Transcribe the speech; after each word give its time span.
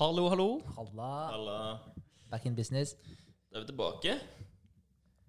Hallo, 0.00 0.28
hallo. 0.32 0.62
Halla. 0.76 1.08
Halla. 1.30 1.78
Back 2.30 2.46
in 2.48 2.54
business. 2.56 2.94
Da 3.52 3.58
er 3.58 3.64
vi 3.64 3.66
tilbake. 3.68 4.14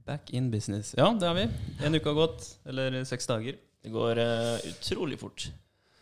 Back 0.08 0.30
in 0.34 0.48
business. 0.54 0.94
Ja, 0.98 1.10
det 1.20 1.28
har 1.28 1.36
vi. 1.36 1.44
En 1.86 1.96
uke 1.98 2.08
har 2.08 2.16
gått. 2.16 2.46
Eller 2.66 3.02
seks 3.06 3.28
dager. 3.28 3.58
Det 3.84 3.92
går 3.92 4.22
uh, 4.22 4.64
utrolig 4.70 5.18
fort. 5.20 5.50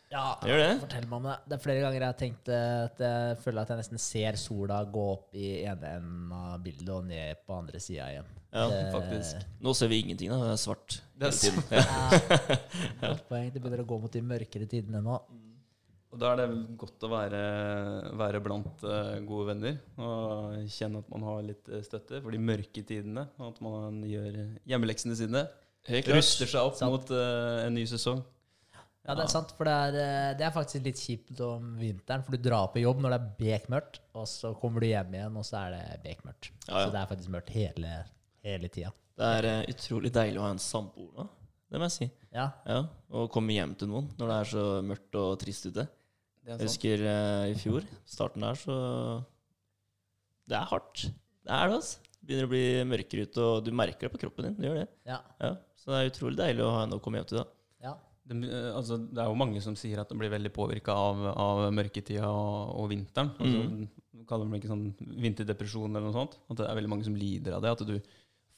Ja, 0.09 0.35
Det 0.41 0.49
gjør 0.51 0.61
det. 0.63 0.69
fortell 0.83 1.07
meg 1.09 1.17
om 1.19 1.25
det. 1.29 1.35
Det 1.49 1.57
er 1.57 1.63
flere 1.65 1.81
ganger 1.83 2.01
jeg 2.01 2.09
har 2.09 2.15
tenkt 2.17 2.47
eh, 2.49 2.77
at 2.87 3.01
jeg 3.05 3.35
føler 3.43 3.61
at 3.61 3.69
jeg 3.73 3.77
nesten 3.83 3.99
ser 4.01 4.37
sola 4.41 4.79
gå 4.89 5.03
opp 5.11 5.35
i 5.37 5.49
ene 5.69 5.91
enden 5.99 6.31
av 6.33 6.55
bildet 6.65 6.89
og 6.95 7.03
ned 7.05 7.43
på 7.45 7.53
andre 7.59 7.81
sida 7.83 8.07
igjen. 8.15 8.31
Ja, 8.49 8.63
Det- 8.71 8.87
faktisk. 8.95 9.43
Nå 9.61 9.73
ser 9.77 9.91
vi 9.91 9.99
ingenting, 10.01 10.31
da. 10.33 10.39
Det 10.47 10.55
er 10.55 10.63
svart. 10.63 10.97
Det 11.13 11.27
er 11.29 11.37
svart. 11.37 11.69
Ja. 11.77 11.83
Ja, 13.03 13.11
godt 13.13 13.27
poeng. 13.29 13.51
Det 13.53 13.61
begynner 13.61 13.83
å 13.85 13.89
gå 13.93 13.99
mot 14.01 14.17
de 14.17 14.21
mørkere 14.25 14.65
tidene 14.69 15.01
nå. 15.05 15.19
Og 16.09 16.17
da 16.17 16.31
er 16.33 16.39
det 16.41 16.47
godt 16.81 17.05
å 17.05 17.11
være, 17.11 17.39
være 18.17 18.41
blant 18.41 18.81
uh, 18.81 19.19
gode 19.29 19.51
venner 19.51 19.75
og 20.01 20.55
kjenne 20.73 21.03
at 21.03 21.11
man 21.13 21.25
har 21.27 21.43
litt 21.45 21.69
eh, 21.69 21.83
støtte 21.85 22.21
for 22.23 22.33
de 22.33 22.39
mørke 22.41 22.81
tidene. 22.81 23.27
Og 23.37 23.51
at 23.51 23.59
man 23.61 23.99
gjør 24.09 24.39
hjemmeleksene 24.69 25.17
sine. 25.19 25.45
Helt 25.89 26.07
klart. 26.07 26.17
Ruster 26.17 26.49
seg 26.49 26.65
opp 26.65 26.79
Sant. 26.79 26.95
mot 26.95 27.13
uh, 27.13 27.61
en 27.67 27.77
ny 27.77 27.85
sesong. 27.89 28.23
Ja, 29.05 29.15
det 29.15 29.23
er 29.23 29.31
sant, 29.31 29.53
for 29.57 29.65
det 29.65 29.73
er, 29.73 30.35
det 30.37 30.43
er 30.45 30.53
faktisk 30.53 30.85
litt 30.85 30.99
kjipt 31.01 31.39
om 31.41 31.71
vinteren, 31.79 32.21
for 32.25 32.35
du 32.35 32.43
drar 32.45 32.67
på 32.73 32.81
jobb 32.81 32.99
når 33.01 33.13
det 33.13 33.17
er 33.17 33.29
bekmørkt, 33.39 34.01
og 34.13 34.27
så 34.29 34.51
kommer 34.59 34.83
du 34.83 34.89
hjem 34.89 35.15
igjen, 35.15 35.37
og 35.39 35.47
så 35.47 35.63
er 35.63 35.77
det 35.77 35.83
bekmørkt. 36.03 36.51
Ja, 36.67 36.73
ja. 36.73 36.83
Så 36.83 36.93
det 36.93 36.99
er 36.99 37.09
faktisk 37.09 37.33
mørkt 37.33 37.53
hele, 37.55 37.93
hele 38.45 38.69
tida. 38.69 38.91
Det 39.17 39.29
er 39.37 39.47
uh, 39.49 39.69
utrolig 39.71 40.11
deilig 40.15 40.41
å 40.41 40.45
ha 40.45 40.51
en 40.57 40.61
samboer 40.61 41.13
nå. 41.21 41.29
Det 41.69 41.77
må 41.77 41.85
jeg 41.85 41.95
si. 41.95 42.09
Ja. 42.33 42.49
Ja, 42.65 42.83
Og 43.13 43.29
komme 43.33 43.53
hjem 43.53 43.75
til 43.77 43.91
noen 43.91 44.09
når 44.17 44.31
det 44.31 44.37
er 44.39 44.51
så 44.51 44.65
mørkt 44.85 45.17
og 45.21 45.35
trist 45.41 45.69
ute. 45.69 45.85
Det 46.43 46.53
er 46.53 46.61
Jeg 46.61 46.69
husker 46.69 47.03
uh, 47.05 47.45
i 47.51 47.55
fjor, 47.59 47.87
starten 48.09 48.45
der, 48.45 48.57
så 48.59 48.75
Det 50.49 50.57
er 50.57 50.69
hardt. 50.71 51.09
Det 51.45 51.53
er 51.55 51.69
det, 51.69 51.79
altså. 51.79 52.05
Det 52.19 52.27
begynner 52.27 52.47
å 52.47 52.51
bli 52.51 52.63
mørkere 52.89 53.25
ute, 53.25 53.43
og 53.45 53.63
du 53.65 53.71
merker 53.75 54.07
det 54.07 54.13
på 54.13 54.21
kroppen 54.25 54.49
din. 54.49 54.57
Du 54.59 54.67
gjør 54.67 54.81
det. 54.81 54.87
Ja. 55.07 55.19
Ja, 55.41 55.53
Så 55.79 55.91
det 55.93 55.99
er 55.99 56.11
utrolig 56.11 56.39
deilig 56.39 56.65
å 56.65 56.73
ha 56.75 56.83
en 56.85 56.95
å 56.97 56.99
komme 57.03 57.21
hjem 57.21 57.29
til, 57.31 57.41
da. 57.41 57.45
ja. 57.87 57.93
Det, 58.29 58.37
eh, 58.45 58.67
altså, 58.77 58.99
det 59.01 59.23
er 59.23 59.31
jo 59.31 59.37
mange 59.39 59.61
som 59.65 59.77
sier 59.79 60.01
at 60.03 60.11
de 60.11 60.17
blir 60.19 60.29
veldig 60.29 60.51
påvirka 60.53 60.93
av, 60.93 61.23
av 61.31 61.61
mørketida 61.73 62.27
og, 62.29 62.75
og 62.83 62.89
vinteren. 62.91 63.31
Altså, 63.39 63.87
Kaller 64.29 64.45
de 64.45 64.53
det 64.53 64.59
ikke 64.59 64.69
sånn 64.69 65.15
vinterdepresjon 65.23 65.89
eller 65.89 66.05
noe 66.05 66.13
sånt? 66.13 66.35
At 66.51 66.59
det 66.59 66.67
er 66.67 66.77
veldig 66.77 66.91
mange 66.91 67.07
som 67.07 67.15
lider 67.17 67.55
av 67.55 67.63
det. 67.65 67.71
At 67.73 67.81
du 67.87 67.95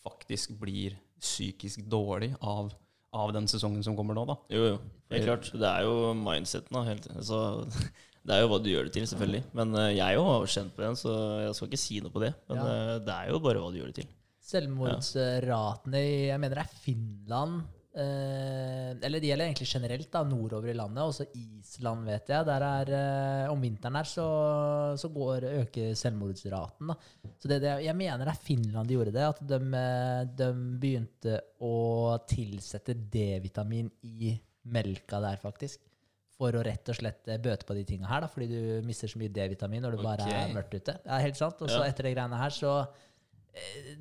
faktisk 0.04 0.58
blir 0.60 0.98
psykisk 1.22 1.86
dårlig 1.88 2.34
av, 2.42 2.74
av 3.14 3.34
den 3.36 3.48
sesongen 3.52 3.84
som 3.84 3.96
kommer 3.98 4.16
nå. 4.16 4.24
da. 4.30 4.38
Jo, 4.54 4.62
jo. 4.74 4.78
Helt 5.12 5.26
klart. 5.28 5.50
Det 5.52 5.68
er 5.68 5.84
jo 5.84 6.14
mindseten. 6.16 6.72
da, 6.72 6.84
helt, 6.88 7.08
altså, 7.16 7.40
det 8.28 8.36
er 8.38 8.42
jo 8.46 8.48
hva 8.54 8.60
du 8.64 8.70
gjør 8.72 8.88
det 8.88 8.94
til, 8.96 9.08
selvfølgelig. 9.12 9.44
Men 9.58 9.76
eh, 9.76 9.90
jeg 9.98 10.16
jo 10.16 10.24
har 10.30 10.46
kjent 10.56 10.76
på 10.78 10.86
den, 10.86 10.96
så 10.96 11.12
jeg 11.48 11.56
skal 11.58 11.68
ikke 11.72 11.82
si 11.84 12.00
noe 12.06 12.14
på 12.16 12.24
det. 12.24 12.34
Men 12.50 12.58
Ja. 12.62 12.66
eh, 12.72 12.98
det 13.10 13.18
er 13.18 13.32
jo 13.34 13.40
bare 13.44 13.60
hva 13.64 13.72
du 13.74 13.80
gjør 13.82 13.92
det 13.92 14.00
til. 14.04 14.10
Selvmordsratene 14.52 16.00
i 16.02 16.16
jeg 16.30 16.40
mener 16.42 16.60
det 16.62 16.66
er 16.66 16.80
Finland 16.84 17.62
eh, 17.96 18.92
Eller 19.02 19.20
det 19.22 19.30
gjelder 19.30 19.48
egentlig 19.50 19.68
generelt 19.70 20.10
da, 20.14 20.22
nordover 20.28 20.72
i 20.72 20.76
landet. 20.78 21.04
Også 21.04 21.26
Island, 21.38 22.06
vet 22.08 22.32
jeg. 22.32 22.46
Der 22.48 22.66
er, 22.68 22.92
eh, 22.98 23.52
om 23.52 23.62
vinteren 23.64 23.98
her 24.00 24.08
så, 24.10 24.26
så 25.02 25.10
går, 25.14 25.48
øker 25.64 25.94
selvmordsraten. 25.98 26.92
Da. 26.94 26.98
Så 27.40 27.52
det, 27.52 27.62
det, 27.66 27.76
jeg 27.86 27.98
mener 28.00 28.26
det 28.26 28.34
er 28.36 28.44
Finland 28.48 28.88
de 28.92 28.98
gjorde 28.98 29.16
det. 29.16 29.28
At 29.28 29.44
de, 29.54 29.62
eh, 29.84 30.24
de 30.42 30.50
begynte 30.82 31.38
å 31.62 31.76
tilsette 32.30 32.96
D-vitamin 33.12 33.92
i 34.08 34.36
melka 34.72 35.20
der, 35.24 35.40
faktisk. 35.42 35.80
For 36.42 36.56
å 36.58 36.62
rett 36.66 36.90
og 36.90 36.98
slett 36.98 37.28
eh, 37.30 37.38
bøte 37.42 37.68
på 37.68 37.76
de 37.78 37.84
tinga 37.86 38.10
her, 38.10 38.24
da, 38.26 38.30
fordi 38.32 38.48
du 38.50 38.88
mister 38.88 39.10
så 39.12 39.20
mye 39.22 39.30
D-vitamin 39.34 39.84
når 39.86 39.98
det 39.98 40.06
bare 40.06 40.30
er 40.42 40.54
mørkt 40.56 40.74
ute. 40.74 40.98
Det 41.04 41.12
er 41.18 41.26
helt 41.28 41.38
sant. 41.38 41.62
Og 41.62 41.70
så 41.70 41.84
Ja. 41.84 41.90
etter 41.92 42.08
de 42.10 42.16
greiene 42.16 42.40
her, 42.40 42.50
så 42.56 42.76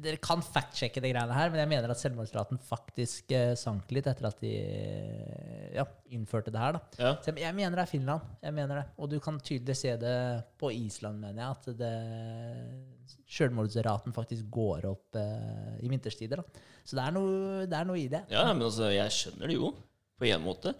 Dere 0.00 0.18
kan 0.22 0.42
fact-sjekke 0.46 1.00
de 1.02 1.10
greiene 1.10 1.34
her, 1.34 1.50
men 1.50 1.58
jeg 1.58 1.70
mener 1.72 1.90
at 1.90 1.98
selvmordsraten 1.98 2.60
faktisk 2.62 3.32
eh, 3.34 3.56
sank 3.58 3.90
litt 3.90 4.06
etter 4.06 4.28
at 4.28 4.38
de 4.44 4.52
eh, 4.62 5.72
ja, 5.74 5.84
innførte 6.14 6.52
det 6.54 6.60
her. 6.62 6.76
da. 6.76 6.82
Ja. 7.00 7.10
Så 7.18 7.32
jeg, 7.32 7.42
jeg 7.42 7.56
mener 7.58 7.80
det 7.80 7.82
er 7.82 7.90
Finland. 7.90 8.28
jeg 8.46 8.54
mener 8.54 8.80
det. 8.80 8.84
Og 9.02 9.10
du 9.10 9.18
kan 9.22 9.40
tydelig 9.42 9.74
se 9.80 9.96
det 9.98 10.14
på 10.60 10.70
Island, 10.76 11.18
mener 11.24 11.42
jeg, 11.42 11.58
at 11.58 11.80
det 11.80 13.20
selvmordsraten 13.30 14.14
faktisk 14.14 14.46
går 14.54 14.86
opp 14.90 15.18
eh, 15.18 15.74
i 15.82 15.90
vinterstider. 15.90 16.44
da. 16.44 16.64
Så 16.84 16.98
det 16.98 17.08
er, 17.08 17.16
noe, 17.18 17.66
det 17.66 17.80
er 17.80 17.90
noe 17.90 17.98
i 17.98 18.08
det. 18.12 18.22
ja, 18.30 18.46
men 18.54 18.68
altså, 18.68 18.86
jeg 18.94 19.18
skjønner 19.18 19.50
det 19.50 19.58
jo, 19.58 19.74
på 20.20 20.30
en 20.30 20.46
måte. 20.46 20.76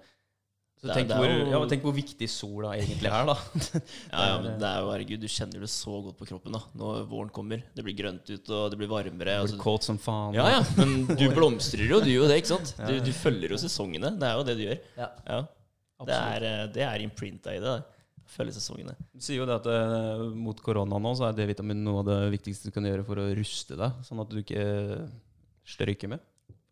Så 0.81 0.89
Det 0.89 0.95
tenk, 0.97 1.09
det 1.11 1.17
hvor, 1.21 1.29
jo- 1.29 1.49
ja, 1.53 1.59
tenk 1.69 1.83
hvor 1.85 1.93
viktig 1.93 2.27
sola 2.33 2.71
egentlig 2.79 3.11
er, 3.11 3.27
da. 3.29 3.35
Ja, 4.15 4.23
ja, 4.31 4.37
men 4.41 4.55
det 4.63 4.65
er 4.71 4.79
jo, 4.81 4.87
herregud, 4.95 5.21
du 5.21 5.29
kjenner 5.29 5.61
det 5.61 5.69
så 5.69 5.99
godt 6.07 6.17
på 6.17 6.29
kroppen 6.31 6.55
da, 6.57 6.61
når 6.81 7.03
våren 7.11 7.29
kommer. 7.37 7.61
Det 7.77 7.85
blir 7.85 7.97
grønt 7.99 8.25
ut, 8.33 8.49
og 8.49 8.71
det 8.73 8.79
blir 8.81 8.89
varmere. 8.89 9.19
Blir 9.21 9.43
Altså, 9.45 9.59
kåt 9.61 9.85
som 9.85 9.99
faen. 10.01 10.39
ja, 10.39 10.47
ja, 10.57 10.63
men 10.81 11.05
du 11.11 11.27
blomstrer 11.37 11.85
jo, 11.85 12.01
du 12.01 12.09
gjør 12.09 12.25
jo 12.25 12.31
det, 12.33 12.39
ikke 12.41 12.53
sant? 12.55 12.73
Du, 12.81 12.95
du 13.05 13.13
følger 13.13 13.53
jo 13.53 13.61
sesongene. 13.61 14.15
Det 14.17 14.31
er 14.31 14.41
jo 14.41 14.47
det 14.49 14.57
du 14.57 14.65
gjør. 14.71 14.81
Ja. 15.03 15.11
Ja. 15.29 15.41
Det 16.09 16.17
er, 16.17 16.49
eh, 16.49 16.67
det 16.73 16.87
er 16.89 17.05
imprinta 17.05 17.53
i 17.53 17.61
det. 17.61 17.77
Følge 18.31 18.55
sesongene. 18.57 18.95
Du 19.13 19.21
sier 19.21 19.43
jo 19.43 19.45
det 19.51 19.59
at 19.61 19.67
eh, 19.69 20.25
mot 20.33 20.57
korona 20.65 20.97
nå, 21.03 21.13
så 21.19 21.29
er 21.29 21.37
D-vitamin 21.37 21.85
noe 21.85 22.01
av 22.01 22.09
det 22.09 22.19
viktigste 22.39 22.71
du 22.71 22.73
kan 22.79 22.87
gjøre 22.89 23.05
for 23.05 23.21
å 23.21 23.29
ruste 23.37 23.77
deg, 23.77 24.01
sånn 24.09 24.23
at 24.25 24.33
du 24.33 24.39
ikke 24.41 24.65
stryker 25.69 26.09
med, 26.17 26.23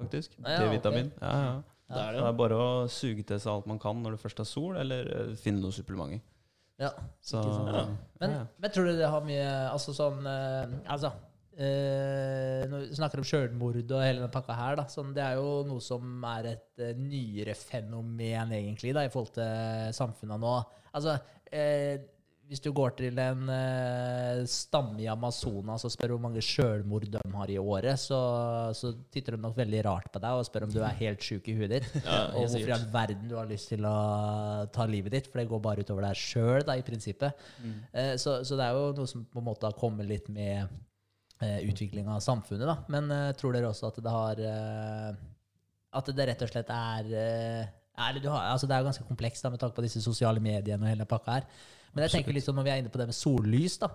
faktisk. 0.00 0.32
Ja, 0.40 0.54
ja, 0.54 0.60
D-vitamin. 0.64 1.10
Ja, 1.20 1.32
ja. 1.44 1.58
Det 1.88 1.96
er 2.02 2.12
Det 2.12 2.20
det. 2.20 2.26
er 2.28 2.36
bare 2.36 2.56
å 2.60 2.72
suge 2.92 3.24
til 3.24 3.38
seg 3.40 3.52
alt 3.54 3.66
man 3.70 3.78
kan 3.80 4.02
når 4.04 4.16
det 4.16 4.20
først 4.20 4.40
er 4.44 4.48
sol, 4.48 4.76
eller 4.76 5.08
eh, 5.14 5.30
finne 5.40 5.62
noen 5.62 5.72
supplementer. 5.72 6.20
Ja. 6.78 6.90
Så, 7.24 7.40
ja. 7.42 7.86
Men, 8.20 8.34
men 8.62 8.70
tror 8.70 8.86
du 8.86 8.92
det 9.00 9.08
har 9.10 9.24
mye 9.26 9.46
Altså 9.72 9.90
sånn 9.96 10.20
eh, 10.30 10.76
Altså 10.86 11.08
eh, 11.58 12.60
Når 12.70 12.84
vi 12.84 12.98
snakker 13.00 13.18
om 13.18 13.26
sjølmord 13.26 13.80
og 13.82 14.04
hele 14.04 14.22
den 14.22 14.30
pakka 14.34 14.54
her, 14.54 14.76
da. 14.78 14.84
Sånn, 14.92 15.10
det 15.16 15.24
er 15.24 15.40
jo 15.40 15.64
noe 15.66 15.82
som 15.82 16.22
er 16.36 16.52
et 16.52 16.84
nyere 17.00 17.56
fenomen, 17.58 18.52
egentlig, 18.54 18.94
da, 18.94 19.02
i 19.08 19.10
forhold 19.12 19.34
til 19.40 19.90
samfunnet 19.98 20.38
nå. 20.44 20.54
Altså 20.94 21.16
eh, 21.50 21.98
hvis 22.48 22.62
du 22.64 22.70
går 22.72 22.94
til 22.96 23.18
en 23.20 23.50
uh, 23.50 24.40
stamme 24.48 25.02
i 25.02 25.08
Amazonas 25.12 25.84
og 25.84 25.92
spør 25.92 26.14
hvor 26.14 26.22
mange 26.24 26.40
sjølmord 26.44 27.04
de 27.04 27.20
har 27.34 27.52
i 27.52 27.58
året, 27.60 28.00
så, 28.00 28.18
så 28.76 28.94
titter 29.12 29.36
de 29.36 29.42
nok 29.42 29.56
veldig 29.58 29.82
rart 29.84 30.08
på 30.14 30.22
deg 30.22 30.38
og 30.38 30.46
spør 30.48 30.64
om 30.66 30.72
du 30.72 30.80
er 30.80 30.96
helt 31.02 31.24
sjuk 31.24 31.50
i 31.52 31.56
huet 31.58 31.76
ditt. 31.76 31.88
Ja, 32.08 32.22
og 32.32 32.48
hvorfor 32.48 32.70
i 32.70 32.74
all 32.74 32.88
verden 32.92 33.28
du 33.28 33.36
har 33.36 33.48
lyst 33.50 33.68
til 33.74 33.84
å 33.84 33.94
ta 34.72 34.88
livet 34.88 35.12
ditt, 35.12 35.28
for 35.28 35.42
det 35.42 35.48
går 35.50 35.64
bare 35.64 35.84
utover 35.84 36.08
deg 36.08 36.20
sjøl, 36.20 36.64
i 36.72 36.84
prinsippet. 36.84 37.48
Eh, 37.92 38.14
så, 38.20 38.40
så 38.46 38.56
det 38.56 38.64
er 38.64 38.76
jo 38.76 38.92
noe 38.96 39.10
som 39.10 39.26
på 39.28 39.42
en 39.42 39.48
måte 39.50 39.68
har 39.68 39.76
kommet 39.76 40.08
litt 40.08 40.30
med 40.32 40.64
uh, 41.42 41.60
utviklinga 41.68 42.16
av 42.16 42.24
samfunnet, 42.24 42.64
da. 42.68 42.78
Men 42.92 43.12
uh, 43.12 43.32
tror 43.36 43.56
dere 43.56 43.70
også 43.70 43.92
at 43.92 44.00
det 44.04 44.14
har 44.14 44.42
eh, 44.52 45.26
At 45.98 46.10
det 46.16 46.28
rett 46.30 46.44
og 46.44 46.50
slett 46.52 46.72
er 46.72 47.12
eh, 47.12 47.74
eller 47.98 48.22
du 48.22 48.28
har, 48.30 48.52
altså 48.52 48.68
Det 48.68 48.76
er 48.76 48.82
jo 48.82 48.88
ganske 48.90 49.08
komplekst 49.08 49.44
da, 49.44 49.50
med 49.50 49.60
tanke 49.60 49.76
på 49.76 49.84
disse 49.84 50.02
sosiale 50.04 50.40
mediene 50.42 50.84
og 50.84 50.92
hele 50.92 51.06
pakka 51.08 51.38
her. 51.38 51.48
Men 51.94 52.06
jeg 52.06 52.18
tenker 52.18 52.36
litt 52.36 52.46
sånn 52.46 52.58
når 52.58 52.68
vi 52.68 52.72
er 52.74 52.82
inne 52.82 52.92
på 52.92 53.00
det 53.00 53.08
med 53.10 53.16
sollys, 53.16 53.78
da. 53.82 53.90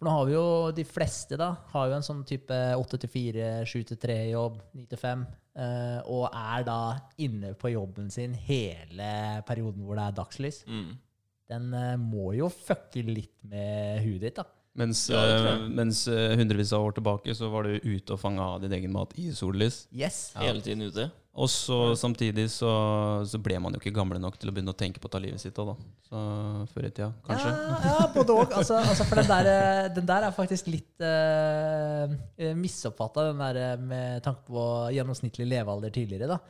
For 0.00 0.08
nå 0.08 0.12
har 0.16 0.28
vi 0.30 0.32
jo 0.32 0.44
de 0.72 0.84
fleste 0.88 1.36
da, 1.36 1.50
har 1.74 1.90
jo 1.90 1.96
en 1.98 2.06
sånn 2.06 2.22
type 2.24 2.56
8-4, 2.80 3.50
7-3-jobb, 3.68 4.54
9 4.78 4.86
til 4.88 5.00
5, 5.02 5.24
eh, 5.60 5.98
og 6.08 6.24
er 6.30 6.64
da 6.64 6.78
inne 7.20 7.52
på 7.60 7.74
jobben 7.74 8.08
sin 8.12 8.32
hele 8.48 9.10
perioden 9.48 9.84
hvor 9.84 10.00
det 10.00 10.06
er 10.06 10.16
dagslys. 10.16 10.62
Mm. 10.64 10.94
Den 11.52 11.68
eh, 11.76 11.98
må 12.00 12.30
jo 12.38 12.48
fucke 12.48 13.04
litt 13.04 13.36
med 13.44 14.00
huet 14.06 14.24
ditt, 14.24 14.40
da. 14.40 14.46
Mens, 14.80 15.02
Ja, 15.10 15.20
jeg. 15.26 15.68
mens 15.74 16.04
uh, 16.08 16.30
hundrevis 16.38 16.70
av 16.72 16.84
år 16.86 16.94
tilbake 16.96 17.34
så 17.34 17.48
var 17.52 17.66
du 17.66 17.74
ute 17.82 18.14
og 18.14 18.20
fanga 18.22 18.52
din 18.62 18.72
egen 18.78 18.92
mat 18.94 19.12
i 19.18 19.32
sollys. 19.34 19.82
Yes. 19.92 20.30
Hele 20.38 20.62
tiden 20.64 20.86
ute. 20.86 21.10
Og 21.38 21.46
så 21.46 21.76
samtidig 21.94 22.48
så, 22.50 22.70
så 23.28 23.38
ble 23.38 23.54
man 23.62 23.74
jo 23.74 23.78
ikke 23.78 23.94
gamle 23.94 24.18
nok 24.18 24.34
til 24.40 24.50
å 24.50 24.54
begynne 24.54 24.72
å 24.74 24.78
tenke 24.78 24.98
på 24.98 25.06
å 25.06 25.12
ta 25.12 25.20
livet 25.22 25.38
sitt 25.38 25.58
òg, 25.62 25.70
da. 25.70 25.90
Så 26.08 26.22
før 26.72 26.88
i 26.88 26.90
tida, 26.90 27.10
kanskje. 27.26 27.52
Ja, 27.54 27.76
ja 27.86 28.08
både 28.16 28.34
òg. 28.34 28.54
Altså, 28.58 28.80
altså, 28.82 29.06
for 29.06 29.20
den 29.20 29.28
der, 29.30 29.50
eh, 29.52 29.90
den 29.94 30.08
der 30.08 30.26
er 30.26 30.34
faktisk 30.34 30.72
litt 30.72 31.04
uh, 31.06 32.16
misoppfatta, 32.58 33.28
den 33.30 33.44
der 33.44 33.60
eh, 33.62 33.84
med 33.92 34.24
tanke 34.26 34.42
på 34.48 34.64
gjennomsnittlig 34.96 35.46
levealder 35.52 35.94
tidligere. 35.94 36.34
da. 36.34 36.40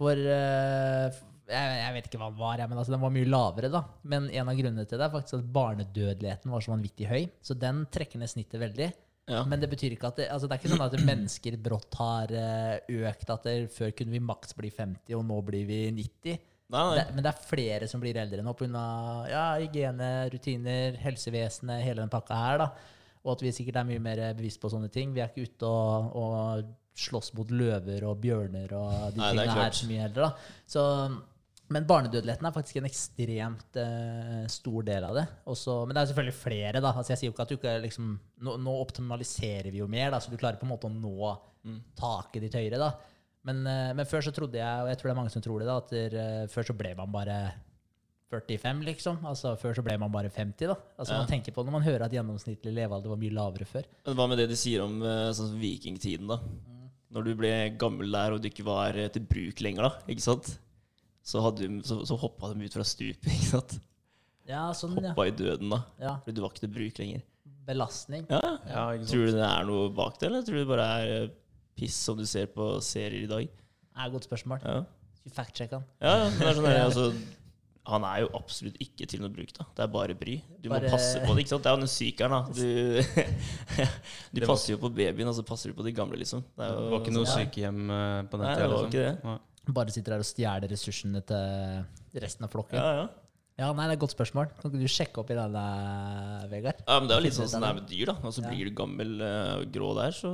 For 0.00 0.16
uh, 0.16 1.20
jeg, 1.50 1.76
jeg 1.82 1.94
vet 1.98 2.08
ikke 2.08 2.22
hva 2.22 2.32
den 2.32 2.40
var, 2.40 2.64
men 2.64 2.80
altså, 2.80 2.96
den 2.96 3.04
var 3.04 3.12
mye 3.12 3.28
lavere. 3.28 3.72
da. 3.76 3.84
Men 4.08 4.32
en 4.32 4.54
av 4.54 4.56
grunnene 4.64 4.88
til 4.88 5.02
det 5.02 5.04
er 5.10 5.14
faktisk 5.18 5.36
at 5.42 5.52
barnedødeligheten 5.60 6.56
var 6.56 6.64
så 6.64 6.72
vanvittig 6.72 7.12
høy. 7.12 7.22
Så 7.44 7.58
den 7.60 7.84
trekker 7.92 8.24
ned 8.24 8.32
snittet 8.32 8.64
veldig. 8.64 8.88
Ja. 9.30 9.42
Men 9.46 9.60
det 9.62 9.68
betyr 9.70 9.92
ikke 9.94 10.08
at 10.10 10.16
det, 10.18 10.28
altså 10.32 10.48
det 10.48 10.56
er 10.56 10.62
ikke 10.62 10.72
sånn 10.72 10.86
at 10.86 10.94
mennesker 11.10 11.58
brått 11.62 11.98
har 12.00 12.32
eh, 12.34 13.02
økt. 13.10 13.28
At 13.30 13.44
det, 13.46 13.56
før 13.74 13.92
kunne 13.96 14.14
vi 14.16 14.22
maks 14.24 14.56
bli 14.58 14.70
50, 14.74 15.12
og 15.18 15.26
nå 15.28 15.40
blir 15.46 15.66
vi 15.68 15.82
90. 15.98 16.40
Nei, 16.70 16.82
nei. 16.86 16.96
Det, 17.00 17.04
men 17.16 17.24
det 17.26 17.30
er 17.32 17.46
flere 17.50 17.86
som 17.90 18.02
blir 18.02 18.18
eldre 18.22 18.44
nå 18.46 18.54
pga. 18.58 18.82
Ja, 19.30 19.44
hygiene, 19.58 20.10
rutiner, 20.30 20.98
helsevesenet, 21.02 21.82
hele 21.82 22.04
den 22.04 22.12
pakka 22.12 22.38
her. 22.38 22.60
da. 22.62 22.68
Og 23.24 23.34
at 23.34 23.42
vi 23.44 23.50
sikkert 23.52 23.80
er 23.82 23.88
mye 23.88 24.02
mer 24.02 24.22
bevisst 24.38 24.60
på 24.62 24.70
sånne 24.72 24.88
ting. 24.92 25.10
Vi 25.16 25.20
er 25.20 25.32
ikke 25.32 25.48
ute 25.50 25.66
og, 25.68 26.14
og 26.16 26.70
slåss 27.00 27.32
mot 27.36 27.50
løver 27.54 28.04
og 28.08 28.18
bjørner 28.22 28.72
og 28.76 28.94
de 29.14 29.20
Nei, 29.20 29.32
tingene 29.34 29.58
her 29.58 29.76
så 29.76 29.88
mye 29.88 30.04
heller. 30.06 30.30
da. 30.30 30.54
Så 30.68 30.84
Men 31.70 31.86
barnedødeligheten 31.86 32.46
er 32.48 32.54
faktisk 32.54 32.80
en 32.80 32.88
ekstremt 32.88 33.76
uh, 33.78 34.42
stor 34.50 34.86
del 34.88 35.04
av 35.06 35.14
det. 35.20 35.22
Også, 35.52 35.76
men 35.86 35.94
det 35.94 36.02
er 36.02 36.10
selvfølgelig 36.10 36.34
flere. 36.40 36.82
da. 36.82 36.90
Altså 36.90 37.14
jeg 37.14 37.20
sier 37.20 37.30
jo 37.30 37.34
ikke 37.36 37.44
at 37.46 37.52
du 37.52 37.56
ikke 37.60 37.74
liksom, 37.84 38.08
nå, 38.42 38.56
nå 38.58 38.74
optimaliserer 38.82 39.70
vi 39.70 39.78
jo 39.78 39.86
mer, 39.90 40.10
da, 40.10 40.18
så 40.18 40.32
du 40.32 40.38
klarer 40.40 40.58
på 40.58 40.66
en 40.66 40.72
måte 40.72 40.90
å 40.90 40.94
nå 40.94 41.30
taket 41.98 42.42
ditt 42.42 42.56
høyere. 42.58 42.80
da. 42.80 42.90
Men, 43.46 43.62
uh, 43.68 43.90
men 43.94 44.08
før 44.08 44.26
så 44.26 44.32
trodde 44.34 44.58
jeg, 44.58 44.82
og 44.82 44.90
jeg 44.90 44.98
tror 44.98 45.10
det 45.10 45.14
er 45.14 45.20
mange 45.20 45.34
som 45.34 45.44
tror 45.44 45.62
det, 45.62 45.68
da, 45.68 45.76
at 45.78 45.92
der, 45.94 46.16
uh, 46.18 46.48
før 46.50 46.66
så 46.72 46.76
ble 46.80 46.90
man 46.98 47.12
bare 47.14 47.36
45, 48.30 48.82
liksom. 48.86 49.20
Altså 49.26 49.52
Før 49.58 49.78
så 49.78 49.82
ble 49.86 49.94
man 49.98 50.10
bare 50.14 50.30
50. 50.30 50.66
da. 50.72 50.76
Altså 50.98 51.14
Ja. 51.14 51.20
Man 51.22 51.30
tenker 51.30 51.54
på 51.54 51.64
når 51.66 51.74
man 51.74 51.86
hører 51.86 52.04
at 52.06 52.14
gjennomsnittlig 52.14 52.74
levealder 52.76 53.10
var 53.10 53.18
mye 53.18 53.34
lavere 53.34 53.66
før. 53.66 53.86
Men 54.06 54.18
hva 54.18 54.26
med 54.30 54.38
det 54.42 54.48
de 54.50 54.58
sier 54.58 54.82
om 54.84 55.00
sånn 55.34 55.56
vikingtiden, 55.58 56.30
da? 56.30 56.38
Når 57.10 57.26
du 57.26 57.32
ble 57.34 57.52
gammel 57.74 58.10
der 58.14 58.36
og 58.36 58.42
du 58.42 58.46
ikke 58.46 58.62
var 58.66 58.94
til 59.10 59.26
bruk 59.26 59.62
lenger, 59.66 59.88
da, 59.88 60.12
ikke 60.14 60.22
sant? 60.22 60.52
Så, 61.22 61.40
hadde 61.44 61.68
så, 61.84 62.00
så 62.08 62.16
hoppa 62.18 62.52
de 62.54 62.64
ut 62.66 62.76
fra 62.78 62.84
stupet, 62.86 63.26
ikke 63.36 63.50
sant? 63.52 63.74
Ja, 64.48 64.70
sånn, 64.74 64.96
ja. 64.98 65.10
Hoppa 65.12 65.26
i 65.28 65.34
døden, 65.36 65.70
da. 65.70 65.82
ja. 66.00 66.14
Fordi 66.24 66.34
du 66.38 66.40
var 66.42 66.50
ikke 66.54 66.64
til 66.64 66.72
bruk 66.74 66.98
lenger. 67.02 67.26
Belastning. 67.68 68.24
Ja, 68.32 68.40
Ja. 68.66 68.84
Tror 69.06 69.26
du 69.28 69.34
det 69.36 69.44
er 69.46 69.66
noe 69.68 69.90
bak 69.94 70.16
det, 70.18 70.30
eller 70.30 70.42
tror 70.46 70.56
du 70.58 70.62
det 70.64 70.70
bare 70.72 70.86
er 71.02 71.12
eh, 71.18 71.28
piss 71.78 71.94
som 72.08 72.16
du 72.18 72.24
ser 72.26 72.48
på 72.50 72.72
serier 72.82 73.26
i 73.26 73.30
dag? 73.30 73.44
Det 73.50 74.00
er 74.00 74.08
et 74.08 74.14
godt 74.16 74.26
spørsmål. 74.26 74.64
Ja, 74.64 74.80
Skal 75.20 75.36
fact-sjekke 75.36 75.78
han. 75.78 75.84
ja 76.00 76.16
ja, 76.24 76.30
det 76.40 76.48
er 76.48 76.56
sånn 76.56 76.70
altså, 76.88 77.04
Han 77.90 78.04
er 78.08 78.20
jo 78.24 78.28
absolutt 78.38 78.76
ikke 78.82 79.06
til 79.08 79.22
noe 79.22 79.30
bruk, 79.34 79.52
da. 79.56 79.64
Det 79.76 79.82
er 79.84 79.92
bare 79.92 80.14
bry. 80.18 80.34
Du 80.62 80.68
Bare- 80.72 80.88
må 80.88 80.92
passe 80.96 81.20
på 81.24 81.34
det, 81.36 81.44
ikke 81.44 81.52
sant? 81.54 81.64
Det 81.64 81.70
er 81.70 81.76
jo 81.76 81.82
den 81.84 81.92
sykeren, 81.94 82.34
da. 82.34 82.40
Du, 84.32 84.40
du 84.40 84.46
passer 84.46 84.74
jo 84.74 84.80
på 84.82 84.90
babyen, 84.94 85.28
og 85.30 85.36
så 85.38 85.44
passer 85.46 85.70
du 85.72 85.78
på 85.78 85.84
de 85.86 85.92
gamle, 85.96 86.18
liksom. 86.20 86.42
Det, 86.56 86.64
er 86.66 86.74
jo, 86.74 86.82
Det 86.84 86.90
var 86.94 87.00
ikke 87.04 87.14
noe 87.16 87.30
sykehjem 87.30 87.80
eh, 87.94 88.18
på 88.32 88.40
den 88.40 88.46
Nei, 88.46 88.54
tida. 88.54 88.66
det 88.66 88.70
var 88.74 88.84
liksom. 88.84 88.90
ikke 88.90 89.06
det. 89.06 89.36
Bare 89.76 89.92
sitter 89.94 90.16
der 90.16 90.22
og 90.24 90.28
stjeler 90.28 90.70
ressursene 90.70 91.20
til 91.26 92.20
resten 92.22 92.46
av 92.46 92.52
flokken. 92.54 92.78
Ja, 92.80 92.92
ja. 93.02 93.08
Ja, 93.60 93.66
nei, 93.76 93.84
det 93.90 93.92
er 93.92 93.98
et 93.98 94.00
godt 94.06 94.14
spørsmål. 94.14 94.46
Kan 94.56 94.70
ikke 94.70 94.80
du 94.80 94.88
sjekke 94.88 95.20
opp 95.20 95.30
i 95.30 95.36
den 95.36 95.52
der, 95.52 96.46
Vegard? 96.48 96.78
Ja, 96.86 96.94
men 96.98 97.08
Det 97.10 97.12
er 97.12 97.20
jo 97.20 97.24
litt 97.26 97.36
sånn 97.36 97.50
som 97.52 97.60
det 97.60 97.68
er 97.68 97.76
med 97.76 97.88
dyr. 97.90 98.06
da 98.08 98.14
Og 98.24 98.32
så 98.32 98.44
blir 98.46 98.70
du 98.70 98.72
gammel 98.78 99.10
eh, 99.20 99.50
og 99.60 99.66
grå 99.74 99.90
der, 99.98 100.14
så 100.16 100.30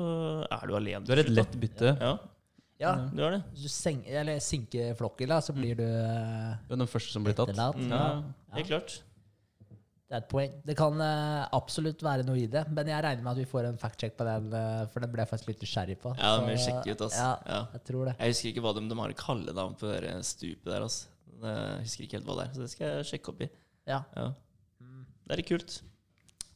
er 0.47 0.67
du 0.71 0.75
alene. 0.79 1.03
Du 1.05 1.11
er 1.17 1.25
et 1.25 1.33
lett 1.35 1.57
bytte. 1.59 1.97
Ja, 2.01 2.13
Ja, 2.79 2.91
Ja, 2.93 3.09
du 3.09 3.23
er 3.25 3.31
det. 3.39 3.43
hvis 3.57 3.63
du 3.65 4.41
sinker 4.45 4.95
flokken, 4.99 5.29
da, 5.33 5.41
så 5.41 5.55
blir 5.57 5.75
du 5.75 5.83
eh, 5.83 6.55
Du 6.69 6.75
er 6.77 6.81
den 6.85 6.87
første 6.93 7.11
som 7.11 7.25
blir 7.25 7.35
tatt. 7.35 7.51
Mm, 7.57 7.91
Ja, 7.91 8.23
Helt 8.55 8.69
klart. 8.69 8.99
Det 10.07 10.15
er 10.15 10.21
et 10.23 10.29
poeng. 10.31 10.53
Det 10.65 10.77
kan 10.79 11.01
uh, 11.03 11.49
absolutt 11.57 12.03
være 12.07 12.23
noe 12.29 12.39
i 12.39 12.47
det, 12.47 12.63
men 12.71 12.87
jeg 12.93 13.03
regner 13.03 13.25
med 13.27 13.33
at 13.33 13.41
vi 13.43 13.49
får 13.51 13.67
en 13.73 13.79
fact-check 13.81 14.15
på 14.17 14.27
den, 14.29 14.53
uh, 14.55 14.85
for 14.93 15.03
den 15.03 15.11
ble 15.11 15.25
jeg 15.25 15.33
faktisk 15.33 15.49
litt 15.51 15.65
nysgjerrig 15.65 15.99
på. 16.05 16.13
Ja, 16.19 16.37
Så, 16.39 16.45
men 16.47 16.61
sjekk 16.63 16.87
ut, 16.93 17.03
ass. 17.09 17.17
Ja, 17.19 17.33
Ja. 17.51 17.61
jeg 17.75 17.83
tror 17.91 18.05
det. 18.11 18.15
Jeg 18.21 18.35
husker 18.37 18.53
ikke 18.53 18.63
hva 18.69 18.75
de, 18.79 18.85
de 18.93 19.01
har 19.03 19.17
kallenavn 19.19 19.75
på 19.81 19.91
det 19.91 20.01
der 20.07 20.23
stupet 20.23 20.71
der. 20.71 20.87
ass. 20.87 21.01
Jeg 21.43 21.83
husker 21.83 22.07
ikke 22.07 22.17
helt 22.21 22.29
hva 22.31 22.37
det 22.39 22.47
er, 22.47 22.55
så 22.55 22.61
det 22.65 22.71
skal 22.77 22.87
jeg 22.95 23.11
sjekke 23.11 23.35
opp 23.35 23.43
i. 23.43 23.51
Ja, 23.91 24.03
Ja. 24.17 24.31
Det 25.27 25.35
er 25.35 25.41
litt 25.43 25.49
kult. 25.51 25.73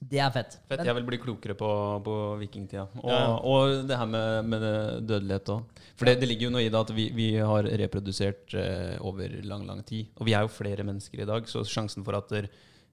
det 0.01 0.19
er 0.23 0.31
fett. 0.31 0.55
Fett, 0.69 0.79
Men- 0.79 0.87
jeg 0.87 0.95
vil 0.95 1.05
bli 1.11 1.19
klokere 1.19 1.55
på, 1.59 1.69
på 2.07 2.15
vikingtida. 2.39 2.87
Og, 3.03 3.11
Ja, 3.11 3.19
ja. 3.19 3.35
og 3.37 3.87
det 3.89 3.99
her 3.99 4.07
med, 4.07 4.47
med 4.47 4.63
dødelighet 5.11 5.51
òg. 5.53 5.65
For 5.99 6.07
det, 6.07 6.21
det 6.23 6.29
ligger 6.31 6.47
jo 6.47 6.51
noe 6.55 6.63
i 6.63 6.71
det 6.71 6.79
at 6.79 6.93
vi, 6.95 7.11
vi 7.13 7.27
har 7.37 7.67
reprodusert 7.83 8.55
uh, 8.55 8.95
over 9.05 9.29
lang, 9.43 9.67
lang 9.67 9.83
tid. 9.85 10.07
Og 10.17 10.25
vi 10.31 10.33
er 10.39 10.47
jo 10.47 10.55
flere 10.55 10.87
mennesker 10.87 11.21
i 11.21 11.27
dag, 11.29 11.45
så 11.51 11.65
sjansen 11.67 12.07
for 12.07 12.15
at 12.17 12.31
der, 12.31 12.49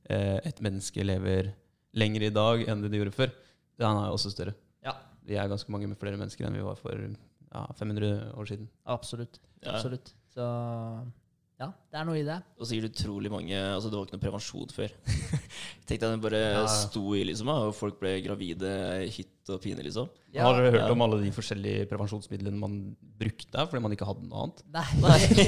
et 0.10 0.62
menneske 0.64 1.04
lever 1.06 1.54
lenger 1.98 2.28
i 2.28 2.34
dag 2.34 2.64
enn 2.70 2.82
det 2.84 2.92
de 2.94 2.98
gjorde 3.02 3.16
før, 3.16 3.32
den 3.80 4.02
er 4.04 4.12
også 4.14 4.32
større. 4.34 4.54
Ja, 4.86 4.94
Vi 5.28 5.36
er 5.36 5.48
ganske 5.52 5.70
mange 5.74 5.88
med 5.90 5.98
flere 6.00 6.18
mennesker 6.18 6.46
enn 6.48 6.54
vi 6.58 6.62
var 6.66 6.76
for 6.80 6.94
ja, 6.98 7.66
500 7.80 8.34
år 8.38 8.46
siden. 8.50 8.68
absolutt. 8.86 9.40
Ja. 9.64 9.74
Absolutt. 9.76 10.14
Så 10.34 10.44
ja, 11.58 11.72
det 11.90 11.98
er 11.98 12.06
noe 12.06 12.20
i 12.20 12.26
det. 12.28 12.36
Og 12.62 12.68
sikkert 12.70 12.92
utrolig 12.94 13.32
mange 13.34 13.56
Altså, 13.58 13.90
det 13.90 13.98
var 13.98 14.06
ikke 14.06 14.18
noe 14.20 14.26
prevensjon 14.28 14.70
før. 14.76 14.92
Tenk 15.90 16.00
deg 16.00 16.06
den 16.12 16.22
bare 16.22 16.42
Ja. 16.54 16.66
sto 16.70 17.16
i, 17.18 17.24
liksom, 17.26 17.50
og 17.50 17.74
folk 17.74 17.98
ble 18.00 18.12
gravide 18.22 18.70
hytt 19.10 19.50
og 19.50 19.62
pine, 19.64 19.82
liksom. 19.82 20.06
Ja. 20.36 20.44
Har 20.46 20.54
dere 20.60 20.72
hørt 20.76 20.86
Ja. 20.86 20.92
om 20.94 21.02
alle 21.02 21.18
de 21.24 21.32
forskjellige 21.34 21.88
prevensjonsmidlene 21.90 22.60
man 22.62 22.96
brukte 23.18 23.66
fordi 23.66 23.82
man 23.82 23.92
ikke 23.98 24.06
hadde 24.06 24.28
noe 24.30 24.44
annet? 24.46 24.62
Nei. 24.70 24.86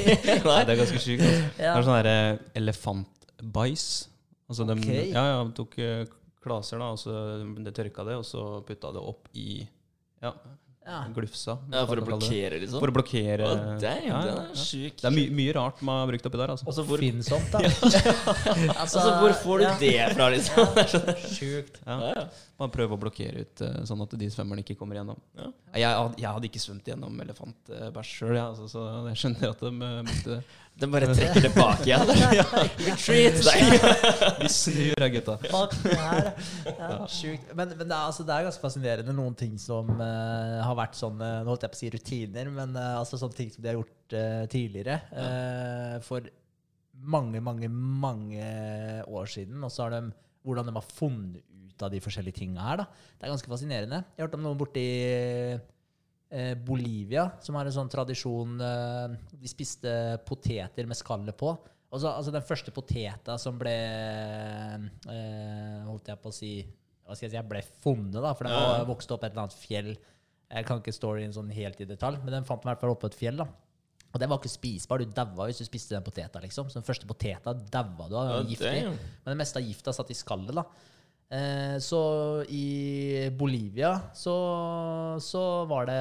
Nei, 0.50 0.64
det 0.66 0.74
er 0.74 0.82
ganske 0.82 1.04
sykt. 1.04 1.22
Altså. 1.22 1.54
Det 1.60 1.70
er 1.70 1.86
sånn 1.86 2.00
derre 2.02 2.40
elefantbæsj. 2.58 4.08
Altså 4.50 4.66
de, 4.66 4.78
okay. 4.82 5.04
ja, 5.14 5.26
ja, 5.30 5.42
de 5.46 5.54
tok 5.60 5.76
eh, 5.86 6.08
klaser, 6.42 6.80
da, 6.82 6.88
og 6.96 6.98
så 7.02 7.12
de 7.46 7.76
tørka 7.76 8.06
det, 8.08 8.16
og 8.18 8.26
så 8.26 8.48
putta 8.66 8.90
det 8.96 9.04
opp 9.12 9.30
i 9.38 9.60
ja, 10.24 10.32
Ja. 10.90 11.04
glufsa. 11.14 11.54
Ja, 11.70 11.84
For 11.86 12.00
å 12.02 12.06
blokkere, 12.08 12.58
liksom. 12.64 12.80
For 12.82 12.90
å 12.90 12.94
blokkere 12.96 13.46
Oh, 13.46 13.60
damn, 13.78 14.08
ja, 14.08 14.22
den 14.26 14.40
er 14.40 14.48
ja. 14.50 14.90
Det 14.98 15.06
er 15.06 15.14
my 15.14 15.26
mye 15.38 15.54
rart 15.54 15.84
man 15.86 16.00
har 16.02 16.08
brukt 16.10 16.26
oppi 16.26 16.40
der. 16.42 16.54
Altså. 16.56 16.66
Også 16.72 16.86
hvor, 16.88 16.98
Oppfinnsomt, 16.98 17.52
da. 17.54 17.62
altså, 18.82 19.04
hvor 19.20 19.36
får 19.44 19.62
du 19.62 19.66
ja. 19.68 19.76
det 19.84 19.94
fra, 20.16 20.30
liksom? 20.34 20.64
Det 20.80 20.86
er 20.88 20.94
sånn- 20.96 21.36
Sjukt. 21.36 21.78
Man 22.60 22.74
prøver 22.74 22.98
å 22.98 23.02
blokkere 23.06 23.46
ut 23.46 23.62
eh, 23.68 23.78
sånn 23.88 24.02
at 24.08 24.16
de 24.20 24.32
svømmerne 24.34 24.66
ikke 24.66 24.80
kommer 24.80 24.98
gjennom. 24.98 25.20
Ja. 25.38 25.52
Jeg, 25.78 26.16
jeg 26.26 26.34
hadde 26.40 26.50
ikke 26.50 26.64
svømt 26.64 26.90
gjennom 26.90 27.22
elefantbæsj 27.28 28.16
sjøl, 28.18 28.34
ja, 28.40 28.48
altså, 28.50 28.66
så 28.72 28.88
jeg 29.12 29.22
skjønner 29.22 29.54
at 29.54 29.62
de 29.68 29.72
måtte 29.78 30.34
det. 30.34 30.42
Den 30.80 30.92
bare 30.94 31.10
trekker 31.12 31.44
det 31.44 31.52
bak 31.56 31.82
igjen. 31.84 32.08
Retreat! 32.88 33.40
Nei. 33.48 33.80
Vi 34.44 34.52
snur 34.54 35.02
her, 35.04 35.10
gutta. 35.12 35.36
Fuck 35.44 35.76
det 35.84 35.98
her. 36.00 36.30
Ja, 36.70 37.00
sjukt. 37.12 37.50
Men, 37.52 37.74
men 37.76 37.84
det, 37.84 37.92
er, 37.92 38.06
altså, 38.06 38.24
det 38.28 38.36
er 38.36 38.48
ganske 38.48 38.64
fascinerende 38.64 39.16
noen 39.16 39.36
ting 39.40 39.58
som 39.60 39.92
uh, 40.00 40.60
har 40.64 40.78
vært 40.80 40.96
sånne 41.00 41.32
Nå 41.44 41.52
holdt 41.52 41.66
jeg 41.68 41.74
på 41.74 41.80
å 41.80 41.82
si 41.82 41.92
rutiner, 41.96 42.52
men 42.56 42.78
uh, 42.78 43.00
altså 43.02 43.20
sånne 43.20 43.36
ting 43.42 43.52
som 43.52 43.66
de 43.66 43.72
har 43.72 43.80
gjort 43.80 44.16
uh, 44.16 44.46
tidligere. 44.52 45.00
for 46.06 46.30
mange, 47.00 47.42
mange, 47.44 47.68
mange 47.70 48.48
år 49.08 49.30
siden. 49.32 49.60
Og 49.64 49.72
så 49.74 49.86
har 49.86 49.98
de 49.98 50.14
hvordan 50.48 50.70
de 50.70 50.76
har 50.80 50.94
funnet 50.96 51.44
ut 51.44 51.84
av 51.84 51.92
de 51.92 52.00
forskjellige 52.04 52.40
tinga 52.40 52.64
her. 52.64 52.82
Da. 52.84 52.88
Det 53.18 53.28
er 53.28 53.34
ganske 53.36 53.52
fascinerende. 53.52 54.02
Jeg 54.16 54.24
har 54.24 54.30
hørt 54.30 54.40
om 54.40 54.48
noen 54.48 54.60
borti 54.60 54.88
Bolivia 56.66 57.24
som 57.42 57.58
har 57.58 57.66
en 57.66 57.74
sånn 57.74 57.90
tradisjon 57.90 58.60
eh, 58.62 59.16
De 59.42 59.50
spiste 59.50 59.92
poteter 60.28 60.86
med 60.86 61.00
skallet 61.00 61.38
på. 61.38 61.56
Altså, 61.90 62.12
altså 62.12 62.34
den 62.36 62.46
første 62.46 62.74
poteta 62.76 63.40
som 63.42 63.58
ble 63.58 63.74
eh, 63.74 65.80
Holdt 65.88 66.12
jeg 66.12 66.22
på 66.22 66.30
å 66.30 66.36
si 66.36 66.52
Hva 66.62 67.16
skal 67.18 67.26
jeg 67.26 67.34
si, 67.34 67.40
jeg 67.40 67.50
ble 67.50 67.64
funnet, 67.82 68.20
da, 68.22 68.36
for 68.38 68.46
den 68.46 68.54
Ja, 68.54 68.84
vokste 68.86 69.16
opp 69.16 69.26
et 69.26 69.34
eller 69.34 69.48
annet 69.48 69.58
fjell. 69.58 69.96
Jeg 70.50 70.68
kan 70.70 70.82
ikke 70.82 70.94
storyen 70.94 71.34
sånn 71.34 71.50
helt 71.54 71.82
i 71.82 71.88
detalj, 71.90 72.22
men 72.22 72.36
den 72.36 72.46
fant 72.46 72.62
den 72.62 72.70
i 72.70 72.74
hvert 72.74 72.84
fall 72.84 72.94
oppå 72.94 73.08
på 73.08 73.14
et 73.14 73.18
fjell. 73.18 73.42
da. 73.42 73.48
Og 74.10 74.22
den 74.22 74.30
var 74.30 74.40
ikke 74.40 74.50
spisbar. 74.50 75.02
Du 75.02 75.12
daua 75.14 75.46
hvis 75.50 75.60
du 75.62 75.66
spiste 75.66 75.94
den 75.94 76.06
poteta. 76.06 76.42
liksom. 76.42 76.70
Så 76.70 76.80
den 76.80 76.86
første 76.86 77.10
poteta 77.10 77.54
daua 77.54 78.08
du 78.10 78.16
av. 78.18 78.32
Ja, 78.32 78.40
giftig. 78.50 78.86
Men 78.90 79.34
det 79.34 79.38
meste 79.42 79.62
av 79.62 79.66
gifta 79.66 79.94
satt 79.94 80.14
i 80.14 80.18
skallet. 80.18 80.54
da. 80.58 80.66
Eh, 81.30 81.78
så 81.78 82.00
i 82.50 83.30
Bolivia 83.38 83.92
så, 84.18 84.34
så 85.22 85.42
var 85.70 85.86
det 85.86 85.98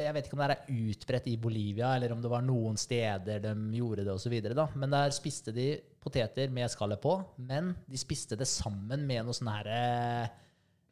Jeg 0.00 0.14
vet 0.16 0.24
ikke 0.24 0.38
om 0.38 0.40
det 0.40 0.54
er 0.54 0.78
utbredt 0.88 1.26
i 1.28 1.34
Bolivia, 1.36 1.90
eller 1.98 2.14
om 2.14 2.22
det 2.24 2.30
var 2.32 2.46
noen 2.46 2.78
steder 2.80 3.42
de 3.44 3.52
gjorde 3.76 4.06
det 4.06 4.14
osv. 4.14 4.38
Men 4.80 4.94
der 4.94 5.12
spiste 5.12 5.52
de 5.52 5.68
poteter 6.00 6.48
med 6.52 6.72
skallet 6.72 7.02
på, 7.02 7.18
men 7.44 7.74
de 7.84 8.00
spiste 8.00 8.40
det 8.40 8.48
sammen 8.48 9.04
med 9.04 9.26
noe 9.26 9.36
sånn 9.36 9.52
herre 9.52 9.82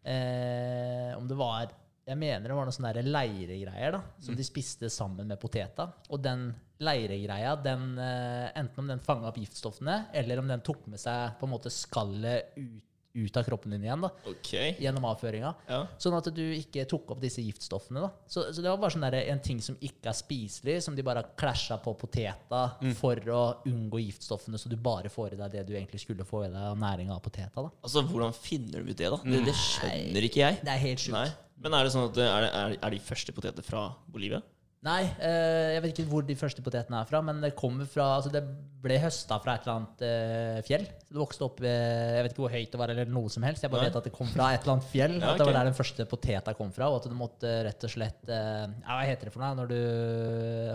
eh, 0.05 1.17
Om 1.17 1.25
det 1.29 1.41
var 1.41 1.73
Jeg 2.09 2.21
mener 2.21 2.49
det 2.51 2.59
var 2.59 2.69
noe 2.69 2.77
sånn 2.77 2.91
herre 2.91 3.09
leiregreier 3.09 3.97
da, 3.97 4.05
som 4.21 4.37
de 4.37 4.45
spiste 4.45 4.93
sammen 4.93 5.33
med 5.33 5.41
poteta. 5.41 5.89
Og 6.13 6.21
den 6.21 6.51
leiregreia, 6.83 7.57
den, 7.63 7.93
eh, 7.97 8.53
enten 8.59 8.85
om 8.85 8.89
den 8.91 9.01
fanga 9.01 9.33
opp 9.33 9.41
giftstoffene, 9.41 10.11
eller 10.13 10.43
om 10.43 10.49
den 10.51 10.65
tok 10.67 10.85
med 10.93 11.01
seg 11.01 11.39
på 11.41 11.49
en 11.49 11.55
måte 11.55 11.73
skallet 11.73 12.57
ut, 12.59 12.83
ut 13.15 13.37
av 13.37 13.45
kroppen 13.45 13.75
din 13.75 13.85
igjen 13.85 14.05
da, 14.05 14.11
okay. 14.31 14.75
gjennom 14.81 15.05
avføringa. 15.11 15.53
Ja. 15.69 15.81
Sånn 16.01 16.17
at 16.17 16.29
du 16.35 16.43
ikke 16.57 16.87
tok 16.89 17.13
opp 17.15 17.21
disse 17.23 17.45
giftstoffene. 17.45 18.05
da. 18.07 18.11
Så, 18.27 18.47
så 18.55 18.65
det 18.65 18.71
var 18.71 18.81
bare 18.81 18.95
sånn 18.95 19.05
der, 19.05 19.19
en 19.33 19.43
ting 19.45 19.61
som 19.65 19.77
ikke 19.81 20.11
er 20.13 20.17
spiselig, 20.17 20.79
som 20.87 20.97
de 20.97 21.05
bare 21.07 21.25
klasja 21.39 21.79
på 21.83 21.95
poteta 21.99 22.65
for 22.99 23.21
å 23.33 23.43
unngå 23.69 24.03
giftstoffene, 24.07 24.61
så 24.61 24.73
du 24.73 24.79
bare 24.81 25.13
får 25.13 25.37
i 25.37 25.41
deg 25.43 25.59
det 25.59 25.67
du 25.69 25.75
egentlig 25.77 26.03
skulle 26.05 26.27
få 26.29 26.47
i 26.47 26.51
deg 26.51 26.73
av 26.73 26.81
næringa 26.81 27.17
av 27.17 27.23
poteta. 27.25 27.67
da. 27.67 27.69
Altså, 27.83 28.05
hvordan 28.09 28.35
finner 28.37 28.81
du 28.81 28.93
ut 28.93 28.99
det, 28.99 29.13
da? 29.13 29.21
Det, 29.25 29.45
det 29.49 29.57
skjønner 29.59 30.29
ikke 30.29 30.45
jeg. 30.45 30.61
Det 30.65 30.75
er 30.75 30.85
helt 30.87 31.07
sjukt. 31.07 31.41
Men 31.63 31.77
er 31.79 31.87
det 31.87 31.93
sånn 31.95 32.09
at 32.09 32.19
er, 32.19 32.47
det, 32.47 32.51
er, 32.59 32.75
er 32.81 32.95
de 32.97 33.05
første 33.05 33.35
poteter 33.37 33.67
fra 33.67 33.87
Bolivia? 34.11 34.41
Nei, 34.83 35.05
eh, 35.23 35.77
jeg 35.77 35.83
vet 35.85 35.93
ikke 35.95 36.11
hvor 36.11 36.25
de 36.27 36.35
første 36.35 36.63
potetene 36.65 37.05
er 37.05 37.07
fra, 37.07 37.21
men 37.23 37.39
det 37.39 37.53
kommer 37.55 37.87
fra 37.87 38.17
Altså, 38.17 38.33
det 38.35 38.41
ble 38.83 38.97
høsta 38.99 39.37
fra 39.39 39.55
et 39.55 39.63
eller 39.63 39.77
annet 39.79 40.01
eh, 40.03 40.57
fjell. 40.67 40.87
Det 41.07 41.21
vokste 41.21 41.47
opp 41.47 41.61
eh, 41.63 42.17
Jeg 42.17 42.25
vet 42.27 42.35
ikke 42.35 42.43
hvor 42.43 42.51
høyt 42.57 42.73
det 42.73 42.81
var, 42.81 42.91
eller 42.91 43.13
noe 43.15 43.31
som 43.31 43.47
helst. 43.47 43.63
Jeg 43.63 43.71
bare 43.71 43.85
Nei. 43.85 43.93
vet 43.93 44.01
at 44.01 44.09
det 44.09 44.15
kom 44.17 44.33
fra 44.33 44.49
et 44.51 44.67
eller 44.67 44.75
annet 44.75 44.91
fjell. 44.91 45.15
Ja, 45.21 45.31
At 45.31 45.39
det 45.39 45.47
var 45.47 45.59
der 45.61 45.71
den 45.71 45.79
første 45.79 46.09
poteta 46.11 46.57
kom 46.59 46.75
fra, 46.75 46.91
og 46.91 46.99
at 46.99 47.07
du 47.07 47.15
måtte 47.15 47.55
rett 47.69 47.87
og 47.87 47.95
slett 47.95 48.27
ja, 48.27 48.67
Hva 48.83 49.01
heter 49.07 49.31
det 49.31 49.37
for 49.37 49.47
noe 49.47 49.55
når 49.63 49.71
du 49.71 49.81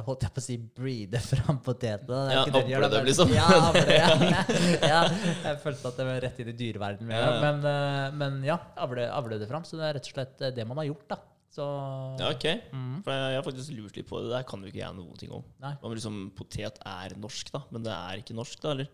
holdt 0.08 0.24
jeg 0.30 0.36
på 0.38 0.44
å 0.46 0.48
si 0.48 0.60
breede 0.80 1.24
fram 1.28 1.60
potetene? 1.68 2.24
Det 2.32 2.40
Ja, 2.40 2.48
det 2.48 2.64
avle 2.64 2.94
dem, 2.96 3.08
liksom. 3.12 3.36
Ja, 3.36 3.48
avle, 3.60 3.88
ja. 3.92 4.44
ja. 4.88 5.06
Jeg 5.50 5.64
følte 5.68 5.92
at 5.92 6.00
det 6.00 6.12
var 6.14 6.24
rett 6.30 6.46
inn 6.46 6.56
i 6.56 6.60
dyreverdenen. 6.64 7.42
Men, 7.44 7.74
men 8.24 8.44
ja, 8.48 8.62
avle, 8.80 9.12
avle 9.12 9.44
det 9.44 9.52
fram. 9.52 9.68
Så 9.68 9.76
det 9.76 9.90
er 9.90 10.00
rett 10.00 10.08
og 10.08 10.16
slett 10.16 10.48
det 10.56 10.64
man 10.64 10.80
har 10.80 10.94
gjort, 10.94 11.10
da. 11.12 11.26
Så 11.58 11.66
Ja, 12.22 12.30
ok. 12.30 12.46
mm. 12.70 13.02
For 13.06 13.16
jeg, 13.16 13.40
har 13.40 13.46
faktisk 13.46 13.74
lurt 13.74 13.98
litt 13.98 14.10
på 14.10 14.22
det. 14.22 14.30
Der 14.36 14.46
kan 14.46 14.62
jo 14.62 14.70
ikke 14.70 14.84
jeg 14.84 14.98
noen 14.98 15.18
ting 15.18 15.34
om. 15.34 15.46
Nei. 15.64 15.74
Om 15.82 15.96
liksom 15.98 16.22
potet 16.38 16.78
er 16.86 17.18
norsk, 17.18 17.50
da. 17.56 17.64
Men 17.74 17.86
det 17.88 17.96
er 17.96 18.22
ikke 18.22 18.38
norsk, 18.38 18.62
da, 18.62 18.76
eller? 18.76 18.92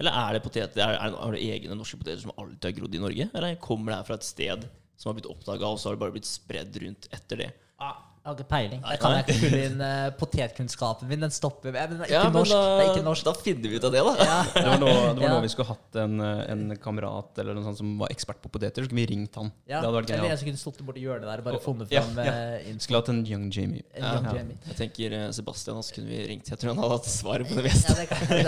Eller 0.00 0.16
er 0.16 0.36
det 0.36 0.44
potet, 0.44 0.76
er, 0.80 0.94
er, 0.96 1.16
Har 1.16 1.34
du 1.34 1.40
egne 1.40 1.76
norske 1.76 1.98
poteter 2.00 2.20
som 2.22 2.32
alltid 2.36 2.68
har 2.68 2.76
grodd 2.78 2.96
i 2.96 3.02
Norge? 3.02 3.28
Eller 3.32 3.58
kommer 3.60 3.92
det 3.92 4.00
her 4.00 4.08
fra 4.08 4.20
et 4.20 4.28
sted 4.28 4.68
som 4.96 5.10
har 5.10 5.18
blitt 5.18 5.28
oppdaga, 5.32 5.68
og 5.68 5.80
så 5.80 5.88
har 5.88 5.96
det 5.96 6.04
bare 6.04 6.14
blitt 6.14 6.28
spredd 6.28 6.76
rundt 6.84 7.08
etter 7.16 7.40
det? 7.42 7.50
Ah, 7.82 7.98
jeg 8.22 8.30
har 8.30 8.36
ikke 8.38 8.50
peiling. 8.52 8.82
Jeg 8.86 9.00
kan 9.02 9.16
ikke 9.18 9.34
fylle 9.34 9.60
inn 9.66 9.80
uh, 9.82 10.10
potetkunnskapen 10.14 11.08
min. 11.10 11.24
Den 11.24 11.32
stopper 11.34 11.72
med 11.74 11.90
men 11.90 12.02
det 12.04 12.06
er 12.06 12.12
Ja, 12.14 12.28
norsk. 12.30 12.52
Da, 12.54 12.60
Det 12.78 12.84
er 12.84 12.90
ikke 12.92 13.06
norsk. 13.08 13.24
da 13.26 13.32
finner 13.34 13.72
vi 13.72 13.80
ut 13.80 13.86
av 13.88 13.96
det, 13.96 14.02
da. 14.06 14.12
Ja. 14.28 14.36
Det 14.54 14.62
var 14.68 14.78
nå, 14.78 14.90
det 14.92 15.24
var 15.24 15.34
Ja. 15.34 15.40
vi 15.42 15.50
skulle 15.50 15.66
hatt 15.72 15.98
en, 16.04 16.14
eh, 16.22 16.52
en 16.52 16.62
kamerat 16.84 17.40
eller 17.42 17.58
noe 17.58 17.66
sånt 17.66 17.80
som 17.80 17.98
var 17.98 18.14
ekspert 18.14 18.38
på 18.44 18.52
poteter. 18.54 18.84
Så 18.84 18.86
skulle 18.86 19.02
vi 19.02 19.08
ringt 19.10 19.34
han. 19.34 19.50
Ja. 19.66 19.80
Det 19.80 19.88
hadde 19.90 19.98
vært 19.98 20.14
Eller 20.14 20.36
en 20.36 20.38
som 20.38 20.50
kunne 20.52 20.62
stått 20.62 20.78
borti 20.86 21.02
hjørnet 21.02 21.26
der 21.26 21.42
og 21.42 21.48
bare 21.50 21.62
funnet 21.66 21.90
fram 21.90 22.22
ja. 22.22 22.38
ja. 22.62 22.78
Skulle 22.78 23.02
hatt 23.02 23.10
en 23.10 23.26
young 23.26 23.50
Jamie. 23.50 23.82
En 23.90 24.06
young 24.06 24.30
Ja. 24.30 24.38
Jamie. 24.38 24.56
Jeg 24.70 24.80
tenker 24.84 25.18
eh, 25.18 25.28
Sebastian 25.34 25.82
også 25.82 25.98
kunne 25.98 26.14
vi 26.14 26.22
ringt. 26.30 26.46
Jeg 26.46 26.62
tror 26.62 26.76
han 26.76 26.82
hadde 26.84 27.00
hatt 27.00 27.10
svaret 27.10 27.50
på 27.50 27.58
det 27.58 27.66
meste. 27.66 27.90
Ja, 27.90 28.06
det, 28.06 28.46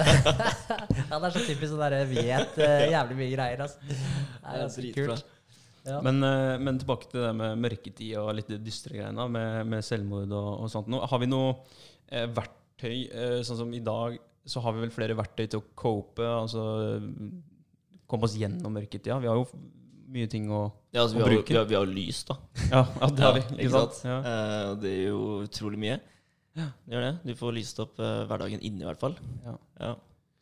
ja, 1.10 1.18
det 1.18 1.24
er 1.26 1.34
så 1.34 1.46
typisk 1.50 1.74
sånn 1.74 1.82
der 1.82 2.04
vet 2.14 2.58
uh, 2.62 2.86
jævlig 2.94 3.18
mye 3.24 3.32
greier. 3.34 3.66
Altså. 3.66 3.82
Det 3.90 3.98
er 4.54 4.68
ganske 4.68 4.92
kult. 5.02 5.30
Ja. 5.84 5.98
Men, 6.04 6.22
eh, 6.24 6.56
men 6.64 6.78
tilbake 6.80 7.10
til 7.12 7.20
det 7.26 7.32
med 7.36 7.58
mørketid 7.60 8.14
og 8.20 8.30
litt 8.38 8.48
de 8.48 8.56
dystre 8.64 8.96
greiene 8.96 9.26
med, 9.28 9.66
med 9.68 9.84
selvmord 9.84 10.32
og, 10.32 10.50
og 10.64 10.70
sånt. 10.72 10.88
Nå, 10.92 11.02
har 11.10 11.20
vi 11.20 11.28
noe 11.28 11.50
eh, 12.08 12.24
verktøy 12.32 12.94
eh, 13.10 13.40
Sånn 13.44 13.60
som 13.60 13.74
i 13.76 13.82
dag, 13.84 14.16
så 14.48 14.62
har 14.64 14.76
vi 14.76 14.84
vel 14.86 14.94
flere 14.94 15.16
verktøy 15.18 15.44
til 15.46 15.60
å 15.60 15.66
cope, 15.76 16.24
altså 16.24 16.64
komme 18.10 18.28
oss 18.28 18.36
gjennom 18.40 18.74
mørketida. 18.76 19.18
Vi 19.22 19.28
har 19.30 19.38
jo 19.38 19.46
mye 20.14 20.30
ting 20.30 20.48
å 20.52 20.62
Ja, 20.94 21.02
altså, 21.02 21.16
vi, 21.16 21.22
Å 21.22 21.26
har, 21.26 21.32
jo- 21.34 21.42
bruke. 21.42 21.52
vi, 21.52 21.58
har, 21.58 21.68
vi 21.70 21.78
har 21.78 21.86
lys, 21.90 22.24
da. 22.28 22.36
Ja, 22.70 22.82
ja 23.00 23.08
det 23.10 23.24
har 23.24 23.36
vi. 23.36 23.44
Ikke 23.64 23.70
sant? 23.74 24.00
Ja. 24.06 24.18
Eh, 24.32 24.72
det 24.82 24.90
er 24.94 25.06
jo 25.10 25.22
utrolig 25.44 25.80
mye. 25.84 26.00
Det 26.54 26.66
gjør 26.94 27.02
det. 27.08 27.14
Du 27.26 27.32
får 27.38 27.56
lyst 27.56 27.80
opp 27.82 27.98
eh, 27.98 28.20
hverdagen 28.30 28.60
inne, 28.62 28.84
i 28.84 28.88
hvert 28.88 29.00
fall. 29.02 29.16
Ja. 29.44 29.56
Ja. 29.80 29.94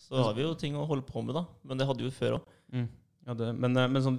Så 0.03 0.19
har 0.19 0.35
vi 0.37 0.45
jo 0.45 0.53
ting 0.59 0.75
å 0.77 0.85
holde 0.89 1.07
på 1.09 1.23
med, 1.25 1.35
da. 1.39 1.47
Men 1.65 1.79
det 1.81 1.87
hadde 1.89 2.03
vi 2.05 2.11
jo 2.11 2.15
før 2.17 2.37
òg. 2.41 2.51
Mm. 2.75 2.89
Ja, 3.23 3.35
det, 3.39 3.53
men 3.55 3.77
eh, 3.79 3.87
men 3.87 4.03
sånn, 4.03 4.17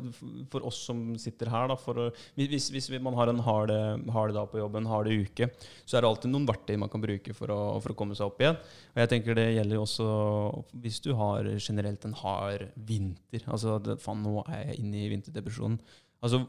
for 0.51 0.63
oss 0.69 0.77
som 0.87 1.01
sitter 1.19 1.49
her, 1.51 1.67
da, 1.67 1.75
for 1.79 2.13
hvis, 2.39 2.69
hvis 2.71 2.87
man 3.03 3.17
har 3.17 3.31
en 3.31 3.41
hard, 3.43 3.73
hard 4.15 4.35
dag 4.37 4.47
på 4.51 4.61
jobb, 4.61 4.77
en 4.79 4.87
hard 4.87 5.09
uke, 5.11 5.49
så 5.83 5.97
er 5.97 6.05
det 6.05 6.11
alltid 6.11 6.31
noen 6.31 6.47
verktøy 6.47 6.77
man 6.79 6.91
kan 6.93 7.03
bruke 7.03 7.35
for 7.35 7.51
å, 7.51 7.59
for 7.83 7.91
å 7.91 7.97
komme 7.99 8.15
seg 8.15 8.31
opp 8.31 8.39
igjen. 8.39 8.59
Og 8.93 9.03
jeg 9.03 9.11
tenker 9.11 9.39
det 9.39 9.49
gjelder 9.57 9.83
også 9.83 10.07
hvis 10.85 11.01
du 11.03 11.11
har 11.19 11.51
generelt 11.57 12.07
en 12.07 12.15
hard 12.23 12.69
vinter. 12.75 13.43
Altså 13.51 13.75
det, 13.83 13.99
faen, 14.03 14.23
nå 14.23 14.39
er 14.45 14.69
jeg 14.69 14.79
inne 14.85 15.03
i 15.03 15.11
vinterdepresjonen. 15.17 15.81
Altså, 16.23 16.45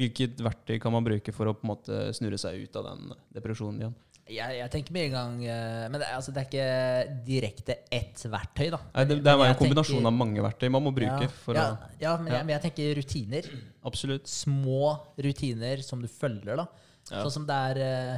Hvilket 0.00 0.40
verktøy 0.40 0.78
kan 0.80 0.94
man 0.94 1.04
bruke 1.04 1.34
for 1.36 1.50
å 1.50 1.52
på 1.52 1.66
en 1.66 1.74
måte 1.74 2.04
snurre 2.16 2.40
seg 2.40 2.62
ut 2.64 2.80
av 2.80 2.86
den 2.88 3.10
depresjonen 3.36 3.82
igjen? 3.82 3.98
Jeg, 4.30 4.56
jeg 4.60 4.70
tenker 4.70 4.94
med 4.94 5.06
en 5.08 5.14
gang 5.16 5.32
eh, 5.42 5.84
Men 5.90 5.98
det, 6.00 6.08
altså, 6.14 6.32
det 6.34 6.42
er 6.42 6.48
ikke 6.48 7.16
direkte 7.26 7.76
ett 7.90 8.22
verktøy, 8.30 8.68
da. 8.74 8.80
Nei, 8.94 9.04
det, 9.10 9.18
det 9.26 9.32
er 9.34 9.44
en 9.48 9.58
kombinasjon 9.58 9.98
tenker- 9.98 10.10
av 10.12 10.16
mange 10.20 10.44
verktøy 10.46 10.68
man 10.70 10.84
må 10.86 10.92
bruke. 10.94 11.26
ja, 11.26 11.34
for 11.44 11.58
ja, 11.58 11.66
å, 11.74 11.92
ja, 12.02 12.16
men. 12.22 12.32
Jeg, 12.34 12.46
men 12.46 12.54
jeg 12.56 12.64
tenker 12.68 12.92
rutiner. 13.00 13.50
Absolutt. 13.90 14.30
Små 14.30 14.94
rutiner 15.18 15.82
som 15.86 16.02
du 16.02 16.08
følger. 16.10 16.62
da. 16.62 16.68
Sånn 17.10 17.32
som 17.40 17.46
det 17.48 17.60
er 17.72 17.80
eh, 17.84 18.16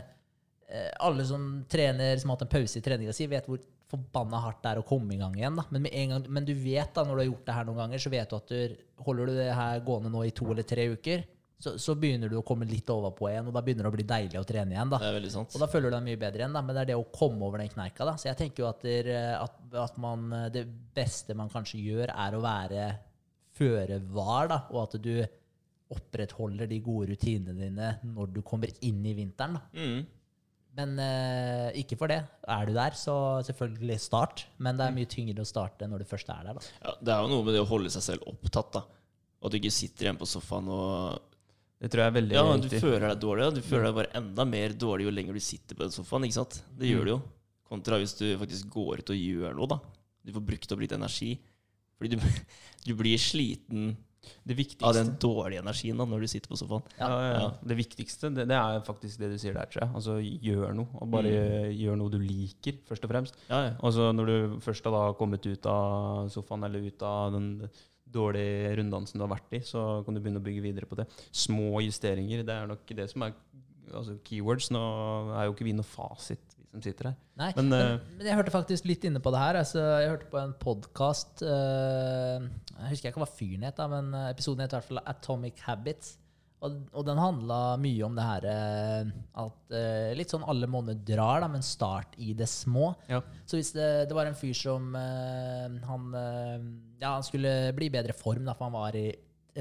eh, 0.68 0.90
Alle 1.06 1.24
som 1.28 1.46
trener, 1.70 2.18
som 2.20 2.32
har 2.32 2.40
hatt 2.40 2.48
en 2.48 2.54
pause 2.58 2.80
i 2.80 2.84
treninga 2.84 3.14
si, 3.16 3.28
vet 3.30 3.48
hvor 3.48 3.62
forbanna 3.92 4.38
hardt 4.40 4.62
det 4.64 4.70
er 4.72 4.80
å 4.80 4.86
komme 4.88 5.12
i 5.12 5.20
gang 5.20 5.34
igjen. 5.36 5.56
da 5.58 5.66
Men, 5.68 5.82
med 5.84 5.92
en 5.96 6.14
gang, 6.14 6.26
men 6.32 6.46
du 6.48 6.54
vet 6.56 6.94
da, 6.96 7.04
når 7.04 7.12
du 7.18 7.22
har 7.22 7.30
gjort 7.30 7.46
det 7.48 7.56
her 7.58 7.66
noen 7.68 7.80
ganger, 7.84 8.00
så 8.00 8.12
vet 8.12 8.30
du 8.30 8.36
at 8.38 8.52
du, 8.52 8.76
holder 9.04 9.28
du 9.28 9.34
det 9.36 9.50
her 9.56 9.82
gående 9.84 10.12
nå 10.14 10.22
i 10.24 10.32
to 10.32 10.48
eller 10.48 10.64
tre 10.68 10.86
uker, 10.94 11.24
så, 11.62 11.76
så 11.78 11.94
begynner 11.98 12.32
du 12.32 12.40
å 12.40 12.44
komme 12.46 12.66
litt 12.66 12.88
overpå 12.90 13.28
igjen, 13.30 13.46
og 13.46 13.54
da 13.54 13.62
begynner 13.62 13.86
det 13.86 13.92
å 13.92 13.94
bli 13.94 14.06
deilig 14.08 14.40
å 14.40 14.46
trene 14.48 14.74
igjen. 14.74 14.90
da 14.90 14.98
Det 14.98 15.10
er 15.12 15.18
veldig 15.20 15.34
sant. 15.36 15.54
og 15.54 15.62
da 15.62 15.68
føler 15.70 15.92
du 15.92 15.96
deg 15.96 16.06
mye 16.08 16.20
bedre 16.24 16.42
igjen, 16.42 16.56
da, 16.56 16.62
men 16.66 16.74
det 16.74 16.82
er 16.82 16.90
det 16.90 16.98
å 16.98 17.06
komme 17.14 17.46
over 17.46 17.62
den 17.62 17.70
kneika. 17.70 18.08
da. 18.08 18.16
Så 18.18 18.28
jeg 18.30 18.40
tenker 18.40 18.64
jo 18.64 18.70
at, 18.72 18.82
der, 18.82 19.12
at, 19.38 19.60
at 19.84 20.00
man, 20.02 20.26
det 20.54 20.64
beste 20.96 21.36
man 21.38 21.52
kanskje 21.52 21.82
gjør, 21.84 22.10
er 22.10 22.34
å 22.34 22.42
være 22.42 22.88
føre 23.56 24.00
var, 24.10 24.50
da, 24.50 24.58
og 24.72 24.82
at 24.86 24.98
du 25.04 25.14
opprettholder 25.92 26.70
de 26.70 26.80
gode 26.82 27.10
rutinene 27.12 27.54
dine 27.58 27.92
når 28.14 28.34
du 28.38 28.42
kommer 28.46 28.72
inn 28.80 29.02
i 29.06 29.14
vinteren. 29.16 29.58
da. 29.58 29.64
Mm. 29.76 30.02
Men 30.78 30.94
eh, 31.04 31.82
ikke 31.82 31.98
for 32.00 32.08
det. 32.08 32.22
Er 32.48 32.68
du 32.68 32.72
der, 32.72 32.94
så 32.96 33.14
selvfølgelig 33.44 33.98
start. 34.00 34.46
Men 34.56 34.78
det 34.78 34.86
er 34.86 34.94
mye 34.96 35.10
tyngre 35.10 35.44
å 35.44 35.48
starte 35.48 35.88
når 35.88 36.00
du 36.00 36.08
først 36.08 36.32
er 36.32 36.48
der. 36.48 36.56
da. 36.56 36.70
Ja, 36.80 36.94
det 36.96 37.12
er 37.12 37.26
jo 37.26 37.32
noe 37.34 37.44
med 37.44 37.58
det 37.58 37.60
å 37.60 37.68
holde 37.68 37.92
seg 37.92 38.06
selv 38.06 38.30
opptatt, 38.30 38.78
da. 38.78 38.86
Og 39.42 39.50
at 39.50 39.52
du 39.52 39.58
ikke 39.58 39.74
sitter 39.74 40.06
igjen 40.08 40.20
på 40.20 40.28
sofaen 40.30 40.70
og 40.72 41.31
Det 41.82 41.90
tror 41.90 42.04
jeg 42.04 42.12
er 42.12 42.14
veldig 42.14 42.36
Ja, 42.36 42.42
du 42.62 42.68
føler 42.70 43.08
deg 43.08 43.22
dårlig. 43.24 43.48
Du 43.56 43.64
føler 43.66 43.88
deg 43.88 43.96
bare 43.96 44.12
enda 44.20 44.44
mer 44.46 44.74
dårlig 44.78 45.08
jo 45.08 45.14
lenger 45.14 45.34
du 45.34 45.42
sitter 45.42 45.74
på 45.74 45.82
den 45.82 45.94
sofaen. 45.94 46.28
ikke 46.28 46.38
sant? 46.38 46.60
Det 46.78 46.92
gjør 46.92 47.08
du 47.08 47.12
jo. 47.16 47.18
Kontra 47.72 47.98
hvis 47.98 48.14
du 48.20 48.26
faktisk 48.38 48.70
går 48.70 49.02
ut 49.02 49.10
og 49.10 49.18
gjør 49.18 49.58
noe, 49.58 49.68
da. 49.72 49.80
Du 50.22 50.30
får 50.36 50.46
brukt 50.52 50.74
opp 50.74 50.84
litt 50.84 50.94
energi. 50.94 51.32
Fordi 51.98 52.14
du, 52.14 52.22
du 52.86 52.94
blir 52.98 53.18
sliten 53.18 53.96
Det 54.46 54.54
av 54.86 54.94
den 54.94 55.16
dårlige 55.18 55.58
energien 55.64 55.98
da, 55.98 56.06
når 56.06 56.22
du 56.22 56.30
sitter 56.30 56.52
på 56.52 56.60
sofaen. 56.60 56.86
Ja, 57.00 57.08
ja, 57.10 57.30
ja. 57.34 57.48
Det 57.66 57.76
viktigste 57.80 58.30
det, 58.30 58.46
det 58.52 58.58
er 58.60 58.84
faktisk 58.86 59.18
det 59.18 59.32
du 59.32 59.38
sier 59.42 59.58
der, 59.58 59.66
tror 59.66 59.82
jeg. 59.82 59.94
Altså, 59.98 60.18
gjør 60.22 60.76
noe. 60.78 61.00
Og 61.02 61.10
bare 61.10 61.32
gjør 61.74 61.98
noe 61.98 62.12
du 62.14 62.20
liker, 62.22 62.78
først 62.86 63.08
og 63.08 63.10
fremst. 63.10 63.42
Ja, 63.48 63.64
ja. 63.66 63.72
Altså, 63.82 64.12
når 64.14 64.30
du 64.30 64.60
først 64.62 64.86
har 64.86 64.94
da 64.94 65.06
kommet 65.18 65.50
ut 65.50 65.66
av 65.66 66.30
sofaen 66.30 66.62
eller 66.68 66.86
ut 66.86 67.02
av 67.10 67.34
den 67.34 67.48
dårlige 68.12 68.76
runddansen 68.78 69.18
du 69.18 69.26
har 69.26 69.32
vært 69.34 69.58
i, 69.58 69.62
så 69.66 70.02
kan 70.06 70.16
du 70.16 70.22
begynne 70.22 70.42
å 70.42 70.46
bygge 70.46 70.64
videre 70.64 70.88
på 70.88 70.98
det. 70.98 71.08
Små 71.30 71.82
justeringer, 71.84 72.44
det 72.46 72.56
er 72.56 72.70
nok 72.70 72.94
det 72.98 73.08
som 73.12 73.26
er 73.26 73.36
altså, 73.92 74.16
keywords. 74.26 74.70
Nå 74.74 74.82
er 75.36 75.48
jo 75.48 75.56
ikke 75.56 75.68
vi 75.68 75.76
noe 75.76 75.88
fasit, 75.88 76.56
vi 76.58 76.68
som 76.70 76.84
sitter 76.84 77.10
her. 77.10 77.18
Nei, 77.40 77.50
Men, 77.58 77.68
men, 77.72 77.78
eh, 77.80 78.08
men, 78.18 78.26
jeg 78.30 78.40
hørte 78.40 78.54
faktisk 78.54 78.88
litt 78.88 79.06
inne 79.08 79.22
på 79.24 79.32
det 79.34 79.42
her. 79.42 79.60
Altså, 79.62 79.84
jeg 80.04 80.14
hørte 80.14 80.32
på 80.32 80.40
en 80.40 80.56
podkast 80.60 81.44
Jeg 81.44 82.90
husker 82.92 83.12
ikke 83.12 83.24
hva 83.24 83.30
fyren 83.30 83.68
het, 83.68 83.86
men 83.92 84.12
eh, 84.18 84.32
episoden 84.32 84.64
het 84.64 84.74
i 84.74 84.80
hvert 84.80 84.90
fall 84.90 85.04
Atomic 85.04 85.64
Habits. 85.66 86.16
Og, 86.62 86.76
og 86.94 87.06
den 87.06 87.18
handla 87.18 87.58
mye 87.82 88.04
om 88.06 88.14
det 88.14 88.24
her 88.26 88.44
eh, 88.52 89.08
at 89.42 89.74
uh, 89.74 90.10
Litt 90.14 90.30
sånn 90.30 90.46
alle 90.46 90.68
måneder 90.70 91.02
drar, 91.02 91.42
da, 91.42 91.48
men 91.50 91.64
start 91.66 92.14
i 92.22 92.36
det 92.38 92.46
små. 92.50 92.92
Ja. 93.10 93.18
Så 93.48 93.58
hvis 93.58 93.72
det, 93.74 93.88
det 94.10 94.16
var 94.16 94.30
en 94.30 94.38
fyr 94.38 94.54
som 94.54 94.92
uh, 94.94 95.66
han, 95.88 96.06
uh, 96.14 96.62
ja, 97.02 97.16
han 97.16 97.26
skulle 97.26 97.72
bli 97.74 97.90
i 97.90 97.94
bedre 97.94 98.14
form, 98.14 98.46
da, 98.46 98.54
for 98.54 98.68
han 98.68 98.76
var 98.76 98.98
i 98.98 99.08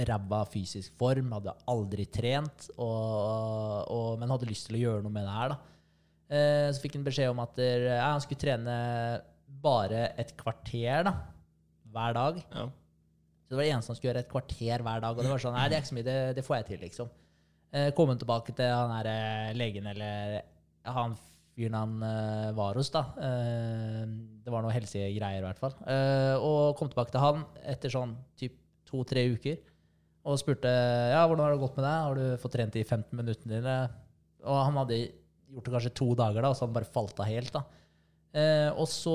ræva 0.07 0.43
fysisk 0.47 0.93
form, 0.99 1.33
hadde 1.35 1.55
aldri 1.73 2.05
trent, 2.13 2.69
og, 2.77 3.89
og, 3.91 4.21
men 4.21 4.31
hadde 4.31 4.47
lyst 4.47 4.69
til 4.69 4.77
å 4.77 4.83
gjøre 4.85 5.03
noe 5.03 5.15
med 5.15 5.25
det 5.27 5.33
her. 5.35 5.55
da. 5.55 5.59
Så 6.71 6.79
fikk 6.79 6.93
han 6.95 7.03
beskjed 7.03 7.33
om 7.33 7.41
at 7.43 7.57
der, 7.57 7.89
ja, 7.89 8.05
han 8.13 8.21
skulle 8.23 8.39
trene 8.39 8.75
bare 9.59 10.05
et 10.21 10.31
kvarter 10.39 11.03
da, 11.09 11.11
hver 11.91 12.15
dag. 12.15 12.39
ja. 12.55 12.69
Så 13.51 13.57
det 13.57 13.59
var 13.59 13.67
det 13.67 13.71
eneste 13.75 13.91
han 13.91 13.97
skulle 13.97 14.09
gjøre 14.13 14.19
et 14.23 14.31
kvarter 14.31 14.81
hver 14.87 15.01
dag. 15.03 15.17
Og 15.17 15.25
det 15.25 15.31
var 15.33 15.41
sånn, 15.43 15.55
nei, 15.57 15.63
det 15.67 15.75
er 15.75 15.81
ikke 15.81 15.89
så 15.89 15.95
mye, 15.97 16.05
det, 16.07 16.13
det 16.37 16.43
får 16.47 16.55
jeg 16.55 16.65
til, 16.69 16.77
liksom. 16.85 17.09
Eh, 17.75 17.89
kom 17.97 18.07
han 18.07 18.21
tilbake 18.21 18.53
til 18.55 18.69
han 18.71 18.93
her 18.95 19.09
eh, 19.11 19.49
legen, 19.59 19.89
eller 19.91 20.37
han 20.87 21.17
fyren 21.51 21.75
han 21.75 22.05
eh, 22.07 22.45
var 22.55 22.79
hos, 22.79 22.93
da. 22.95 23.01
Det 23.19 24.53
var 24.55 24.63
noe 24.63 24.71
helsegreier, 24.71 25.41
i 25.41 25.43
hvert 25.43 25.59
fall. 25.59 25.75
Og 26.47 26.79
kom 26.79 26.93
tilbake 26.93 27.11
til 27.11 27.25
han 27.25 27.43
etter 27.73 27.91
sånn 27.91 28.15
typ 28.39 28.55
to-tre 28.87 29.25
uker. 29.35 29.59
Og 30.31 30.39
spurte 30.39 30.71
ja, 30.71 31.19
hvordan 31.25 31.43
har 31.43 31.57
det 31.57 31.63
gått 31.65 31.75
med 31.75 31.89
deg. 31.89 32.07
Har 32.07 32.23
du 32.23 32.39
fått 32.39 32.55
trent 32.55 32.79
de 32.79 32.87
15 32.87 33.19
minuttene 33.19 33.59
dine? 33.59 33.77
Og 34.47 34.63
han 34.63 34.79
hadde 34.79 35.03
gjort 35.51 35.67
det 35.67 35.75
kanskje 35.75 35.95
to 35.99 36.07
dager, 36.15 36.39
da, 36.47 36.55
så 36.55 36.69
han 36.69 36.79
bare 36.79 36.87
falt 36.87 37.19
av 37.19 37.27
helt. 37.27 37.51
da. 37.51 37.67
Eh, 38.31 38.69
og 38.71 38.87
så 38.87 39.13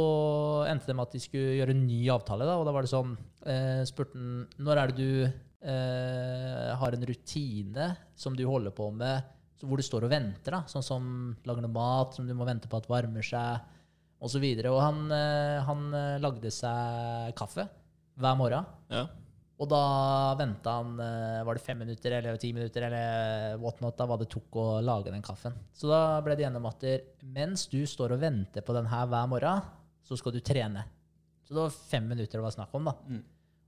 endte 0.68 0.90
det 0.90 0.96
med 0.96 1.06
at 1.06 1.14
de 1.16 1.22
skulle 1.24 1.56
gjøre 1.56 1.72
en 1.72 1.86
ny 1.88 2.02
avtale. 2.12 2.48
Da, 2.48 2.58
og 2.60 2.66
da 2.68 2.74
var 2.76 2.84
det 2.84 2.92
sånn 2.92 3.14
eh, 3.48 3.82
spurte 3.88 4.18
han 4.18 4.44
når 4.60 4.80
er 4.82 4.92
det 4.92 4.98
du 5.00 5.12
eh, 5.24 6.74
har 6.76 6.96
en 6.96 7.06
rutine 7.08 7.88
som 8.18 8.36
du 8.36 8.44
holder 8.48 8.74
på 8.76 8.90
med, 8.92 9.32
hvor 9.64 9.80
du 9.80 9.86
står 9.86 10.04
og 10.06 10.12
venter. 10.12 10.58
da, 10.58 10.62
Sånn 10.68 10.84
som 10.84 11.08
lager 11.48 11.64
noe 11.64 11.72
mat 11.72 12.16
som 12.16 12.28
du 12.28 12.34
må 12.36 12.48
vente 12.48 12.68
på 12.68 12.80
at 12.80 12.90
varmer 12.92 13.24
seg, 13.24 13.72
osv. 14.20 14.44
Og, 14.44 14.62
så 14.64 14.72
og 14.72 14.80
han, 14.84 15.04
eh, 15.12 15.60
han 15.64 15.86
eh, 15.96 16.16
lagde 16.22 16.52
seg 16.52 17.36
kaffe 17.38 17.68
hver 18.16 18.36
morgen. 18.38 18.68
ja. 18.92 19.06
Og 19.56 19.68
da 19.70 19.80
venta 20.36 20.74
han 20.78 20.98
eh, 21.00 21.44
Var 21.48 21.56
det 21.56 21.64
fem 21.64 21.78
minutter 21.80 22.12
eller 22.18 22.36
ti 22.40 22.50
minutter 22.52 22.84
eller 22.90 23.56
whatnot, 23.62 23.96
da, 23.96 24.04
hva 24.08 24.18
det 24.20 24.28
tok 24.32 24.58
å 24.60 24.66
lage 24.84 25.12
den 25.14 25.24
kaffen. 25.24 25.56
Så 25.72 25.88
da 25.88 26.20
ble 26.24 26.36
det 26.36 26.44
gjennom 26.44 26.68
at 26.68 26.84
mens 27.24 27.64
du 27.72 27.80
står 27.88 28.16
og 28.16 28.20
venter 28.20 28.66
på 28.66 28.76
den 28.76 28.90
her 28.92 29.08
hver 29.08 29.30
morgen, 29.32 29.64
så 30.04 30.18
skal 30.20 30.36
du 30.36 30.42
trene. 30.44 30.84
Så 31.46 31.54
det 31.54 31.62
var 31.62 31.80
fem 31.94 32.04
minutter 32.10 32.36
det 32.36 32.44
var 32.44 32.54
snakk 32.54 32.74
om. 32.76 32.90
da. 32.90 32.94
Mm. 33.08 33.24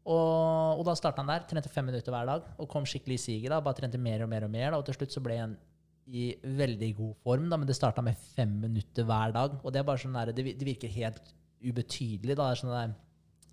Og, 0.08 0.80
og 0.80 0.84
da 0.88 0.94
starta 0.98 1.22
han 1.22 1.32
der. 1.32 1.48
Trente 1.48 1.72
fem 1.72 1.88
minutter 1.88 2.12
hver 2.14 2.28
dag 2.28 2.52
og 2.58 2.68
kom 2.72 2.86
skikkelig 2.88 3.18
i 3.18 3.24
siget. 3.24 3.52
da, 3.52 3.62
Bare 3.64 3.80
trente 3.80 4.00
mer 4.00 4.24
og 4.24 4.30
mer 4.32 4.46
og 4.46 4.52
mer. 4.52 4.70
da, 4.72 4.80
Og 4.80 4.86
til 4.88 4.96
slutt 4.98 5.14
så 5.14 5.24
ble 5.24 5.40
han 5.40 5.56
i 6.08 6.30
veldig 6.40 6.88
god 6.96 7.16
form, 7.20 7.50
da, 7.52 7.58
men 7.60 7.68
det 7.68 7.76
starta 7.76 8.00
med 8.04 8.16
fem 8.36 8.54
minutter 8.62 9.04
hver 9.04 9.34
dag. 9.36 9.58
Og 9.60 9.72
det 9.72 9.80
er 9.82 9.88
bare 9.88 10.00
sånn 10.00 10.16
der, 10.16 10.32
det, 10.32 10.54
det 10.56 10.68
virker 10.68 10.92
helt 10.94 11.34
ubetydelig. 11.60 12.34
da, 12.34 12.46
det 12.46 12.54
er 12.54 12.62
sånn 12.62 12.72
der, 12.72 12.94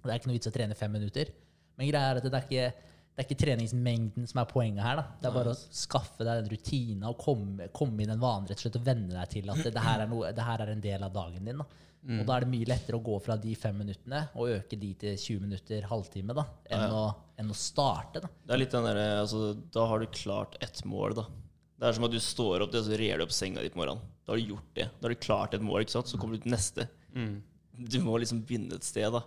det 0.06 0.13
er 0.13 0.22
ikke 0.22 0.32
noe 0.32 0.38
vits 0.38 0.51
å 0.51 0.56
trene 0.56 0.77
fem 0.80 0.96
minutter. 0.96 1.34
Men 1.77 1.89
greia 1.89 2.12
er 2.12 2.20
at 2.22 2.27
det 2.27 2.34
er 2.34 2.46
ikke, 2.48 2.91
det 3.15 3.24
er 3.24 3.27
ikke 3.27 3.39
treningsmengden 3.44 4.27
som 4.29 4.41
er 4.41 4.50
poenget 4.50 4.84
her. 4.86 5.00
da. 5.01 5.08
Det 5.22 5.29
er 5.29 5.36
bare 5.38 5.55
å 5.55 5.60
skaffe 5.84 6.27
deg 6.27 6.44
den 6.44 6.51
rutina 6.53 7.12
og 7.12 7.17
komme, 7.22 7.70
komme 7.75 8.03
inn 8.05 8.13
en 8.15 8.22
vane 8.22 8.50
rett 8.50 8.60
og 8.60 8.65
slett 8.67 8.79
og 8.79 8.86
venne 8.88 9.13
deg 9.13 9.34
til 9.38 9.51
at 9.51 9.63
det, 9.63 9.74
det, 9.75 9.84
her, 9.86 10.03
er 10.05 10.12
noe, 10.12 10.32
det 10.36 10.48
her 10.48 10.65
er 10.65 10.74
en 10.75 10.84
del 10.84 11.08
av 11.08 11.13
dagen 11.15 11.51
din. 11.51 11.63
da. 11.63 11.84
Mm. 12.05 12.20
Og 12.22 12.27
da 12.27 12.36
er 12.36 12.44
det 12.46 12.51
mye 12.51 12.67
lettere 12.70 13.00
å 13.00 13.05
gå 13.05 13.15
fra 13.25 13.36
de 13.41 13.55
fem 13.58 13.79
minuttene 13.82 14.20
og 14.38 14.51
øke 14.53 14.77
de 14.77 14.91
til 15.01 15.15
20 15.17 15.46
minutter, 15.48 15.88
halvtime, 15.89 16.36
da, 16.38 16.44
enn, 16.70 16.84
Ja, 16.84 16.89
ja. 16.91 17.00
Å, 17.00 17.32
enn 17.41 17.50
å 17.50 17.58
starte. 17.58 18.22
da. 18.22 18.29
Det 18.46 18.53
er 18.53 18.62
litt 18.62 18.75
den 18.75 18.86
der, 18.86 19.00
altså, 19.24 19.55
Da 19.74 19.88
har 19.89 20.00
du 20.03 20.05
klart 20.13 20.60
ett 20.62 20.84
mål, 20.86 21.17
da. 21.17 21.25
Det 21.75 21.89
er 21.89 21.98
som 21.98 22.05
at 22.08 22.13
du 22.13 22.22
står 22.24 22.63
opp 22.63 22.75
og 22.77 22.86
så 22.86 23.00
rer 23.00 23.20
du 23.20 23.25
opp 23.25 23.34
senga 23.36 23.63
di 23.63 23.72
på 23.74 23.82
morgenen. 23.82 24.05
Da 24.24 24.32
har 24.32 24.39
du 24.39 24.53
gjort 24.53 24.70
det. 24.77 24.86
Da 25.00 25.08
har 25.08 25.15
du 25.15 25.24
klart 25.25 25.58
et 25.58 25.65
mål, 25.65 25.82
ikke 25.84 25.98
sant? 25.98 26.12
så 26.12 26.20
kommer 26.22 26.38
du 26.38 26.46
til 26.46 26.53
neste. 26.53 26.86
Mm. 27.17 27.41
Du 27.75 27.98
må 28.05 28.20
liksom 28.22 28.46
begynne 28.48 28.77
et 28.77 28.88
sted, 28.88 29.10
da. 29.12 29.25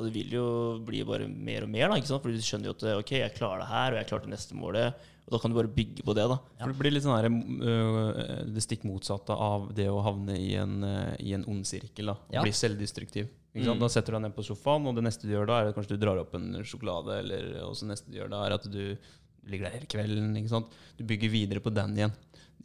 Og 0.00 0.06
det 0.08 0.12
vil 0.16 0.32
jo 0.38 0.44
bli 0.86 1.02
bare 1.04 1.26
mer 1.28 1.66
og 1.66 1.70
mer, 1.70 1.90
da. 1.92 1.98
ikke 2.00 2.08
sant? 2.08 2.22
For 2.24 2.32
du 2.32 2.40
skjønner 2.40 2.70
jo 2.70 2.76
at 2.78 2.84
ok, 3.02 3.10
jeg 3.20 3.34
klarer 3.36 3.60
det 3.60 3.68
her, 3.70 3.92
og 3.92 4.00
jeg 4.00 4.08
klarte 4.08 4.30
neste 4.32 4.56
målet. 4.56 4.94
Og 5.26 5.34
da 5.34 5.38
kan 5.42 5.52
du 5.52 5.58
bare 5.60 5.70
bygge 5.70 6.02
på 6.02 6.14
det, 6.16 6.24
da. 6.32 6.38
For 6.62 6.72
det 6.72 6.78
blir 6.80 6.94
litt 6.96 7.04
sånn 7.04 7.18
her, 7.20 7.28
øh, 7.28 8.48
det 8.50 8.64
stikk 8.64 8.86
motsatte 8.88 9.36
av 9.36 9.68
det 9.76 9.86
å 9.92 10.00
havne 10.02 10.34
i 10.40 10.54
en, 10.58 10.80
øh, 10.82 11.12
i 11.22 11.34
en 11.36 11.44
ond 11.52 11.68
sirkel. 11.68 12.10
da, 12.10 12.16
Ja. 12.32 12.42
bli 12.42 12.50
selvdestruktiv. 12.56 13.28
Mm. 13.54 13.78
Da 13.78 13.88
setter 13.92 14.12
du 14.14 14.16
deg 14.18 14.22
ned 14.28 14.34
på 14.34 14.46
sofaen, 14.46 14.86
og 14.86 14.94
det 14.96 15.04
neste 15.04 15.26
du 15.28 15.34
gjør 15.34 15.46
da, 15.46 15.60
er 15.60 15.68
at 15.70 15.76
kanskje 15.76 15.94
du 15.98 16.02
drar 16.06 16.18
opp 16.18 16.34
en 16.34 16.52
sjokolade. 16.64 17.18
Eller 17.20 17.60
også 17.66 17.86
neste 17.86 18.10
du 18.10 18.16
gjør 18.18 18.30
da, 18.30 18.42
er 18.46 18.56
at 18.56 18.66
du 18.70 18.96
ligger 19.46 19.68
der 19.68 19.76
hele 19.78 19.86
kvelden. 19.90 20.34
ikke 20.38 20.52
sant? 20.56 20.74
Du 20.98 21.04
bygger 21.04 21.30
videre 21.30 21.60
på 21.60 21.72
den 21.74 21.94
igjen. 21.98 22.12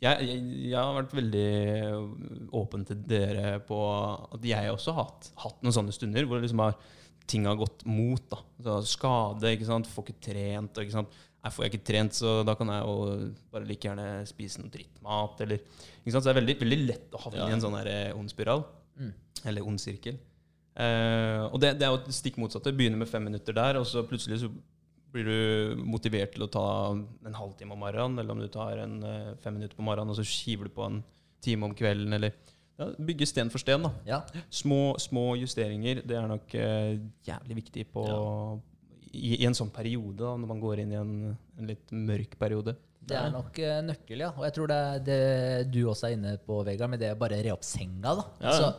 Jeg, 0.01 0.27
jeg, 0.27 0.41
jeg 0.69 0.75
har 0.75 0.93
vært 0.97 1.13
veldig 1.15 2.49
åpen 2.53 2.83
til 2.85 2.97
dere 3.07 3.59
på 3.65 3.77
at 4.35 4.43
jeg 4.43 4.73
også 4.73 4.93
har 4.93 5.05
hatt, 5.07 5.29
hatt 5.39 5.61
noen 5.63 5.75
sånne 5.75 5.93
stunder 5.95 6.25
hvor 6.27 6.37
det 6.39 6.49
liksom 6.49 6.63
har, 6.65 6.75
ting 7.27 7.45
har 7.49 7.57
gått 7.59 7.85
mot. 7.85 8.21
da. 8.29 8.41
Så 8.63 8.75
skade, 8.95 9.53
ikke 9.55 9.67
sant? 9.69 9.87
får 9.91 10.05
ikke 10.09 10.21
trent. 10.31 10.77
ikke 10.83 10.91
sant? 10.95 11.15
Nei, 11.45 11.51
får 11.53 11.65
jeg 11.65 11.73
ikke 11.75 11.85
trent, 11.91 12.13
så 12.17 12.39
da 12.45 12.55
kan 12.57 12.71
jeg 12.73 12.85
jo 12.87 13.33
bare 13.53 13.67
like 13.69 13.85
gjerne 13.85 14.05
spise 14.29 14.61
noe 14.61 14.71
drittmat. 14.73 15.41
Eller, 15.45 15.59
ikke 16.01 16.13
sant? 16.15 16.23
Så 16.23 16.29
det 16.29 16.33
er 16.35 16.39
veldig, 16.41 16.55
veldig 16.63 16.79
lett 16.87 17.13
å 17.17 17.21
havne 17.25 17.43
Ja. 17.43 17.49
i 17.49 17.57
en 17.57 17.61
sånn 17.61 17.77
her, 17.77 17.87
eh, 17.91 18.15
ond 18.17 18.29
spiral. 18.33 18.63
Mm. 18.97 19.11
Eller 19.45 19.67
ond 19.67 19.79
sirkel. 19.81 20.17
Eh, 20.75 21.43
og 21.51 21.59
det, 21.61 21.75
det 21.79 21.85
er 21.87 21.93
jo 21.93 21.99
et 22.01 22.15
stikk 22.17 22.37
motsatte. 22.41 22.73
Begynner 22.75 22.97
med 22.99 23.07
fem 23.11 23.23
minutter 23.23 23.53
der, 23.55 23.77
og 23.79 23.85
så 23.85 24.03
plutselig 24.07 24.41
så 24.41 24.49
blir 25.15 25.23
du 25.29 25.83
motivert 25.85 26.33
til 26.35 26.43
å 26.43 26.51
ta 26.51 26.65
en 26.91 27.37
halvtime 27.37 27.71
om 27.71 27.79
morgenen, 27.79 28.19
eller 28.19 28.35
om 28.35 28.41
du 28.41 28.49
tar 28.51 28.81
en 28.83 28.97
eh, 29.03 29.35
fem 29.43 29.53
minutter 29.55 29.77
på 29.77 29.85
morgenen, 29.85 30.11
og 30.11 30.17
så 30.19 30.25
skiver 30.27 30.67
du 30.67 30.73
på 30.75 30.83
en 30.89 31.03
time 31.45 31.69
om 31.69 31.75
kvelden, 31.77 32.11
eller 32.17 32.33
ja, 32.79 32.87
Bygge 33.07 33.27
sten 33.29 33.51
for 33.53 33.61
sten, 33.61 33.85
da. 33.85 33.91
Ja. 34.07 34.21
Små, 34.53 34.95
små 35.01 35.29
justeringer, 35.39 36.01
det 36.07 36.17
er 36.19 36.25
nok 36.31 36.55
uh, 36.59 36.95
jævlig 37.27 37.59
viktig 37.61 37.85
på, 37.93 38.07
i, 39.11 39.37
i 39.37 39.45
en 39.47 39.55
sånn 39.57 39.71
periode, 39.73 40.19
da, 40.23 40.33
når 40.39 40.51
man 40.51 40.63
går 40.63 40.83
inn 40.83 40.91
i 40.95 40.99
en, 40.99 41.13
en 41.59 41.71
litt 41.71 41.95
mørk 41.95 42.35
periode. 42.41 42.75
Det 43.05 43.15
er 43.19 43.31
nok 43.31 43.61
uh, 43.61 43.77
nøkkel, 43.85 44.25
ja. 44.25 44.33
Og 44.33 44.47
jeg 44.47 44.57
tror 44.57 44.71
det 44.71 44.81
er 44.81 45.05
det 45.05 45.21
du 45.71 45.83
også 45.85 46.09
er 46.09 46.17
inne 46.17 46.35
på, 46.41 46.59
Vegard, 46.67 46.91
med 46.91 47.03
det 47.03 47.13
å 47.15 47.21
bare 47.21 47.39
re 47.45 47.53
opp 47.53 47.65
senga. 47.67 48.11
da. 48.11 48.27
Ja, 48.41 48.51
ja. 48.51 48.59
Så 48.59 48.73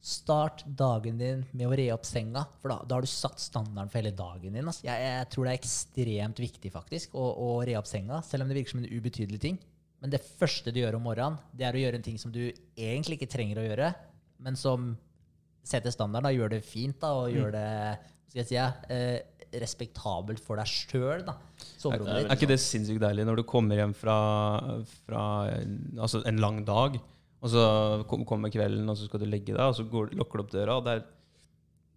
start 0.00 0.62
dagen 0.64 1.18
din 1.20 1.42
med 1.52 1.66
å 1.68 1.74
re 1.76 1.90
opp 1.92 2.06
senga, 2.08 2.46
for 2.62 2.72
da, 2.72 2.78
da 2.88 2.96
har 2.96 3.04
du 3.04 3.10
satt 3.10 3.42
standarden 3.42 3.90
for 3.90 4.00
hele 4.00 4.14
dagen 4.16 4.56
din. 4.56 4.64
Altså. 4.64 4.86
Jeg, 4.86 5.02
jeg 5.04 5.28
tror 5.34 5.46
det 5.46 5.52
er 5.52 5.60
ekstremt 5.60 6.40
viktig 6.40 6.72
faktisk 6.72 7.18
å, 7.18 7.26
å 7.36 7.50
re 7.66 7.76
opp 7.80 7.88
senga, 7.90 8.22
selv 8.24 8.44
om 8.46 8.50
det 8.52 8.60
virker 8.60 8.76
som 8.76 8.82
en 8.84 8.88
ubetydelig 8.88 9.42
ting. 9.42 9.60
Men 10.00 10.12
det 10.14 10.22
første 10.24 10.72
du 10.72 10.80
gjør 10.80 10.96
om 10.96 11.04
morgenen, 11.10 11.36
det 11.52 11.66
er 11.68 11.76
å 11.76 11.82
gjøre 11.82 12.00
en 12.00 12.06
ting 12.06 12.16
som 12.20 12.32
du 12.32 12.42
egentlig 12.48 13.18
ikke 13.18 13.32
trenger 13.34 13.60
å 13.60 13.66
gjøre, 13.66 13.90
men 14.40 14.56
som 14.56 14.94
setter 15.66 15.92
standarden, 15.92 16.30
da, 16.30 16.32
gjør 16.32 16.54
det 16.54 16.62
fint 16.64 16.96
da, 17.02 17.12
og 17.20 17.34
gjør 17.34 17.52
det 17.52 17.68
skal 18.30 18.40
jeg 18.40 18.48
si, 18.48 18.58
eh, 18.94 19.18
respektabelt 19.60 20.42
for 20.42 20.60
deg 20.60 20.70
sjøl. 20.70 21.24
Er, 21.26 22.04
er 22.22 22.34
ikke 22.36 22.48
det 22.50 22.60
sinnssykt 22.62 23.02
deilig 23.02 23.24
når 23.26 23.40
du 23.40 23.46
kommer 23.48 23.80
hjem 23.80 23.94
fra, 23.98 24.18
fra 25.08 25.22
altså 25.98 26.22
en 26.28 26.38
lang 26.42 26.62
dag, 26.66 27.00
og 27.40 27.50
så 27.50 27.64
kommer 28.08 28.52
kvelden, 28.52 28.86
og 28.88 28.98
så 28.98 29.08
skal 29.08 29.24
du 29.24 29.26
legge 29.26 29.56
deg, 29.56 29.64
og 29.64 29.74
så 29.76 29.86
går, 29.90 30.14
lukker 30.20 30.40
du 30.40 30.44
opp 30.44 30.52
døra, 30.54 30.78
og 30.78 30.86
der, 30.86 31.02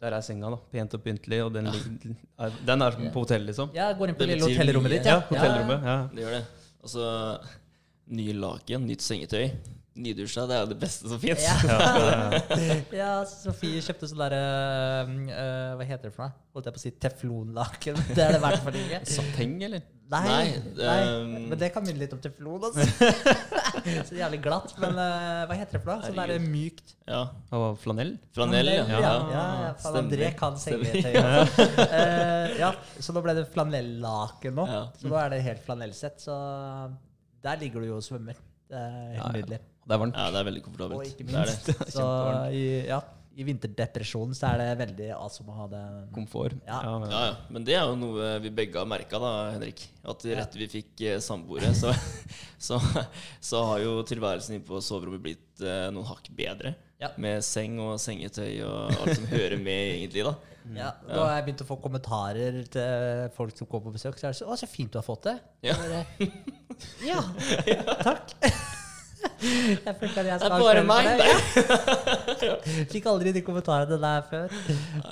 der 0.02 0.18
er 0.18 0.26
senga, 0.26 0.50
da, 0.56 0.60
pent 0.74 0.98
og 0.98 1.04
pyntelig, 1.06 1.44
og 1.46 1.54
den, 1.54 1.70
ja. 1.70 2.50
den 2.66 2.88
er 2.88 2.98
som 2.98 3.10
på 3.14 3.26
hotell, 3.28 3.46
liksom. 3.52 3.74
Ja, 3.78 3.92
går 4.00 4.12
inn 4.12 4.18
på 4.18 4.26
Det 4.26 4.34
lille 4.34 4.50
hotellrommet 4.50 4.98
ditt. 4.98 5.12
Ja, 5.12 5.20
ja 5.22 5.28
hotellrommet. 5.30 5.92
Ja. 5.92 5.98
Det 6.10 6.26
gjør 6.26 6.38
det. 6.40 6.46
Altså, 6.84 7.12
nye 8.12 8.36
laken, 8.36 8.88
nytt 8.90 9.06
sengetøy. 9.06 9.48
Nydusja, 9.94 10.48
det 10.50 10.56
er 10.58 10.64
jo 10.64 10.70
det 10.72 10.78
beste 10.82 11.10
som 11.10 11.20
fins. 11.22 11.44
Ja. 11.46 11.76
ja, 13.04 13.10
Sofie 13.30 13.82
kjøpte 13.86 14.10
sånn 14.10 14.24
derre 14.24 14.40
uh, 15.06 15.76
Hva 15.78 15.86
heter 15.86 16.10
det 16.10 16.14
for 16.16 16.26
noe? 16.26 16.34
Holdt 16.56 16.70
jeg 16.70 16.74
på 16.74 16.82
å 16.82 16.84
si 16.84 16.92
teflonlaken. 17.06 18.00
Det 18.16 18.24
er 18.24 18.34
det 18.34 18.40
i 18.40 18.44
hvert 18.48 18.64
fall 18.66 18.80
ikke. 18.80 19.04
Sateng, 19.10 19.60
eller? 19.70 19.86
Nei, 20.14 20.24
Nei, 20.28 20.48
nei, 20.78 20.96
um, 21.10 21.30
men 21.50 21.58
det 21.58 21.70
kan 21.74 21.82
minne 21.82 21.98
litt 22.04 22.12
om 22.14 22.20
teflon. 22.22 22.66
Altså. 22.68 22.84
Så 24.10 24.18
jævlig 24.18 24.42
glatt. 24.44 24.74
Men 24.82 24.98
uh, 25.00 25.46
hva 25.50 25.58
heter 25.58 25.78
det 25.78 25.82
for 25.86 25.94
noe? 25.94 26.06
Sånn 26.06 26.20
derre 26.20 26.36
mykt 26.44 26.94
Ja. 27.10 27.24
Og 27.56 27.80
flanell? 27.82 28.12
Flanell, 28.36 28.70
ja. 28.76 28.84
ja. 28.92 29.00
ja, 29.00 29.16
ja, 29.32 29.46
ja. 29.64 29.72
Faen, 29.82 29.98
André 30.04 30.30
kan 30.38 30.60
sengetøy. 30.62 31.18
Eh, 31.88 32.54
ja, 32.60 32.74
så 33.00 33.16
nå 33.16 33.24
ble 33.26 33.38
det 33.40 33.48
flanellaken 33.56 34.58
nå. 34.60 34.70
Ja. 34.70 34.86
Så 35.00 35.10
nå 35.10 35.18
er 35.22 35.34
det 35.34 35.42
helt 35.48 35.66
flanellsett. 35.66 36.22
Så 36.28 36.38
der 37.44 37.60
ligger 37.62 37.82
du 37.84 37.88
jo 37.92 37.98
og 38.00 38.06
svømmer. 38.06 38.38
Det 38.70 38.80
er 38.80 38.94
helt 38.94 39.18
Ja, 39.18 39.26
ja. 39.26 39.34
nydelig. 39.38 39.60
Det 39.84 39.92
er 39.92 40.00
varmt. 40.00 40.16
ja, 40.16 40.30
det 40.32 40.40
er 40.40 40.48
veldig 40.48 40.62
komfortabelt. 40.64 41.00
Og 41.02 41.06
ikke 41.12 41.26
minst. 41.28 41.66
Det 41.68 41.76
er 41.76 41.84
det. 41.86 41.94
så 41.94 42.06
i, 42.56 42.64
ja, 42.88 43.00
i 43.36 43.44
vinterdepresjonen 43.48 44.36
så 44.38 44.48
er 44.54 44.62
det 44.62 44.68
veldig 44.80 45.10
awesome 45.18 45.52
å 45.52 45.58
ha 45.58 45.66
det. 45.74 45.82
Komfort. 46.16 46.56
Ja. 46.68 46.80
Ja, 46.86 47.24
ja. 47.28 47.36
Men 47.50 47.66
det 47.68 47.76
er 47.76 47.84
jo 47.90 47.98
noe 48.00 48.30
vi 48.44 48.52
begge 48.54 48.80
har 48.80 48.88
merka, 48.88 49.20
da, 49.20 49.32
Henrik. 49.56 49.84
At 50.08 50.24
rett 50.40 50.56
vi 50.56 50.70
fikk 50.72 51.02
eh, 51.10 51.20
samboere, 51.20 51.74
så, 51.76 51.92
så, 52.70 52.80
så 53.44 53.64
har 53.74 53.84
jo 53.84 53.98
tilværelsen 54.08 54.56
inne 54.60 54.68
på 54.68 54.80
soverommet 54.86 55.26
blitt 55.26 55.66
eh, 55.66 55.90
noen 55.92 56.08
hakk 56.14 56.30
bedre. 56.38 56.76
Ja. 57.04 57.10
Med 57.20 57.44
seng 57.44 57.76
og 57.84 57.98
sengetøy 58.00 58.62
og 58.64 58.94
alt 59.02 59.18
som 59.20 59.26
hører 59.34 59.58
med, 59.60 59.90
egentlig. 59.98 60.24
da 60.30 60.38
Ja, 60.78 60.94
nå 61.04 61.20
har 61.26 61.34
jeg 61.42 61.50
begynt 61.50 61.62
å 61.66 61.68
få 61.68 61.76
kommentarer 61.84 62.62
til 62.72 63.26
folk 63.36 63.58
som 63.60 63.68
kommer 63.68 63.90
på 63.92 63.98
besøk. 63.98 64.16
Så 64.22 64.30
er 64.30 64.32
det 64.32 64.40
så, 64.40 64.48
'Å, 64.48 64.56
så 64.62 64.70
fint 64.72 64.94
du 64.94 65.02
har 65.02 65.04
fått 65.04 65.26
det'. 65.28 65.42
Ja. 65.68 65.76
Ja, 67.06 67.20
takk. 68.08 68.38
Jeg 69.44 69.96
følte 70.00 70.22
at 70.22 70.28
jeg 70.28 70.40
Det 70.40 70.40
skal 70.40 70.52
ha 70.52 70.60
for 70.60 70.74
det. 70.78 71.28
Ja. 72.44 72.56
Fikk 72.92 73.10
aldri 73.12 73.34
de 73.36 73.44
kommentarene 73.46 74.00
der 74.00 74.24
før. 74.30 74.56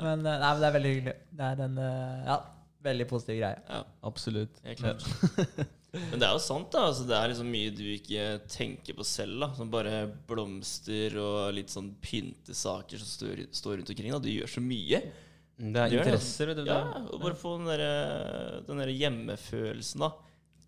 Men, 0.02 0.26
eh, 0.26 0.40
nei, 0.40 0.50
men 0.54 0.64
det 0.64 0.70
er 0.70 0.76
veldig 0.78 0.96
hyggelig. 0.96 1.14
Det 1.42 1.52
er 1.52 1.62
en 1.66 1.78
eh, 1.84 2.26
ja, 2.28 2.40
veldig 2.88 3.08
positiv 3.12 3.40
greie. 3.42 3.62
Ja, 3.70 3.84
Absolutt. 4.08 4.64
helt 4.66 4.84
klart. 4.84 5.08
Men 5.92 6.22
det 6.22 6.24
er 6.24 6.32
jo 6.38 6.40
sant, 6.40 6.70
da. 6.72 6.86
Altså, 6.88 7.04
det 7.04 7.18
er 7.18 7.32
liksom 7.34 7.50
mye 7.52 7.72
du 7.76 7.84
ikke 7.84 8.28
tenker 8.48 8.96
på 8.96 9.04
selv. 9.04 9.42
da 9.44 9.50
Som 9.58 9.72
bare 9.74 10.06
blomster 10.30 11.18
og 11.20 11.50
litt 11.58 11.74
sånn 11.74 11.90
pyntesaker 12.00 13.02
som 13.02 13.10
står, 13.10 13.42
står 13.52 13.82
rundt 13.82 13.92
omkring. 13.92 14.14
da 14.16 14.22
Du 14.24 14.30
gjør 14.32 14.54
så 14.54 14.64
mye. 14.64 15.02
Det 15.62 15.84
er 15.84 15.98
interesser, 16.00 16.48
vet 16.48 16.62
du. 16.62 16.70
Ja, 16.72 16.80
og 17.12 17.20
bare 17.22 17.36
få 17.38 17.58
den 17.60 17.68
derre 17.70 18.62
den 18.70 18.80
der 18.82 18.94
hjemmefølelsen, 18.96 20.06
da. 20.08 20.14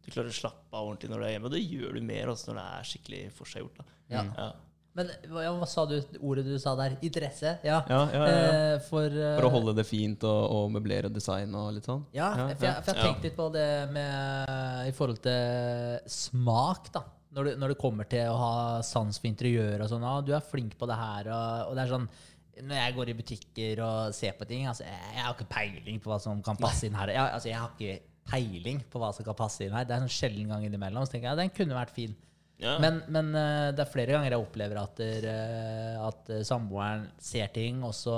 Du 0.04 0.12
klarer 0.12 0.30
å 0.30 0.36
slappe 0.36 0.76
av 0.76 0.90
ordentlig 0.90 1.10
når 1.14 1.22
du 1.22 1.26
er 1.26 1.34
hjemme. 1.36 1.50
Og 1.50 1.56
det 1.56 1.64
gjør 1.64 1.98
du 1.98 2.06
mer 2.06 2.32
også 2.34 2.52
når 2.52 2.60
det 2.60 2.68
er 2.76 2.88
skikkelig 2.92 3.24
forseggjort. 3.38 3.84
Ja. 4.12 4.24
Ja. 4.36 4.52
Men 4.94 5.10
hva, 5.32 5.44
hva 5.58 5.68
sa 5.70 5.88
du, 5.90 5.96
ordet 6.22 6.44
du 6.46 6.54
sa 6.62 6.76
der? 6.78 7.00
Interesse? 7.02 7.56
Ja. 7.66 7.80
Ja, 7.90 8.02
ja, 8.14 8.20
ja, 8.20 8.28
ja. 8.30 8.52
Eh, 8.76 8.76
for, 8.86 9.08
eh, 9.08 9.32
For 9.40 9.48
å 9.48 9.54
holde 9.56 9.74
det 9.80 9.88
fint 9.90 10.26
og, 10.30 10.42
og 10.54 10.68
møblere 10.76 11.10
design 11.10 11.56
og 11.58 11.72
litt 11.80 11.90
sånn. 11.90 12.04
Ja, 12.14 12.30
Ja, 12.38 12.46
for 12.52 12.68
jeg, 12.68 12.84
for 12.86 12.92
jeg 12.94 13.00
ja. 13.00 13.08
tenkte 13.08 13.30
litt 13.30 13.40
på 13.40 13.48
det 13.56 13.70
med 13.96 14.92
i 14.92 14.94
forhold 14.94 15.24
til 15.26 16.14
smak, 16.14 16.92
da. 16.94 17.08
Når 17.34 17.48
det, 17.50 17.54
når 17.64 17.74
det 17.74 17.80
kommer 17.82 18.06
til 18.06 18.30
å 18.30 18.36
ha 18.38 18.54
sans 18.86 19.18
for 19.18 19.26
interiør 19.26 19.82
og 19.82 19.90
sånn. 19.90 20.06
Ah, 20.06 20.20
'Du 20.22 20.36
er 20.38 20.46
flink 20.46 20.76
på 20.78 20.86
det 20.86 21.00
her', 21.00 21.32
og, 21.34 21.72
og 21.72 21.74
det 21.80 21.88
er 21.88 21.94
sånn 21.96 22.06
når 22.62 22.78
jeg 22.78 22.94
går 22.94 23.10
i 23.10 23.14
butikker 23.18 23.80
og 23.82 24.14
ser 24.14 24.36
på 24.38 24.46
ting 24.46 24.68
altså, 24.70 24.84
Jeg 24.86 25.16
jeg 25.16 25.24
har 25.26 25.34
ikke 25.34 25.50
peiling 25.50 25.96
på 26.04 26.12
hva 26.12 26.20
som 26.22 26.44
kan 26.46 26.60
passe 26.62 26.86
inn 26.86 26.94
her. 26.94 27.10
Jeg, 27.10 27.32
altså, 27.34 27.50
jeg 27.50 27.58
har 27.58 27.72
ikke 27.74 27.96
peiling 28.30 28.84
på 28.90 29.02
hva 29.02 29.12
som 29.16 29.26
kan 29.28 29.38
passe 29.38 29.66
inn 29.66 29.74
her. 29.76 29.88
Det 29.88 29.96
er 29.96 30.04
en 30.04 30.08
sånn 30.08 30.20
sjelden 30.20 30.54
gang 30.54 30.68
innimellom. 30.68 31.06
Så 31.06 31.16
tenker 31.16 31.30
jeg 31.30 31.36
ja, 31.36 31.42
den 31.44 31.56
kunne 31.56 31.80
vært 31.80 31.96
fin. 31.96 32.16
Ja. 32.62 32.78
Men, 32.80 33.00
men 33.12 33.32
eh, 33.36 33.70
det 33.76 33.82
er 33.84 33.90
flere 33.90 34.14
ganger 34.14 34.36
jeg 34.36 34.44
opplever 34.44 34.78
at, 34.80 34.94
der, 35.00 35.26
eh, 35.28 35.96
at 36.00 36.30
eh, 36.32 36.44
samboeren 36.48 37.08
ser 37.22 37.50
ting, 37.52 37.82
og 37.84 37.92
så, 37.98 38.14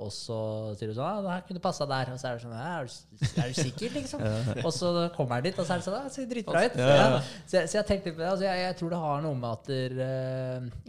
og 0.00 0.12
så 0.14 0.38
sier 0.78 0.92
du 0.92 0.96
sånn 0.96 1.08
ah, 1.08 1.18
'Det 1.20 1.34
her 1.34 1.44
kunne 1.50 1.64
passa 1.66 1.88
der.' 1.90 2.12
Og 2.14 2.20
så 2.20 2.30
er 2.30 2.38
det 2.38 2.44
sånn 2.46 2.54
er, 2.56 2.86
du, 2.86 3.26
'Er 3.42 3.50
du 3.50 3.58
sikker?' 3.58 3.96
liksom. 3.98 4.24
Og 4.66 4.72
så 4.72 4.92
kommer 5.16 5.40
han 5.40 5.46
dit, 5.48 5.58
og 5.58 5.66
så 5.66 5.74
er 5.74 5.82
det 5.82 5.88
sånn 5.88 5.98
«Ah, 5.98 6.06
'Det 6.06 6.14
ser 6.14 6.30
dritbra 6.30 6.64
ut'. 6.64 6.78
Ja. 6.78 7.20
Så, 7.44 7.58
jeg, 7.58 7.68
så 7.68 7.78
jeg 7.80 7.88
tenkte 7.90 8.14
på 8.14 8.22
det. 8.22 8.30
Altså, 8.30 8.46
jeg, 8.48 8.64
jeg 8.64 8.78
tror 8.80 8.94
det 8.94 9.02
har 9.04 9.22
noe 9.26 9.40
med 9.42 9.50
at 9.50 9.70
der, 9.74 10.02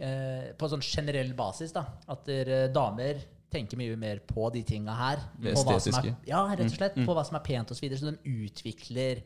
eh, 0.08 0.50
På 0.56 0.70
sånn 0.72 0.86
generell 0.86 1.34
basis, 1.36 1.74
da. 1.76 1.84
At 2.08 2.24
der, 2.30 2.54
damer 2.72 3.20
tenker 3.54 3.78
mye 3.80 3.94
mer 4.00 4.20
på 4.28 4.48
de 4.54 4.64
tinga 4.66 4.94
her. 4.98 5.22
Det 5.40 5.54
estetiske. 5.54 6.10
Er, 6.12 6.26
ja, 6.28 6.42
rett 6.50 6.66
og 6.66 6.74
slett. 6.76 6.98
På 7.06 7.14
hva 7.16 7.24
som 7.26 7.38
er 7.38 7.44
pent 7.46 7.70
osv. 7.72 7.78
Så, 7.78 7.86
videre, 7.86 8.00
så 8.02 8.10
de 8.12 8.34
utvikler 8.48 9.22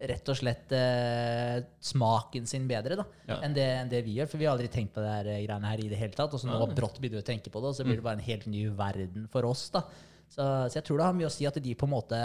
rett 0.00 0.30
og 0.32 0.36
slett 0.38 0.70
eh, 0.72 1.58
smaken 1.84 2.46
sin 2.48 2.64
bedre 2.70 2.96
da, 2.96 3.04
Ja. 3.28 3.36
enn, 3.44 3.52
det, 3.56 3.66
enn 3.82 3.90
det 3.92 3.98
vi 4.06 4.14
gjør. 4.16 4.30
For 4.32 4.40
vi 4.40 4.46
har 4.48 4.54
aldri 4.56 4.70
tenkt 4.72 4.94
på 4.96 5.02
det 5.04 5.10
her 5.12 5.28
eh, 5.28 5.42
greiene 5.44 5.68
her 5.74 5.82
i 5.84 5.88
det 5.92 5.98
hele 6.00 6.16
tatt. 6.16 6.32
Og 6.32 6.40
så 6.40 6.48
nå 6.48 6.56
Nei. 6.56 6.76
brått 6.78 6.96
begynner 7.02 7.20
vi 7.20 7.24
å 7.26 7.28
tenke 7.32 7.52
på 7.52 7.60
det, 7.60 7.72
og 7.72 7.76
så 7.76 7.84
blir 7.84 7.98
det 8.00 8.06
bare 8.06 8.16
en 8.20 8.24
helt 8.30 8.46
ny 8.48 8.62
verden 8.78 9.26
for 9.32 9.44
oss. 9.50 9.66
da. 9.74 9.82
Så, 10.30 10.40
så 10.70 10.78
jeg 10.78 10.86
tror 10.86 11.00
det 11.02 11.08
har 11.10 11.18
mye 11.18 11.28
å 11.28 11.34
si 11.34 11.44
at 11.48 11.58
de 11.60 11.74
på 11.74 11.88
en 11.88 11.92
måte 11.96 12.20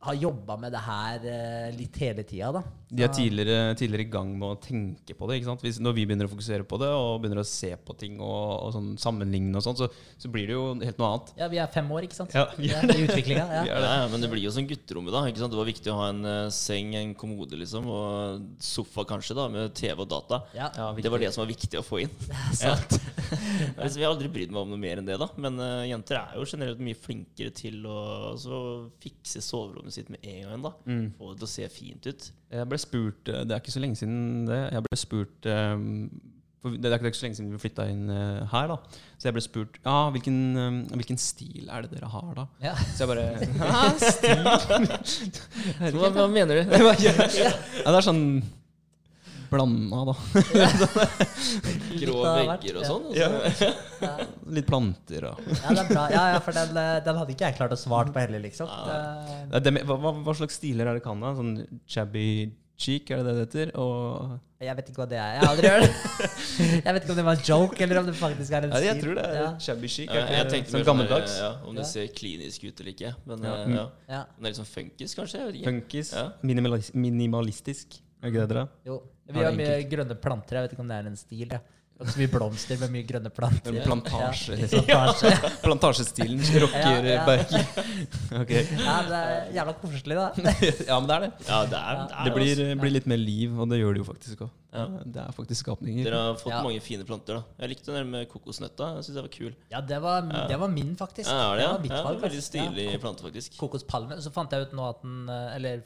har 0.00 0.16
jobba 0.16 0.56
med 0.56 0.72
det 0.72 0.80
her 0.80 1.24
eh, 1.28 1.72
litt 1.76 1.96
hele 2.00 2.22
tida, 2.24 2.48
da. 2.56 2.62
De 2.90 3.04
er 3.04 3.10
tidligere, 3.14 3.74
tidligere 3.78 4.02
i 4.02 4.10
gang 4.10 4.30
med 4.34 4.48
å 4.48 4.56
tenke 4.58 5.14
på 5.14 5.26
det. 5.28 5.36
ikke 5.38 5.50
sant? 5.50 5.60
Hvis, 5.62 5.76
når 5.78 5.92
vi 5.94 6.06
begynner 6.08 6.26
å 6.26 6.30
fokusere 6.32 6.64
på 6.66 6.78
det 6.80 6.88
og 6.90 7.20
begynner 7.20 7.42
å 7.42 7.46
se 7.46 7.68
på 7.76 7.94
ting 8.00 8.16
og, 8.16 8.46
og 8.64 8.72
sånn 8.74 8.88
sammenligne, 8.98 9.52
og 9.60 9.62
sånt, 9.62 9.78
så, 9.78 9.90
så 10.18 10.30
blir 10.32 10.48
det 10.48 10.56
jo 10.56 10.64
helt 10.80 10.98
noe 10.98 11.10
annet. 11.12 11.32
Ja, 11.38 11.50
vi 11.52 11.60
er 11.62 11.68
fem 11.70 11.92
år, 11.92 12.06
ikke 12.08 12.16
sant? 12.16 12.34
Ja, 12.34 12.46
vi 12.58 12.70
Ja, 12.72 12.80
I 12.80 13.04
utviklinga. 13.04 13.44
Ja. 13.44 13.60
Vi 13.66 13.70
Ja, 13.70 13.92
ja, 14.00 14.08
men 14.10 14.24
det 14.24 14.30
blir 14.32 14.42
jo 14.42 14.54
sånn 14.56 14.66
gutterommet, 14.70 15.12
da. 15.14 15.22
ikke 15.28 15.42
sant? 15.44 15.52
Det 15.52 15.60
var 15.60 15.68
viktig 15.68 15.92
å 15.92 15.98
ha 16.00 16.08
en 16.14 16.24
uh, 16.24 16.48
seng, 16.54 16.96
en 16.98 17.12
kommode, 17.20 17.60
liksom, 17.60 17.92
og 17.92 18.48
sofa 18.64 19.04
kanskje, 19.12 19.36
da, 19.36 19.46
med 19.52 19.76
TV 19.76 20.00
og 20.00 20.10
data. 20.10 20.40
Ja. 20.56 20.72
Ja, 20.80 20.90
Det 20.96 21.12
var 21.12 21.22
det 21.22 21.30
som 21.36 21.44
var 21.44 21.52
viktig 21.52 21.78
å 21.78 21.84
få 21.84 22.02
inn. 22.06 22.16
Sant. 22.62 22.96
Altså, 23.30 24.00
vi 24.00 24.02
har 24.02 24.10
aldri 24.10 24.26
brydd 24.32 24.50
meg 24.50 24.64
om 24.64 24.72
noe 24.72 24.80
mer 24.80 24.98
enn 24.98 25.06
det, 25.06 25.14
da. 25.20 25.28
Men 25.38 25.60
uh, 25.62 25.86
jenter 25.86 26.18
er 26.18 26.34
jo 26.40 26.48
generelt 26.50 26.80
mye 26.82 26.98
flinkere 26.98 27.52
til 27.54 27.84
å 27.86 28.00
altså, 28.32 28.58
fikse 29.04 29.38
soverommet 29.44 29.89
sitt 29.94 30.10
med 30.12 30.22
en 30.22 30.42
gang. 30.48 30.66
da 30.66 30.72
Få 31.18 31.32
det 31.32 31.40
til 31.40 31.46
å 31.48 31.54
se 31.54 31.68
fint 31.72 32.10
ut. 32.10 32.28
Jeg 32.50 32.68
ble 32.70 32.78
spurt 32.82 33.30
eh, 33.30 33.44
Det 33.46 33.54
er 33.56 33.62
ikke 33.62 33.74
så 33.76 33.82
lenge 33.82 33.98
siden 34.00 34.20
det. 34.48 34.60
Jeg 34.74 34.84
ble 34.86 34.98
spurt 34.98 35.48
eh, 35.50 35.74
for 36.60 36.76
Det 36.76 36.90
er 36.90 36.98
ikke 36.98 37.16
så 37.16 37.24
lenge 37.24 37.38
siden 37.38 37.52
vi 37.54 37.60
flytta 37.62 37.86
inn 37.88 38.10
eh, 38.12 38.40
her, 38.52 38.72
da. 38.74 38.76
Så 39.16 39.28
jeg 39.30 39.36
ble 39.38 39.44
spurt 39.44 39.78
Ja, 39.84 39.98
hvilken, 40.12 40.38
hvilken 40.92 41.20
stil 41.20 41.70
er 41.70 41.86
det 41.86 41.94
dere 41.94 42.10
har, 42.12 42.30
da? 42.36 42.46
Ja. 42.64 42.74
Så 42.92 43.06
jeg 43.06 43.12
bare 43.14 43.26
Hæ, 43.74 43.84
stil? 44.04 45.94
Hva, 46.00 46.10
hva 46.16 46.26
mener 46.32 46.60
du? 46.60 46.74
ja, 47.06 47.14
det 47.30 47.94
er 47.94 48.04
sånn 48.04 48.24
blanda, 49.50 50.04
da. 50.10 50.14
Grå 52.00 52.20
vegger 52.24 52.78
og 52.80 52.86
sånn? 52.86 53.08
Ja. 53.16 53.28
Altså. 53.50 53.70
Ja. 54.00 54.12
Litt 54.56 54.68
planter 54.70 55.26
og 55.32 55.40
ja, 55.50 55.74
det 55.74 55.82
er 55.82 55.90
bra. 55.90 56.04
Ja, 56.14 56.24
ja, 56.34 56.38
for 56.44 56.56
den, 56.56 56.76
eh, 56.80 56.96
den 57.04 57.18
hadde 57.20 57.34
ikke 57.34 57.50
jeg 57.50 57.58
klart 57.58 57.74
å 57.76 57.80
svare 57.80 58.14
på 58.14 58.22
heller, 58.22 58.42
liksom. 58.46 58.70
Ja. 58.70 59.00
Det, 59.50 59.62
Det 59.66 59.74
det 59.80 59.84
hva, 59.90 59.98
hva, 60.14 60.36
slags 60.38 60.56
stiler 60.60 60.88
er 60.90 60.98
det 61.00 61.04
kan 61.04 61.20
da? 61.20 61.34
Sånn 61.38 61.56
chabby 61.90 62.28
cheek, 62.80 63.10
er 63.12 63.20
det 63.20 63.26
det 63.26 63.34
det 63.36 63.44
heter? 63.48 63.72
Og 63.80 64.38
jeg 64.60 64.76
vet 64.76 64.88
ikke 64.90 65.00
hva 65.00 65.06
det 65.08 65.16
er. 65.20 65.34
Jeg 65.36 65.40
har 65.40 65.50
aldri 65.54 65.68
hørt 65.72 65.84
det. 65.84 66.28
Jeg 66.84 66.92
vet 66.94 67.04
ikke 67.04 67.12
om 67.14 67.18
det 67.18 67.24
var 67.24 67.38
en 67.38 67.44
joke, 67.48 67.80
eller 67.84 68.00
om 68.00 68.08
det 68.10 68.14
faktisk 68.18 68.56
er 68.56 68.66
en 68.66 68.72
ja, 68.74 68.80
stil. 68.80 68.88
Jeg 68.90 69.02
tror 69.04 69.14
det 69.16 69.24
er 69.24 69.38
Ja. 69.40 69.46
shabby 69.66 69.88
chic. 69.88 70.08
Ja, 70.10 70.24
er 70.26 70.36
jeg 70.36 70.50
tenkte 70.52 70.70
sånn 70.72 70.80
mer 70.80 70.84
sånn, 70.84 70.88
gammeldags. 70.90 71.36
ja, 71.40 71.50
om 71.64 71.74
det 71.78 71.84
Ja. 71.86 71.88
ser 71.92 72.10
klinisk 72.16 72.64
ut 72.68 72.80
eller 72.80 72.92
ikke. 72.92 73.14
Men 73.26 73.42
Ja. 73.44 73.54
eh, 73.54 73.70
ja. 73.74 73.86
Ja. 74.08 74.20
Men 74.36 74.44
det 74.44 74.50
er 74.50 74.52
litt 74.52 74.60
sånn 74.60 74.72
funkis, 74.74 75.14
kanskje? 75.16 75.64
Funkis. 75.64 76.12
Ja. 76.12 76.26
Minimalistisk. 76.42 78.00
Er 78.22 78.28
ikke 78.28 78.40
det 78.44 78.48
dere? 78.52 78.68
Jo. 78.84 79.02
Vi 79.34 79.44
Har 79.44 79.58
mye 79.58 79.82
grønne 79.90 80.16
planter. 80.20 80.58
Jeg 80.58 80.68
vet 80.68 80.74
ikke 80.76 80.86
om 80.86 80.90
det 80.90 80.98
er 81.02 81.12
en 81.12 81.20
stil. 81.20 81.46
Ja. 81.50 81.60
Så 82.00 82.16
mye 82.16 82.30
blomster, 82.32 82.78
med 82.80 82.92
mye 82.94 83.04
grønne 83.04 83.28
planter. 83.28 83.74
En 83.76 83.82
plantasje. 83.84 84.54
Ja. 84.54 84.60
liksom. 84.62 84.86
Plantasje. 84.86 85.50
Plantasjestilen 85.66 86.40
rocker 86.62 87.04
Ja, 87.04 87.18
ja. 87.18 87.24
Berger. 87.28 87.66
Ok. 88.40 88.52
Ja, 88.56 88.94
det 89.04 89.18
er 89.18 89.50
jævla 89.58 89.74
koselig, 89.82 90.16
da. 90.16 90.30
Ja, 90.88 90.96
men 90.96 91.10
det 91.10 91.18
er 91.18 91.26
det. 91.26 91.30
Ja, 91.44 91.58
det 91.68 91.82
er 91.82 92.00
det. 92.00 92.06
Er, 92.14 92.24
Det 92.24 92.32
blir, 92.38 92.62
blir 92.80 92.94
litt 92.94 93.10
mer 93.12 93.20
liv, 93.20 93.52
og 93.52 93.68
det 93.68 93.82
gjør 93.82 93.98
det 93.98 94.00
jo 94.00 94.08
faktisk 94.08 94.46
òg. 94.46 94.56
Ja. 94.72 94.86
Det 95.04 95.22
er 95.26 95.36
faktisk 95.36 95.66
skapninger. 95.66 96.08
Dere 96.08 96.24
har 96.30 96.40
fått 96.40 96.54
Ja. 96.54 96.62
mange 96.64 96.80
fine 96.80 97.04
planter. 97.04 97.42
da 97.42 97.64
Jeg 97.66 97.74
likte 97.74 97.92
den 97.98 98.10
med 98.16 98.28
kokosnøtta. 98.32 98.94
Jeg 98.96 99.04
synes 99.10 99.20
det 99.20 99.26
var 99.28 99.32
kul. 99.36 99.54
Ja, 99.76 99.84
det 99.92 100.00
var, 100.00 100.32
det 100.48 100.60
var 100.64 100.72
min, 100.72 100.96
faktisk. 100.96 101.28
Ja, 101.28 101.52
det, 101.52 101.66
var 101.68 101.76
ja? 101.76 101.78
mitt 101.84 101.96
ja, 101.98 102.02
valg, 102.08 102.24
veldig. 102.24 102.40
Ja. 102.40 102.48
stilig 102.48 103.00
plante, 103.04 103.28
faktisk. 103.28 103.60
Kokospalme. 103.60 104.22
Så 104.24 104.32
fant 104.32 104.56
jeg 104.56 104.70
ut 104.70 104.72
nå 104.78 104.88
at 104.88 105.04
den 105.04 105.28
eh, 105.28 105.56
Eller 105.60 105.84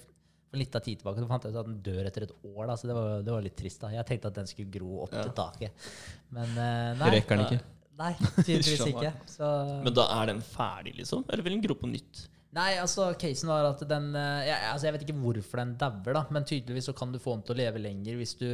for 0.55 0.63
litt 0.63 0.79
av 0.79 0.85
tid 0.87 1.01
tilbake 1.03 1.21
så 1.25 1.29
fant 1.35 1.45
jeg 1.49 1.55
ut 1.55 1.61
at 1.61 1.69
den 1.69 1.81
dør 1.85 2.07
etter 2.09 2.29
et 2.29 2.35
år. 2.47 2.65
Da, 2.71 2.77
så 2.79 2.89
det 2.91 2.95
var, 2.97 3.15
det 3.27 3.35
var 3.35 3.43
litt 3.45 3.57
trist. 3.59 3.83
da 3.83 3.91
Jeg 3.93 4.07
tenkte 4.09 4.31
at 4.31 4.39
den 4.39 4.47
skulle 4.51 4.71
gro 4.79 5.01
opp 5.05 5.13
Ja. 5.19 5.25
til 5.27 5.35
taket. 5.37 5.89
Men 6.35 6.55
eh, 6.55 6.93
nei. 7.03 7.11
Rekker 7.19 7.41
den 7.43 7.49
ikke. 7.49 7.65
Nei, 7.95 8.13
tydeligvis 8.43 8.87
ikke. 8.91 9.11
Så 9.31 9.49
Men 9.85 9.95
da 9.95 10.07
er 10.21 10.31
den 10.33 10.41
ferdig, 10.47 10.95
liksom? 10.99 11.27
Eller 11.31 11.45
vil 11.47 11.55
den 11.59 11.63
gro 11.67 11.77
på 11.79 11.91
nytt? 11.91 12.25
Nei, 12.55 12.77
altså, 12.79 13.09
casen 13.19 13.49
var 13.51 13.67
at 13.67 13.81
den 13.91 14.13
eh, 14.15 14.45
jeg, 14.47 14.59
altså, 14.71 14.87
jeg 14.87 14.95
vet 14.95 15.05
ikke 15.09 15.17
hvorfor 15.19 15.59
den 15.59 15.73
dauer, 15.79 16.13
da, 16.15 16.21
men 16.35 16.45
tydeligvis 16.47 16.87
så 16.87 16.95
kan 16.95 17.11
du 17.11 17.19
få 17.23 17.35
den 17.35 17.43
til 17.49 17.55
å 17.57 17.59
leve 17.59 17.81
lenger 17.83 18.15
hvis 18.21 18.35
du, 18.39 18.47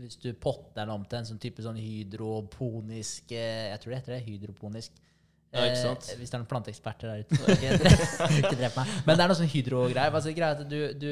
hvis 0.00 0.16
du 0.22 0.30
potter 0.40 0.80
den 0.80 0.92
om 0.94 1.04
til 1.04 1.18
en 1.20 1.28
sånn 1.28 1.40
type 1.42 1.60
sånn 1.64 1.76
hydroponisk 1.80 3.34
eh, 3.36 3.68
Jeg 3.72 3.82
tror 3.82 3.92
det 3.92 3.98
heter 4.00 4.14
det. 4.16 4.22
Hydroponisk. 4.30 4.96
Ja, 5.52 5.64
ikke 5.68 5.80
sant? 5.82 6.06
Eh, 6.12 6.16
hvis 6.20 6.30
det 6.32 6.36
er 6.38 6.40
noen 6.42 6.48
planteeksperter 6.48 7.10
der 7.10 7.24
ute. 7.24 7.36
så 7.36 7.56
Ikke, 7.56 7.72
ikke 8.42 8.54
drep 8.56 8.76
meg. 8.78 8.92
Men 9.06 9.18
det 9.18 9.24
er 9.24 9.32
noe 9.32 9.36
sånn 9.40 9.50
hydrogreier. 9.52 10.14
Altså, 10.16 10.32
greia 10.36 10.54
er 10.54 10.62
at 10.62 10.70
du, 10.70 10.78
du, 11.02 11.10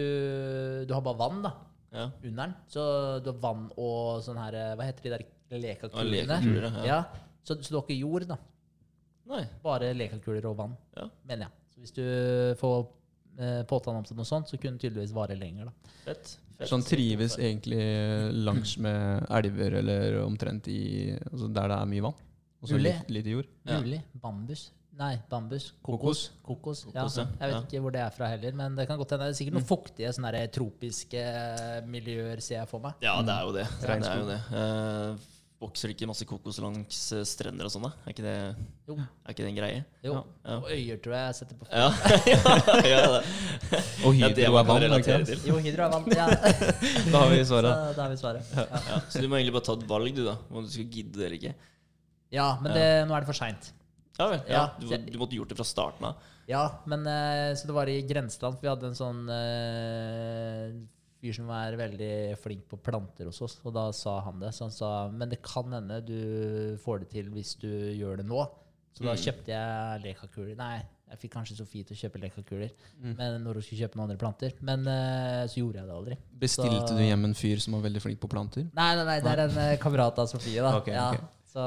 du 0.88 0.94
har 0.96 1.02
bare 1.04 1.20
vann 1.20 1.42
da, 1.44 1.52
Ja. 1.92 2.06
under 2.22 2.44
den. 2.46 2.54
Så 2.70 2.84
du 3.24 3.32
har 3.32 3.40
vann 3.42 3.66
og 3.76 4.22
sånn 4.24 4.38
her 4.40 4.54
eh, 4.56 4.70
Hva 4.78 4.86
heter 4.88 5.02
de 5.08 5.12
der 5.16 5.24
Ja, 5.50 5.58
lekakulene? 5.66 6.38
lekakuler, 6.38 6.78
ja. 6.86 6.86
ja. 6.86 7.26
Så, 7.44 7.56
så 7.60 7.72
du 7.72 7.76
har 7.80 7.84
ikke 7.88 7.98
jord, 8.00 8.28
da. 8.30 8.36
Nei. 9.30 9.42
Bare 9.62 9.92
lekakuler 9.94 10.46
og 10.50 10.56
vann, 10.58 10.76
Ja. 10.96 11.08
mener 11.28 11.48
jeg. 11.48 11.56
Så 11.74 11.82
hvis 11.84 11.94
du 11.96 12.04
får 12.60 12.78
eh, 13.40 13.62
om 13.70 14.04
seg 14.08 14.16
noe 14.18 14.28
sånt, 14.28 14.48
så 14.48 14.56
kunne 14.60 14.78
det 14.78 14.86
tydeligvis 14.88 15.12
vare 15.16 15.36
lenger. 15.38 15.68
da. 15.68 15.92
Fett. 16.06 16.38
Så 16.60 16.74
han 16.76 16.82
trives 16.84 17.36
egentlig 17.40 17.84
langs 18.44 18.74
med 18.78 19.26
elver 19.32 19.78
eller 19.80 20.18
omtrent 20.24 20.66
i 20.68 21.14
altså 21.32 21.48
der 21.48 21.68
det 21.72 21.78
er 21.78 21.86
mye 21.88 22.04
vann? 22.04 22.18
Og 22.60 22.68
så 22.68 22.78
litt, 22.80 23.08
litt 23.08 23.26
jord? 23.26 23.46
Ja. 23.64 23.78
Mulig. 23.80 24.02
Bambus. 24.20 24.66
Nei, 25.00 25.14
bambus. 25.30 25.70
Kokos. 25.86 26.26
Kokos. 26.44 26.82
Ja. 26.90 27.06
Kokos, 27.06 27.16
ja. 27.16 27.24
Jeg 27.40 27.48
vet 27.48 27.56
Ja. 27.56 27.60
ikke 27.64 27.80
hvor 27.80 27.92
det 27.94 28.00
er 28.04 28.10
fra 28.12 28.26
heller, 28.28 28.52
men 28.58 28.74
det 28.76 28.86
kan 28.90 28.98
godt 29.00 29.14
hende. 29.14 29.24
Det 29.30 29.32
er 29.32 29.38
sikkert 29.38 29.56
noen 29.56 29.68
fuktige, 29.70 30.10
sånne 30.12 30.32
der 30.34 30.46
tropiske 30.52 31.22
miljøer, 31.88 32.40
ser 32.44 32.58
jeg 32.60 32.68
for 32.68 32.80
meg. 32.84 32.92
Ja, 33.00 33.14
det 33.24 33.32
er 33.32 33.44
jo 33.46 33.52
det. 33.56 33.66
det, 33.80 34.08
er 34.10 34.18
jo 34.20 34.26
det. 34.28 34.40
Eh, 34.60 35.28
vokser 35.60 35.88
det 35.88 35.94
ikke 35.96 36.08
masse 36.10 36.26
kokos 36.28 36.58
langs 36.60 37.00
eh, 37.16 37.22
strender 37.28 37.64
og 37.64 37.72
sånn, 37.72 37.86
da? 37.88 37.92
Er 38.04 38.12
ikke 38.12 38.26
det, 38.26 38.34
Jo. 38.90 38.96
er 38.98 39.32
ikke 39.32 39.46
det 39.46 39.48
en 39.54 39.56
greie? 39.62 39.80
Jo. 40.04 40.12
Ja. 40.44 40.58
Og 40.58 40.68
øyer, 40.76 41.00
tror 41.04 41.16
jeg 41.16 41.24
jeg 41.30 41.38
setter 41.40 41.56
på. 41.56 41.70
Ja, 41.72 41.88
ja, 42.34 42.76
ja 42.90 43.00
det. 43.16 43.82
Og 44.04 44.14
hydro 44.20 44.60
er 44.60 44.68
vann, 44.68 44.86
ikke 45.00 45.16
sant? 45.24 45.48
Jo, 45.48 45.56
Hydro 45.64 45.86
er 45.88 45.96
vann. 45.96 46.12
Ja. 46.12 46.28
Da 47.08 47.24
har 47.24 47.30
vi 47.32 47.40
Så 47.40 47.48
svaret. 47.54 47.96
da 47.96 48.02
har 48.04 48.10
vi 48.12 48.20
svaret. 48.20 48.52
Ja, 48.56 48.68
Ja, 48.90 49.00
så 49.08 49.20
du 49.24 49.28
må 49.32 49.40
egentlig 49.40 49.56
bare 49.56 49.68
ta 49.70 49.78
et 49.80 49.88
valg, 49.88 50.12
du, 50.16 50.24
da. 50.28 50.36
Om 50.50 50.64
du 50.64 50.70
skal 50.76 50.88
gidde 50.92 51.16
det 51.16 51.26
eller 51.30 51.40
ikke. 51.40 51.54
Ja 52.32 52.48
men 52.62 52.72
det, 52.76 52.86
nå 53.08 53.14
er 53.16 53.20
det 53.24 53.30
for 53.30 53.38
seint. 53.38 53.72
Ja 54.18 54.26
vel. 54.28 54.40
Ja, 54.50 54.64
du, 54.78 54.86
du 54.86 55.18
måtte 55.18 55.34
gjort 55.38 55.48
det 55.48 55.56
fra 55.56 55.64
starten 55.64 56.04
av. 56.10 56.16
Ja, 56.50 56.64
men 56.90 57.06
eh, 57.06 57.54
så 57.56 57.66
det 57.68 57.74
var 57.76 57.88
i 57.88 58.00
grenseland. 58.02 58.56
For 58.58 58.66
vi 58.66 58.68
hadde 58.72 58.88
en 58.90 58.98
sånn 58.98 59.20
eh, 59.30 60.72
fyr 61.20 61.36
som 61.36 61.50
er 61.54 61.76
veldig 61.78 62.12
flink 62.40 62.64
på 62.70 62.78
planter 62.84 63.28
hos 63.30 63.40
oss, 63.44 63.58
og 63.64 63.74
da 63.76 63.88
sa 63.96 64.18
han 64.26 64.40
det. 64.42 64.52
Så 64.56 64.66
han 64.66 64.74
sa 64.74 64.90
men 65.12 65.30
det 65.32 65.40
kan 65.44 65.72
hende 65.76 66.00
du 66.06 66.76
får 66.84 67.04
det 67.04 67.10
til 67.16 67.28
hvis 67.34 67.54
du 67.60 67.68
gjør 67.70 68.20
det 68.22 68.26
nå. 68.28 68.46
Så 68.96 69.04
da 69.06 69.12
Mm. 69.14 69.20
kjøpte 69.22 69.52
jeg 69.54 70.00
lekakuler. 70.04 70.56
Nei, 70.58 70.80
jeg 71.10 71.18
fikk 71.22 71.32
kanskje 71.36 71.56
Sofie 71.60 71.84
til 71.86 71.94
å 71.96 72.00
kjøpe 72.00 72.20
lekakuler 72.24 72.70
Mm. 73.00 73.14
men 73.16 73.44
når 73.44 73.54
hun 73.54 73.62
skulle 73.62 73.80
kjøpe 73.86 73.96
noen 73.96 74.08
andre 74.10 74.18
planter. 74.18 74.52
Men 74.60 74.80
uh, 74.86 75.46
så 75.46 75.60
gjorde 75.62 75.78
jeg 75.78 75.86
det 75.86 75.94
aldri. 75.94 76.16
Bestilte 76.40 76.88
Så- 76.88 76.96
du 76.98 77.02
hjem 77.04 77.24
en 77.24 77.34
fyr 77.34 77.60
som 77.60 77.74
var 77.78 77.82
veldig 77.88 78.02
flink 78.02 78.20
på 78.20 78.28
planter? 78.28 78.66
Nei, 78.74 78.94
nei, 78.96 79.04
nei, 79.04 79.20
det 79.20 79.30
er 79.38 79.44
en 79.46 79.78
kamerat 79.78 80.18
av 80.18 80.26
Sofie, 80.28 80.60
da. 80.60 80.76
Ok, 80.78 80.88
ja. 80.88 81.12
ok. 81.14 81.20
Så, 81.50 81.62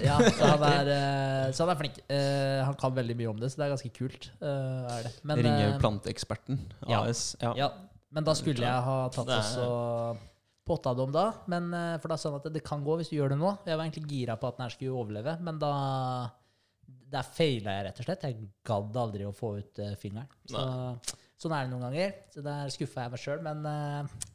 ja, 0.00 0.16
så, 0.32 0.48
han 0.54 0.62
er, 0.70 0.90
eh, 0.94 1.50
så 1.52 1.66
han 1.66 1.74
er 1.74 1.78
flink. 1.80 2.00
Uh, 2.08 2.62
han 2.64 2.76
kan 2.80 2.96
veldig 2.96 3.16
mye 3.18 3.28
om 3.34 3.40
det, 3.40 3.50
så 3.52 3.60
det 3.60 3.66
er 3.66 3.74
ganske 3.74 3.92
kult. 3.92 4.30
Uh, 4.40 4.88
er 4.94 5.06
det. 5.06 5.12
Men, 5.28 5.42
Ringe 5.44 5.70
Planteeksperten 5.82 6.60
ja. 6.88 7.02
AS. 7.02 7.24
Ja. 7.42 7.52
Ja, 7.58 7.70
men 8.16 8.26
da 8.26 8.34
skulle 8.38 8.64
jeg 8.64 8.86
ha 8.88 8.98
tatt 9.12 9.32
oss 9.36 9.54
og 9.60 10.26
potta 10.70 10.94
det 10.96 11.04
om 11.04 11.12
da. 11.12 11.26
Men, 11.52 11.68
for 12.00 12.12
da 12.12 12.18
sa 12.20 12.32
han 12.32 12.40
at 12.40 12.48
det 12.54 12.64
kan 12.64 12.84
gå 12.86 12.96
hvis 13.00 13.12
du 13.12 13.18
gjør 13.18 13.34
det 13.34 13.40
nå. 13.40 13.52
Jeg 13.68 13.76
var 13.76 13.84
egentlig 13.84 14.08
gira 14.08 14.38
på 14.40 14.48
at 14.48 14.58
den 14.58 14.66
her 14.66 14.76
skulle 14.76 14.96
overleve, 15.02 15.36
men 15.44 15.60
da 15.60 15.72
Der 17.10 17.26
feila 17.26 17.76
jeg, 17.76 17.86
rett 17.88 18.00
og 18.00 18.06
slett. 18.06 18.24
Jeg 18.28 18.50
gadd 18.66 18.96
aldri 19.02 19.26
å 19.26 19.34
få 19.36 19.56
ut 19.58 19.82
fingeren. 20.00 20.30
Så, 20.48 20.64
sånn 21.42 21.54
er 21.56 21.66
det 21.66 21.74
noen 21.74 21.88
ganger. 21.90 22.12
Så 22.32 22.44
der 22.46 22.72
skuffa 22.72 23.04
jeg 23.04 23.12
meg 23.12 23.22
sjøl. 23.24 23.42
Men 23.44 23.66
uh, 23.66 24.29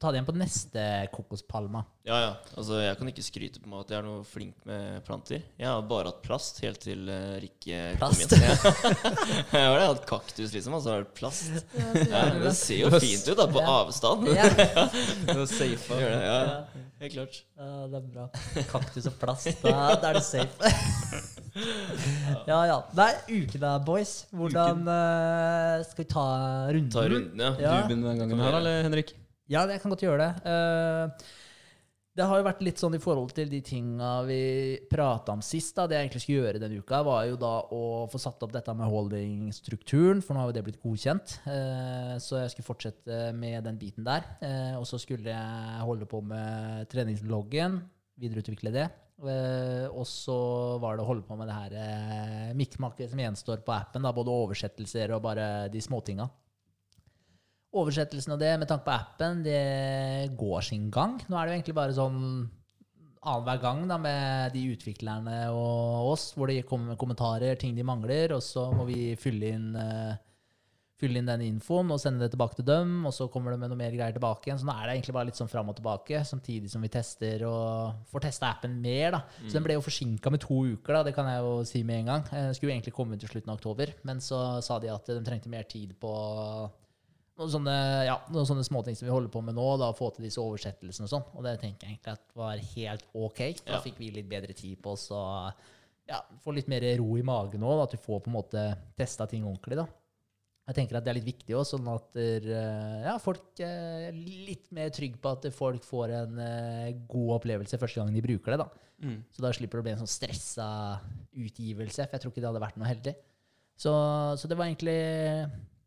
ta 0.00 0.10
det 0.12 0.18
igjen 0.18 0.26
på 0.28 0.34
neste 0.36 0.82
kokospalma. 1.14 1.80
Ja, 2.06 2.16
ja. 2.22 2.32
Altså, 2.54 2.76
jeg 2.84 2.96
kan 3.00 3.08
ikke 3.10 3.24
skryte 3.26 3.60
på 3.62 3.70
meg 3.70 3.80
at 3.82 3.90
jeg 3.90 3.98
er 3.98 4.04
noe 4.06 4.22
flink 4.28 4.54
med 4.68 5.00
planter. 5.06 5.40
Jeg 5.58 5.66
har 5.66 5.82
bare 5.90 6.12
hatt 6.12 6.20
plast 6.22 6.60
helt 6.62 6.78
til 6.84 7.08
uh, 7.10 7.34
Rikke 7.42 7.80
kom 7.96 8.12
Plast? 8.12 8.34
inn. 8.36 8.44
Jeg 9.56 9.64
har 9.72 9.80
hatt 9.82 10.04
kaktus, 10.06 10.52
liksom, 10.54 10.76
og 10.78 10.84
så 10.84 10.92
har 10.94 11.02
det 11.06 11.14
plast. 11.16 11.50
Ja, 12.06 12.22
det 12.44 12.52
ser 12.58 12.82
jo 12.84 12.92
fint 13.02 13.26
ut 13.26 13.40
da, 13.40 13.48
på 13.50 13.62
Ja. 13.64 13.74
avstand. 13.80 14.28
Ja. 14.36 14.46
Det 15.26 15.34
er 15.34 15.46
safe. 15.50 15.98
Gjør 15.98 16.14
det, 16.14 16.22
ja. 16.28 16.86
Helt 17.02 17.12
klart. 17.12 17.40
Ja, 17.58 17.70
det 17.92 17.98
er 17.98 18.06
bra. 18.14 18.28
Kaktus 18.70 19.08
og 19.10 19.18
plast, 19.20 19.50
da, 19.64 19.74
da 20.00 20.12
er 20.12 20.20
det 20.20 20.24
safe. 20.24 20.72
ja, 22.50 22.58
ja. 22.70 22.78
Det 22.94 23.04
er 23.10 23.20
uken 23.32 23.62
da, 23.66 23.74
boys. 23.84 24.14
Hvordan 24.32 24.82
uh, 24.86 25.84
Skal 25.88 26.04
vi 26.04 26.08
ta 26.12 26.26
runden? 26.70 26.90
Ta 26.94 27.06
runden, 27.10 27.42
ja. 27.42 27.52
Ja. 27.60 27.76
Duben 27.82 28.04
den 28.06 28.22
gangen 28.22 28.40
her, 28.46 28.58
eller 28.62 28.82
Henrik? 28.86 29.14
Ja, 29.46 29.66
jeg 29.70 29.82
kan 29.82 29.92
godt 29.92 30.02
gjøre 30.02 30.24
det. 30.24 30.32
Uh, 30.46 31.26
det 32.16 32.24
har 32.24 32.40
jo 32.40 32.46
vært 32.46 32.62
litt 32.64 32.80
sånn 32.80 32.96
i 32.96 33.00
forhold 33.02 33.34
til 33.36 33.50
de 33.52 33.58
tinga 33.60 34.22
vi 34.24 34.40
prata 34.88 35.34
om 35.36 35.42
sist. 35.44 35.74
da, 35.76 35.84
Det 35.86 35.98
jeg 35.98 36.06
egentlig 36.06 36.22
skulle 36.24 36.46
gjøre 36.46 36.62
denne 36.62 36.80
uka, 36.80 37.02
var 37.04 37.26
jo 37.28 37.36
da 37.40 37.52
å 37.76 37.82
få 38.08 38.20
satt 38.20 38.40
opp 38.46 38.54
dette 38.54 38.72
med 38.72 38.88
holdingstrukturen, 38.88 40.22
for 40.24 40.32
nå 40.32 40.40
har 40.40 40.48
jo 40.48 40.56
det 40.56 40.64
blitt 40.64 40.80
godkjent. 40.80 41.36
Uh, 41.44 42.16
så 42.22 42.40
jeg 42.40 42.54
skulle 42.54 42.70
fortsette 42.70 43.20
med 43.36 43.68
den 43.68 43.76
biten 43.80 44.06
der. 44.08 44.24
Uh, 44.40 44.80
og 44.80 44.88
så 44.88 45.00
skulle 45.02 45.28
jeg 45.28 45.84
holde 45.90 46.08
på 46.08 46.22
med 46.24 46.88
treningsloggen. 46.92 47.82
videreutvikle 48.16 48.72
det. 48.72 48.88
Uh, 49.20 49.84
og 49.92 50.04
så 50.08 50.40
var 50.80 50.96
det 50.96 51.04
å 51.04 51.08
holde 51.08 51.24
på 51.24 51.36
med 51.36 51.48
det 51.48 51.56
her 51.56 51.76
uh, 51.76 52.56
mikkmakket 52.56 53.12
som 53.12 53.20
gjenstår 53.20 53.60
på 53.64 53.76
appen. 53.76 54.04
Da, 54.04 54.16
både 54.16 54.32
oversettelser 54.32 55.12
og 55.16 55.24
bare 55.28 55.68
de 55.72 55.84
småtinga. 55.84 56.30
Oversettelsen 57.76 58.32
og 58.36 58.40
det 58.40 58.54
med 58.60 58.70
tanke 58.70 58.86
på 58.86 58.94
appen, 58.94 59.42
det 59.44 60.30
går 60.38 60.64
sin 60.64 60.86
gang. 60.92 61.18
Nå 61.28 61.36
er 61.36 61.44
det 61.44 61.52
jo 61.52 61.58
egentlig 61.60 61.76
bare 61.76 61.96
sånn 61.96 62.22
annenhver 63.26 63.62
gang 63.62 63.82
da, 63.90 63.96
med 64.00 64.54
de 64.54 64.68
utviklerne 64.74 65.40
og 65.54 66.12
oss, 66.12 66.30
hvor 66.36 66.50
de 66.50 66.62
kommer 66.66 66.92
med 66.92 67.00
kommentarer, 67.00 67.58
ting 67.58 67.74
de 67.76 67.86
mangler, 67.86 68.36
og 68.36 68.44
så 68.44 68.68
må 68.74 68.86
vi 68.88 69.16
fylle 69.18 69.50
inn, 69.56 69.72
uh, 69.74 70.14
fylle 70.96 71.20
inn 71.20 71.28
den 71.28 71.42
infoen 71.48 71.90
og 71.92 72.00
sende 72.00 72.24
det 72.24 72.30
tilbake 72.32 72.56
til 72.60 72.68
dem, 72.68 72.94
og 73.08 73.12
så 73.12 73.26
kommer 73.32 73.52
det 73.52 73.60
med 73.60 73.72
noe 73.72 73.80
mer 73.80 73.92
greier 73.96 74.14
tilbake 74.16 74.48
igjen. 74.48 74.62
Så 74.62 74.68
nå 74.68 74.76
er 74.76 74.86
det 74.86 74.96
egentlig 74.96 75.16
bare 75.18 75.30
litt 75.30 75.40
sånn 75.40 75.50
fram 75.52 75.72
og 75.72 75.76
tilbake, 75.80 76.22
samtidig 76.28 76.70
som 76.72 76.86
vi 76.86 76.92
tester 76.94 77.44
og 77.50 78.06
får 78.12 78.28
testa 78.28 78.54
appen 78.54 78.78
mer. 78.80 79.18
da. 79.18 79.22
Så 79.42 79.58
den 79.58 79.66
ble 79.66 79.76
jo 79.76 79.84
forsinka 79.84 80.32
med 80.32 80.44
to 80.46 80.62
uker, 80.76 81.00
da, 81.00 81.04
det 81.10 81.16
kan 81.18 81.28
jeg 81.32 81.44
jo 81.44 81.52
si 81.68 81.84
med 81.84 82.04
en 82.04 82.12
gang. 82.14 82.26
Den 82.30 82.56
skulle 82.56 82.72
jo 82.72 82.78
egentlig 82.78 82.96
komme 82.96 83.18
i 83.18 83.28
slutten 83.34 83.52
av 83.52 83.60
oktober, 83.60 83.96
men 84.08 84.22
så 84.24 84.42
sa 84.64 84.80
de 84.80 84.94
at 84.94 85.12
de 85.12 85.22
trengte 85.26 85.52
mer 85.52 85.68
tid 85.68 85.98
på 86.00 86.14
noen 87.36 87.50
sånne, 87.52 87.76
ja, 88.08 88.14
noen 88.32 88.46
sånne 88.48 88.64
småting 88.64 88.96
som 88.96 89.06
vi 89.06 89.12
holder 89.12 89.28
på 89.32 89.42
med 89.44 89.56
nå, 89.58 89.64
da, 89.80 89.90
få 89.96 90.08
til 90.16 90.24
disse 90.24 90.40
oversettelsene 90.40 91.04
og 91.08 91.12
sånn. 91.12 91.26
Og 91.36 91.44
det 91.44 91.56
tenker 91.60 91.86
jeg 91.86 91.98
egentlig 91.98 92.14
at 92.16 92.36
var 92.38 92.62
helt 92.72 93.04
ok. 93.12 93.42
Da 93.66 93.76
Ja. 93.76 93.80
fikk 93.84 93.98
vi 94.00 94.10
litt 94.14 94.28
bedre 94.30 94.54
tid 94.56 94.80
på 94.82 94.94
oss 94.96 95.10
og 95.12 95.52
ja, 96.08 96.20
få 96.44 96.54
litt 96.54 96.68
mer 96.70 96.80
ro 97.00 97.16
i 97.18 97.22
magen 97.26 97.60
òg, 97.66 97.82
at 97.84 97.90
du 97.96 97.98
får 98.00 98.22
på 98.24 98.30
en 98.32 98.36
måte 98.38 98.64
testa 98.96 99.26
ting 99.28 99.44
ordentlig. 99.44 99.76
da. 99.82 99.86
Jeg 100.66 100.74
tenker 100.80 100.96
at 100.98 101.04
det 101.04 101.10
er 101.12 101.18
litt 101.20 101.28
viktig 101.28 101.54
også, 101.54 101.76
sånn 101.78 101.92
at 101.92 102.16
eh, 102.18 103.04
ja, 103.04 103.12
folk 103.22 103.60
er 103.62 104.10
litt 104.16 104.70
mer 104.74 104.88
trygge 104.90 105.20
på 105.22 105.30
at 105.36 105.44
folk 105.54 105.84
får 105.86 106.10
en 106.22 106.38
eh, 106.42 106.92
god 107.06 107.36
opplevelse 107.36 107.78
første 107.78 108.00
gang 108.00 108.10
de 108.14 108.22
bruker 108.24 108.56
det. 108.56 108.58
da. 108.64 108.68
Mm. 109.06 109.20
Så 109.30 109.42
da 109.44 109.52
slipper 109.54 109.78
det 109.78 109.82
å 109.84 109.86
bli 109.86 109.92
en 109.94 110.00
sånn 110.02 110.10
stressa 110.10 110.66
utgivelse, 111.36 112.06
for 112.08 112.16
jeg 112.16 112.22
tror 112.24 112.32
ikke 112.32 112.42
det 112.42 112.48
hadde 112.50 112.64
vært 112.64 112.78
noe 112.80 112.88
heldig. 112.90 113.14
Så, 113.76 113.92
så 114.40 114.48
det 114.48 114.56
var 114.56 114.66
egentlig 114.70 114.96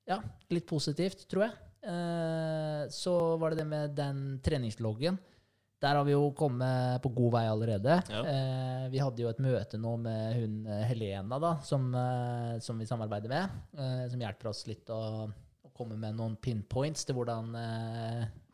ja, 0.10 0.20
litt 0.52 0.68
positivt, 0.70 1.28
tror 1.30 1.48
jeg. 1.48 1.58
Eh, 1.90 2.84
så 2.92 3.16
var 3.40 3.54
det 3.54 3.62
det 3.62 3.70
med 3.70 3.94
den 3.98 4.24
treningsloggen. 4.44 5.20
Der 5.80 5.96
har 5.96 6.04
vi 6.04 6.12
jo 6.12 6.34
kommet 6.36 7.00
på 7.04 7.12
god 7.16 7.36
vei 7.38 7.46
allerede. 7.48 8.02
Ja. 8.12 8.24
Eh, 8.28 8.88
vi 8.92 9.00
hadde 9.00 9.24
jo 9.24 9.30
et 9.32 9.40
møte 9.40 9.80
nå 9.80 9.94
med 10.04 10.36
hun 10.36 10.58
eh, 10.68 10.82
Helena, 10.90 11.40
da, 11.40 11.54
som, 11.64 11.88
som 12.60 12.82
vi 12.82 12.88
samarbeider 12.90 13.32
med. 13.32 13.62
Eh, 13.80 14.04
som 14.12 14.26
hjelper 14.26 14.52
oss 14.52 14.66
litt 14.68 14.92
å, 14.92 15.00
å 15.30 15.72
komme 15.72 15.96
med 16.00 16.18
noen 16.20 16.36
pinpoints 16.36 17.08
til 17.08 17.16
hvordan 17.16 17.56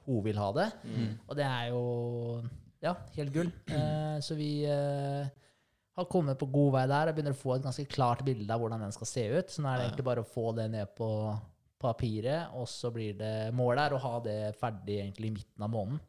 hun 0.05 0.21
vil 0.27 0.37
ha 0.37 0.51
det. 0.53 0.67
Og 1.25 1.33
det 1.39 1.47
er 1.47 1.71
jo 1.73 1.81
ja, 2.85 2.93
helt 3.15 3.33
gull. 3.33 3.49
Så 4.21 4.37
vi 4.37 4.51
har 5.95 6.07
kommet 6.11 6.39
på 6.39 6.47
god 6.51 6.73
vei 6.75 6.85
der 6.91 7.09
og 7.09 7.15
begynner 7.15 7.35
å 7.35 7.39
få 7.39 7.55
et 7.55 7.65
ganske 7.65 7.85
klart 7.91 8.23
bilde 8.27 8.51
av 8.51 8.61
hvordan 8.61 8.83
den 8.83 8.95
skal 8.95 9.09
se 9.09 9.23
ut. 9.31 9.51
Så 9.51 9.63
nå 9.63 9.69
er 9.71 9.79
det 9.79 9.87
egentlig 9.87 10.07
bare 10.09 10.25
å 10.25 10.27
få 10.27 10.49
det 10.57 10.67
ned 10.73 10.91
på 10.97 11.09
papiret, 11.81 12.51
og 12.57 12.67
så 12.71 12.91
blir 12.93 13.15
det 13.19 13.31
målet 13.55 13.85
er 13.85 13.95
å 13.95 14.03
ha 14.03 14.19
det 14.25 14.39
ferdig 14.59 14.99
egentlig 15.03 15.31
i 15.31 15.35
midten 15.37 15.65
av 15.65 15.71
måneden. 15.71 16.01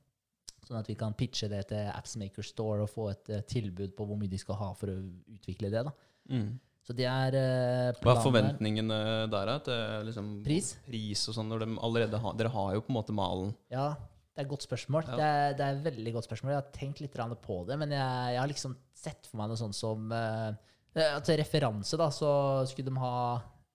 Sånn 0.67 0.81
at 0.81 0.89
vi 0.91 0.97
kan 0.99 1.15
pitche 1.15 1.47
det 1.51 1.69
til 1.71 1.91
Appsmaker 1.93 2.47
Store 2.47 2.87
og 2.87 2.91
få 2.91 3.11
et 3.13 3.29
eh, 3.31 3.45
tilbud 3.47 3.93
på 3.95 4.07
hvor 4.09 4.19
mye 4.19 4.31
de 4.33 4.41
skal 4.41 4.59
ha 4.59 4.73
for 4.75 4.91
å 4.91 4.97
utvikle 5.37 5.71
det. 5.71 5.85
da. 5.87 5.93
Mm. 6.35 6.49
Så 6.87 6.95
det 6.95 7.07
er 7.07 7.37
planen. 7.37 8.03
Hva 8.03 8.17
er 8.17 8.25
forventningene 8.25 8.99
der? 9.31 9.53
At 9.59 9.71
liksom 10.07 10.37
Pris? 10.47 10.73
Pris 10.87 11.23
og 11.31 11.39
sånn, 11.39 11.49
når 11.51 11.65
de 11.65 11.79
allerede 11.87 12.21
har 12.23 12.37
Dere 12.39 12.53
har 12.55 12.75
jo 12.75 12.83
på 12.87 12.93
en 12.93 12.99
måte 12.99 13.15
malen. 13.15 13.55
Ja, 13.75 13.89
det 14.37 14.43
er 14.43 14.45
et 14.45 14.53
godt 14.53 14.67
spørsmål. 14.67 15.07
Ja. 15.09 15.17
Det, 15.17 15.27
er, 15.27 15.53
det 15.57 15.65
er 15.65 15.77
et 15.79 15.85
veldig 15.87 16.13
godt 16.13 16.27
spørsmål. 16.29 16.51
Jeg 16.53 16.61
har 16.61 16.73
tenkt 16.75 16.99
litt 17.01 17.15
på 17.41 17.55
det, 17.65 17.79
men 17.81 17.95
jeg, 17.97 18.33
jeg 18.35 18.41
har 18.43 18.51
liksom 18.51 18.75
sett 18.93 19.31
for 19.31 19.41
meg 19.41 19.49
noe 19.49 19.57
sånt 19.57 19.77
som 19.79 20.13
eh, 20.13 20.51
eh, 20.93 21.15
Til 21.25 21.41
referanse, 21.41 21.97
da, 21.97 22.11
så 22.13 22.31
skulle 22.69 22.93
de 22.93 23.01
ha 23.01 23.15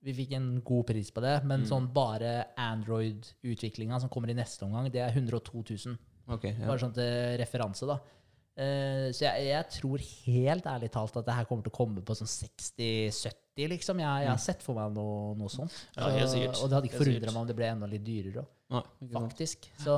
Vi 0.05 0.13
fikk 0.13 0.35
en 0.37 0.51
god 0.61 0.85
pris 0.91 1.09
på 1.09 1.23
det, 1.25 1.39
men 1.49 1.65
sånn 1.65 1.89
bare 1.93 2.53
Android-utviklinga 2.61 3.97
som 4.03 4.13
kommer 4.13 4.29
i 4.29 4.37
neste 4.37 4.67
omgang, 4.67 4.91
det 4.93 5.01
er 5.01 5.17
102 5.17 5.65
000. 5.65 5.97
Okay, 6.37 6.53
ja. 6.53 6.69
Bare 6.69 6.81
sånn 6.85 6.93
til 6.93 7.39
referanse, 7.41 7.89
da. 7.89 7.97
Eh, 8.59 9.07
så 9.15 9.23
jeg, 9.29 9.45
jeg 9.47 9.67
tror 9.77 10.01
helt 10.27 10.65
ærlig 10.67 10.89
talt 10.91 11.15
at 11.21 11.25
det 11.25 11.35
her 11.37 11.45
kommer 11.47 11.63
til 11.63 11.71
å 11.71 11.77
komme 11.77 12.01
på 12.03 12.15
sånn 12.19 12.27
60-70, 12.27 13.67
liksom. 13.71 13.99
Jeg, 14.03 14.23
jeg 14.25 14.31
har 14.31 14.41
sett 14.43 14.63
for 14.65 14.75
meg 14.77 14.91
noe, 14.95 15.33
noe 15.39 15.51
sånt. 15.51 15.73
Ja, 15.95 16.09
helt 16.15 16.31
sikkert. 16.33 16.59
Og 16.61 16.69
det 16.71 16.77
hadde 16.77 16.89
ikke 16.91 17.01
forundra 17.03 17.31
meg 17.33 17.41
om 17.43 17.49
det 17.51 17.57
ble 17.57 17.69
enda 17.71 17.89
litt 17.91 18.03
dyrere 18.07 18.43
òg 18.71 18.87
faktisk. 19.11 19.65
Så 19.83 19.97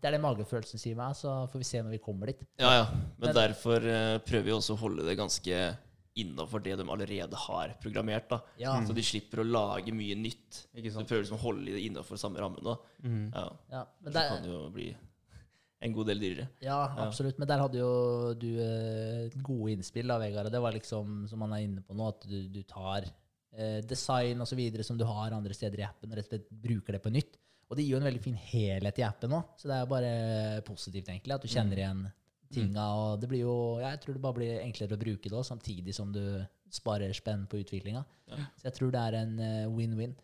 det 0.00 0.08
er 0.08 0.14
det 0.16 0.22
magefølelsen 0.24 0.80
sier 0.80 0.96
meg, 0.96 1.12
så 1.18 1.42
får 1.52 1.60
vi 1.60 1.66
se 1.68 1.82
når 1.84 1.96
vi 1.98 2.02
kommer 2.04 2.30
dit. 2.32 2.40
Ja, 2.60 2.70
ja. 2.78 2.86
Men 3.18 3.28
Men- 3.28 3.36
derfor 3.36 3.84
uh, 3.84 4.16
prøver 4.24 4.46
vi 4.48 4.54
også 4.56 4.76
å 4.76 4.80
holde 4.86 5.04
det 5.08 5.18
ganske 5.20 5.58
innafor 6.20 6.60
det 6.64 6.74
de 6.80 6.84
allerede 6.90 7.36
har 7.46 7.74
programmert. 7.80 8.28
da. 8.28 8.40
Ja. 8.58 8.72
Så 8.84 8.92
de 8.96 9.02
slipper 9.04 9.40
å 9.40 9.46
lage 9.46 9.92
mye 9.94 10.16
nytt. 10.18 10.66
Ikke 10.74 10.90
Så 10.90 10.98
sant. 10.98 11.06
de 11.08 11.12
prøver 11.14 11.22
liksom 11.24 11.38
å 11.38 11.44
holde 11.44 11.64
det 11.76 11.84
innafor 11.86 12.18
samme 12.20 12.40
rammen. 12.42 12.64
da. 12.64 12.76
Mm. 13.04 13.30
Ja, 13.34 13.44
Ja, 13.70 13.84
men 14.00 14.12
Så 14.12 14.16
der, 14.18 14.28
kan 14.28 14.42
det 14.42 14.50
jo 14.50 14.70
bli 14.74 14.88
en 15.80 15.94
god 15.96 16.10
del 16.10 16.20
dyrere. 16.20 16.46
ja, 16.60 16.78
absolutt. 17.04 17.38
Men 17.40 17.48
der 17.48 17.62
hadde 17.62 17.80
jo 17.80 17.90
du 18.36 18.50
eh, 18.60 19.38
gode 19.40 19.74
innspill, 19.74 20.10
da, 20.12 20.18
Vegard. 20.20 20.50
Og 20.50 20.54
det 20.54 20.62
var 20.62 20.76
liksom, 20.76 21.24
som 21.30 21.40
man 21.40 21.56
er 21.56 21.64
inne 21.64 21.84
på 21.84 21.96
nå, 21.96 22.10
at 22.12 22.26
du, 22.28 22.38
du 22.52 22.60
tar 22.68 23.06
eh, 23.08 23.80
design 23.88 24.44
osv. 24.44 24.60
som 24.86 24.98
du 25.00 25.06
har 25.08 25.36
andre 25.36 25.56
steder 25.56 25.80
i 25.82 25.86
appen, 25.88 26.10
og 26.10 26.20
rett 26.20 26.28
og 26.28 26.36
slett 26.36 26.50
bruker 26.68 26.96
det 26.96 27.02
på 27.04 27.14
nytt. 27.14 27.40
Og 27.70 27.78
det 27.78 27.84
gir 27.86 27.94
jo 27.94 28.00
en 28.00 28.08
veldig 28.08 28.22
fin 28.24 28.38
helhet 28.50 28.98
i 28.98 29.06
appen 29.06 29.36
òg, 29.36 29.52
så 29.56 29.68
det 29.70 29.76
er 29.76 29.90
bare 29.90 30.14
positivt, 30.66 31.06
egentlig, 31.06 31.36
at 31.36 31.44
du 31.44 31.52
kjenner 31.52 31.78
igjen 31.78 32.00
tinga. 32.50 32.86
Og 32.98 33.20
det 33.22 33.28
blir 33.30 33.44
jo, 33.44 33.54
jeg 33.78 34.00
tror 34.02 34.16
det 34.16 34.22
bare 34.24 34.38
blir 34.40 34.56
enklere 34.64 34.96
å 34.98 35.00
bruke 35.00 35.30
det 35.30 35.36
også, 35.36 35.54
samtidig 35.54 35.94
som 35.94 36.10
du 36.12 36.24
sparer 36.70 37.14
spenn 37.14 37.46
på 37.50 37.60
utviklinga. 37.62 38.02
Så 38.58 38.68
jeg 38.68 38.76
tror 38.76 38.90
det 38.94 39.04
er 39.06 39.16
en 39.20 39.38
eh, 39.42 39.70
win-win. 39.70 40.16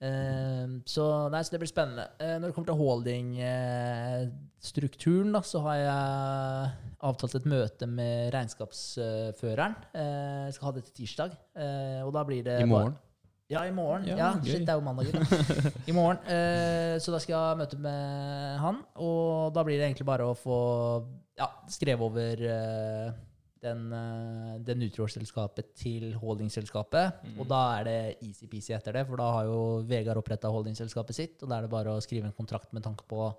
Eh, 0.00 0.66
så, 0.86 1.28
nei, 1.32 1.42
så 1.42 1.50
det 1.54 1.60
blir 1.62 1.72
spennende. 1.72 2.04
Uh, 2.20 2.36
når 2.38 2.46
det 2.48 2.54
kommer 2.56 2.70
til 2.70 2.82
holdingstrukturen, 2.82 5.34
uh, 5.34 5.42
så 5.42 5.58
har 5.66 5.76
jeg 5.82 6.70
avtalt 6.98 7.34
et 7.38 7.46
møte 7.48 7.86
med 7.90 8.32
regnskapsføreren. 8.34 9.74
Eh, 9.94 10.44
jeg 10.48 10.54
skal 10.56 10.66
ha 10.68 10.72
det 10.76 10.84
til 10.88 10.96
tirsdag. 11.02 11.30
Eh, 11.58 12.00
og 12.06 12.10
da 12.16 12.22
blir 12.26 12.42
det 12.46 12.56
I 12.62 12.64
morgen? 12.66 12.92
Bare, 12.96 13.02
ja, 13.48 13.60
i 13.64 13.72
morgen. 13.72 14.04
Ja, 14.08 14.16
Ja, 14.18 14.32
shit, 14.44 14.66
det 14.66 14.72
er 14.74 14.76
jo 14.76 14.82
mandag. 14.84 15.06
I 15.88 15.92
morgen. 15.96 16.18
Eh, 16.26 16.98
så 17.00 17.12
da 17.14 17.18
skal 17.22 17.32
jeg 17.32 17.40
ha 17.40 17.54
møte 17.56 17.76
med 17.80 18.58
han, 18.60 18.76
og 19.00 19.54
da 19.54 19.62
blir 19.64 19.78
det 19.78 19.86
egentlig 19.88 20.06
bare 20.10 20.24
å 20.28 20.34
få 20.36 20.58
ja, 21.38 21.48
skrevet 21.70 22.04
over 22.04 22.34
eh, 23.72 24.54
den, 24.66 24.84
uh, 24.86 25.60
til 25.78 26.12
holdingselskapet. 26.20 27.22
Mm. 27.24 27.36
Og 27.40 27.48
da 27.50 27.60
er 27.78 27.88
det 27.88 27.98
easy-peasy 28.26 28.74
etter 28.76 28.98
det, 28.98 29.06
for 29.08 29.20
da 29.20 29.28
har 29.36 29.48
jo 29.50 29.60
Vegard 29.88 30.20
oppretta 30.20 30.50
holdingselskapet 30.52 31.16
sitt, 31.16 31.42
og 31.42 31.50
da 31.50 31.58
er 31.58 31.66
det 31.66 31.72
bare 31.72 31.94
å 31.94 32.04
skrive 32.04 32.30
en 32.30 32.36
kontrakt 32.36 32.72
med 32.76 32.86
tanke 32.86 33.06
på 33.08 33.30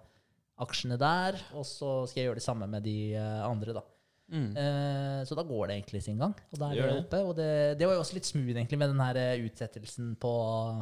aksjene 0.60 0.98
der, 1.00 1.40
og 1.56 1.64
så 1.68 2.04
skal 2.10 2.22
jeg 2.22 2.30
gjøre 2.30 2.42
det 2.42 2.46
samme 2.46 2.68
med 2.68 2.84
de 2.84 2.98
eh, 3.16 3.40
andre, 3.48 3.78
da. 3.80 3.86
Mm. 4.30 4.52
Eh, 4.54 5.22
så 5.26 5.34
da 5.34 5.44
går 5.48 5.70
det 5.70 5.76
egentlig 5.80 6.04
sin 6.06 6.20
gang. 6.22 6.36
Og 6.54 6.60
da 6.62 6.70
er 6.70 6.84
det 6.84 6.98
oppe. 7.02 7.22
Og 7.26 7.34
det, 7.38 7.50
det 7.80 7.88
var 7.88 7.98
jo 7.98 8.04
også 8.04 8.18
litt 8.18 8.30
smooth 8.30 8.54
egentlig 8.54 8.78
med 8.78 8.92
den 8.94 9.02
her 9.02 9.20
utsettelsen 9.48 10.14
på, 10.22 10.34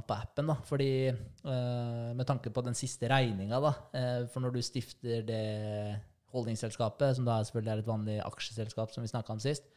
på 0.04 0.18
appen. 0.18 0.52
da, 0.52 0.58
fordi 0.68 0.92
eh, 1.08 2.10
Med 2.18 2.28
tanke 2.28 2.52
på 2.52 2.64
den 2.66 2.76
siste 2.78 3.10
regninga, 3.12 3.62
da. 3.64 3.74
eh, 3.96 4.22
for 4.34 4.44
når 4.44 4.58
du 4.58 4.62
stifter 4.66 5.24
det 5.28 5.44
holdingselskapet, 6.34 7.16
som 7.18 7.26
da 7.28 7.40
selvfølgelig 7.48 7.74
er 7.74 7.82
et 7.84 7.90
vanlig 7.90 8.18
aksjeselskap, 8.26 8.92
som 8.94 9.06
vi 9.06 9.12
snakka 9.12 9.34
om 9.36 9.42
sist, 9.44 9.68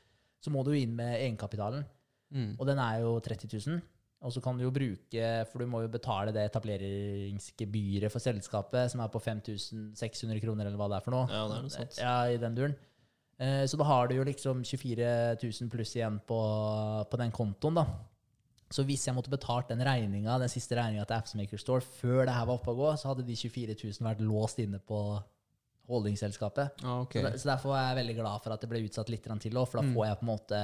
så 0.41 0.53
må 0.53 0.65
du 0.67 0.73
inn 0.75 0.95
med 0.97 1.17
egenkapitalen. 1.21 1.85
Mm. 2.35 2.53
Og 2.59 2.67
den 2.69 2.79
er 2.83 3.01
jo 3.05 3.17
30 3.23 3.51
000. 3.67 3.81
Og 4.21 4.35
så 4.35 4.43
kan 4.45 4.59
du 4.59 4.67
jo 4.67 4.73
bruke, 4.75 5.29
for 5.49 5.63
du 5.63 5.67
må 5.71 5.81
jo 5.81 5.89
betale 5.89 6.33
det 6.37 6.43
etableringsgebyret 6.51 8.13
for 8.13 8.21
selskapet, 8.23 8.91
som 8.93 9.01
er 9.01 9.09
på 9.13 9.21
5600 9.23 10.41
kroner, 10.43 10.69
eller 10.69 10.77
hva 10.81 10.91
det 10.93 10.99
er 10.99 11.07
for 11.07 11.17
noe. 11.17 11.27
Ja, 11.31 11.47
det 11.49 11.57
er 11.57 11.65
noe 11.65 11.75
sånt. 11.75 11.99
Ja, 12.01 12.15
i 12.29 12.37
den 12.41 12.59
duren. 12.59 12.77
Eh, 13.41 13.65
Så 13.65 13.79
da 13.81 13.87
har 13.89 14.09
du 14.11 14.17
jo 14.19 14.27
liksom 14.29 14.61
24 14.65 15.41
000 15.41 15.73
pluss 15.73 15.95
igjen 15.97 16.21
på, 16.29 16.41
på 17.11 17.21
den 17.23 17.33
kontoen, 17.33 17.81
da. 17.81 17.87
Så 18.71 18.85
hvis 18.87 19.07
jeg 19.09 19.17
måtte 19.17 19.33
betalt 19.33 19.73
den 19.73 19.81
regninga, 19.83 20.37
den 20.39 20.53
siste 20.53 20.77
regninga 20.79 21.07
til 21.09 21.17
Appsmaker 21.17 21.59
Store 21.59 21.83
før 21.83 22.27
det 22.29 22.37
her 22.37 22.45
var 22.47 22.61
oppe 22.61 22.71
å 22.71 22.79
gå, 22.79 22.91
så 23.01 23.11
hadde 23.11 23.25
de 23.27 23.35
24 23.35 23.75
000 23.75 24.05
vært 24.07 24.21
låst 24.23 24.61
inne 24.63 24.79
på 24.79 25.01
holdingselskapet. 25.91 26.83
Ah, 26.85 27.01
okay. 27.03 27.23
Så, 27.23 27.43
så 27.45 27.51
derfor 27.53 27.75
er 27.77 27.89
jeg 27.91 27.99
veldig 28.05 28.17
glad 28.21 28.43
for 28.45 28.55
at 28.55 28.61
det 28.65 28.71
ble 28.71 28.83
utsatt 28.87 29.11
litt 29.13 29.27
til 29.27 29.59
òg, 29.61 29.69
for 29.69 29.81
da 29.81 29.87
Mm. 29.89 29.95
får 29.97 30.07
jeg 30.07 30.19
på 30.21 30.25
en 30.27 30.33
måte 30.35 30.61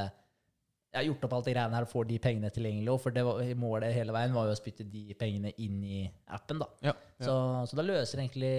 Jeg 0.96 1.02
har 1.02 1.08
gjort 1.10 1.24
opp 1.26 1.32
alt 1.36 1.44
de 1.44 1.52
greiene 1.52 1.74
her 1.76 1.84
og 1.84 1.90
får 1.90 2.06
de 2.08 2.18
pengene 2.24 2.50
tilgjengelig 2.54 2.88
òg, 2.94 3.00
for 3.02 3.10
det 3.12 3.24
var, 3.26 3.40
målet 3.60 3.92
hele 3.92 4.12
veien 4.16 4.32
var 4.32 4.46
jo 4.48 4.52
å 4.54 4.56
spytte 4.56 4.86
de 4.88 5.02
pengene 5.18 5.50
inn 5.60 5.82
i 5.84 5.98
appen, 6.32 6.58
da. 6.62 6.68
Ja, 6.80 6.94
ja. 7.18 7.26
Så, 7.26 7.34
så 7.68 7.76
da 7.76 7.84
løser 7.84 8.22
egentlig 8.22 8.54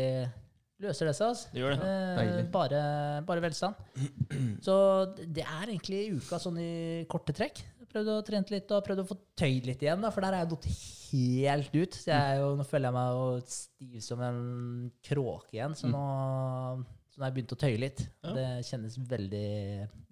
Løser 0.79 1.07
det 1.09 1.15
seg, 1.17 1.31
altså. 1.31 1.49
Det 1.55 1.57
gjør 1.63 1.71
det. 1.73 1.87
Eh, 1.89 2.43
bare, 2.53 2.81
bare 3.25 3.41
velstand. 3.41 3.73
Så 4.67 4.75
det 5.17 5.41
er 5.41 5.71
egentlig 5.71 6.03
uka 6.19 6.37
sånn 6.37 6.59
i 6.61 6.67
korte 7.09 7.33
trekk. 7.33 7.63
Jeg 7.97 8.05
prøvde 8.05 8.19
å 8.21 8.25
trene 8.27 8.53
litt 8.53 8.71
og 8.75 8.83
prøvd 8.85 8.99
å 9.01 9.07
få 9.09 9.15
tøyd 9.41 9.65
litt 9.71 9.81
igjen, 9.81 10.03
da, 10.05 10.11
for 10.13 10.21
der 10.21 10.35
er 10.37 10.43
jeg 10.43 10.51
datt 10.51 10.67
helt 11.07 11.77
ut. 11.79 11.95
Så 11.97 12.11
jeg 12.11 12.35
jo, 12.43 12.51
nå 12.59 12.65
føler 12.67 12.91
jeg 12.91 12.95
meg 12.97 13.15
jo 13.17 13.23
stiv 13.55 14.03
som 14.05 14.21
en 14.27 14.37
kråke 15.07 15.57
igjen. 15.57 15.73
Så 15.79 15.89
nå, 15.89 16.03
Så 17.09 17.17
nå 17.17 17.25
har 17.25 17.31
jeg 17.31 17.37
begynt 17.39 17.55
å 17.55 17.59
tøye 17.63 17.79
litt. 17.81 18.03
Ja. 18.21 18.35
Det 18.37 18.45
kjennes 18.69 18.99
veldig, 19.01 19.49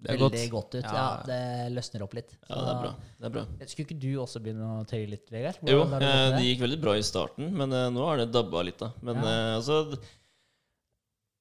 Det 0.02 0.10
veldig 0.10 0.24
godt. 0.24 0.50
godt. 0.56 0.74
ut. 0.74 0.82
Ja. 0.82 0.96
Ja. 0.98 1.06
Det 1.30 1.40
løsner 1.76 2.06
opp 2.08 2.18
litt. 2.18 2.34
Ja, 2.48 2.58
det 2.58 2.74
er 2.74 2.82
bra. 2.82 2.92
Det 3.06 3.30
er 3.30 3.34
bra. 3.38 3.46
Skulle 3.62 3.86
ikke 3.86 4.00
du 4.02 4.10
også 4.24 4.42
begynne 4.42 4.72
å 4.80 4.84
tøye 4.90 5.06
litt, 5.14 5.30
Vegard? 5.30 5.62
Hvordan 5.62 5.78
jo, 5.78 6.02
det 6.02 6.10
eh, 6.10 6.34
det 6.34 6.44
gikk 6.48 6.66
veldig 6.66 6.82
bra 6.82 6.98
i 6.98 7.06
starten, 7.06 7.54
men 7.54 7.70
uh, 7.70 7.86
nå 7.94 8.10
har 8.10 8.24
det 8.24 8.32
dabba 8.34 8.66
litt, 8.66 8.82
da. 8.82 8.90
Men 9.06 9.22
Ja. 9.22 9.30
uh, 9.30 9.56
altså 9.60 10.00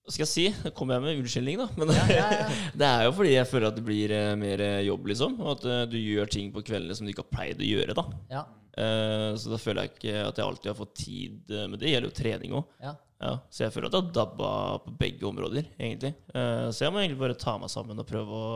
Hva 0.06 0.14
skal 0.14 0.22
jeg 0.22 0.30
si? 0.30 0.44
Da 0.62 0.70
kommer 0.78 1.00
jeg 1.00 1.02
med 1.02 1.20
unnskyldning, 1.24 1.56
da. 1.64 1.66
Men 1.82 1.94
Ja, 1.96 2.04
ja, 2.14 2.26
ja. 2.44 2.50
det 2.82 2.90
er 2.92 3.08
jo 3.08 3.14
fordi 3.18 3.32
jeg 3.34 3.50
føler 3.50 3.72
at 3.72 3.80
det 3.80 3.86
blir 3.88 4.12
eh, 4.14 4.34
mer 4.38 4.62
eh, 4.62 4.84
jobb, 4.86 5.08
liksom. 5.10 5.40
Og 5.42 5.50
at 5.56 5.66
eh, 5.66 5.82
du 5.90 5.98
gjør 5.98 6.30
ting 6.36 6.52
på 6.54 6.62
kveldene 6.68 6.98
som 6.98 7.08
du 7.08 7.14
ikke 7.14 7.26
har 7.26 7.34
pleid 7.34 7.64
å 7.64 7.72
gjøre, 7.72 7.96
da. 7.98 8.06
ja. 8.36 8.44
Eh, 8.76 9.32
så 9.40 9.50
da 9.54 9.58
føler 9.64 9.86
jeg 9.88 9.94
ikke 9.96 10.14
at 10.28 10.38
jeg 10.38 10.46
alltid 10.46 10.70
har 10.70 10.78
fått 10.78 10.96
tid 11.00 11.54
med 11.72 11.80
det 11.82 11.94
gjelder 11.94 12.12
jo 12.12 12.18
trening 12.18 12.56
òg. 12.60 12.66
så 13.50 13.64
jeg 13.64 13.74
føler 13.74 13.88
at 13.88 13.96
det 13.96 14.02
har 14.04 14.16
dabba 14.20 14.50
på 14.84 14.94
begge 15.00 15.26
områder, 15.26 15.70
egentlig. 15.80 16.12
Så 16.36 16.84
jeg 16.84 16.92
må 16.94 17.00
egentlig 17.00 17.22
bare 17.22 17.38
ta 17.40 17.56
meg 17.58 17.72
sammen 17.72 18.04
og 18.04 18.06
prøve 18.10 18.36
å 18.36 18.50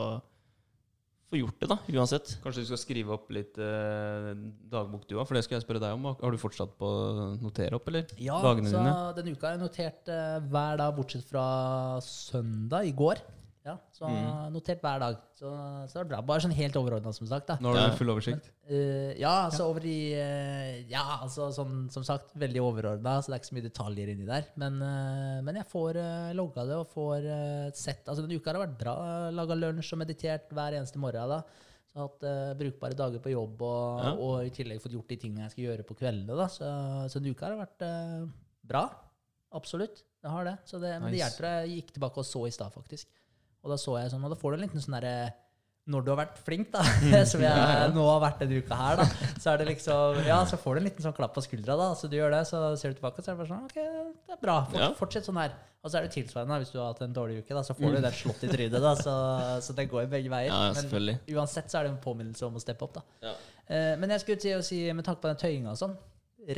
få 1.30 1.38
gjort 1.40 1.60
det, 1.62 1.68
da, 1.70 1.76
uansett. 1.94 2.32
Kanskje 2.42 2.64
du 2.64 2.68
skal 2.72 2.80
skrive 2.82 3.14
opp 3.14 3.28
litt 3.34 3.58
eh, 3.62 4.30
dagbok 4.72 5.04
du 5.08 5.16
òg, 5.16 5.24
for 5.28 5.38
det 5.38 5.44
skal 5.46 5.58
jeg 5.60 5.64
spørre 5.66 5.82
deg 5.82 5.94
om. 5.96 6.08
Har 6.18 6.34
du 6.34 6.38
fortsatt 6.42 6.72
på 6.80 6.88
å 6.90 7.26
notere 7.40 7.78
opp, 7.78 7.86
eller? 7.92 8.10
Ja, 8.18 8.40
Dagene 8.42 8.70
så 8.72 8.80
dine? 8.80 8.94
denne 9.18 9.34
uka 9.36 9.46
har 9.48 9.56
jeg 9.58 9.62
notert 9.64 10.10
eh, 10.10 10.38
hver 10.50 10.80
dag, 10.82 10.96
bortsett 10.98 11.28
fra 11.30 11.44
søndag 12.04 12.90
i 12.90 12.94
går. 12.98 13.22
Ja, 13.66 13.74
så 13.92 14.08
Mm. 14.08 14.52
notert 14.54 14.80
hver 14.80 14.98
dag. 15.02 15.16
Så, 15.36 15.48
så 15.86 15.92
det 15.92 16.00
er 16.00 16.08
bra. 16.08 16.20
Bare 16.24 16.40
sånn 16.40 16.54
helt 16.56 16.76
overordna, 16.80 17.12
som 17.12 17.26
sagt. 17.28 17.46
da. 17.50 17.56
Nå 17.60 17.74
har 17.76 17.90
du 17.90 17.96
full 17.98 18.08
oversikt? 18.08 18.46
Eh, 18.66 19.18
ja, 19.20 19.46
altså 19.50 19.66
over 19.68 19.84
i 19.84 20.14
uh, 20.16 20.88
Ja, 20.88 21.02
altså 21.20 21.50
sånn 21.52 21.90
som 21.92 22.02
sagt, 22.06 22.32
veldig 22.40 22.62
overordna, 22.64 23.18
så 23.20 23.28
det 23.28 23.36
er 23.36 23.42
ikke 23.42 23.50
så 23.50 23.56
mye 23.58 23.66
detaljer 23.68 24.12
inni 24.14 24.24
der. 24.24 24.46
Men, 24.56 24.80
uh, 24.80 25.42
men 25.44 25.56
jeg 25.60 25.68
får 25.68 25.98
uh, 26.00 26.32
logga 26.38 26.64
det 26.70 26.78
og 26.80 26.88
får 26.94 27.28
sett 27.76 28.08
Altså 28.08 28.24
denne 28.24 28.40
uka 28.40 28.48
har 28.50 28.58
det 28.58 28.64
vært 28.70 28.78
bra. 28.80 28.96
Laga 29.36 29.58
lunsj 29.60 29.92
og 29.92 30.02
meditert 30.06 30.48
hver 30.56 30.78
eneste 30.80 30.96
morgen. 30.98 31.28
da. 31.28 31.42
Så 31.90 31.98
jeg 31.98 32.00
har 32.00 32.08
hatt 32.08 32.24
uh, 32.24 32.54
brukbare 32.64 32.96
dager 32.96 33.20
på 33.20 33.34
jobb, 33.36 33.60
og, 33.60 34.00
Ja. 34.06 34.10
og 34.16 34.46
i 34.46 34.50
tillegg 34.56 34.80
fått 34.80 34.96
gjort 34.96 35.08
de 35.12 35.16
tingene 35.20 35.44
jeg 35.48 35.50
skal 35.58 35.64
gjøre 35.68 35.84
på 35.84 35.98
kveldene. 36.00 36.32
da. 36.38 36.46
Så, 36.48 36.64
så 37.12 37.20
denne 37.20 37.36
uka 37.36 37.44
har 37.50 37.56
det 37.58 37.64
vært 37.66 37.84
uh, 37.84 38.28
bra. 38.64 38.84
Absolutt. 39.52 40.00
Det 40.22 40.30
har 40.30 40.44
det. 40.44 40.56
Så 40.64 40.78
det 40.80 40.96
men 41.02 41.10
det 41.12 41.20
hjelper. 41.20 41.46
Jeg 41.66 41.80
gikk 41.82 41.92
tilbake 41.96 42.22
og 42.22 42.24
så 42.28 42.46
i 42.46 42.52
stad, 42.54 42.72
faktisk. 42.72 43.08
Og 43.64 43.72
da 43.72 43.78
så 43.80 43.98
jeg 44.00 44.12
sånn, 44.12 44.24
og 44.24 44.32
da 44.32 44.40
får 44.40 44.52
du 44.54 44.60
en 44.60 44.66
liten 44.66 44.82
sånn 44.84 44.96
derre 44.98 45.14
når 45.90 46.04
du 46.04 46.10
har 46.12 46.18
vært 46.20 46.36
flink, 46.44 46.68
da, 46.74 46.82
som 47.30 47.42
jeg 47.42 47.94
nå 47.94 48.04
har 48.06 48.20
vært 48.22 48.42
denne 48.44 48.60
uka 48.60 48.76
her, 48.78 49.00
da, 49.00 49.06
så 49.40 49.52
er 49.52 49.62
det 49.62 49.70
liksom 49.72 50.20
Ja, 50.28 50.42
så 50.48 50.58
får 50.60 50.76
du 50.76 50.82
en 50.82 50.88
liten 50.90 51.06
sånn 51.06 51.16
klapp 51.16 51.34
på 51.36 51.42
skuldra, 51.44 51.76
da. 51.80 51.88
Så 51.98 52.10
du 52.10 52.18
gjør 52.18 52.34
det, 52.34 52.44
så 52.50 52.60
ser 52.80 52.92
du 52.92 53.00
tilbake, 53.00 53.22
og 53.22 53.26
så 53.26 53.32
er 53.32 53.38
det 53.38 53.42
bare 53.42 53.50
sånn 53.50 53.66
Ok, 53.66 53.78
det 54.28 54.36
er 54.36 54.42
bra. 54.44 54.58
Fort, 54.70 54.98
Fortsett 55.00 55.26
sånn 55.26 55.40
her. 55.40 55.56
Og 55.80 55.88
så 55.88 55.96
er 55.96 56.04
det 56.04 56.12
tilsvarende, 56.12 56.58
hvis 56.60 56.74
du 56.74 56.76
har 56.76 56.90
hatt 56.92 57.00
en 57.06 57.14
dårlig 57.16 57.38
uke, 57.40 57.54
da, 57.56 57.62
så 57.64 57.72
får 57.78 57.94
du 57.96 58.02
den 58.04 58.16
slått 58.18 58.42
i 58.44 58.50
trynet, 58.52 58.82
da. 58.84 58.92
Så, 59.00 59.14
så 59.64 59.76
det 59.78 59.86
går 59.88 60.10
begge 60.12 60.28
veier. 60.32 60.52
Ja, 60.52 60.74
selvfølgelig. 60.76 61.16
Men 61.24 61.40
uansett 61.40 61.72
så 61.72 61.80
er 61.80 61.88
det 61.88 61.94
en 61.94 62.02
påminnelse 62.04 62.44
om 62.44 62.58
å 62.60 62.62
steppe 62.62 62.84
opp, 62.84 62.98
da. 63.00 63.30
Ja. 63.30 63.32
Eh, 63.64 63.94
men 63.96 64.12
jeg 64.12 64.22
skulle 64.26 64.42
til 64.44 64.58
å 64.60 64.66
si, 64.66 64.82
med 64.92 65.08
tanke 65.08 65.24
på 65.24 65.30
den 65.32 65.40
tøyinga 65.40 65.72
og 65.72 65.80
sånn, 65.80 65.96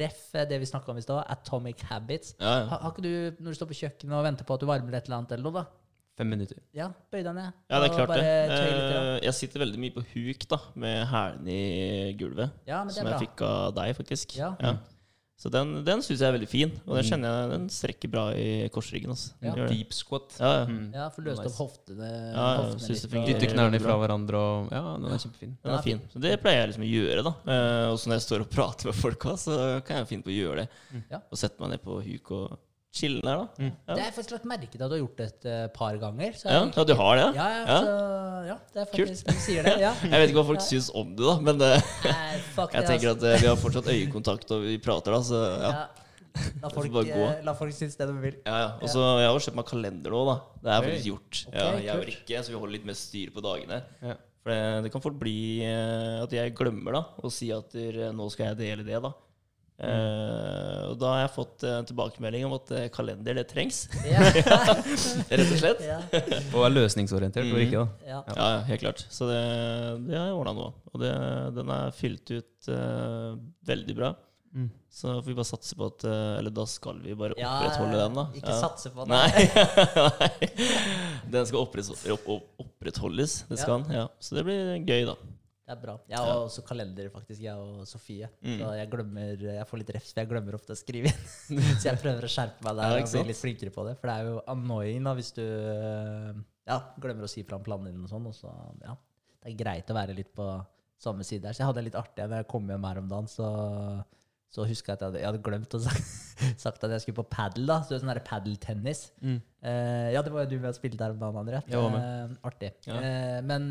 ref 0.03 0.25
eh, 0.35 0.49
det 0.51 0.59
vi 0.59 0.67
snakka 0.67 0.91
om 0.91 0.99
i 0.99 1.05
stad, 1.07 1.23
Atomic 1.37 1.87
Habits. 1.87 2.35
Har, 2.43 2.75
har 2.75 2.91
ikke 2.91 3.07
du, 3.07 3.13
når 3.39 3.55
du 3.55 3.61
står 3.61 3.71
på 3.71 3.79
kjøkkenet 3.85 4.19
og 4.19 4.27
venter 4.27 4.49
på 4.49 4.59
at 4.59 4.67
du 4.67 4.69
varmer 4.73 4.99
et 4.99 5.07
eller 5.07 5.21
annet, 5.21 5.37
eller 5.39 5.47
noe, 5.47 5.63
da? 5.63 5.82
Fem 6.19 6.29
minutter. 6.29 6.59
Ja, 6.77 6.91
bøy 7.11 7.23
deg 7.25 7.35
ned. 7.35 7.53
Ja, 7.73 7.79
det 7.81 7.87
er 7.91 7.95
klart 7.97 8.11
det. 8.13 8.23
ja. 8.23 8.57
Eh, 8.61 9.21
Jeg 9.25 9.35
sitter 9.39 9.63
veldig 9.65 9.79
mye 9.81 9.95
på 9.95 10.03
huk 10.13 10.49
da, 10.51 10.59
med 10.77 11.07
hælene 11.09 11.53
i 11.57 12.15
gulvet. 12.21 12.51
Ja, 12.69 12.83
men 12.85 12.89
det 12.93 12.99
Som 13.01 13.07
er 13.09 13.15
jeg 13.17 13.29
fikk 13.29 13.41
av 13.49 13.75
deg, 13.79 13.95
faktisk. 13.97 14.37
Ja. 14.37 14.53
Så 15.43 15.51
den, 15.51 15.73
den 15.83 16.03
syns 16.05 16.21
jeg 16.21 16.29
er 16.29 16.35
veldig 16.37 16.47
fin, 16.47 16.71
og 16.87 16.95
den 17.01 17.07
kjenner 17.09 17.33
jeg 17.33 17.49
den 17.51 17.65
strekker 17.73 18.11
bra 18.13 18.27
i 18.39 18.69
korsryggen. 18.71 19.11
Altså. 19.11 19.33
Ja. 19.43 19.55
Deep 19.73 19.91
squat. 19.97 20.37
Ja, 20.39 20.51
ja. 20.61 20.67
Mm. 20.69 20.85
Ja, 20.95 21.07
for 21.11 21.23
løst 21.27 21.43
opp 21.49 21.57
hoftene, 21.65 22.11
Ja, 22.13 22.29
ja, 22.37 22.51
hoftene 22.61 22.85
synes 22.85 23.03
det 23.09 23.11
litt. 23.17 23.27
Dytte 23.33 23.49
knærne 23.51 23.81
fra 23.83 23.97
hverandre 23.99 24.39
og 24.39 24.69
Ja, 24.71 24.83
den 25.03 25.09
er 25.17 25.19
kjempefin. 25.25 25.57
Den 25.65 25.73
er 25.75 25.83
fin. 25.83 26.03
Så 26.13 26.23
det 26.23 26.37
pleier 26.45 26.61
jeg 26.61 26.69
liksom 26.75 26.85
å 26.87 26.93
gjøre. 26.93 27.25
da 27.27 27.33
Eh, 27.57 27.87
Og 27.91 27.99
så 27.99 28.13
når 28.13 28.21
jeg 28.21 28.27
står 28.29 28.45
og 28.45 28.51
prater 28.53 28.93
med 28.93 28.95
folk 29.01 29.27
også, 29.33 29.57
så 29.57 29.85
kan 29.89 29.97
jeg 30.05 30.07
finne 30.13 30.23
på 30.29 30.31
å 30.31 30.37
gjøre 30.37 30.57
det. 30.63 30.69
Ja. 31.11 31.19
Og 31.33 31.41
sette 31.41 31.59
meg 31.59 31.71
ned 31.75 31.83
på 31.83 31.99
huk 32.05 32.31
og 32.39 32.59
chille 32.93 33.23
her, 33.25 33.41
da. 33.41 33.67
Ja. 33.89 33.95
Det 33.97 34.03
jeg 34.05 34.15
faktisk 34.19 34.35
lagt 34.35 34.49
merke 34.51 34.69
til 34.69 34.83
at 34.85 34.91
du 34.91 34.95
har 34.95 35.01
gjort 35.01 35.21
det 35.21 35.27
et 35.31 35.47
eh, 35.49 35.63
par 35.73 35.97
ganger. 36.01 36.35
Så 36.37 36.51
Ja, 36.51 36.61
ja, 36.69 36.85
du 36.85 36.93
har 36.99 37.17
det? 37.17 37.29
ja, 37.39 37.47
ja, 37.49 37.63
Ja. 37.65 37.79
Så, 37.81 37.95
ja, 38.51 38.57
det 38.75 38.83
er 38.83 38.91
Kult. 38.91 39.13
faktisk 39.13 39.27
Du 39.27 39.41
sier 39.47 39.67
det, 39.67 39.75
ja. 39.81 39.93
Jeg 40.13 40.13
vet 40.13 40.33
ikke 40.33 40.41
hva 40.43 40.47
folk 40.51 40.65
syns 40.67 40.91
om 41.01 41.15
det, 41.17 41.25
da, 41.25 41.35
men 41.41 41.65
uh, 41.65 41.93
Nei, 42.05 42.37
fuck 42.53 42.73
jeg 42.77 42.85
det, 42.85 42.91
tenker 42.91 43.13
altså. 43.15 43.33
at 43.33 43.39
uh, 43.39 43.41
vi 43.41 43.49
har 43.49 43.59
fortsatt 43.63 43.89
øyekontakt 43.95 44.53
og 44.57 44.67
vi 44.67 44.77
prater, 44.85 45.17
da, 45.17 45.23
så 45.25 45.41
ja. 45.41 45.73
ja. 45.73 45.83
La 46.63 46.69
folk, 46.73 46.93
bare 46.93 47.09
gå. 47.13 47.25
la 47.45 47.53
folk 47.57 47.75
synes 47.77 47.97
det 47.97 48.07
de 48.09 48.15
vil. 48.21 48.37
Ja, 48.45 48.59
ja. 48.61 48.69
Og 48.81 48.89
så 48.89 49.01
Jeg 49.21 49.27
har 49.29 49.35
jo 49.37 49.43
kjøpt 49.47 49.59
meg 49.59 49.67
kalender 49.69 50.15
nå, 50.17 50.23
da. 50.29 50.37
Det 50.63 50.71
er 50.73 50.87
faktisk 50.87 51.09
gjort. 51.11 51.41
Okay, 51.49 51.59
ja, 51.59 51.73
jeg 51.73 51.97
og 51.97 51.99
kult. 52.05 52.13
Rikke, 52.13 52.45
så 52.45 52.53
vi 52.55 52.61
holder 52.61 52.77
litt 52.77 52.87
mer 52.89 52.97
styr 52.97 53.35
på 53.35 53.45
dagene. 53.45 53.83
Ja. 54.01 54.15
For 54.43 54.53
det, 54.53 54.63
det 54.87 54.93
kan 54.95 55.05
fort 55.05 55.19
bli 55.21 55.37
at 55.63 56.33
jeg 56.35 56.55
glemmer 56.59 56.97
da 56.97 57.03
å 57.21 57.31
si 57.31 57.53
at 57.55 57.77
der, 57.77 58.01
nå 58.17 58.27
skal 58.33 58.51
jeg 58.51 58.61
dele 58.65 58.89
det. 58.89 58.97
da 59.05 59.13
Eh, 59.83 60.83
og 60.93 60.97
da 61.01 61.09
har 61.11 61.21
jeg 61.25 61.31
fått 61.35 61.65
uh, 61.67 61.81
tilbakemelding 61.89 62.45
om 62.47 62.53
at 62.55 62.71
uh, 62.71 62.83
kalender, 62.95 63.35
det 63.41 63.47
trengs. 63.51 63.85
Yeah. 64.07 64.29
Rett 65.33 65.47
og 65.49 65.59
slett. 65.59 65.81
Yeah. 65.83 66.03
Og 66.55 66.67
er 66.69 66.75
løsningsorientert, 66.77 67.47
Mm. 67.49 67.55
og 67.57 67.63
ikke, 67.65 67.81
da. 67.83 68.07
ja. 68.07 68.21
Ja, 68.29 68.49
ja, 68.55 68.61
helt 68.69 68.83
klart. 68.85 69.03
Så 69.11 69.27
det, 69.31 69.41
det 70.07 70.19
har 70.19 70.29
jeg 70.31 70.37
ordna 70.39 70.53
nå. 70.59 70.69
Og 70.93 71.01
det, 71.03 71.13
den 71.57 71.73
er 71.75 71.95
fylt 71.97 72.31
ut 72.37 72.69
eh, 72.71 73.33
veldig 73.67 73.97
bra. 73.99 74.13
Mm. 74.53 74.69
Så 74.93 75.15
får 75.17 75.31
vi 75.31 75.35
bare 75.39 75.49
satse 75.49 75.77
på 75.81 75.87
at 75.89 76.05
Eller 76.05 76.53
da 76.53 76.67
skal 76.69 76.99
vi 77.01 77.15
bare 77.17 77.33
Ja, 77.41 77.55
opprettholde 77.57 77.97
den, 78.03 78.19
da. 78.19 78.25
Ikke 78.37 78.53
ja. 78.53 78.59
satse 78.61 78.91
på 78.93 79.07
den. 79.09 79.15
Nei. 79.17 80.51
Den 81.33 81.47
skal 81.49 81.63
opprettholdes. 81.65 82.05
Opp, 82.13 82.27
opp, 82.37 82.51
opprettholdes. 82.67 83.39
Det 83.49 83.59
skal 83.63 83.81
den. 83.87 83.95
Ja. 84.03 84.07
Så 84.21 84.37
det 84.37 84.45
blir 84.47 84.75
gøy, 84.85 85.07
da. 85.09 85.17
Det 85.73 85.79
er 85.79 85.85
bra. 85.87 85.93
Jeg 86.11 86.21
har 86.21 86.43
også 86.43 86.63
kalender, 86.69 87.07
faktisk. 87.13 87.41
Jeg 87.41 87.57
og 87.57 87.87
Sofie. 87.89 88.29
Mm. 88.45 88.59
Så 88.61 88.73
jeg 88.77 88.89
glemmer 88.93 89.45
Jeg 89.47 89.69
får 89.71 89.81
litt 89.81 89.93
refs, 89.97 90.11
for 90.13 90.21
jeg 90.21 90.29
glemmer 90.29 90.57
ofte 90.59 90.75
å 90.75 90.79
skrive 90.79 91.09
inn. 91.09 91.23
så 91.81 91.89
jeg 91.89 92.01
prøver 92.03 92.27
å 92.29 92.33
skjerpe 92.33 92.67
meg 92.67 92.77
der 92.77 92.93
ja, 92.93 92.99
og 93.01 93.15
bli 93.15 93.23
litt 93.31 93.41
flinkere 93.41 93.73
på 93.73 93.87
det. 93.89 93.95
For 94.01 94.11
det 94.11 94.17
er 94.19 94.29
jo 94.29 94.43
annoying 94.53 95.09
da 95.09 95.15
hvis 95.17 95.33
du 95.39 95.43
øh, 95.47 96.43
ja, 96.69 96.79
glemmer 97.01 97.25
å 97.25 97.31
si 97.33 97.47
fra 97.49 97.57
om 97.57 97.65
planene 97.65 97.95
dine 97.95 98.05
og 98.05 98.13
sånn. 98.13 98.29
Og 98.29 98.37
så, 98.37 98.53
ja, 98.85 98.99
det 99.41 99.55
er 99.55 99.61
greit 99.65 99.95
å 99.95 99.97
være 99.97 100.19
litt 100.19 100.35
på 100.37 100.51
samme 101.03 101.25
side 101.25 101.49
her. 101.49 101.57
Så 101.57 101.65
jeg 101.65 101.71
hadde 101.71 101.81
det 101.81 101.89
litt 101.89 102.01
artig 102.03 102.29
da 102.29 102.43
jeg 102.43 102.51
kom 102.53 102.69
hjem 102.69 102.89
her 102.91 103.01
om 103.01 103.09
dagen. 103.15 103.33
Så, 103.33 103.49
så 104.53 104.67
huska 104.69 104.93
jeg 104.93 104.99
at 104.99 105.01
jeg 105.01 105.09
hadde, 105.09 105.21
jeg 105.23 105.29
hadde 105.31 105.43
glemt 105.47 105.75
å 105.75 105.81
sagt, 105.81 106.11
sagt 106.65 106.83
at 106.85 106.93
jeg 106.93 107.01
skulle 107.05 107.19
på 107.23 107.25
padel. 107.33 107.65
da 107.71 107.79
Så 107.89 107.97
sånn 107.97 108.11
der 108.13 108.21
padeltennis. 108.27 109.07
Mm. 109.25 109.39
Uh, 109.65 110.09
ja, 110.13 110.21
det 110.21 110.33
var 110.35 110.45
jo 110.45 110.51
du 110.53 110.59
med 110.61 110.69
og 110.75 110.77
spilte 110.77 111.01
her 111.07 111.15
om 111.15 111.23
dagen, 111.23 111.41
André. 111.41 111.63
Jeg 111.73 111.81
var 111.81 111.97
Eh, 112.03 112.37
artig. 112.51 112.73
Ja. 112.85 113.01
Uh, 113.01 113.39
men 113.49 113.69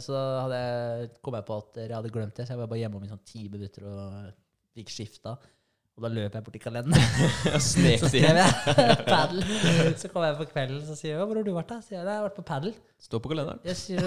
så 0.00 0.16
hadde 0.46 0.60
jeg, 0.64 1.10
kom 1.20 1.36
jeg 1.36 1.48
på 1.50 1.58
at 1.60 1.80
jeg 1.84 1.96
hadde 1.98 2.12
glemt 2.16 2.36
det, 2.40 2.46
så 2.48 2.56
jeg 2.56 2.62
var 2.62 2.70
bare 2.72 2.80
hjemme 2.80 2.96
om 3.00 3.04
i 3.04 3.12
sånn 3.12 3.24
ti 3.28 3.44
minutter 3.52 3.88
og 3.92 4.30
fikk 4.78 4.92
skifta. 4.96 5.36
Og 6.00 6.04
da 6.06 6.08
løp 6.14 6.32
jeg 6.38 6.44
bort 6.46 6.54
til 6.56 6.62
kalenderen. 6.64 7.60
Snek 7.70 8.00
så 8.00 8.08
skrev 8.08 8.38
jeg 8.40 8.96
padel. 9.10 9.42
Så 10.00 10.08
kom 10.08 10.24
jeg 10.24 10.38
på 10.38 10.46
kvelden 10.54 10.80
så 10.86 10.96
sier 10.96 11.12
jeg, 11.18 11.20
'Hvor 11.26 11.36
har 11.42 11.44
du 11.44 11.52
vært?' 11.58 11.74
da? 11.74 11.80
Sier 11.84 11.98
jeg, 11.98 12.06
«Nei, 12.06 12.14
'Jeg 12.14 12.22
har 12.22 12.28
vært 12.30 12.38
på 12.40 12.46
padel'. 12.54 12.76
Stå 13.04 13.20
på 13.20 13.32
kalenderen. 13.34 13.60
Jeg 13.68 13.76
sier 13.76 14.06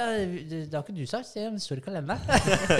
ja, 0.00 0.06
det 0.16 0.58
det 0.70 0.74
har 0.74 0.82
ikke 0.84 0.94
du 0.96 1.06
sagt, 1.10 1.28
Se 1.28 1.44
om 1.48 1.54
Det 1.58 1.62
står 1.64 1.80
i 1.80 1.84
kalenderen. 1.84 2.22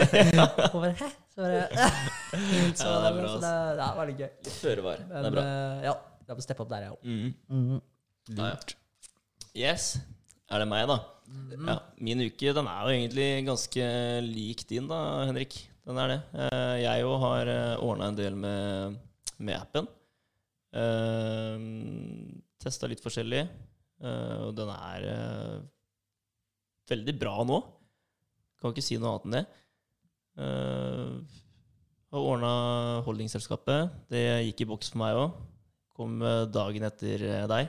Og 0.72 0.80
bare, 0.80 0.92
Hæ? 1.00 1.08
Så 1.34 1.44
bare, 1.44 1.62
så, 1.70 2.84
Ja, 2.90 2.96
det 3.04 3.08
er 3.10 3.16
bra, 3.20 3.30
så 3.34 3.38
det, 3.44 3.54
det 3.80 3.88
var 4.00 4.10
litt 4.10 4.20
gøy. 4.24 4.30
Litt 4.48 4.56
føre 4.60 4.84
var. 4.88 5.04
Det 5.10 5.22
er 5.28 5.34
bra. 5.36 5.44
eh, 5.46 5.84
ja, 5.88 5.94
jeg 6.30 6.38
må 6.40 6.44
steppe 6.46 6.64
opp 6.66 6.70
der, 6.72 6.86
jeg 6.88 6.94
òg. 6.96 7.00
Mm. 7.06 7.80
Ja, 8.38 8.50
ja. 8.52 8.58
Yes. 9.66 9.88
Er 10.50 10.62
det 10.64 10.68
meg, 10.70 10.86
da? 10.90 10.98
Ja, 11.70 11.76
min 12.02 12.22
uke 12.26 12.52
den 12.56 12.66
er 12.66 12.80
jo 12.88 12.90
egentlig 12.96 13.26
ganske 13.46 13.84
lik 14.26 14.64
din, 14.70 14.88
da, 14.90 14.98
Henrik. 15.28 15.56
Den 15.86 15.98
er 16.02 16.10
det. 16.12 16.18
Eh, 16.42 16.76
Jeg 16.84 17.06
òg 17.06 17.16
har 17.22 17.50
ordna 17.82 18.10
en 18.10 18.18
del 18.18 18.34
med, 18.38 18.96
med 19.38 19.56
appen. 19.58 19.86
Testa 22.60 22.88
litt 22.90 23.02
forskjellig. 23.02 23.44
eh, 24.04 24.36
og 24.46 24.54
den 24.58 24.70
er 24.74 25.06
eh, 25.10 25.56
veldig 26.90 27.14
bra 27.20 27.36
nå. 27.46 27.60
Kan 28.60 28.74
ikke 28.74 28.84
si 28.84 28.98
noe 29.00 29.14
annet 29.14 29.28
enn 29.28 29.36
det. 29.38 29.44
Uh, 30.40 31.40
har 32.10 32.26
ordna 32.26 32.50
holdingselskapet. 33.06 33.94
Det 34.10 34.24
gikk 34.48 34.64
i 34.64 34.68
boks 34.72 34.90
for 34.92 35.02
meg 35.04 35.18
òg. 35.18 35.38
Kom 36.00 36.20
eh, 36.24 36.46
dagen 36.50 36.86
etter 36.88 37.22
eh, 37.28 37.46
deg. 37.50 37.68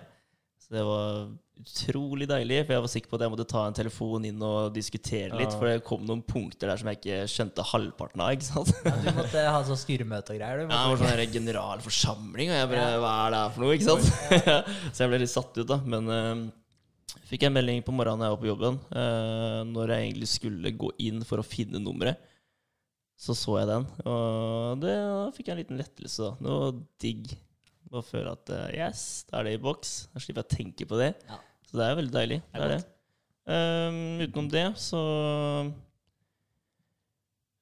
Så 0.61 0.71
det 0.73 0.83
var 0.87 1.27
utrolig 1.61 2.25
deilig, 2.29 2.61
for 2.65 2.73
jeg 2.73 2.83
var 2.85 2.89
sikker 2.89 3.11
på 3.11 3.17
at 3.19 3.25
jeg 3.25 3.31
måtte 3.35 3.45
ta 3.51 3.65
en 3.67 3.75
telefon 3.77 4.23
inn 4.25 4.41
og 4.45 4.71
diskutere 4.73 5.35
litt, 5.37 5.51
Ja. 5.51 5.57
for 5.59 5.67
det 5.69 5.83
kom 5.85 6.07
noen 6.07 6.23
punkter 6.25 6.71
der 6.71 6.79
som 6.79 6.89
jeg 6.89 6.97
ikke 7.01 7.19
skjønte 7.29 7.65
halvparten 7.69 8.23
av. 8.23 8.31
ikke 8.33 8.47
sant? 8.47 8.71
Ja, 8.87 8.95
du 9.03 9.11
måtte 9.19 9.43
ha 9.45 9.59
sånn 9.67 9.77
styremøte 9.77 10.33
og 10.33 10.39
greier. 10.41 10.63
Du 10.63 10.73
Ja, 10.73 10.79
det 10.87 10.95
var 10.95 11.03
sånn 11.03 11.35
generalforsamling, 11.35 12.49
og 12.49 12.57
jeg 12.57 12.71
bare 12.71 12.87
Hva 13.03 13.13
er 13.19 13.35
det 13.35 13.43
her 13.43 13.53
for 13.53 13.65
noe? 13.65 13.77
ikke 13.77 13.89
sant? 13.91 14.09
så 14.95 15.03
jeg 15.03 15.11
ble 15.13 15.21
litt 15.21 15.33
satt 15.35 15.61
ut, 15.61 15.67
da. 15.69 15.77
Men 15.85 16.09
fikk 17.27 17.43
jeg 17.43 17.51
en 17.51 17.55
melding 17.55 17.83
på 17.85 17.93
morgenen 17.95 18.25
jeg 18.25 18.33
var 18.33 18.41
på 18.41 18.49
jobben, 18.49 18.77
eh, 18.95 19.61
når 19.67 19.93
jeg 19.93 20.09
egentlig 20.09 20.29
skulle 20.31 20.73
gå 20.83 20.91
inn 21.03 21.23
for 21.27 21.41
å 21.41 21.47
finne 21.47 21.81
nummeret. 21.81 22.19
Så 23.21 23.35
så 23.37 23.59
jeg 23.59 23.69
den, 23.69 23.83
og 24.09 24.81
det, 24.81 24.95
da 24.97 25.27
fikk 25.35 25.51
jeg 25.51 25.53
en 25.53 25.61
liten 25.61 25.81
lettelse. 25.81 26.25
da. 26.25 26.31
Det 26.41 26.55
var 26.55 26.79
digg. 27.03 27.35
Bare 27.91 28.07
føle 28.07 28.31
at 28.33 28.49
eh, 28.55 28.79
yes, 28.79 29.03
da 29.27 29.41
er 29.41 29.49
det 29.49 29.57
i 29.57 29.61
boks. 29.61 29.91
Da 30.13 30.23
slipper 30.23 30.41
jeg 30.41 30.47
å 30.47 30.55
tenke 30.55 30.87
på 30.89 30.97
det. 30.97 31.11
Ja. 31.27 31.37
Så 31.67 31.77
det 31.77 31.85
er 31.85 31.97
veldig 31.99 32.15
deilig. 32.15 32.39
Det 32.49 32.65
er 32.65 32.73
det. 32.73 32.81
Um, 33.51 34.21
utenom 34.21 34.47
det, 34.53 34.63
så 34.77 34.99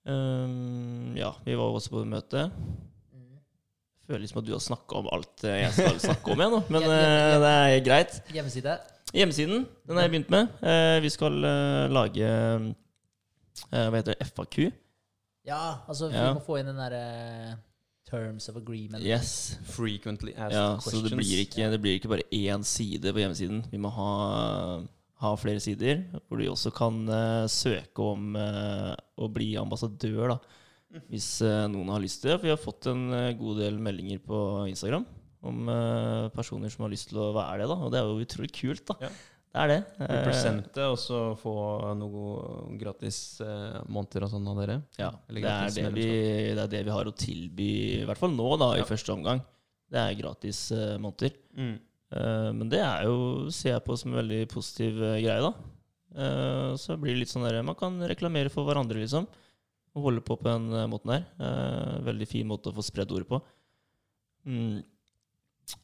um, 0.04 1.16
Ja, 1.18 1.32
vi 1.46 1.56
var 1.58 1.76
også 1.76 1.94
på 1.94 2.04
møte. 2.08 2.46
Mm. 3.16 3.42
Føler 4.06 4.24
liksom 4.24 4.42
at 4.42 4.48
du 4.48 4.54
har 4.54 4.64
snakka 4.64 5.02
om 5.02 5.10
alt 5.16 5.46
jeg 5.48 5.72
skal 5.78 6.02
snakke 6.04 6.34
om 6.34 6.44
igjen 6.44 6.56
nå, 6.58 6.62
men 6.76 6.88
ja. 6.88 7.40
det 7.44 7.54
er 7.58 7.84
greit. 7.90 8.20
Hjemmeside. 8.36 8.78
Hjemmesiden, 9.14 9.64
den 9.88 9.98
har 9.98 10.06
jeg 10.06 10.12
begynt 10.14 10.30
med. 10.34 10.52
Eh, 10.62 11.00
vi 11.02 11.10
skal 11.10 11.34
eh, 11.44 11.88
lage 11.90 12.28
eh, 12.30 12.68
Hva 13.72 13.96
heter 13.98 14.14
det? 14.14 14.28
FAQ. 14.30 14.60
Ja, 15.50 15.62
altså 15.90 16.12
vi 16.12 16.16
Ja. 16.20 16.34
må 16.36 16.44
få 16.46 16.60
inn 16.60 16.70
den 16.70 16.78
derre 16.78 17.58
terms 18.10 18.48
of 18.50 18.58
agreement. 18.58 19.04
Yes. 19.06 19.58
Frequently 19.70 20.34
asked 20.36 20.54
Ja, 20.58 20.78
så 20.78 20.90
questions. 20.92 21.10
det 21.10 21.18
blir, 21.18 21.42
ikke, 21.46 21.72
det 21.72 21.82
blir 21.82 21.98
ikke 22.00 22.10
bare 22.10 22.26
én 22.34 22.64
side 22.66 23.12
på 23.14 23.20
hjemmesiden. 23.22 23.64
Vi 23.72 23.78
må 23.82 23.90
ha, 23.94 24.82
ha 25.22 25.34
flere 25.38 25.60
sider, 25.62 26.04
hvor 26.28 26.38
du 26.42 26.46
også 26.50 26.72
kan 26.74 27.02
eh, 27.10 27.48
søke 27.50 28.00
om 28.14 28.36
eh, 28.38 28.96
å 29.18 29.30
bli 29.34 29.56
ambassadør, 29.62 30.36
da. 30.36 30.40
Hvis 31.10 31.42
eh, 31.46 31.68
noen 31.70 31.90
har 31.94 32.02
lyst 32.02 32.22
til 32.24 32.32
det. 32.32 32.40
For 32.40 32.48
vi 32.50 32.54
har 32.56 32.62
fått 32.62 32.88
en 32.90 33.08
eh, 33.14 33.34
god 33.38 33.60
del 33.62 33.78
meldinger 33.82 34.22
på 34.26 34.40
Instagram 34.70 35.06
om 35.46 35.68
uh, 35.72 36.30
personer 36.36 36.72
som 36.74 36.84
har 36.86 36.92
lyst 36.92 37.10
til 37.12 37.20
å 37.22 37.30
være 37.36 37.62
det, 37.64 37.68
da. 37.72 37.78
Og 37.86 37.92
det 37.94 38.00
er 38.02 38.08
jo 38.10 38.24
utrolig 38.26 38.52
kult, 38.56 38.86
da. 38.92 38.98
Ja. 39.08 39.12
Det 39.50 39.62
er 39.64 39.70
det. 39.72 39.78
Eh, 39.98 40.10
Represente, 40.14 40.84
og 40.92 40.98
så 41.02 41.20
få 41.40 41.54
noe 41.98 42.76
gratis 42.78 43.40
uh, 43.42 43.80
måneder 43.90 44.28
og 44.28 44.34
sånn 44.36 44.50
av 44.52 44.60
dere. 44.62 44.76
Ja, 45.00 45.10
det 45.26 45.42
er 45.42 45.74
det, 45.74 45.86
vi, 45.96 46.06
det 46.54 46.66
er 46.68 46.74
det 46.76 46.84
vi 46.86 46.94
har 46.94 47.10
å 47.10 47.16
tilby, 47.18 47.70
i 48.02 48.06
hvert 48.06 48.22
fall 48.22 48.36
nå, 48.36 48.50
da, 48.62 48.76
i 48.78 48.84
Ja. 48.84 48.86
første 48.92 49.16
omgang. 49.16 49.42
Det 49.90 49.98
er 50.04 50.20
gratis 50.20 50.68
uh, 50.76 51.00
måneder. 51.02 51.34
Mm. 51.58 51.74
Uh, 52.14 52.50
men 52.60 52.70
det 52.70 52.84
er 52.86 53.08
jo, 53.10 53.50
ser 53.50 53.74
jeg 53.78 53.86
på 53.88 53.98
som 53.98 54.14
en 54.14 54.20
veldig 54.22 54.44
positiv 54.54 55.02
eh, 55.02 55.18
greie, 55.26 55.42
da. 55.42 55.54
Eh, 56.10 56.72
så 56.82 56.96
blir 56.98 57.14
det 57.14 57.20
litt 57.22 57.30
sånn 57.30 57.44
der 57.46 57.60
Man 57.62 57.78
kan 57.78 58.00
reklamere 58.10 58.50
for 58.54 58.66
hverandre, 58.66 58.98
liksom. 59.02 59.28
Og 59.98 60.06
holde 60.08 60.24
på 60.26 60.38
på 60.38 60.46
den 60.48 60.70
eh, 60.74 60.88
måten 60.90 61.12
der. 61.14 61.26
Eh, 61.42 61.98
veldig 62.08 62.28
fin 62.30 62.48
måte 62.50 62.70
å 62.72 62.76
få 62.78 62.86
spredd 62.86 63.12
ordet 63.14 63.30
på. 63.30 63.38
Mm. 64.50 64.80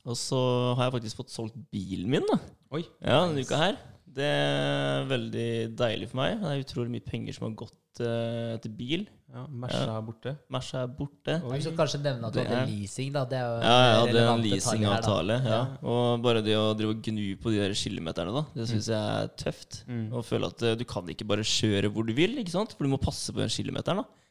Og 0.05 0.17
så 0.19 0.39
har 0.77 0.87
jeg 0.87 0.95
faktisk 0.99 1.23
fått 1.23 1.33
solgt 1.33 1.57
bilen 1.73 2.09
min, 2.11 2.25
da. 2.29 2.39
Oi. 2.75 2.83
Ja, 3.01 3.25
denne 3.25 3.45
uka 3.45 3.59
her. 3.59 3.81
Det 4.15 4.27
er 4.31 5.09
veldig 5.09 5.49
deilig 5.75 6.07
for 6.11 6.21
meg. 6.21 6.37
Det 6.39 6.51
er 6.51 6.63
utrolig 6.63 6.93
mye 6.93 7.03
penger 7.03 7.35
som 7.35 7.49
har 7.49 7.55
gått 7.65 7.99
uh, 7.99 8.55
til 8.63 8.71
bil. 8.77 9.03
Ja, 9.35 9.41
Mersa 9.51 9.81
er 9.91 10.03
borte. 10.05 10.31
Mersa 10.53 10.83
er 10.85 10.91
borte. 10.95 11.35
Vi 11.43 11.63
skal 11.65 11.75
kanskje 11.75 11.99
nevne 12.05 12.29
at 12.29 12.35
du 12.37 12.39
hadde 12.39 12.61
leasing, 12.69 13.09
da. 13.11 13.25
Det 13.27 13.35
er 13.35 13.49
jo 13.49 13.57
Ja, 13.59 13.73
jeg 13.81 13.97
hadde 13.99 14.21
en 14.23 14.43
leasingavtale. 14.45 15.39
Ja. 15.41 15.57
Ja. 15.57 15.63
Og 15.91 16.23
bare 16.23 16.43
det 16.45 16.55
å 16.55 16.69
drive 16.77 16.95
og 16.95 17.01
gnu 17.09 17.25
på 17.41 17.51
de 17.51 17.59
der 17.59 17.75
kilometerne, 17.75 18.35
da, 18.37 18.45
det 18.55 18.69
syns 18.71 18.87
jeg 18.93 19.17
er 19.17 19.33
tøft. 19.41 19.81
Mm. 19.89 20.05
Og 20.13 20.23
føle 20.29 20.51
at 20.53 20.63
eh, 20.63 20.77
du 20.79 20.85
kan 20.87 21.11
ikke 21.11 21.27
bare 21.27 21.43
kjøre 21.49 21.91
hvor 21.91 22.07
du 22.07 22.13
vil, 22.15 22.39
ikke 22.39 22.55
sant? 22.55 22.77
for 22.77 22.87
du 22.87 22.93
må 22.93 23.01
passe 23.01 23.35
på 23.35 23.43
den 23.43 23.51
kilometeren. 23.51 24.05
da. 24.05 24.23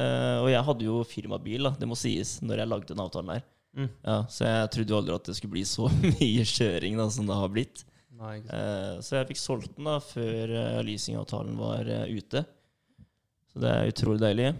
Uh, 0.00 0.36
og 0.46 0.50
jeg 0.50 0.66
hadde 0.66 0.86
jo 0.86 1.00
firmabil, 1.06 1.66
da, 1.68 1.74
det 1.78 1.86
må 1.90 1.98
sies, 1.98 2.38
når 2.42 2.64
jeg 2.64 2.72
lagde 2.72 2.90
den 2.90 3.04
avtalen 3.04 3.34
her. 3.36 3.46
Mm. 3.76 3.86
Ja, 4.02 4.16
så 4.26 4.44
jeg 4.48 4.70
trodde 4.74 4.90
jo 4.90 4.98
aldri 4.98 5.14
at 5.14 5.28
det 5.30 5.36
skulle 5.38 5.54
bli 5.54 5.62
så 5.68 5.86
mye 6.02 6.44
kjøring 6.48 6.96
da, 6.98 7.06
som 7.14 7.28
det 7.28 7.36
har 7.38 7.52
blitt. 7.54 7.84
Nei. 8.20 8.36
Eh, 8.52 8.96
så 9.00 9.16
jeg 9.20 9.28
fikk 9.30 9.40
solgt 9.40 9.76
den 9.78 9.86
da 9.88 9.96
før 10.04 10.50
uh, 10.52 10.80
leasingavtalen 10.84 11.54
var 11.60 11.86
uh, 11.88 12.04
ute. 12.10 12.42
Så 13.52 13.62
det 13.62 13.70
er 13.70 13.92
utrolig 13.92 14.20
deilig. 14.22 14.50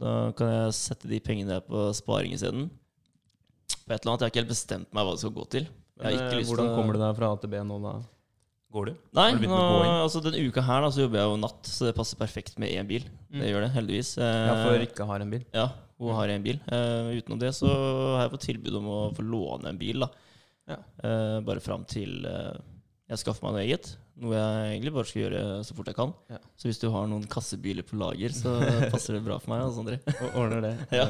Da 0.00 0.12
kan 0.38 0.50
jeg 0.52 0.74
sette 0.78 1.08
de 1.10 1.18
pengene 1.24 1.56
der 1.56 1.64
på 1.66 1.88
sparing 1.96 2.32
isteden. 2.36 2.68
På 3.84 3.92
et 3.94 4.00
eller 4.04 4.12
annet. 4.14 4.20
Jeg 4.22 4.26
har 4.28 4.32
ikke 4.32 4.42
helt 4.44 4.52
bestemt 4.54 4.92
meg 4.94 5.06
hva 5.08 5.14
det 5.16 5.22
skal 5.24 5.34
gå 5.36 5.44
til. 5.56 5.66
Jeg 5.94 6.04
har 6.04 6.10
Men, 6.10 6.20
ikke 6.20 6.34
eh, 6.34 6.40
lyst 6.42 6.50
hvordan 6.52 6.66
til 6.68 6.72
å- 6.72 6.76
kommer 6.78 6.96
du 6.96 7.02
deg 7.04 7.16
fra 7.18 7.32
A 7.32 7.36
til 7.42 7.50
B 7.52 7.60
nå, 7.68 7.80
da? 7.84 7.94
Går 8.74 8.88
du? 8.90 8.94
Nei, 9.14 9.26
du 9.38 9.44
nå, 9.46 9.58
altså 10.02 10.18
denne 10.24 10.40
uka 10.50 10.62
her 10.66 10.80
da, 10.82 10.88
så 10.90 11.04
jobber 11.04 11.20
jeg 11.20 11.28
jo 11.30 11.36
natt, 11.38 11.68
så 11.70 11.86
det 11.86 11.92
passer 11.94 12.18
perfekt 12.18 12.56
med 12.58 12.72
én 12.74 12.88
bil. 12.88 13.04
Mm. 13.30 13.38
Det 13.42 13.50
gjør 13.52 13.62
det, 13.66 13.68
heldigvis. 13.76 14.10
Eh, 14.18 14.38
Ja, 14.48 14.54
for 14.64 14.82
ikke 14.86 15.06
har 15.06 15.22
en 15.22 15.30
bil. 15.30 15.44
ja, 15.54 15.68
hun 16.08 16.18
har 16.18 16.32
en 16.34 16.44
bil. 16.44 16.60
Uh, 16.68 17.14
utenom 17.16 17.40
det 17.40 17.54
så 17.56 17.70
har 17.70 18.24
jeg 18.24 18.34
fått 18.36 18.46
tilbud 18.50 18.78
om 18.80 18.92
å 18.92 19.00
få 19.16 19.24
låne 19.26 19.72
en 19.72 19.80
bil. 19.80 20.04
da. 20.04 20.30
Ja. 20.74 20.78
Uh, 21.04 21.38
bare 21.44 21.62
fram 21.64 21.84
til 21.88 22.24
uh, 22.24 22.54
jeg 23.04 23.20
skaffer 23.20 23.44
meg 23.44 23.52
noe 23.52 23.62
eget. 23.66 23.88
Noe 24.22 24.36
jeg 24.38 24.68
egentlig 24.72 24.92
bare 24.94 25.08
skal 25.10 25.20
gjøre 25.20 25.40
så 25.66 25.74
fort 25.76 25.88
jeg 25.90 25.96
kan. 25.98 26.12
Ja. 26.32 26.38
Så 26.56 26.70
hvis 26.70 26.80
du 26.80 26.86
har 26.94 27.08
noen 27.10 27.26
kassebiler 27.28 27.84
på 27.84 27.98
lager, 28.00 28.32
så 28.32 28.54
passer 28.94 29.18
det 29.18 29.24
bra 29.26 29.36
for 29.42 29.52
meg. 29.52 29.64
Altså. 29.66 30.14
Og 30.14 30.38
ordner 30.40 30.64
det. 30.64 30.74
Ja. 30.96 31.06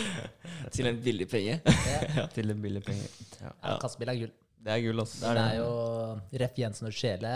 Til 0.74 0.90
en 0.90 1.00
billig 1.04 1.28
penge. 1.32 1.60
Ja. 2.14 2.26
Til 2.30 2.52
en 2.52 2.60
billig 2.62 2.84
penge. 2.84 3.08
Ja. 3.40 3.50
Ja, 3.50 3.76
kassebil 3.82 4.12
er 4.12 4.18
gull. 4.20 4.34
Det 4.64 4.72
er 4.72 4.82
gull, 4.84 5.00
altså. 5.02 5.32
Det 5.34 5.40
er 5.42 5.56
jo 5.58 6.38
Ref 6.44 6.60
Jensen 6.60 6.88
og 6.88 6.94
Sjele. 6.94 7.32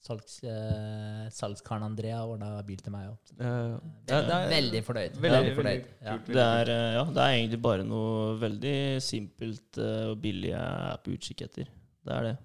Salgs, 0.00 0.38
eh, 0.48 1.26
salgskaren 1.28 1.82
Andrea 1.84 2.22
ordna 2.24 2.62
bil 2.64 2.78
til 2.80 2.92
meg 2.94 3.10
òg. 3.10 3.32
Eh, 3.36 3.74
det 4.08 4.14
Veldig, 4.16 4.50
veldig 4.54 4.80
fornøyd. 4.86 5.16
veldig- 5.20 5.32
Veldig 5.34 5.56
fornøyd. 5.58 5.82
veldig 5.84 6.04
Ja. 6.06 6.14
Det 6.26 6.36
er, 6.36 6.70
eh, 6.72 6.92
ja, 6.94 7.04
det 7.04 7.18
er 7.18 7.34
egentlig 7.36 7.60
bare 7.62 7.84
noe 7.84 8.38
veldig 8.40 9.02
simpelt 9.02 9.76
eh, 9.78 10.06
og 10.10 10.20
billig 10.22 10.50
jeg 10.50 10.60
er 10.60 10.96
på 11.04 11.12
utkikk 11.12 11.42
etter. 11.44 11.66
Det 12.06 12.12
er 12.16 12.22
det. 12.22 12.38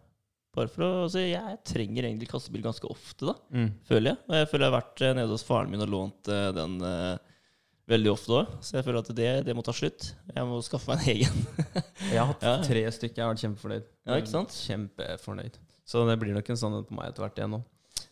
Bare 0.53 0.67
for 0.67 0.83
å, 0.83 1.03
altså, 1.05 1.19
Jeg 1.29 1.57
trenger 1.63 2.03
egentlig 2.03 2.27
kassebil 2.29 2.61
ganske 2.61 2.89
ofte, 2.89 3.25
da, 3.25 3.33
Mm. 3.53 3.71
føler 3.87 4.03
jeg. 4.11 4.17
Og 4.27 4.35
jeg 4.35 4.47
føler 4.49 4.65
jeg 4.65 4.71
har 4.71 4.81
vært 4.81 5.15
nede 5.15 5.27
hos 5.29 5.43
faren 5.43 5.69
min 5.69 5.81
og 5.81 5.89
lånt 5.89 6.23
den 6.23 6.81
uh, 6.81 7.17
veldig 7.87 8.11
ofte 8.11 8.27
òg. 8.35 8.47
Så 8.61 8.71
jeg 8.73 8.83
føler 8.83 8.99
at 8.99 9.15
det, 9.15 9.45
det 9.45 9.55
må 9.55 9.63
ta 9.63 9.71
slutt. 9.71 10.13
Jeg 10.35 10.43
må 10.45 10.59
skaffe 10.61 10.87
meg 10.89 10.99
en 10.99 11.07
egen. 11.15 11.47
Jeg 12.11 12.17
har 12.19 12.27
hatt 12.33 12.41
Ja. 12.43 12.61
tre 12.63 12.83
stykker. 12.91 13.15
Jeg 13.15 13.25
har 13.25 13.33
vært 13.33 13.43
kjempefornøyd. 13.45 13.83
Ja, 14.07 14.13
ikke 14.19 14.27
sant? 14.27 14.49
Kjempefornøyd. 14.49 15.53
Så 15.85 16.01
det 16.09 16.17
blir 16.21 16.33
nok 16.33 16.49
en 16.49 16.57
sånn 16.59 16.79
på 16.87 16.95
meg 16.97 17.11
etter 17.11 17.25
hvert 17.25 17.37
igjen 17.41 17.53
nå. 17.57 17.61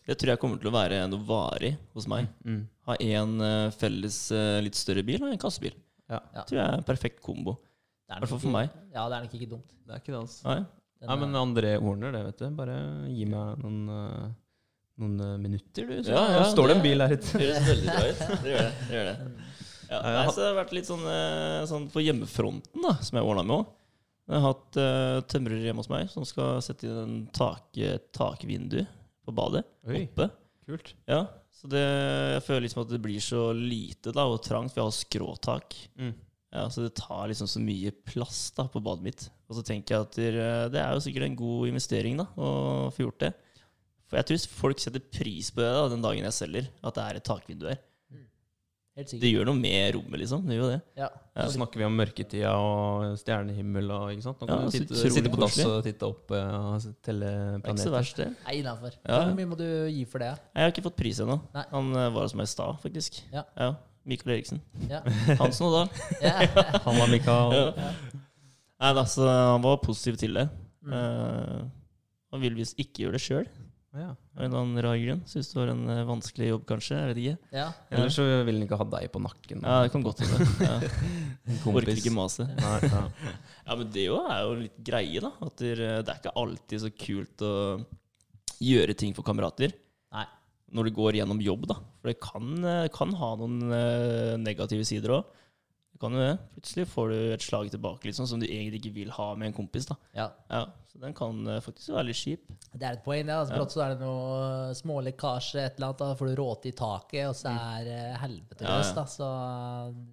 Det 0.04 0.14
tror 0.20 0.34
jeg 0.34 0.40
kommer 0.42 0.60
til 0.60 0.68
å 0.70 0.74
være 0.74 1.00
noe 1.10 1.24
varig 1.26 1.72
hos 1.96 2.06
meg. 2.10 2.28
Mm. 2.44 2.60
Ha 2.88 2.96
én 3.00 3.32
felles 3.74 4.18
eh, 4.36 4.58
litt 4.64 4.76
større 4.78 5.02
bil 5.06 5.22
og 5.24 5.32
en 5.32 5.40
kassebil. 5.40 5.74
Ja. 6.10 6.20
Ja. 6.36 6.42
tror 6.44 6.58
jeg 6.60 6.64
er 6.68 6.78
en 6.78 6.86
perfekt 6.86 7.22
kombo. 7.24 7.56
Det 8.04 8.18
I 8.18 8.20
hvert 8.20 8.32
fall 8.34 8.42
for 8.44 8.52
meg. 8.54 8.72
Ja, 8.92 9.06
det 9.08 9.16
er 9.16 9.24
nok 9.26 9.34
ikke 9.38 9.48
dumt. 9.50 9.70
Det 9.84 9.94
er 9.96 10.02
ikke 10.02 10.12
det, 10.12 10.20
altså. 10.20 10.44
Nei. 10.46 10.58
Nei, 11.04 11.16
men 11.20 11.34
er- 11.34 11.40
André 11.40 11.70
ordner 11.80 12.12
det, 12.14 12.22
vet 12.28 12.38
du. 12.44 12.46
Bare 12.56 12.76
gi 13.10 13.24
meg 13.28 13.58
noen, 13.64 13.78
eh, 13.94 14.28
noen 15.02 15.20
eh, 15.24 15.36
minutter, 15.40 15.88
du. 15.88 15.96
Så 16.04 16.12
Ja, 16.14 16.22
ja, 16.36 16.42
står 16.52 16.68
det 16.70 16.76
en 16.76 16.84
bil 16.84 17.00
her 17.04 17.16
ute. 17.16 17.32
Det 17.40 17.48
høres 17.48 17.68
veldig 17.72 17.88
bra 17.96 18.04
ut. 18.10 18.42
Det 18.44 18.52
gjør 18.52 18.62
det. 18.68 18.74
det, 18.88 18.98
gjør 18.98 19.08
det. 19.10 19.16
Ja, 19.84 19.98
Ja, 20.00 20.12
nei, 20.16 20.28
så 20.32 20.40
det 20.40 20.46
har 20.48 20.54
vært 20.64 20.70
litt 20.72 20.86
sånn, 20.88 21.02
eh, 21.12 21.64
sånn 21.68 21.88
på 21.92 22.00
hjemmefronten, 22.04 22.80
da, 22.86 22.94
som 23.04 23.18
jeg 23.18 23.26
ordna 23.28 23.42
med 23.44 23.56
òg. 23.58 23.66
Jeg 24.24 24.40
har 24.40 24.54
hatt 24.54 24.78
uh, 24.80 25.18
tømrer 25.28 25.66
hjemme 25.66 25.82
hos 25.82 25.90
meg 25.92 26.08
som 26.12 26.24
skal 26.24 26.62
sette 26.64 26.86
inn 26.88 27.00
en 27.02 27.16
tak, 27.34 27.66
et 27.76 28.06
takvindu 28.16 28.80
på 29.24 29.34
badet. 29.36 29.64
Oi, 29.88 30.06
Oppe. 30.06 30.30
kult. 30.64 30.94
Ja, 31.10 31.26
så 31.52 31.68
det, 31.72 31.82
jeg 32.34 32.44
føler 32.46 32.64
liksom 32.64 32.84
at 32.84 32.92
det 32.92 33.02
blir 33.04 33.24
så 33.24 33.46
lite 33.56 34.12
da, 34.16 34.24
og 34.28 34.40
trangt, 34.44 34.72
for 34.72 34.82
jeg 34.82 34.88
har 34.88 34.96
skråtak. 34.96 35.76
Mm. 36.00 36.14
Ja, 36.54 36.68
Så 36.70 36.84
det 36.84 36.94
tar 36.96 37.28
liksom 37.28 37.48
så 37.50 37.60
mye 37.60 37.90
plass 38.06 38.46
da 38.56 38.68
på 38.70 38.82
badet 38.84 39.04
mitt. 39.04 39.24
Og 39.50 39.58
så 39.58 39.64
tenker 39.66 39.96
jeg 39.96 40.06
at 40.06 40.18
det, 40.18 40.44
det 40.72 40.80
er 40.80 40.92
jo 40.94 41.02
sikkert 41.04 41.26
en 41.26 41.38
god 41.38 41.72
investering 41.72 42.20
da, 42.20 42.28
å 42.38 42.50
få 42.94 43.08
gjort 43.08 43.24
det. 43.26 43.32
For 44.08 44.20
jeg 44.20 44.28
tror 44.28 44.44
folk 44.60 44.82
setter 44.82 45.02
pris 45.02 45.50
på 45.50 45.64
det 45.64 45.72
da, 45.74 45.88
den 45.90 46.04
dagen 46.04 46.28
jeg 46.28 46.36
selger, 46.36 46.68
at 46.84 46.96
det 46.96 47.04
er 47.04 47.18
et 47.18 47.26
takvindu 47.26 47.66
der. 47.66 47.80
Helt 48.94 49.10
Det 49.18 49.30
gjør 49.32 49.48
noe 49.48 49.58
med 49.58 49.96
rommet, 49.96 50.20
liksom. 50.22 50.44
Det 50.46 50.54
gjør 50.54 50.68
det. 50.70 50.80
Ja. 51.00 51.08
Ja. 51.34 51.46
Så 51.48 51.56
snakker 51.56 51.80
vi 51.80 51.86
om 51.88 51.96
mørketida 51.98 52.52
og 52.62 53.16
stjernehimmel 53.18 53.90
og 53.90 54.12
ikke 54.12 54.26
sant. 54.28 54.42
Nå 54.42 54.46
kan 54.46 54.60
Ja, 54.62 54.68
du 54.70 54.94
så 54.94 55.10
sitte 55.10 55.32
på 55.32 55.40
dass 55.42 55.56
og 55.64 55.80
titte 55.82 56.06
opp 56.06 56.30
eh, 56.30 56.52
og 56.54 56.84
telle 57.02 57.32
Det 57.32 57.64
er 57.64 57.74
ikke 57.74 57.82
så 57.82 57.94
verst, 57.96 58.20
det. 58.22 58.28
Nei, 58.44 58.54
innafor. 58.60 58.94
Ja. 59.02 59.16
Hvor 59.24 59.34
mye 59.40 59.50
må 59.50 59.58
du 59.58 59.66
gi 59.90 60.04
for 60.06 60.22
det? 60.22 60.30
Jeg 60.54 60.62
har 60.62 60.70
ikke 60.70 60.86
fått 60.86 61.00
pris 61.00 61.18
ennå. 61.24 61.40
Han 61.72 61.90
eh, 61.90 62.12
var 62.14 62.28
hos 62.28 62.36
meg 62.38 62.46
i 62.46 62.52
stad, 62.54 62.78
faktisk. 62.84 63.18
Ja. 63.34 63.42
Mikael 64.06 64.36
Eriksen. 64.36 64.62
Ja. 64.86 65.00
Hansen 65.42 65.66
og 65.66 65.74
Dahl. 65.74 66.04
Ja. 66.22 66.36
Han 66.86 67.00
var 67.00 67.10
Mikael. 67.10 67.56
Ja. 67.74 67.90
Nei 68.84 68.90
altså, 69.00 69.24
han 69.24 69.62
var 69.64 69.78
positiv 69.80 70.18
til 70.20 70.34
det. 70.36 70.48
Mm. 70.84 70.92
Uh, 70.92 71.60
han 72.34 72.42
vil 72.42 72.56
visst 72.58 72.78
ikke 72.78 73.04
gjøre 73.06 73.16
det 73.16 73.22
sjøl, 73.24 73.46
Ja. 73.94 74.08
av 74.10 74.42
en 74.42 74.48
eller 74.48 74.58
annen 74.60 74.82
rar 74.82 74.96
grunn. 74.98 75.20
Syns 75.30 75.52
du 75.52 75.58
var 75.60 75.70
en 75.70 75.84
eh, 75.92 76.00
vanskelig 76.08 76.48
jobb, 76.50 76.64
kanskje. 76.66 76.96
Jeg 76.98 77.10
vet 77.12 77.20
ikke. 77.22 77.50
ja. 77.54 77.66
Eller 77.94 78.10
så 78.10 78.24
vil 78.46 78.56
han 78.58 78.64
ikke 78.66 78.78
ha 78.80 78.86
deg 78.96 79.10
på 79.14 79.22
nakken. 79.22 79.62
Ja, 79.62 79.76
det 79.84 79.92
kan 79.94 80.02
godt 80.06 80.24
hende. 80.24 80.48
Ja. 80.64 80.78
En 81.44 81.58
Orker 81.68 81.92
ikke 82.00 82.12
mase. 82.14 82.46
Ja. 82.58 83.02
Ja, 83.64 83.74
men 83.80 83.88
det 83.94 84.02
jo 84.10 84.18
er 84.28 84.40
jo 84.44 84.56
litt 84.60 84.76
greie, 84.84 85.20
da. 85.24 85.30
At 85.46 85.56
det, 85.62 85.76
det 85.78 86.10
er 86.12 86.18
ikke 86.20 86.34
alltid 86.36 86.82
så 86.82 86.90
kult 87.00 87.44
å 87.46 87.52
gjøre 88.60 88.96
ting 88.98 89.14
for 89.16 89.24
kamerater. 89.24 89.72
Nei. 90.12 90.26
Når 90.74 90.88
du 90.90 90.96
går 90.98 91.16
gjennom 91.20 91.40
jobb, 91.40 91.64
da. 91.70 91.78
For 92.02 92.10
det 92.12 92.18
kan, 92.20 92.50
eh, 92.68 92.88
kan 92.92 93.14
ha 93.20 93.30
noen 93.40 93.72
eh, 93.72 94.34
negative 94.42 94.84
sider 94.88 95.14
òg. 95.20 95.30
Kan 96.04 96.14
jo 96.18 96.20
det. 96.22 96.32
Plutselig 96.54 96.86
får 96.92 97.12
du 97.12 97.18
et 97.34 97.44
slag 97.48 97.68
tilbake 97.72 98.08
liksom, 98.10 98.26
som 98.28 98.40
du 98.42 98.46
egentlig 98.46 98.82
ikke 98.82 98.94
vil 99.00 99.12
ha 99.16 99.30
med 99.40 99.50
en 99.50 99.54
kompis. 99.56 99.86
da. 99.88 99.96
Ja. 100.14 100.26
Ja, 100.52 100.64
Så 100.92 101.00
den 101.02 101.14
kan 101.16 101.40
eh, 101.50 101.58
faktisk 101.64 101.90
være 101.94 102.04
litt 102.10 102.18
kjip. 102.20 102.42
Det 102.74 102.84
er 102.86 102.92
et 102.98 103.02
poeng, 103.06 103.24
det. 103.26 103.34
Altså, 103.34 103.54
Ja. 103.54 103.58
brått 103.58 103.72
så 103.74 103.80
er 103.82 103.94
det 103.94 104.04
noe 104.04 104.74
smålekkasje, 104.78 105.64
et 105.64 105.78
eller 105.80 105.88
annet, 105.88 106.02
da 106.04 106.10
får 106.20 106.28
du 106.30 106.34
råte 106.42 106.68
i 106.70 106.74
taket, 106.78 107.24
og 107.30 107.34
så 107.40 107.50
er 107.54 107.84
det 107.88 108.02
helvete 108.20 108.60
Mm. 108.62 108.68
Ja, 108.68 108.76
løs, 108.78 108.90
ja. 108.92 108.94
da. 108.94 109.04
Så 109.14 109.30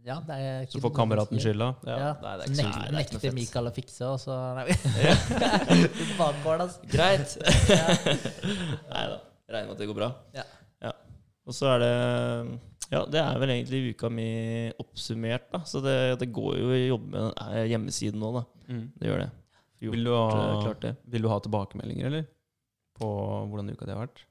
ja, 0.10 0.18
det 0.32 0.40
er 0.40 0.66
Så 0.72 0.82
får 0.82 0.96
kameraten 0.96 1.44
skylda. 1.44 1.70
Ja. 1.86 2.14
Nei, 2.24 2.38
det 2.38 2.48
er 2.48 2.48
ikke 2.48 2.56
så 2.56 2.64
nek 2.64 2.76
Nei, 2.76 2.82
er 2.82 2.88
ikke 2.88 2.98
nekter 2.98 3.20
Michael 3.20 3.40
Mikael 3.42 3.70
å 3.70 3.76
fikse, 3.76 4.10
og 4.10 4.20
så 4.24 4.40
Nei, 4.56 4.66
bakgård, 6.22 6.66
altså. 6.66 6.80
Greit. 6.90 7.38
Ja. 7.70 7.86
Nei 8.90 9.06
da. 9.12 9.22
Regner 9.52 9.68
med 9.68 9.76
at 9.76 9.84
det 9.84 9.88
går 9.92 9.98
bra. 10.02 10.12
Ja. 10.34 10.48
Og 11.50 11.56
så 11.58 11.66
er 11.74 11.80
det 11.82 12.60
Ja, 12.92 13.06
det 13.08 13.22
er 13.24 13.38
vel 13.40 13.54
egentlig 13.54 13.94
uka 13.96 14.10
mi 14.12 14.26
oppsummert, 14.82 15.46
da. 15.54 15.62
Så 15.68 15.80
det, 15.84 15.96
det 16.20 16.28
går 16.36 16.58
jo 16.60 16.72
å 16.74 16.80
jobbe 16.80 17.12
med 17.14 17.40
eh, 17.46 17.70
hjemmesiden 17.72 18.20
nå, 18.20 18.32
da. 18.36 18.44
Mm. 18.68 18.84
Det 19.00 19.08
gjør 19.08 19.24
det. 19.24 19.30
Gjort, 19.82 19.96
Vil, 19.96 20.04
du 20.06 20.12
ha, 20.14 20.26
eh, 20.68 20.74
det. 20.84 20.92
vil 21.14 21.24
du 21.26 21.30
ha 21.32 21.40
tilbakemeldinger, 21.42 22.10
eller? 22.12 22.26
På 23.00 23.08
hvordan 23.48 23.72
uka 23.72 23.88
di 23.88 23.96
har 23.96 24.04
vært? 24.04 24.26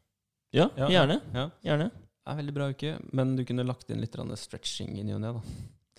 Ja, 0.55 0.69
Ja. 0.77 0.89
gjerne. 0.93 1.21
Ja. 1.35 1.47
Gjerne. 1.65 1.89
Det 1.91 2.29
er 2.29 2.37
en 2.37 2.41
veldig 2.43 2.55
bra 2.55 2.69
uke, 2.71 2.93
men 3.17 3.35
du 3.39 3.45
kunne 3.49 3.65
lagt 3.67 3.91
inn 3.91 4.03
litt 4.05 4.15
stretching 4.39 4.99
i 5.01 5.03
ny 5.09 5.15
og 5.17 5.23
ne, 5.25 5.33
da. 5.41 5.43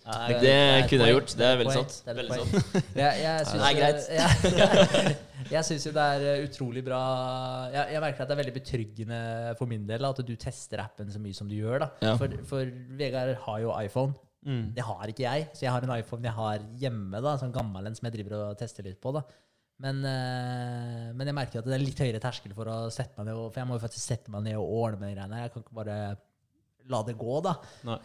Ja, 0.01 0.39
Det 0.41 0.49
er 0.49 0.77
et 0.79 0.87
kunne 0.89 1.07
jeg 1.07 1.15
gjort. 1.15 1.33
Det 1.37 1.45
er 1.45 1.59
veldig 1.59 1.73
sant. 1.75 1.97
Det 2.05 2.13
er 2.13 2.17
Veldig 2.17 2.37
sant. 2.39 2.79
ja, 3.01 3.09
jeg 3.21 3.45
synes, 3.49 3.61
Nei, 3.61 3.73
greit. 3.77 4.07
Jeg, 5.41 5.57
jeg 5.57 5.67
syns 5.67 5.85
jo 5.87 5.91
det 5.95 6.03
er 6.15 6.23
eh, 6.29 6.43
utrolig 6.45 6.83
bra 6.85 6.99
jeg, 7.73 7.95
jeg 7.95 8.01
merker 8.03 8.23
at 8.23 8.29
det 8.29 8.35
er 8.35 8.39
veldig 8.39 8.53
betryggende 8.55 9.21
for 9.59 9.67
min 9.67 9.87
del 9.89 10.05
at 10.07 10.21
du 10.23 10.31
tester 10.39 10.83
appen 10.83 11.09
så 11.11 11.19
mye 11.19 11.35
som 11.35 11.49
du 11.49 11.55
gjør. 11.57 11.81
da 11.83 11.89
Ja. 12.05 12.13
For, 12.19 12.35
for 12.47 12.69
Vegard 12.99 13.33
har 13.45 13.61
jo 13.63 13.73
iPhone. 13.81 14.13
Mm. 14.45 14.71
Det 14.77 14.85
har 14.85 15.11
ikke 15.11 15.25
jeg. 15.25 15.49
Så 15.53 15.65
jeg 15.65 15.73
har 15.73 15.85
en 15.85 15.95
iPhone 15.97 16.25
jeg 16.29 16.37
har 16.37 16.65
hjemme, 16.81 17.23
da 17.25 17.35
sånn 17.41 17.53
gammel 17.55 17.89
en 17.89 17.97
som 17.97 18.07
jeg 18.07 18.19
driver 18.19 18.37
og 18.39 18.59
tester 18.61 18.87
litt 18.87 19.01
på. 19.01 19.13
da 19.17 19.25
men, 19.81 20.03
øh, 20.05 21.07
men 21.17 21.25
jeg 21.25 21.33
merker 21.35 21.61
at 21.61 21.65
det 21.65 21.73
er 21.73 21.81
litt 21.81 22.01
høyere 22.01 22.21
terskel 22.21 22.53
for 22.53 22.69
å 22.69 22.75
sette 22.93 23.17
meg 23.17 23.31
ned 23.31 23.39
For 23.49 23.61
jeg 23.63 23.69
må 23.69 23.79
jo 23.79 23.81
faktisk 23.81 24.03
sette 24.11 24.33
meg 24.33 24.43
ned 24.45 24.59
og 24.61 24.75
ordne 24.77 25.01
med 25.01 25.09
de 25.09 25.15
greiene. 25.17 25.39
Jeg 25.41 25.53
kan 25.55 25.63
ikke 25.65 25.77
bare 25.79 25.95
la 26.91 27.01
det 27.07 27.17
gå, 27.19 27.39
da. 27.47 27.55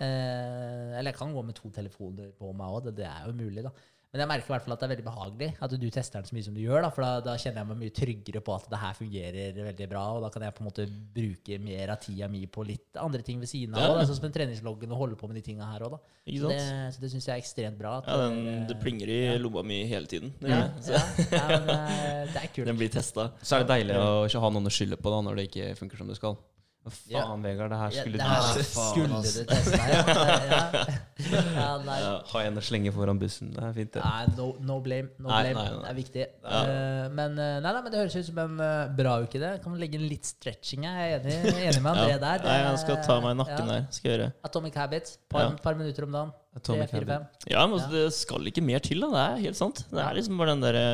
Eh, 0.00 0.96
eller 0.98 1.10
jeg 1.12 1.18
kan 1.20 1.34
gå 1.34 1.44
med 1.50 1.58
to 1.58 1.70
telefoner 1.74 2.32
på 2.38 2.54
meg 2.56 2.78
òg. 2.78 2.88
Det, 2.88 2.96
det 3.02 3.10
er 3.10 3.28
jo 3.30 3.36
mulig, 3.42 3.66
da. 3.66 3.74
Men 4.14 4.22
jeg 4.22 4.28
merker 4.30 4.46
i 4.48 4.52
hvert 4.54 4.62
fall 4.64 4.72
at 4.72 4.80
det 4.80 4.86
er 4.86 4.90
veldig 4.94 5.04
behagelig 5.04 5.46
at 5.66 5.72
du 5.76 5.82
tester 5.92 6.22
den 6.22 6.28
så 6.28 6.32
mye 6.36 6.44
som 6.46 6.54
du 6.56 6.60
gjør. 6.62 6.78
Da, 6.86 6.88
for 6.94 7.04
da, 7.04 7.08
da 7.26 7.32
kjenner 7.42 7.58
jeg 7.60 7.68
meg 7.68 7.80
mye 7.82 7.92
tryggere 7.92 8.40
på 8.46 8.54
at 8.54 8.68
det 8.72 8.78
her 8.80 8.94
fungerer 8.96 9.58
veldig 9.66 9.88
bra. 9.90 10.04
Og 10.16 10.22
da 10.24 10.30
kan 10.32 10.44
jeg 10.46 10.54
på 10.56 10.62
en 10.62 10.68
måte 10.70 10.86
bruke 11.18 11.58
mer 11.60 11.92
av 11.92 11.98
tida 12.00 12.28
mi 12.32 12.40
på 12.48 12.64
litt 12.64 12.96
andre 13.02 13.20
ting 13.26 13.42
ved 13.42 13.50
siden 13.50 13.76
av. 13.76 13.98
Ja. 13.98 14.06
Sånn 14.08 14.16
som 14.22 14.28
en 14.30 14.36
treningsloggen 14.38 14.94
og 14.94 15.02
holde 15.02 15.18
på 15.20 15.28
med 15.28 15.36
de 15.36 15.44
tinga 15.50 15.68
her 15.74 15.84
òg, 15.90 15.98
da. 15.98 16.00
Ikke 16.32 16.46
Så 16.46 16.54
det, 16.54 16.62
så 16.96 17.04
det 17.04 17.12
syns 17.12 17.28
jeg 17.28 17.34
er 17.34 17.42
ekstremt 17.44 17.80
bra. 17.82 17.96
at 17.98 18.08
Ja, 18.08 18.16
den, 18.22 18.40
det 18.70 18.76
er- 18.78 18.82
plinger 18.86 19.12
i 19.18 19.20
lomma 19.42 19.66
mi 19.66 19.82
hele 19.90 20.08
tiden. 20.14 20.32
Det, 20.40 20.48
ja. 20.54 20.62
Så 20.80 20.96
ja, 20.96 21.04
ja, 21.36 21.60
men 21.66 21.74
er- 21.76 22.26
det 22.32 22.40
er 22.46 22.50
kult. 22.56 22.66
Den 22.72 22.80
blir 22.80 22.94
testa. 22.96 23.28
Så 23.42 23.58
er 23.58 23.66
det 23.66 23.72
deilig 23.74 24.00
å 24.00 24.24
ikke 24.30 24.40
ha 24.46 24.54
noen 24.54 24.70
å 24.70 24.72
skylde 24.72 24.96
på 25.02 25.12
da 25.12 25.20
når 25.28 25.42
det 25.42 25.50
ikke 25.50 25.74
funker 25.82 26.00
som 26.00 26.08
det 26.08 26.16
skal. 26.22 26.38
Hva 26.86 26.92
Ja. 27.10 27.22
faen, 27.26 27.42
Vegard, 27.42 27.70
det 27.72 27.78
her 27.80 27.90
Ja, 27.90 28.02
skulle 28.02 28.12
det 28.12 28.20
du 28.20 28.26
her 28.26 28.36
Ah, 28.36 28.46
ha. 28.46 28.62
faen, 28.62 28.90
skulle 28.92 29.08
du 29.08 29.44
teste. 29.50 29.76
Ja, 29.76 30.36
ja, 30.46 31.56
ja, 31.56 31.78
nei. 31.82 31.96
Ha 32.30 32.42
en 32.46 32.58
å 32.60 32.62
slenge 32.62 32.92
foran 32.94 33.18
bussen. 33.18 33.50
Det 33.56 33.62
er 33.64 33.72
fint, 33.74 33.90
det. 33.96 34.02
Nei, 34.04 34.26
no, 34.36 34.46
no 34.68 34.76
blame. 34.84 35.08
No 35.18 35.28
Nei, 35.32 35.52
blame. 35.52 35.64
nei, 35.64 35.72
nei. 35.72 35.82
Det 35.82 35.90
er 35.90 35.98
viktig. 35.98 36.26
Ja. 36.44 36.60
Eh, 36.62 37.08
men, 37.16 37.38
eh, 37.42 37.58
nei, 37.64 37.72
nei, 37.72 37.82
men 37.82 37.90
det 37.94 38.00
høres 38.02 38.16
ut 38.20 38.28
som 38.28 38.38
en 38.44 38.60
uh, 38.60 38.88
bra 38.96 39.16
uke. 39.24 39.40
det 39.42 39.52
Kan 39.64 39.72
man 39.74 39.80
legge 39.82 39.98
inn 39.98 40.06
litt 40.08 40.24
stretching. 40.30 40.86
Jeg 40.86 40.94
er 40.94 41.20
enig, 41.20 41.36
enig 41.66 41.82
med 41.82 41.92
André 41.92 42.10
Ja. 42.14 42.18
der. 42.22 42.38
Det 42.44 42.50
Nei, 42.52 42.58
jeg 42.70 42.78
skal 42.84 42.96
ta 43.06 43.20
meg 43.24 43.30
i 43.34 43.38
nakken 43.42 43.58
ja. 43.66 43.66
der. 43.72 43.86
Skal 43.98 44.10
gjøre. 44.12 44.28
Atomic 44.50 44.74
Habits. 44.82 45.16
Par, 45.28 45.40
Ja. 45.42 45.50
par 45.66 45.74
minutter 45.74 46.04
om 46.06 46.12
dagen. 46.12 46.34
Tre, 46.62 46.86
fire, 46.88 47.04
fem. 47.04 47.24
Ja, 47.50 47.66
men 47.66 47.78
altså, 47.78 47.90
det 47.92 48.12
skal 48.16 48.46
ikke 48.48 48.62
mer 48.64 48.78
til, 48.80 49.00
da. 49.04 49.10
Det 49.12 49.24
er 49.26 49.42
helt 49.50 49.56
sant. 49.58 49.82
Det 49.90 50.00
er 50.00 50.14
liksom 50.16 50.38
bare 50.38 50.54
den 50.54 50.62
derre 50.64 50.86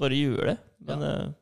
Bare 0.00 0.16
gjør 0.16 0.46
det. 0.54 0.58
Men 0.86 1.34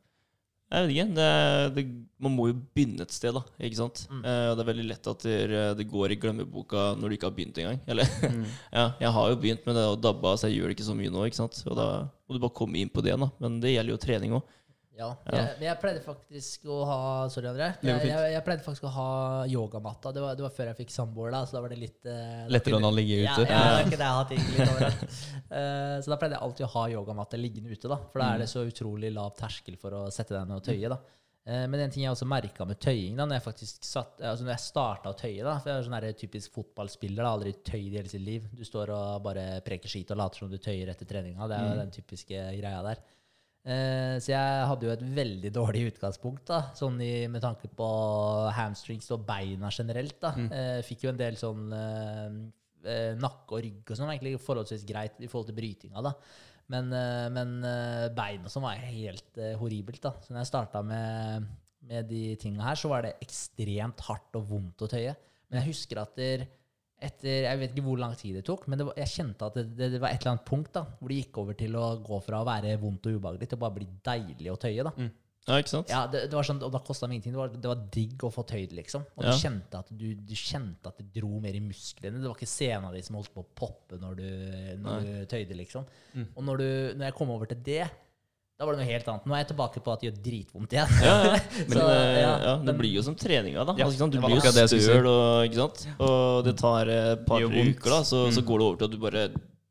jeg 0.73 0.87
vet 0.89 0.93
ikke. 0.95 1.15
Det, 1.19 1.29
det, 1.77 1.85
man 2.23 2.35
må 2.37 2.47
jo 2.49 2.55
begynne 2.75 3.05
et 3.05 3.13
sted, 3.15 3.35
da. 3.37 3.43
Ikke 3.61 3.79
sant? 3.79 4.05
Mm. 4.11 4.23
Eh, 4.25 4.47
og 4.51 4.57
det 4.57 4.65
er 4.65 4.71
veldig 4.71 4.87
lett 4.89 5.11
at 5.13 5.27
det, 5.27 5.37
det 5.79 5.87
går 5.91 6.15
i 6.15 6.19
glemmeboka 6.23 6.85
når 6.97 7.13
du 7.13 7.17
ikke 7.19 7.29
har 7.29 7.37
begynt 7.37 7.61
engang. 7.63 7.81
Eller 7.87 8.09
Mm. 8.23 8.45
ja, 8.79 8.85
jeg 9.03 9.11
har 9.17 9.29
jo 9.33 9.37
begynt 9.43 9.67
med 9.67 9.77
det 9.77 9.85
og 9.91 10.01
dabba, 10.03 10.37
så 10.39 10.49
jeg 10.49 10.61
gjør 10.61 10.71
det 10.71 10.77
ikke 10.79 10.87
så 10.89 10.95
mye 10.97 11.13
nå. 11.13 11.25
ikke 11.29 11.41
sant? 11.43 11.63
Og 11.69 11.77
da 11.77 11.87
må 12.27 12.37
du 12.37 12.43
bare 12.43 12.57
komme 12.57 12.79
inn 12.81 12.93
på 12.93 13.03
det, 13.05 13.17
da. 13.21 13.29
Men 13.43 13.61
det 13.61 13.75
gjelder 13.75 13.93
jo 13.97 14.03
trening 14.07 14.37
òg. 14.39 14.59
Ja. 14.99 15.09
Ja. 15.25 15.37
Jeg, 15.39 15.53
men 15.59 15.67
jeg 15.67 15.79
pleide 15.81 16.03
faktisk 16.05 16.67
å 16.69 16.83
ha 16.89 16.99
Sorry, 17.33 17.49
André. 17.49 17.71
Jeg, 17.81 18.11
jeg, 18.11 18.33
jeg 18.35 18.45
pleide 18.47 18.65
faktisk 18.67 18.87
å 18.89 18.93
ha 18.93 19.07
yogamatta. 19.49 20.13
Det 20.13 20.25
var, 20.25 20.37
det 20.37 20.45
var 20.45 20.53
før 20.55 20.71
jeg 20.73 20.81
fikk 20.83 20.93
samboer, 20.95 21.33
da, 21.33 21.43
så 21.49 21.57
da 21.57 21.63
var 21.65 21.73
det 21.73 21.81
litt 21.81 22.11
eh, 22.11 22.45
Lettere 22.53 22.81
enn 22.81 22.89
å 22.89 22.93
ligge 22.95 23.23
ute. 23.23 23.47
ja, 23.47 23.63
det 23.63 23.71
er 23.73 23.87
ikke 23.87 23.97
det 23.97 24.05
jeg 24.05 24.13
har 24.13 24.21
hatt 24.21 24.37
litt 24.37 24.69
overalt. 24.69 25.09
Eh, 25.53 25.99
så 26.01 26.09
da 26.09 26.17
pleide 26.17 26.39
jeg 26.39 26.45
alltid 26.47 26.65
å 26.65 26.69
ha 26.73 26.83
yogamatte 26.89 27.37
liggende 27.37 27.75
ute, 27.75 27.89
da. 27.91 27.99
For 28.09 28.23
da 28.23 28.29
er 28.33 28.41
det 28.41 28.47
så 28.49 28.63
utrolig 28.65 29.11
lav 29.13 29.35
terskel 29.37 29.77
for 29.77 29.93
å 29.99 30.07
sette 30.09 30.33
deg 30.33 30.47
ned 30.49 30.63
og 30.63 30.65
tøye, 30.65 30.89
da. 30.89 30.97
Uh, 31.43 31.65
men 31.67 31.81
en 31.83 31.91
ting 31.91 32.05
jeg 32.05 32.15
også 32.15 32.27
merka 32.31 32.65
med 32.65 32.79
tøying, 32.81 33.17
da 33.19 33.27
når 33.27 33.41
jeg 33.41 33.45
faktisk 33.49 33.85
satt, 33.85 34.21
altså 34.23 34.47
når 34.47 34.55
jeg 34.55 34.63
starta 34.63 35.11
å 35.11 35.17
tøye 35.19 35.43
da, 35.43 35.57
For 35.59 35.73
jeg 35.73 35.81
er 35.81 35.87
sånn 35.89 35.97
her 35.99 36.07
typisk 36.15 36.55
fotballspiller, 36.55 37.19
da, 37.19 37.33
aldri 37.35 37.53
tøyd 37.67 37.89
i 37.89 37.99
hele 37.99 38.13
sitt 38.13 38.23
liv. 38.23 38.47
Du 38.55 38.63
står 38.65 38.95
og 38.95 39.25
bare 39.27 39.47
preker 39.67 39.91
skit 39.91 40.15
og 40.15 40.23
later 40.23 40.45
som 40.45 40.53
du 40.53 40.57
tøyer 40.63 40.93
etter 40.95 41.09
treninga. 41.11 41.51
Det 41.51 41.59
er 41.59 41.67
jo 41.67 41.81
den 41.83 41.93
typiske 41.99 42.47
greia 42.61 42.85
der. 42.87 43.03
Eh, 43.63 44.17
så 44.19 44.33
jeg 44.33 44.65
hadde 44.67 44.89
jo 44.89 44.93
et 44.95 45.05
veldig 45.17 45.53
dårlig 45.55 45.85
utgangspunkt, 45.93 46.45
da, 46.51 46.65
sånn 46.75 46.97
i, 47.05 47.29
med 47.31 47.45
tanke 47.45 47.71
på 47.71 47.91
hamstrings 48.57 49.11
og 49.15 49.27
beina 49.29 49.71
generelt. 49.71 50.19
da. 50.23 50.35
Mm. 50.35 50.51
fikk 50.87 51.07
jo 51.07 51.13
en 51.13 51.21
del 51.21 51.39
sånn 51.39 51.69
eh, 51.77 52.41
eh, 52.85 53.13
nakke 53.19 53.59
og 53.59 53.63
rygg 53.67 53.93
og 53.93 53.99
sånn, 53.99 54.11
egentlig 54.15 54.41
forholdsvis 54.43 54.87
greit 54.89 55.21
i 55.23 55.31
forhold 55.31 55.53
til 55.53 55.59
brytinga. 55.61 56.03
da. 56.03 56.15
Men, 56.73 56.93
eh, 56.97 57.29
men 57.35 57.59
beina 58.17 58.49
som 58.49 58.61
sånn 58.61 58.69
var 58.69 58.87
helt 58.87 59.39
eh, 59.39 59.55
horribelt. 59.61 60.03
da. 60.03 60.15
Så 60.23 60.33
når 60.33 60.43
jeg 60.43 60.53
starta 60.53 60.83
med, 60.87 61.47
med 61.89 62.09
de 62.11 62.25
tinga 62.41 62.67
her, 62.71 62.79
så 62.79 62.91
var 62.93 63.07
det 63.07 63.19
ekstremt 63.23 64.03
hardt 64.09 64.41
og 64.41 64.49
vondt 64.51 64.87
å 64.87 64.91
tøye. 64.91 65.15
Men 65.51 65.61
jeg 65.61 65.73
husker 65.73 66.03
at 66.03 66.17
der, 66.17 66.47
etter 67.09 67.47
Jeg 67.49 67.59
vet 67.61 67.73
ikke 67.75 67.85
hvor 67.89 67.99
lang 68.01 68.15
tid 68.19 68.37
det 68.39 68.45
tok, 68.47 68.69
men 68.71 68.79
det 68.81 68.87
var, 68.89 68.95
jeg 69.03 69.11
kjente 69.13 69.49
at 69.49 69.57
det, 69.59 69.65
det, 69.79 69.89
det 69.97 70.01
var 70.03 70.11
et 70.15 70.21
eller 70.23 70.35
annet 70.37 70.47
punkt 70.49 70.73
da, 70.77 70.85
hvor 71.01 71.09
det 71.13 71.19
gikk 71.23 71.43
over 71.43 71.59
til 71.59 71.75
å 71.81 71.89
gå 72.05 72.21
fra 72.27 72.41
å 72.43 72.47
være 72.49 72.77
vondt 72.83 73.09
og 73.11 73.19
ubehagelig 73.19 73.49
til 73.51 73.59
å 73.59 73.65
bare 73.65 73.77
bli 73.81 73.89
deilig 74.07 74.53
å 74.53 74.57
tøye. 74.63 74.87
da. 74.87 74.95
Ja, 75.43 75.57
ikke 75.59 75.73
sant? 75.73 75.89
Ja, 75.91 76.05
det, 76.07 76.21
det 76.31 76.37
var 76.39 76.47
sånn, 76.47 76.61
Og 76.63 76.71
da 76.71 76.79
kosta 76.87 77.09
det 77.09 77.17
ingenting. 77.17 77.33
Det 77.35 77.41
var, 77.41 77.49
det 77.65 77.67
var 77.73 77.81
digg 77.97 78.23
å 78.23 78.31
få 78.31 78.45
tøyd, 78.47 78.77
liksom. 78.79 79.03
Og 79.19 79.25
Ja. 79.27 79.33
du, 79.33 79.41
kjente 79.43 79.81
at 79.81 79.89
du, 79.91 80.05
du 80.15 80.35
kjente 80.39 80.87
at 80.93 81.01
det 81.03 81.09
dro 81.17 81.41
mer 81.43 81.57
i 81.59 81.63
musklene. 81.65 82.21
Det 82.23 82.29
var 82.31 82.37
ikke 82.39 82.47
sena 82.53 82.93
di 82.95 83.01
som 83.03 83.19
holdt 83.19 83.33
på 83.35 83.43
å 83.43 83.49
poppe 83.59 83.99
når 83.99 84.21
du, 84.21 84.29
når 84.85 85.03
du 85.03 85.27
tøyde, 85.33 85.57
liksom. 85.59 85.89
Og 86.37 86.45
når, 86.47 86.63
du, 86.63 86.69
når 87.01 87.09
jeg 87.09 87.17
kom 87.19 87.35
over 87.35 87.51
til 87.51 87.59
det, 87.67 87.89
da 88.59 88.67
var 88.69 88.77
det 88.77 88.83
noe 88.85 88.91
helt 88.93 89.09
annet. 89.11 89.25
Nå 89.27 89.35
er 89.35 89.41
jeg 89.43 89.49
tilbake 89.53 89.81
på 89.83 89.93
at 89.95 90.01
det 90.03 90.07
gjør 90.11 90.19
dritvondt 90.23 90.75
igjen. 90.77 90.91
Ja, 91.03 91.15
ja. 91.27 91.31
Men 91.69 91.73
Så, 91.75 91.87
det, 91.89 91.95
ja, 92.23 92.33
ja, 92.47 92.53
det 92.63 92.67
men- 92.69 92.79
blir 92.79 92.93
jo 92.95 93.03
som 93.03 93.17
treninga, 93.19 93.65
da. 93.67 93.73
Ja, 93.79 93.87
altså, 93.89 93.97
ikke 93.97 94.05
sant? 94.05 94.13
Du 94.13 94.21
blir 94.23 94.37
jo 94.37 94.85
støl, 94.87 95.09
og, 95.11 95.47
ikke 95.49 95.59
sant? 95.63 95.87
og 95.99 96.45
det 96.47 96.55
tar 96.61 96.93
eh, 96.93 97.09
et 97.17 97.25
par 97.27 97.43
uker, 97.43 97.89
da, 97.91 98.03
så, 98.07 98.29
så 98.31 98.43
Mm. 98.45 98.47
går 98.53 98.59
det 98.63 98.67
over 98.69 98.77
til 98.79 98.87
at 98.87 98.95
du 98.95 99.01
bare, 99.03 99.25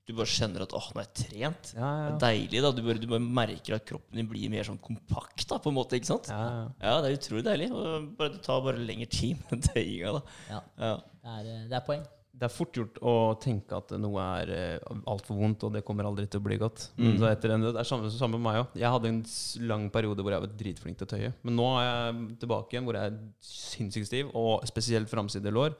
du 0.09 0.13
bare 0.17 0.27
kjenner 0.33 0.65
at 0.65 0.73
åh, 0.75 0.87
nå 0.91 0.99
er 0.99 1.07
jeg 1.07 1.13
trent. 1.29 1.71
Ja, 1.77 1.89
Det 2.09 2.11
er 2.11 2.19
deilig, 2.25 2.61
da. 2.65 2.71
Du 2.75 2.81
bare, 2.89 2.99
du 2.99 3.07
bare 3.13 3.23
merker 3.39 3.75
at 3.77 3.85
kroppen 3.87 4.19
din 4.19 4.27
blir 4.27 4.49
mer 4.51 4.67
sånn 4.67 4.81
kompakt, 4.83 5.45
da, 5.47 5.59
på 5.61 5.71
en 5.71 5.77
måte. 5.77 5.95
ikke 5.95 6.09
sant? 6.11 6.27
ja, 6.27 6.41
ja. 6.41 6.65
Ja, 6.83 6.95
det 7.05 7.11
er 7.13 7.19
utrolig 7.21 7.45
deilig. 7.47 7.69
Og 7.71 8.09
bare, 8.19 8.33
det 8.35 8.41
tar 8.43 8.59
bare 8.65 8.81
lengre 8.81 9.07
tid 9.07 9.37
med 9.51 9.63
tøyinga, 9.71 10.17
da. 10.17 10.21
Ja, 10.49 10.61
Ja. 10.81 10.95
det 11.21 11.37
er, 11.37 11.67
det 11.71 11.77
er 11.79 11.85
poeng. 11.87 12.03
Det 12.31 12.47
er 12.47 12.53
fort 12.53 12.77
gjort 12.77 12.97
å 13.05 13.13
tenke 13.41 13.77
at 13.77 13.91
noe 14.01 14.23
er 14.39 14.51
uh, 14.79 15.01
altfor 15.11 15.37
vondt, 15.37 15.65
og 15.67 15.75
det 15.75 15.83
kommer 15.85 16.07
aldri 16.07 16.25
til 16.31 16.41
å 16.41 16.45
bli 16.45 16.57
godt. 16.61 16.87
Mm. 16.97 17.13
Så 17.19 17.27
etter 17.29 17.53
en, 17.53 17.67
det 17.67 17.73
er 17.77 17.87
samme, 17.87 18.09
samme 18.13 18.39
med 18.39 18.45
meg 18.47 18.61
òg. 18.63 18.77
Jeg 18.81 18.93
hadde 18.95 19.11
en 19.11 19.21
lang 19.69 19.87
periode 19.93 20.25
hvor 20.25 20.33
jeg 20.33 20.45
var 20.45 20.55
dritflink 20.63 20.99
til 20.99 21.09
å 21.09 21.11
tøye. 21.11 21.31
Men 21.45 21.59
nå 21.59 21.67
er 21.75 21.87
jeg 21.87 22.39
tilbake 22.43 22.75
igjen 22.75 22.87
hvor 22.87 22.97
jeg 22.97 23.11
er 23.11 23.19
sinnssykt 23.45 24.09
stiv, 24.09 24.31
og 24.37 24.65
spesielt 24.69 25.11
framsidelår. 25.11 25.77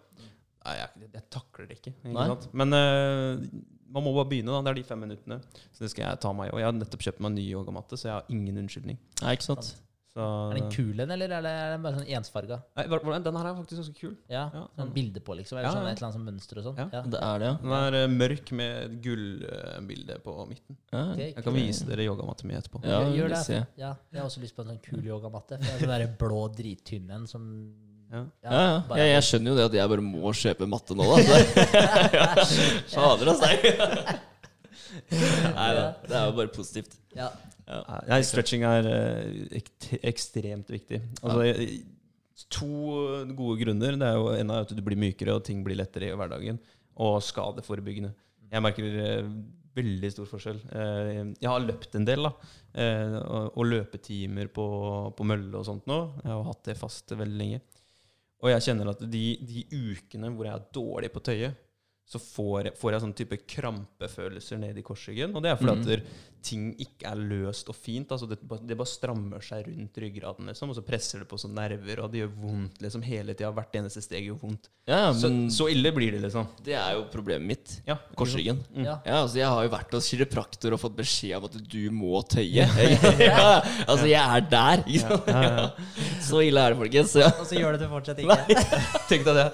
Nei, 0.62 0.76
jeg, 0.78 1.08
jeg 1.08 1.28
takler 1.34 1.70
det 1.70 1.80
ikke. 1.80 1.96
ikke 2.06 2.28
sant? 2.36 2.50
Men 2.62 2.78
uh, 2.78 3.62
man 3.92 4.06
må 4.06 4.14
bare 4.16 4.30
begynne. 4.32 4.54
da 4.54 4.62
Det 4.66 4.74
er 4.74 4.82
de 4.82 4.90
fem 4.92 5.02
minuttene. 5.08 5.40
Så 5.72 5.86
det 5.86 5.94
skal 5.94 6.06
jeg 6.08 6.22
ta 6.24 6.34
meg 6.36 6.50
i. 6.50 6.54
Og 6.56 6.62
jeg 6.62 6.70
har 6.70 6.76
nettopp 6.78 7.08
kjøpt 7.08 7.24
meg 7.24 7.32
en 7.32 7.40
ny 7.40 7.48
yogamatte, 7.50 8.00
så 8.00 8.08
jeg 8.08 8.18
har 8.20 8.36
ingen 8.36 8.62
unnskyldning. 8.64 9.00
Nei, 9.22 9.34
ikke 9.38 9.50
sant? 9.50 9.74
Så, 10.12 10.24
Er 10.52 10.58
den 10.58 10.66
kul 10.74 10.90
den, 11.00 11.12
eller 11.16 11.32
er 11.32 11.46
er 11.48 11.70
den 11.72 11.84
bare 11.86 11.96
sånn 12.02 12.10
ensfarga? 12.18 12.58
Nei, 12.76 12.84
den 13.24 13.38
her 13.40 13.46
er 13.48 13.54
faktisk 13.56 13.78
ganske 13.80 13.94
kul. 13.96 14.16
Ja, 14.28 14.50
Ja, 14.54 14.64
sånn 14.76 14.90
bilde 14.94 15.22
på, 15.24 15.38
liksom? 15.40 15.58
Eller 15.58 15.70
Ja, 15.70 15.76
sånn, 15.78 15.88
et 15.88 16.02
eller 16.02 16.08
annet 16.10 16.18
sånn 16.18 16.26
mønster 16.28 16.58
og 16.60 16.66
sånn? 16.66 16.82
Ja. 16.82 16.88
Ja. 16.92 17.02
Det 17.14 17.22
er 17.24 17.40
det, 17.40 17.48
ja. 17.48 17.54
Den 17.62 17.76
er 17.78 17.98
eh, 18.02 18.08
mørk 18.12 18.52
med 18.60 18.98
gullbilde 19.06 20.18
på 20.26 20.36
midten. 20.50 20.78
ja. 20.92 21.04
Ok, 21.14 21.22
Jeg 21.22 21.44
kan 21.46 21.54
vise 21.56 21.86
dere 21.88 22.04
yogamatta 22.10 22.44
mi 22.50 22.54
etterpå. 22.60 22.84
Ja, 22.84 23.00
Gjør- 23.08 23.30
det. 23.30 23.38
ser. 23.46 23.68
Ja, 23.78 23.94
jeg 24.12 24.20
har 24.22 24.28
også 24.28 24.42
lyst 24.44 24.56
på 24.58 24.66
en 24.66 24.74
sånn 24.76 24.82
kul 24.84 25.00
yogamatte. 25.02 25.56
For 25.62 25.64
jeg 25.64 25.76
er 25.80 25.86
sånn 25.88 25.96
der 25.96 26.08
blå, 26.20 26.42
drittynn 26.60 27.10
en 27.10 27.26
som 27.28 27.48
Ja. 28.12 28.26
Ja, 28.44 28.52
ja. 28.52 28.84
ja, 28.90 28.96
Jeg, 28.98 29.14
jeg 29.16 29.24
skjønner 29.24 29.48
jo 29.48 29.56
det 29.56 29.66
at 29.70 29.74
jeg 29.80 29.88
bare 29.88 30.04
må 30.04 30.34
kjøpe 30.36 30.68
matte 30.68 30.92
nå, 30.94 31.08
da. 31.08 31.22
Fader, 32.92 33.32
altså. 33.32 34.20
Nei 35.58 35.70
da. 35.78 35.86
Det 36.08 36.18
er 36.18 36.28
jo 36.30 36.36
bare 36.42 36.52
positivt. 36.54 36.98
ja. 37.16 37.30
Nei, 38.10 38.18
stretching 38.28 38.66
er 38.68 38.88
eh, 38.90 39.62
ekstremt 40.12 40.68
viktig. 40.74 41.02
Altså, 41.24 41.46
jeg- 41.48 41.82
To 42.50 42.66
gode 43.38 43.60
grunner. 43.62 43.94
Det 44.02 44.08
er 44.08 44.16
jo 44.18 44.30
En 44.34 44.50
av 44.52 44.64
at 44.66 44.72
du 44.76 44.82
blir 44.82 44.98
mykere, 44.98 45.36
og 45.38 45.44
ting 45.46 45.60
blir 45.64 45.78
lettere 45.78 46.10
i 46.10 46.16
hverdagen. 46.18 46.58
Og 46.98 47.20
skadeforebyggende. 47.24 48.10
Jeg 48.52 48.64
merker 48.66 48.88
eh, 49.00 49.28
veldig 49.78 50.10
stor 50.12 50.26
forskjell. 50.28 50.58
Eh, 50.74 51.20
jeg 51.40 51.48
har 51.48 51.62
løpt 51.64 51.96
en 51.96 52.08
del, 52.10 52.26
da. 52.28 52.32
Eh, 52.74 53.16
og 53.56 53.62
løpetimer 53.70 54.50
på, 54.52 54.66
på 55.16 55.24
mølle 55.30 55.54
og 55.62 55.68
sånt 55.70 55.86
nå. 55.88 56.00
Jeg 56.26 56.32
har 56.34 56.44
hatt 56.50 56.64
det 56.68 56.76
fast 56.82 57.14
veldig 57.14 57.38
lenge. 57.40 57.62
Og 58.42 58.50
jeg 58.50 58.66
kjenner 58.68 58.90
at 58.96 59.06
de, 59.14 59.24
de 59.46 59.64
ukene 59.94 60.34
hvor 60.34 60.50
jeg 60.50 60.58
er 60.58 60.68
dårlig 60.74 61.12
på 61.14 61.22
tøyet, 61.30 61.56
så 62.12 62.20
får 62.20 62.66
jeg, 62.66 62.76
får 62.76 62.92
jeg 62.92 63.02
sånn 63.06 63.16
type 63.16 63.38
krampefølelser 63.54 64.60
ned 64.60 64.76
i 64.76 64.84
korsryggen. 64.84 65.32
Og 65.32 65.44
det 65.46 65.54
er 65.54 65.60
fordi 65.62 65.78
mm. 65.78 65.92
at 65.96 66.42
ting 66.44 66.72
ikke 66.82 67.08
er 67.08 67.20
løst 67.20 67.70
og 67.72 67.78
fint. 67.78 68.12
Altså 68.12 68.28
det, 68.28 68.40
det 68.68 68.76
bare 68.76 68.90
strammer 68.90 69.44
seg 69.46 69.68
rundt 69.70 70.00
ryggraden, 70.04 70.50
liksom, 70.50 70.74
og 70.74 70.78
så 70.78 70.84
presser 70.84 71.22
det 71.22 71.28
på 71.30 71.40
sånne 71.40 71.62
nerver, 71.62 72.02
og 72.04 72.12
det 72.12 72.24
gjør 72.24 72.34
vondt 72.42 72.82
liksom 72.84 73.06
hele 73.06 73.36
tida. 73.38 73.54
Hvert 73.56 73.78
eneste 73.80 74.04
steg 74.04 74.28
gjør 74.28 74.42
vondt. 74.42 74.68
Ja, 74.90 74.98
ja, 75.06 75.14
Så, 75.16 75.30
så 75.54 75.70
ille 75.72 75.94
blir 75.96 76.18
det, 76.18 76.24
liksom. 76.26 76.50
det 76.66 76.76
er 76.76 76.98
jo 76.98 77.06
problemet 77.14 77.48
mitt. 77.54 77.78
Ja, 77.88 77.96
Korsryggen. 78.18 78.60
Mm. 78.74 78.84
Ja. 78.90 78.98
Ja, 79.06 79.22
altså 79.22 79.40
Jeg 79.40 79.54
har 79.54 79.64
jo 79.68 79.74
vært 79.78 79.96
hos 79.96 80.12
kiropraktor 80.12 80.76
og 80.76 80.84
fått 80.84 81.00
beskjed 81.00 81.38
om 81.38 81.48
at 81.48 81.58
du 81.72 81.82
må 81.96 82.26
tøye. 82.28 82.68
ja, 83.30 83.48
altså, 83.86 84.10
jeg 84.10 84.20
er 84.20 84.48
der. 84.52 84.86
Så 86.28 86.44
ille 86.44 86.68
er 86.68 86.76
det, 86.76 86.82
folkens. 86.84 87.16
Ja. 87.22 87.32
Og 87.38 87.48
så 87.48 87.60
gjør 87.60 87.78
det 87.78 87.86
du 87.86 87.92
fortsatt 87.92 88.20
ikke. 88.20 88.62
Tenk 89.08 89.28
deg 89.30 89.44
det. 89.44 89.50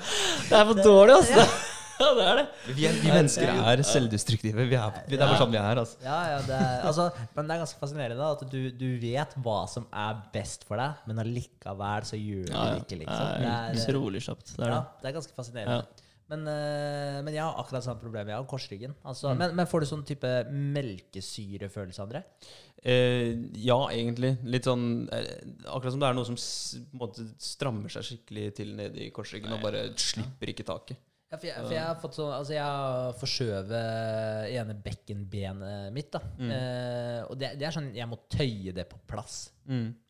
Det 0.47 0.61
er 0.61 0.69
for 0.71 0.85
dårlig, 0.87 1.21
altså. 1.21 1.66
Ja, 2.03 2.07
det 2.13 2.25
er 2.29 2.35
det. 2.39 2.45
Vi, 2.77 2.85
er, 2.85 2.97
vi 3.01 3.09
mennesker 3.09 3.49
er 3.71 3.81
selvdestruktive. 3.87 4.65
Vi 4.69 4.75
er, 4.77 4.97
vi, 5.07 5.15
det 5.15 5.21
er 5.21 5.31
bare 5.31 5.39
sånn 5.41 5.53
vi 5.53 5.59
er. 5.61 5.81
Altså. 5.81 5.97
Ja, 6.05 6.17
ja, 6.35 6.39
det 6.45 6.57
er, 6.57 6.81
altså, 6.89 7.07
men 7.35 7.47
det 7.49 7.55
er 7.55 7.61
ganske 7.63 7.79
fascinerende 7.81 8.27
at 8.35 8.43
du, 8.51 8.59
du 8.77 8.87
vet 9.01 9.37
hva 9.45 9.59
som 9.71 9.87
er 9.91 10.19
best 10.33 10.67
for 10.69 10.77
deg, 10.81 10.99
men 11.09 11.23
allikevel 11.25 12.05
så 12.09 12.19
gjør 12.19 12.45
du 12.49 12.53
Ja, 12.53 12.65
det 12.65 12.75
ja. 12.75 12.81
ikke, 12.83 12.89
Det 12.91 12.99
liksom. 13.05 13.31
Det 13.37 13.53
er 13.53 13.71
er, 13.71 13.79
utrolig 13.85 14.21
kjapt. 14.27 14.53
Det 14.57 14.67
er 14.67 14.75
ja, 14.75 14.83
det. 15.01 15.09
er 15.11 15.17
ganske 15.21 15.37
fascinerende. 15.39 16.03
Men, 16.27 16.41
eh, 16.51 17.17
men 17.23 17.31
jeg 17.31 17.39
har 17.39 17.55
akkurat 17.61 17.85
samme 17.85 18.01
problem. 18.03 18.27
Jeg 18.27 18.35
har 18.35 18.47
korsryggen. 18.51 18.93
Altså, 19.07 19.29
Mm. 19.31 19.37
men, 19.39 19.53
men 19.55 19.67
får 19.71 19.79
du 19.79 19.85
sånn 19.87 20.01
type 20.09 20.31
melkesyrefølelse, 21.07 22.03
André? 22.03 22.21
Eh, 22.83 23.31
ja, 23.63 23.77
egentlig. 23.95 24.33
Litt 24.43 24.67
sånn 24.67 25.07
eh, 25.13 25.29
Akkurat 25.71 25.95
som 25.95 26.01
det 26.03 26.09
er 26.11 26.17
noe 26.17 26.27
som 26.27 26.37
s, 26.37 26.77
måte 26.95 27.25
strammer 27.41 27.91
seg 27.91 28.05
skikkelig 28.09 28.49
til 28.59 28.75
nede 28.77 29.05
i 29.07 29.09
korsryggen 29.15 29.55
og 29.55 29.63
bare 29.63 29.87
slipper 29.99 30.51
ikke 30.53 30.67
taket. 30.67 30.99
Ja, 31.27 31.35
for 31.35 31.45
jeg, 31.49 31.55
for 31.59 31.73
jeg 31.75 31.83
har 31.83 31.97
fått 31.99 32.15
sånn 32.15 32.29
Altså, 32.31 32.53
jeg 32.55 32.63
har 32.63 33.15
forskjøvet 33.19 33.71
ene 34.55 34.75
bekkenbenet 34.85 35.91
mitt, 35.95 36.11
da. 36.13 36.21
Mm. 36.39 36.51
Eh, 36.55 37.21
og 37.27 37.35
det, 37.41 37.49
det 37.59 37.67
er 37.67 37.75
sånn 37.75 37.89
Jeg 37.97 38.07
må 38.07 38.19
tøye 38.31 38.73
det 38.77 38.85
på 38.89 38.99
plass. 39.09 39.49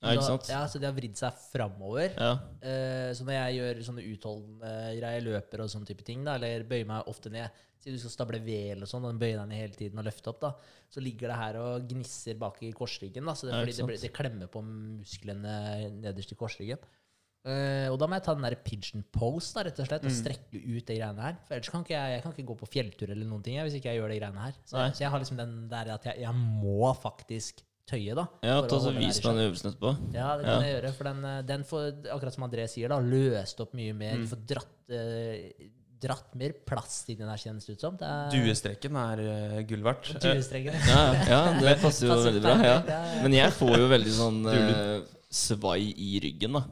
Ja, 0.04 0.12
ikke 0.14 0.28
Så- 0.28 0.52
Ja, 0.54 0.60
så 0.70 0.78
det 0.80 0.86
har 0.86 0.94
vridd 0.94 1.18
seg 1.18 1.34
framover. 1.52 2.14
Ja. 2.14 2.34
Eh, 2.62 3.10
så 3.18 3.26
når 3.26 3.34
jeg 3.34 3.58
gjør 3.58 3.82
sånne 3.88 4.06
utholdende 4.14 4.74
greier, 5.00 5.26
løper 5.26 5.64
og 5.66 5.70
sånne 5.74 5.90
type 5.90 6.06
ting, 6.06 6.24
da, 6.24 6.36
eller 6.38 6.64
bøyer 6.70 6.86
meg 6.86 7.08
ofte 7.10 7.32
ned 7.34 7.50
Siden 7.78 7.94
du 7.94 8.00
skal 8.02 8.10
stable 8.16 8.40
ved 8.42 8.72
eller 8.74 8.86
sånn, 8.90 9.04
og 9.06 9.20
bøyer 9.22 9.38
deg 9.38 9.48
ned 9.52 9.60
hele 9.62 9.76
tiden 9.78 10.00
og 10.02 10.06
løfte 10.08 10.32
opp, 10.32 10.40
da, 10.42 10.50
så 10.90 10.98
ligger 11.00 11.30
det 11.30 11.36
her 11.38 11.58
og 11.62 11.84
gnisser 11.88 12.34
bak 12.42 12.58
i 12.66 12.72
korsryggen. 12.74 13.24
Da, 13.30 13.34
så 13.38 13.46
det, 13.46 13.54
Ja, 13.54 13.60
det, 13.66 14.02
det 14.02 14.14
klemmer 14.18 14.48
på 14.50 14.64
musklene 14.66 15.92
nederst 16.02 16.32
i 16.34 16.36
korsryggen. 16.40 16.80
Eh, 17.48 17.88
og 17.92 17.98
da 18.02 18.08
må 18.12 18.18
jeg 18.20 18.26
ta 18.28 18.34
den 18.36 18.44
der 18.48 18.56
pigeon 18.66 19.06
pose 19.16 19.54
da, 19.56 19.64
rett 19.68 19.80
og 19.80 19.88
slett, 19.88 20.04
og 20.04 20.12
Mm. 20.12 20.18
strekke 20.18 20.60
ut 20.78 20.86
de 20.90 20.98
greiene 20.98 21.22
her. 21.24 21.38
For 21.48 21.56
ellers 21.56 21.70
kan 21.72 21.86
ikke 21.86 21.96
jeg, 21.96 22.12
jeg 22.18 22.24
kan 22.26 22.34
ikke 22.36 22.48
gå 22.52 22.58
på 22.60 22.68
fjelltur 22.74 23.10
eller 23.14 23.26
noen 23.30 23.44
ting 23.46 23.56
jeg, 23.56 23.66
hvis 23.70 23.78
ikke 23.80 23.94
jeg 23.94 24.02
gjør 24.02 24.12
de 24.14 24.20
greiene 24.20 24.44
her. 24.50 24.58
Så, 24.66 24.76
så 24.98 25.06
jeg 25.06 25.10
har 25.14 25.20
liksom 25.24 25.38
den 25.40 25.56
der 25.72 25.94
at 25.96 26.04
jeg, 26.12 26.20
jeg 26.26 26.36
må 26.36 26.92
faktisk 27.00 27.64
tøye, 27.88 28.12
da. 28.20 28.26
Ja, 28.44 28.58
ta 28.68 28.82
så 28.84 28.92
Vis 28.92 29.22
meg 29.24 29.30
den 29.32 29.46
øvelsen 29.48 29.70
etterpå. 29.72 29.94
ja, 30.12 30.34
det 30.36 30.44
kan 30.44 30.66
jeg 30.68 30.74
gjøre. 30.76 30.94
For 30.98 31.08
den, 31.08 31.22
eh, 31.26 31.42
den 31.48 31.64
får, 31.64 31.86
akkurat 32.18 32.34
som 32.36 32.44
André 32.50 32.66
sier, 32.68 32.90
da, 32.92 32.98
løst 33.00 33.62
opp 33.64 33.74
mye 33.80 33.94
mer. 33.96 34.18
Mm. 34.20 34.26
Du 34.26 34.32
får 34.34 34.42
dratt, 34.52 34.74
uh, 34.92 35.70
dratt 36.04 36.36
mer 36.38 36.52
plass 36.68 36.98
i 37.10 37.16
den 37.18 37.30
her, 37.32 37.40
kjennes 37.42 37.66
det 37.66 37.78
ut 37.78 37.86
som. 37.88 37.96
Det 37.98 38.06
er 38.06 38.36
Duestrekken 38.36 39.00
er 39.02 39.22
uh, 39.24 39.62
gull 39.70 39.86
verdt. 39.88 40.12
Duestreken. 40.22 40.76
Ja, 40.92 41.06
ja, 41.32 41.40
det 41.64 41.78
passer 41.82 42.12
jo 42.12 42.20
veldig 42.28 42.44
bra. 42.44 42.58
Ja. 42.60 42.76
ja, 42.84 43.00
ja. 43.16 43.22
Men 43.24 43.34
jeg 43.40 43.56
får 43.56 43.78
jo 43.80 43.88
veldig 43.96 44.14
sånn 44.20 44.42
uh, 44.52 45.08
svai 45.32 45.80
i 45.96 46.20
ryggen, 46.28 46.60
da. 46.60 46.66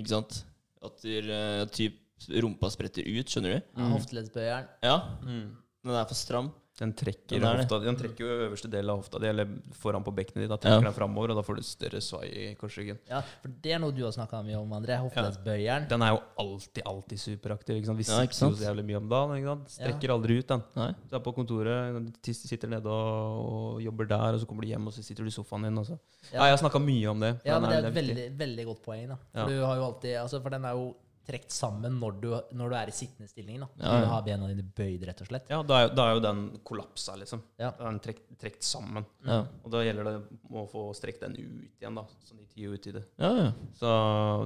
Ikke 0.00 0.14
sant? 0.14 0.40
At 0.84 1.04
eh, 1.04 1.64
typ 1.76 1.98
rumpa 2.40 2.68
spretter 2.72 3.06
ut, 3.06 3.28
skjønner 3.32 3.58
du? 3.58 3.68
Mm. 3.78 3.92
Hofteleddsbøyeren. 3.94 4.70
Ja. 4.84 4.96
Mm. 5.24 5.46
Den 5.84 5.96
er 5.96 6.08
for 6.08 6.18
stram. 6.18 6.50
Den 6.80 6.94
trekker, 6.96 7.36
Den 7.36 7.44
hofta, 7.60 7.78
den 7.84 7.96
trekker 8.00 8.24
jo 8.24 8.36
øverste 8.48 8.70
del 8.72 8.88
av 8.88 9.02
hofta 9.02 9.18
di, 9.20 9.26
eller 9.28 9.46
foran 9.76 10.02
på 10.02 10.14
bekkenet 10.16 10.46
ditt. 10.46 10.48
Da 10.48 10.56
trekker 10.56 10.80
Ja. 10.80 10.88
den 10.88 10.96
framover, 10.96 11.30
og 11.34 11.36
da 11.36 11.42
får 11.44 11.56
du 11.56 11.62
større 11.62 12.00
svai 12.00 12.28
i 12.32 12.54
korsryggen. 12.56 12.96
Ja, 13.10 13.20
for 13.42 13.48
det 13.60 13.72
er 13.74 13.78
noe 13.82 13.92
du 13.92 14.00
har 14.02 14.12
snakka 14.16 14.40
mye 14.46 14.56
om, 14.56 14.70
André. 14.72 14.96
Hofteleddsbøyeren. 15.02 15.88
Den 15.90 16.00
er 16.02 16.14
jo 16.14 16.20
alltid, 16.40 16.82
alltid 16.86 17.18
superaktiv. 17.20 17.76
Ikke 17.76 17.86
sant? 17.90 17.98
Vi 18.00 18.06
Ja, 18.08 18.22
ikke 18.24 18.32
sitter 18.32 18.46
jo 18.46 18.54
sant? 18.54 18.62
så 18.62 18.68
jævlig 18.70 18.84
mye 18.88 18.96
om 18.96 19.08
dagen. 19.10 19.36
Ikke 19.36 19.50
sant? 19.52 19.68
Strekker 19.76 20.08
aldri 20.16 20.38
ut, 20.38 20.46
den. 20.48 20.62
Nei. 20.76 20.88
Du 21.10 21.16
er 21.16 21.20
på 21.20 21.34
kontoret, 21.36 22.16
sitter 22.24 22.68
nede 22.68 22.86
og, 22.86 23.76
og 23.76 23.82
jobber 23.82 24.08
der, 24.08 24.32
og 24.34 24.40
så 24.40 24.46
kommer 24.48 24.62
du 24.62 24.68
hjem, 24.68 24.86
og 24.86 24.92
så 24.96 25.04
sitter 25.04 25.22
du 25.22 25.28
i 25.28 25.36
sofaen 25.36 25.62
din. 25.68 25.76
Og 25.78 25.84
så. 25.86 25.98
Ja. 26.32 26.38
Ja. 26.40 26.44
jeg 26.48 26.56
har 26.56 26.62
snakka 26.64 26.80
mye 26.80 27.06
om 27.10 27.20
det. 27.20 27.40
Ja, 27.44 27.60
men 27.60 27.70
det 27.70 27.84
er 27.84 27.88
et 27.88 27.94
veldig, 27.94 28.26
veldig 28.38 28.64
godt 28.72 28.82
poeng, 28.82 29.08
da. 29.08 29.16
For 29.34 29.40
Ja. 29.40 29.46
du 29.46 29.60
har 29.66 29.76
jo 29.76 29.84
alltid 29.84 30.16
altså, 30.16 30.40
For 30.42 30.48
den 30.48 30.64
er 30.64 30.72
jo 30.72 30.94
trukket 31.30 31.54
sammen 31.54 31.98
når 32.02 32.18
du, 32.22 32.28
når 32.58 32.72
du 32.72 32.76
er 32.80 32.90
i 32.92 32.96
sittende 32.96 33.30
stilling. 33.30 33.60
da. 33.62 33.68
Ja, 33.80 33.94
ja. 33.94 34.00
Du 34.04 34.10
har 34.12 34.22
bena 34.26 34.48
dine 34.50 34.64
bøyd, 34.66 35.06
rett 35.08 35.22
og 35.24 35.30
slett. 35.30 35.48
Ja, 35.50 35.62
da 35.62 35.78
er, 35.80 35.88
jo- 35.88 35.94
da 35.96 36.06
er 36.10 36.18
jo 36.18 36.24
den 36.26 36.42
kollapsa, 36.66 37.16
liksom. 37.20 37.42
Ja. 37.60 37.70
Da 37.78 37.86
er 37.86 37.90
den 37.94 38.00
trekt, 38.04 38.26
trekt 38.40 38.66
sammen. 38.66 39.06
Ja. 39.26 39.40
Og 39.64 39.70
da 39.74 39.82
gjelder 39.86 40.10
det 40.10 40.14
å 40.50 40.66
få 40.70 40.88
strekt 40.98 41.22
den 41.24 41.36
ut 41.38 41.80
igjen, 41.80 41.94
da. 41.98 42.04
Sånn 42.26 42.40
i 42.42 42.48
tide 42.50 42.74
ut 42.74 42.86
i 42.90 42.92
Ja, 43.22 43.30
ja. 43.40 43.48
Så 43.78 43.90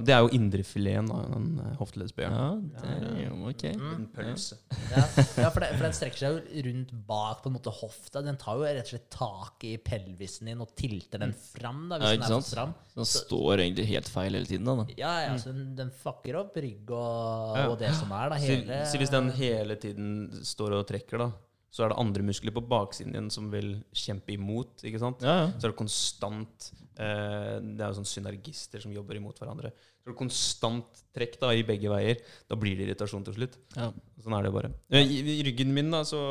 det 0.05 0.13
er 0.15 0.21
jo 0.25 0.29
indrefileten, 0.37 1.09
av 1.11 1.25
den 1.33 1.47
eh, 1.63 1.75
hofteleddsbøyeren. 1.79 2.35
ja 2.35 2.81
det 2.81 2.93
er 3.09 3.23
jo 3.29 3.49
ok. 3.49 3.63
En 3.73 4.07
pølse. 4.13 4.57
Ja, 4.91 5.03
ja 5.41 5.49
for, 5.49 5.63
det, 5.63 5.71
for 5.75 5.83
den 5.87 5.95
strekker 5.97 6.21
seg 6.21 6.35
jo 6.37 6.63
rundt 6.69 6.93
bak 7.07 7.41
på 7.43 7.49
en 7.51 7.57
måte 7.57 7.73
hofta. 7.73 8.21
Den 8.25 8.37
tar 8.41 8.59
jo 8.59 8.67
rett 8.67 8.85
og 8.85 8.93
slett 8.93 9.09
tak 9.15 9.65
i 9.67 9.75
pelvisen 9.77 10.49
din 10.51 10.61
og 10.63 10.73
tilter 10.77 11.21
den 11.25 11.33
fram. 11.33 11.87
da, 11.89 11.99
hvis 11.99 12.13
Ja, 12.15 12.21
den 12.21 12.25
er 12.29 12.35
for 12.41 12.49
stram. 12.51 12.75
Den 12.95 13.09
står 13.09 13.59
egentlig 13.65 13.87
helt 13.89 14.07
feil 14.11 14.33
hele 14.37 14.47
tiden, 14.47 14.65
da. 14.69 14.75
da. 14.83 14.85
Ja, 14.99 15.13
ja, 15.25 15.33
så 15.41 15.51
den, 15.51 15.73
den 15.75 15.91
fucker 15.91 16.37
opp 16.43 16.53
rygg 16.75 16.91
og, 16.93 17.55
Ja. 17.57 17.65
og 17.71 17.79
det 17.79 17.89
som 17.95 18.11
er. 18.11 18.29
da, 18.29 18.37
Så, 18.37 18.51
hele... 18.51 18.79
så 18.91 18.99
hvis 19.01 19.11
den 19.15 19.31
hele 19.39 19.75
tiden 19.81 20.11
står 20.45 20.75
og 20.81 20.87
trekker, 20.91 21.17
da, 21.25 21.31
så 21.75 21.83
er 21.83 21.89
det 21.91 21.97
andre 21.99 22.23
muskler 22.23 22.53
på 22.55 22.61
baksiden 22.71 23.11
din 23.17 23.29
som 23.33 23.49
vil 23.51 23.73
kjempe 23.91 24.31
imot. 24.35 24.83
ikke 24.83 24.99
sant? 25.01 25.23
Ja, 25.25 25.41
ja. 25.41 25.47
Så 25.59 25.67
er 25.67 25.73
det 25.73 25.79
konstant 25.81 26.69
eh, 26.95 27.57
Det 27.59 27.81
er 27.83 27.89
jo 27.91 27.97
sånn 27.97 28.07
synergister 28.07 28.79
som 28.85 28.93
jobber 28.95 29.17
imot 29.19 29.39
hverandre. 29.41 29.73
Så 29.99 30.07
er 30.07 30.13
det 30.13 30.19
konstant 30.21 31.01
trekk 31.17 31.35
da, 31.41 31.49
i 31.51 31.65
begge 31.67 31.89
veier. 31.91 32.21
Da 32.47 32.55
blir 32.55 32.77
det 32.77 32.85
irritasjon 32.87 33.25
til 33.27 33.35
slutt. 33.35 33.57
Ja. 33.75 33.89
Sånn 34.23 34.37
er 34.37 34.47
det 34.47 34.53
bare. 34.55 34.71
Eh, 34.89 35.03
I, 35.03 35.19
I 35.35 35.43
ryggen 35.49 35.73
min, 35.75 35.91
da, 35.91 36.03
så 36.07 36.21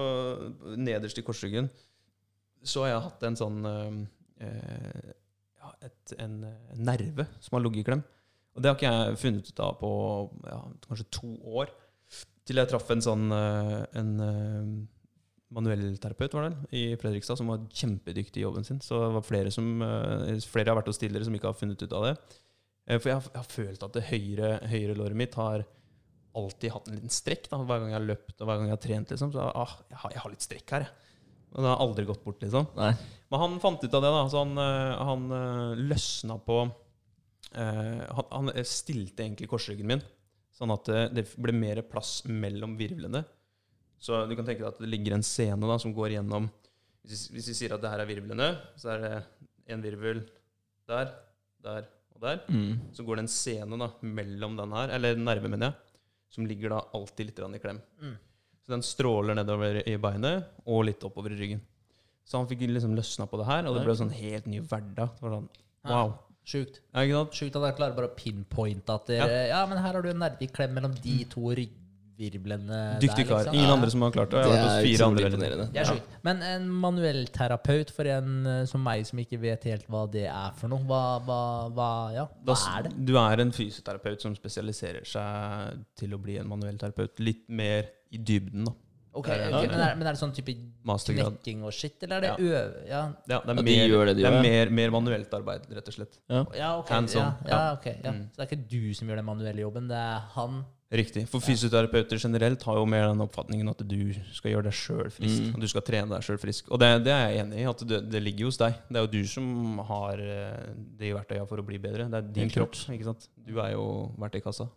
nederst 0.80 1.20
i 1.20 1.26
korsryggen, 1.26 1.68
så 2.64 2.86
har 2.86 2.94
jeg 2.94 3.04
hatt 3.10 3.28
en 3.28 3.36
sånn 3.36 3.60
eh, 3.68 4.00
eh, 4.48 5.12
et, 5.84 6.14
en, 6.24 6.38
en 6.48 6.80
nerve 6.88 7.26
som 7.44 7.58
har 7.58 7.66
ligget 7.66 7.84
i 7.84 7.88
klem. 7.90 8.02
Og 8.54 8.62
det 8.62 8.70
har 8.70 8.78
ikke 8.78 8.90
jeg 8.92 9.20
funnet 9.20 9.50
ut 9.50 9.62
av 9.64 9.78
på 9.80 9.92
ja, 10.46 10.60
kanskje 10.86 11.10
to 11.16 11.30
år. 11.58 11.72
Til 12.46 12.60
jeg 12.60 12.70
traff 12.70 12.90
en 12.92 13.02
sånn 13.02 13.30
eh, 13.34 13.78
en 13.98 14.10
eh, 14.22 14.74
manuellterapeut 15.54 16.34
var 16.34 16.48
det, 16.48 16.68
i 16.76 16.82
Fredrikstad 17.00 17.38
som 17.38 17.50
var 17.50 17.64
kjempedyktig 17.72 18.42
i 18.42 18.44
jobben 18.44 18.66
sin. 18.66 18.80
Så 18.84 19.00
det 19.00 19.12
var 19.16 19.26
flere, 19.26 19.52
som, 19.54 19.70
eh, 19.82 20.42
flere 20.50 20.70
har 20.70 20.78
vært 20.78 20.90
hos 20.92 21.00
tidligere 21.00 21.28
som 21.28 21.38
ikke 21.38 21.50
har 21.50 21.58
funnet 21.58 21.82
ut 21.82 21.96
av 21.96 22.08
det. 22.08 22.16
For 22.84 23.08
jeg 23.08 23.16
har, 23.16 23.28
jeg 23.32 23.40
har 23.40 23.48
følt 23.48 23.84
at 23.86 23.94
det 23.96 24.08
høyre, 24.10 24.48
høyre 24.68 24.96
låret 24.98 25.16
mitt 25.16 25.38
har 25.40 25.62
alltid 26.36 26.74
hatt 26.74 26.88
en 26.90 26.98
liten 26.98 27.12
strekk. 27.14 27.48
Da, 27.48 27.62
hver 27.64 27.80
gang 27.80 27.94
jeg 27.94 27.96
har 27.96 28.08
løpt 28.10 28.36
og 28.36 28.50
hver 28.50 28.58
gang 28.60 28.68
jeg 28.68 28.76
har 28.76 28.82
trent. 28.84 29.14
Liksom, 29.14 29.32
så 29.32 29.46
ah, 29.48 29.72
jeg, 29.88 29.98
har, 30.02 30.12
jeg 30.12 30.22
har 30.22 30.34
litt 30.34 30.44
strekk 30.44 30.74
her. 30.76 30.84
Jeg. 30.84 31.12
Og 31.54 31.62
det 31.62 31.70
har 31.70 31.80
aldri 31.80 32.04
gått 32.10 32.24
bort. 32.26 32.42
liksom. 32.44 32.68
Nei. 32.76 32.90
Men 33.32 33.40
han 33.40 33.56
fant 33.62 33.86
ut 33.86 33.96
av 33.96 34.04
det. 34.04 34.12
da, 34.18 34.24
så 34.28 34.42
Han, 34.44 34.58
han 35.08 35.78
løsna 35.80 36.36
på 36.44 36.58
han, 37.54 38.26
han 38.30 38.50
stilte 38.66 39.24
egentlig 39.24 39.48
korsryggen 39.50 39.88
min, 39.90 40.02
sånn 40.54 40.72
at 40.74 40.90
eh, 40.92 41.06
det 41.14 41.26
ble 41.36 41.54
mer 41.56 41.82
plass 41.88 42.22
mellom 42.28 42.76
virvlene. 42.78 43.24
Så 43.98 44.24
du 44.28 44.34
kan 44.36 44.46
tenke 44.46 44.62
deg 44.62 44.70
at 44.70 44.82
det 44.82 44.90
ligger 44.90 45.16
en 45.16 45.26
scene 45.26 45.70
da, 45.70 45.78
som 45.80 45.94
går 45.96 46.16
gjennom 46.18 46.50
Hvis 47.04 47.28
vi, 47.28 47.38
hvis 47.38 47.50
vi 47.52 47.56
sier 47.56 47.74
at 47.76 47.82
det 47.82 47.92
her 47.92 48.02
er 48.02 48.08
virvlene, 48.08 48.50
så 48.80 48.94
er 48.94 49.04
det 49.04 49.14
en 49.74 49.84
virvel 49.84 50.22
der, 50.88 51.12
der 51.64 51.88
og 52.14 52.22
der. 52.24 52.42
Mm. 52.48 52.92
Så 52.96 53.04
går 53.04 53.18
det 53.18 53.24
en 53.24 53.32
scene 53.32 53.78
da, 53.80 53.90
mellom 54.04 54.56
den 54.60 54.76
her, 54.76 54.92
eller 54.96 55.18
nerve, 55.20 55.50
mener 55.52 55.70
jeg, 55.70 55.98
som 56.36 56.48
ligger 56.48 56.74
da 56.74 56.82
alltid 56.96 57.30
litt 57.30 57.42
i 57.44 57.62
klem. 57.62 57.80
Mm. 58.00 58.14
Så 58.64 58.72
den 58.72 58.84
stråler 58.86 59.36
nedover 59.36 59.82
i 59.84 59.96
beinet 60.00 60.52
og 60.64 60.86
litt 60.88 61.04
oppover 61.04 61.34
i 61.34 61.40
ryggen. 61.40 61.60
Så 62.24 62.40
han 62.40 62.48
fikk 62.48 62.64
liksom 62.64 62.94
løsna 62.96 63.26
på 63.28 63.36
det 63.40 63.48
her, 63.50 63.66
og 63.68 63.76
det 63.76 63.84
ble 63.84 63.96
sånn 63.98 64.14
helt 64.16 64.46
ny 64.48 64.62
hverdag. 64.64 65.16
Det 65.18 65.26
var 65.26 65.34
sånn, 65.36 65.50
wow. 65.90 66.14
Sjukt. 66.44 66.80
Ja, 66.92 67.00
ikke 67.06 67.16
sant? 67.22 67.32
Sjukt 67.40 67.56
at 67.56 67.62
dere 67.64 67.76
klarer 67.78 67.96
bare 67.96 68.10
å 68.10 68.14
pinpointe 68.18 68.92
at 68.92 69.06
dere, 69.08 69.48
ja. 69.48 69.62
men 69.66 69.78
her 69.80 69.94
har 69.96 70.02
du 70.04 70.10
en 70.10 70.18
nervig 70.20 70.50
klem 70.52 70.74
mellom 70.76 70.92
de 71.00 71.24
to 71.32 71.40
ryggvirvlene 71.56 73.00
Dyktig 73.00 73.24
kar. 73.26 73.38
liksom. 73.40 73.54
Ingen 73.56 73.68
Ja. 73.70 73.72
andre 73.74 73.90
som 73.90 74.02
har 74.02 74.10
klart 74.12 74.30
det. 74.30 74.42
Jeg 74.44 74.50
har 74.50 74.52
vært 74.52 74.64
hos 74.68 74.76
er 74.76 74.84
fire 74.84 75.06
andre. 75.08 75.24
imponerende. 75.30 75.66
Det 75.72 75.80
er 75.80 75.88
sjukt. 75.94 76.12
Men 76.22 76.42
en 76.42 76.68
manuellterapeut 76.84 77.90
for 77.96 78.04
en 78.06 78.46
eh, 78.46 78.64
som 78.66 78.84
meg 78.84 79.06
som 79.06 79.18
ikke 79.18 79.40
vet 79.40 79.64
helt 79.64 79.86
hva 79.88 80.04
det 80.10 80.26
er 80.28 80.52
for 80.60 80.68
noe, 80.68 80.84
hva, 80.84 81.02
hva, 81.24 81.40
hva, 81.74 81.88
ja, 82.14 82.26
hva 82.44 82.58
er 82.76 82.82
det? 82.88 82.94
Du 83.06 83.16
er 83.18 83.40
en 83.40 83.50
fysioterapeut 83.52 84.20
som 84.20 84.36
spesialiserer 84.36 85.04
seg 85.04 85.82
til 85.96 86.14
å 86.14 86.20
bli 86.22 86.36
en 86.38 86.46
manuellterapeut. 86.48 87.18
Litt 87.20 87.48
mer 87.48 87.88
i 88.12 88.18
dybden, 88.18 88.64
da. 88.68 88.72
Ok, 89.14 89.28
ok, 89.30 89.68
men, 89.70 89.78
er, 89.78 89.94
men 89.94 90.06
er 90.10 90.16
det 90.16 90.18
sånn 90.20 90.32
type 90.34 90.52
Mastergrad. 90.84 91.36
knekking 91.36 91.62
og 91.64 91.72
shit, 91.72 91.96
eller 92.02 92.16
er 92.18 92.24
det 92.24 92.48
øve... 92.50 92.62
Ja, 92.90 93.02
Ja, 93.30 93.38
det 93.46 93.54
er, 93.54 93.54
Ja, 93.54 93.54
de 93.54 93.62
mer, 93.68 93.86
gjør 93.88 94.06
det 94.10 94.14
de 94.18 94.22
det 94.22 94.26
er 94.26 94.34
gjør. 94.34 94.46
mer, 94.48 94.70
mer 94.80 94.90
manuelt 94.96 95.34
arbeid, 95.38 95.68
rett 95.70 95.88
og 95.92 95.94
slett. 96.00 96.18
Ja. 96.28 96.40
ja 96.58 96.70
ok. 96.80 96.88
Hands 96.90 97.14
on, 97.16 97.22
Ja, 97.22 97.34
ja, 97.46 97.58
ja. 97.68 97.72
ok 97.78 97.86
ja. 97.92 98.12
Mm. 98.16 98.24
Så 98.32 98.40
det 98.40 98.44
er 98.44 98.50
ikke 98.50 98.64
du 98.74 98.94
som 98.98 99.08
gjør 99.12 99.20
den 99.22 99.28
manuelle 99.28 99.62
jobben, 99.62 99.86
det 99.92 100.00
er 100.02 100.24
han? 100.34 100.64
Riktig. 100.94 101.24
For 101.26 101.42
fysioterapeuter 101.42 102.20
generelt 102.22 102.62
har 102.68 102.76
jo 102.78 102.84
mer 102.86 103.08
den 103.08 103.22
oppfatningen 103.24 103.70
at 103.72 103.80
du 103.88 104.12
skal 104.36 104.52
gjøre 104.52 104.66
deg 104.68 104.76
sjøl 104.78 105.08
frisk. 105.10 105.40
Mm. 105.48 105.54
Og 105.56 105.62
du 105.64 105.66
skal 105.72 105.82
trene 105.86 106.10
deg 106.12 106.22
sjøl 106.26 106.38
frisk. 106.38 106.68
Og 106.70 106.78
det, 106.82 106.90
det 107.06 107.10
er 107.14 107.24
jeg 107.32 107.40
enig 107.46 107.62
i. 107.62 107.64
at 107.70 107.82
det, 107.90 107.98
det 108.12 108.20
ligger 108.22 108.46
hos 108.50 108.58
deg. 108.60 108.76
Det 108.90 109.00
er 109.00 109.06
jo 109.06 109.10
du 109.14 109.26
som 109.30 109.80
har 109.88 110.20
eh, 110.22 110.68
de 111.00 111.10
verktøyene 111.16 111.48
for 111.50 111.58
å 111.62 111.66
bli 111.66 111.80
bedre. 111.82 112.06
Det 112.12 112.20
er 112.20 112.28
din 112.36 112.46
Helt 112.46 112.54
kropp. 112.60 112.78
ikke 112.94 113.08
sant? 113.08 113.26
Du 113.48 113.56
er 113.64 113.72
jo 113.74 113.86
verktøykassa. 114.22 114.68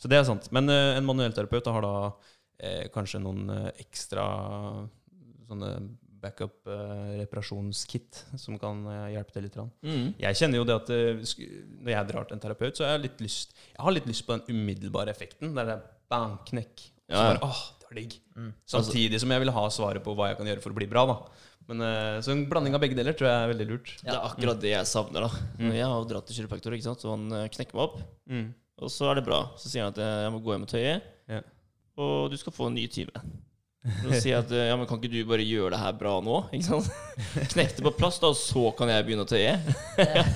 Så 0.00 0.08
det 0.10 0.18
er 0.18 0.24
sant. 0.30 0.48
Men 0.56 0.72
eh, 0.72 0.96
en 0.96 1.04
manuellterapeut 1.10 1.68
har 1.74 1.84
da 1.84 1.92
eh, 2.62 2.86
kanskje 2.94 3.20
noen 3.22 3.50
eh, 3.50 3.68
ekstra 3.82 4.24
sånne 5.50 5.72
backup-reparasjonskit 6.22 8.20
som 8.38 8.58
kan 8.62 8.82
eh, 8.90 9.08
hjelpe 9.16 9.34
til 9.34 9.46
litt. 9.46 9.56
Mm. 9.82 10.08
Jeg 10.22 10.38
kjenner 10.38 10.60
jo 10.60 10.66
det 10.68 10.76
at 10.78 10.92
eh, 10.94 11.22
når 11.82 11.92
jeg 11.94 12.08
drar 12.12 12.28
til 12.28 12.36
en 12.38 12.42
terapeut, 12.44 12.78
så 12.78 12.86
har 12.86 12.94
jeg 12.96 13.04
litt 13.08 13.22
lyst 13.24 13.54
Jeg 13.56 13.82
har 13.84 13.94
litt 13.96 14.08
lyst 14.10 14.26
på 14.28 14.36
den 14.38 14.44
umiddelbare 14.56 15.10
effekten. 15.14 15.54
Der 15.56 15.68
det 15.68 15.76
er 15.78 15.86
bang, 16.12 16.38
knekk. 16.48 16.74
Så 17.12 17.12
Ja, 17.12 17.22
ja. 17.26 17.32
bare, 17.34 17.48
åh, 17.50 17.62
det 17.82 17.88
var 17.90 17.98
digg. 18.00 18.14
Mm. 18.38 18.52
Samtidig 18.76 19.20
som 19.20 19.34
jeg 19.34 19.42
vil 19.44 19.52
ha 19.58 19.64
svaret 19.74 20.04
på 20.06 20.14
hva 20.16 20.30
jeg 20.30 20.38
kan 20.40 20.48
gjøre 20.52 20.62
for 20.64 20.72
å 20.74 20.78
bli 20.78 20.88
bra. 20.90 21.02
da 21.10 21.16
Men 21.68 21.84
eh, 21.88 22.20
Så 22.24 22.32
en 22.36 22.46
blanding 22.50 22.74
av 22.78 22.82
begge 22.84 22.96
deler 22.98 23.12
tror 23.18 23.28
jeg 23.30 23.42
er 23.42 23.52
veldig 23.52 23.68
lurt. 23.74 23.94
Det 24.02 24.12
er 24.14 24.22
akkurat 24.30 24.62
det 24.62 24.72
jeg 24.76 24.86
savner. 24.90 25.26
da 25.28 25.30
Mm. 25.58 25.72
Jeg 25.76 25.86
har 25.90 26.04
dratt 26.10 26.26
til 26.30 26.36
kiropraktor, 26.40 26.72
ikke 26.78 26.88
sant? 26.90 27.00
så 27.04 27.10
han 27.16 27.26
eh, 27.32 27.48
knekker 27.52 27.74
meg 27.76 27.84
opp. 27.88 27.98
Mm. 28.30 28.48
Og 28.82 28.90
så 28.90 29.10
er 29.12 29.14
det 29.20 29.26
bra. 29.28 29.42
Så 29.60 29.68
sier 29.70 29.84
han 29.84 29.92
at 29.94 30.00
jeg 30.02 30.30
må 30.34 30.40
gå 30.42 30.54
hjem 30.56 30.64
og 30.66 30.72
tøye, 30.72 30.94
Ja. 30.96 31.21
Og 32.00 32.30
du 32.32 32.36
skal 32.40 32.54
få 32.56 32.68
en 32.70 32.78
ny 32.78 32.86
time. 32.92 33.24
Så 33.82 34.12
sier 34.22 34.36
jeg 34.36 34.42
at 34.44 34.52
ja, 34.54 34.74
men 34.78 34.86
kan 34.86 35.00
ikke 35.00 35.10
du 35.10 35.24
bare 35.26 35.42
gjøre 35.42 35.72
det 35.74 35.80
her 35.82 35.94
bra 35.98 36.12
nå? 36.22 36.36
Ikke 36.54 36.68
sant? 36.68 36.90
Knekk 37.52 37.72
det 37.80 37.82
på 37.82 37.90
plass, 37.98 38.20
da, 38.22 38.28
og 38.30 38.38
så 38.38 38.68
kan 38.78 38.92
jeg 38.92 39.06
begynne 39.08 39.24
å 39.24 39.30
tøye. 39.30 39.56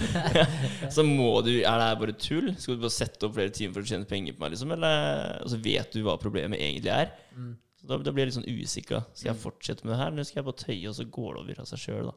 så 0.96 1.04
må 1.07 1.28
du 1.46 1.52
Er 1.61 1.78
det 1.78 1.86
her 1.86 2.00
bare 2.00 2.16
tull? 2.18 2.50
Skal 2.59 2.74
du 2.74 2.82
bare 2.82 2.96
sette 2.96 3.28
opp 3.28 3.36
flere 3.36 3.54
timer 3.54 3.76
for 3.78 3.86
å 3.86 3.90
tjene 3.92 4.11
penger 4.11 4.34
på 4.34 4.42
meg, 4.42 4.57
liksom? 4.57 4.74
Eller 4.74 5.38
og 5.44 5.52
så 5.54 5.61
vet 5.62 5.94
du 5.94 6.02
hva 6.09 6.16
problemet 6.18 6.59
egentlig 6.59 6.90
er? 6.90 7.14
Mm. 7.38 7.54
Så 7.78 7.86
da, 7.92 8.00
da 8.02 8.16
blir 8.16 8.26
jeg 8.26 8.32
litt 8.32 8.38
sånn 8.40 8.50
usikker. 8.50 9.07
Skal 9.14 9.30
jeg 9.30 9.42
fortsette 9.46 9.86
med 9.86 9.94
det 9.94 10.00
her, 10.02 10.11
eller 10.11 10.26
skal 10.26 10.42
jeg 10.42 10.48
bare 10.50 10.62
tøye, 10.64 10.82
og 10.90 10.98
så 10.98 11.09
går 11.20 11.30
det 11.30 11.44
over 11.44 11.62
av 11.62 11.70
seg 11.70 11.84
sjøl? 11.86 12.12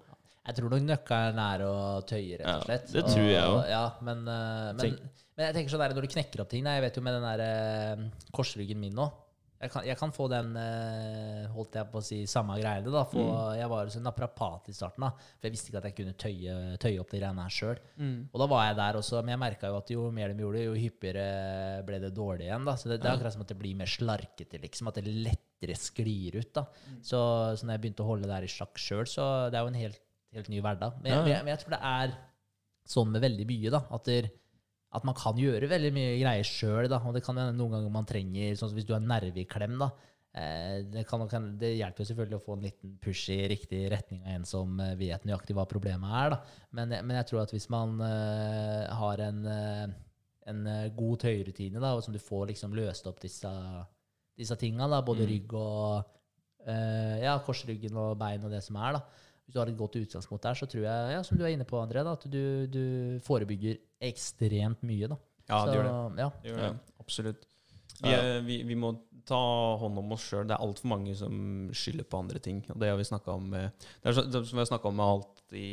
Jeg 0.49 0.57
tror 0.57 0.73
nok 0.73 0.85
nøkkelen 0.89 1.39
er 1.45 1.67
å 1.69 1.73
tøye, 2.09 2.41
rett 2.41 2.49
og 2.49 2.55
Ja, 2.55 2.59
slett. 2.65 2.91
det 2.95 3.05
tror 3.05 3.29
jeg 3.29 3.45
òg. 3.45 3.57
Ja, 3.69 3.85
men, 4.01 4.25
eh, 4.33 4.69
men, 4.81 4.99
men 5.37 5.45
jeg 5.51 5.59
tenker 5.59 5.77
sånn 5.77 5.85
der, 5.85 5.93
når 5.93 6.09
du 6.09 6.13
knekker 6.15 6.41
opp 6.41 6.49
ting 6.49 6.65
Jeg 6.65 6.81
vet 6.87 6.97
jo 6.97 7.03
med 7.05 7.19
den 7.19 7.27
der 7.27 7.43
eh, 7.45 8.07
korsryggen 8.33 8.81
min 8.81 8.97
nå 8.97 9.11
jeg 9.59 9.71
kan, 9.73 9.83
jeg 9.83 9.97
kan 9.99 10.11
få 10.15 10.25
den 10.31 10.53
eh, 10.55 11.47
holdt 11.51 11.73
jeg 11.75 11.87
på 11.91 11.99
å 11.99 12.03
si, 12.05 12.19
samme 12.31 12.55
greiene. 12.61 12.91
da, 12.93 13.01
for 13.03 13.19
Mm. 13.19 13.57
Jeg 13.59 13.69
var 13.69 13.89
så 13.91 13.97
en 13.99 14.05
naprapat 14.07 14.69
i 14.71 14.75
starten, 14.77 15.03
da, 15.03 15.09
for 15.11 15.47
jeg 15.47 15.51
visste 15.51 15.69
ikke 15.71 15.81
at 15.81 15.87
jeg 15.89 15.95
kunne 15.97 16.13
tøye, 16.23 16.53
tøye 16.79 16.99
opp 17.01 17.09
de 17.11 17.19
greiene 17.19 17.43
her 17.43 17.49
sjøl. 17.51 17.81
Mm. 17.99 18.29
Og 18.31 18.39
da 18.39 18.47
var 18.53 18.65
jeg 18.69 18.77
der 18.79 18.99
også, 19.01 19.19
men 19.23 19.33
jeg 19.35 19.41
merka 19.43 19.67
jo 19.73 19.77
at 19.81 19.91
jo 19.91 20.05
mer 20.15 20.31
de 20.33 20.43
gjorde, 20.45 20.63
jo 20.63 20.73
hyppigere 20.79 21.83
ble 21.87 21.99
det 22.05 22.13
dårlig 22.15 22.47
igjen. 22.47 22.65
da, 22.65 22.75
Så 22.79 22.87
det, 22.89 23.01
det 23.01 23.09
er 23.09 23.17
akkurat 23.17 23.35
som 23.35 23.41
at 23.43 23.51
det 23.51 23.59
blir 23.59 23.75
mer 23.75 23.91
slarkete, 23.91 24.61
liksom. 24.63 24.87
At 24.87 24.95
det 25.01 25.07
lettere 25.11 25.75
sklir 25.75 26.39
ut. 26.39 26.53
da. 26.55 26.65
Så, 27.03 27.19
så 27.59 27.65
når 27.67 27.75
jeg 27.75 27.81
begynte 27.83 28.03
å 28.05 28.09
holde 28.13 28.27
det 28.29 28.35
her 28.39 28.47
i 28.47 28.53
sjakk 28.55 28.79
sjøl, 28.79 29.05
så 29.11 29.49
det 29.51 29.59
er 29.59 29.67
jo 29.67 29.73
en 29.73 29.81
helt, 29.83 29.99
helt 30.39 30.49
ny 30.49 30.61
hverdag. 30.63 31.01
Men, 31.03 31.11
ja. 31.11 31.19
men, 31.23 31.31
jeg- 31.35 31.43
men 31.43 31.53
jeg 31.55 31.63
tror 31.65 31.75
det 31.75 31.83
er 31.83 32.17
sånn 32.89 33.11
med 33.11 33.21
veldig 33.27 33.45
mye, 33.51 33.69
da. 33.75 33.83
At, 33.91 34.05
der, 34.07 34.29
at 34.95 35.05
man 35.05 35.17
kan 35.17 35.37
gjøre 35.37 35.69
veldig 35.69 35.91
mye 35.93 36.13
greier 36.17 36.47
sjøl. 36.47 36.87
Og 36.89 37.13
det 37.13 37.23
kan 37.25 37.37
hende 37.37 37.57
noen 37.57 37.77
ganger 37.77 37.91
man 37.93 38.07
trenger 38.09 38.55
Sånn 38.57 38.71
som 38.71 38.79
hvis 38.79 38.87
du 38.89 38.95
har 38.95 39.03
nerveklem, 39.05 39.77
da. 39.81 39.91
Eh, 40.29 40.83
det, 40.85 41.03
kan, 41.09 41.25
det 41.57 41.71
hjelper 41.79 42.05
selvfølgelig 42.05 42.37
å 42.37 42.43
få 42.43 42.55
en 42.55 42.65
liten 42.67 42.91
push 43.01 43.31
i 43.33 43.39
riktig 43.49 43.87
retning 43.89 44.21
av 44.25 44.35
en 44.35 44.45
som 44.45 44.75
eh, 44.81 44.93
vet 44.99 45.25
nøyaktig 45.25 45.55
hva 45.57 45.65
problemet 45.69 46.17
er. 46.21 46.35
Da. 46.35 46.59
Men, 46.77 46.93
men 47.01 47.17
jeg 47.17 47.29
tror 47.31 47.43
at 47.43 47.53
hvis 47.53 47.69
man 47.73 47.97
uh, 48.01 48.85
har 48.99 49.23
en, 49.25 49.39
en 50.53 50.61
god 50.97 51.25
tøyrutine, 51.25 51.81
da, 51.81 51.95
og 51.97 52.05
som 52.05 52.13
du 52.13 52.21
får 52.21 52.51
liksom 52.53 52.77
løst 52.77 53.09
opp 53.09 53.21
disse, 53.25 53.49
disse 54.37 54.57
tinga, 54.61 54.89
da, 54.89 55.01
både 55.05 55.25
Mm. 55.25 55.31
rygg 55.33 55.57
og 55.57 56.13
uh, 56.69 57.17
ja, 57.21 57.33
korsryggen 57.45 57.97
og 57.97 58.17
bein 58.21 58.45
og 58.45 58.53
det 58.53 58.61
som 58.65 58.77
er, 58.77 58.99
da. 58.99 59.27
Hvis 59.43 59.57
du 59.57 59.61
har 59.63 59.69
et 59.71 59.77
godt 59.81 59.97
utgangspunkt 59.97 60.45
der, 60.45 60.57
så 60.57 60.69
tror 60.69 60.83
jeg, 60.85 61.13
ja, 61.15 61.21
som 61.25 61.37
du 61.37 61.43
er 61.43 61.55
inne 61.55 61.65
på, 61.65 61.81
André, 61.81 62.05
da, 62.05 62.13
at 62.13 62.25
du, 62.29 62.67
du 62.69 62.83
forebygger 63.25 63.79
ekstremt 63.99 64.81
mye. 64.87 65.09
Da. 65.11 65.19
Ja, 65.49 65.65
det 65.65 65.71
Så, 65.71 65.77
gjør 65.77 65.87
det. 65.87 65.93
Ja. 66.21 66.29
det, 66.41 66.49
gjør 66.51 66.59
det. 66.63 66.73
Absolutt. 67.03 67.47
Vi, 67.99 68.11
er, 68.15 68.41
vi, 68.47 68.61
vi 68.63 68.75
må 68.79 68.93
ta 69.27 69.39
hånd 69.81 69.99
om 69.99 70.13
oss 70.15 70.27
sjøl. 70.29 70.45
Det 70.47 70.55
er 70.55 70.63
altfor 70.63 70.91
mange 70.93 71.15
som 71.17 71.33
skylder 71.75 72.07
på 72.07 72.21
andre 72.21 72.39
ting. 72.43 72.61
Og 72.71 72.79
det 72.81 72.91
har 72.91 72.99
vi 72.99 73.07
snakka 73.07 73.35
om 73.35 73.49
Det 73.51 74.07
er 74.07 74.15
så, 74.15 74.23
det 74.23 74.43
som 74.47 74.55
vi 74.59 74.63
har 74.63 74.69
snakket 74.69 74.91
om 74.91 74.99
med 75.01 75.05
alt 75.05 75.57
i 75.59 75.67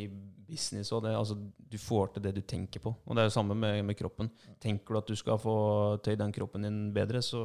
business 0.46 0.90
òg. 0.94 1.06
Altså, 1.12 1.36
du 1.56 1.78
får 1.80 2.16
til 2.16 2.26
det 2.26 2.34
du 2.36 2.42
tenker 2.42 2.82
på. 2.82 2.92
Og 3.04 3.16
det 3.16 3.22
er 3.22 3.30
jo 3.30 3.36
samme 3.36 3.56
med, 3.58 3.84
med 3.86 3.98
kroppen. 3.98 4.30
Tenker 4.62 4.94
du 4.96 5.00
at 5.00 5.12
du 5.12 5.16
skal 5.18 5.38
få 5.42 5.56
tøyd 6.04 6.18
den 6.22 6.34
kroppen 6.34 6.66
din 6.66 6.80
bedre, 6.96 7.22
så 7.24 7.40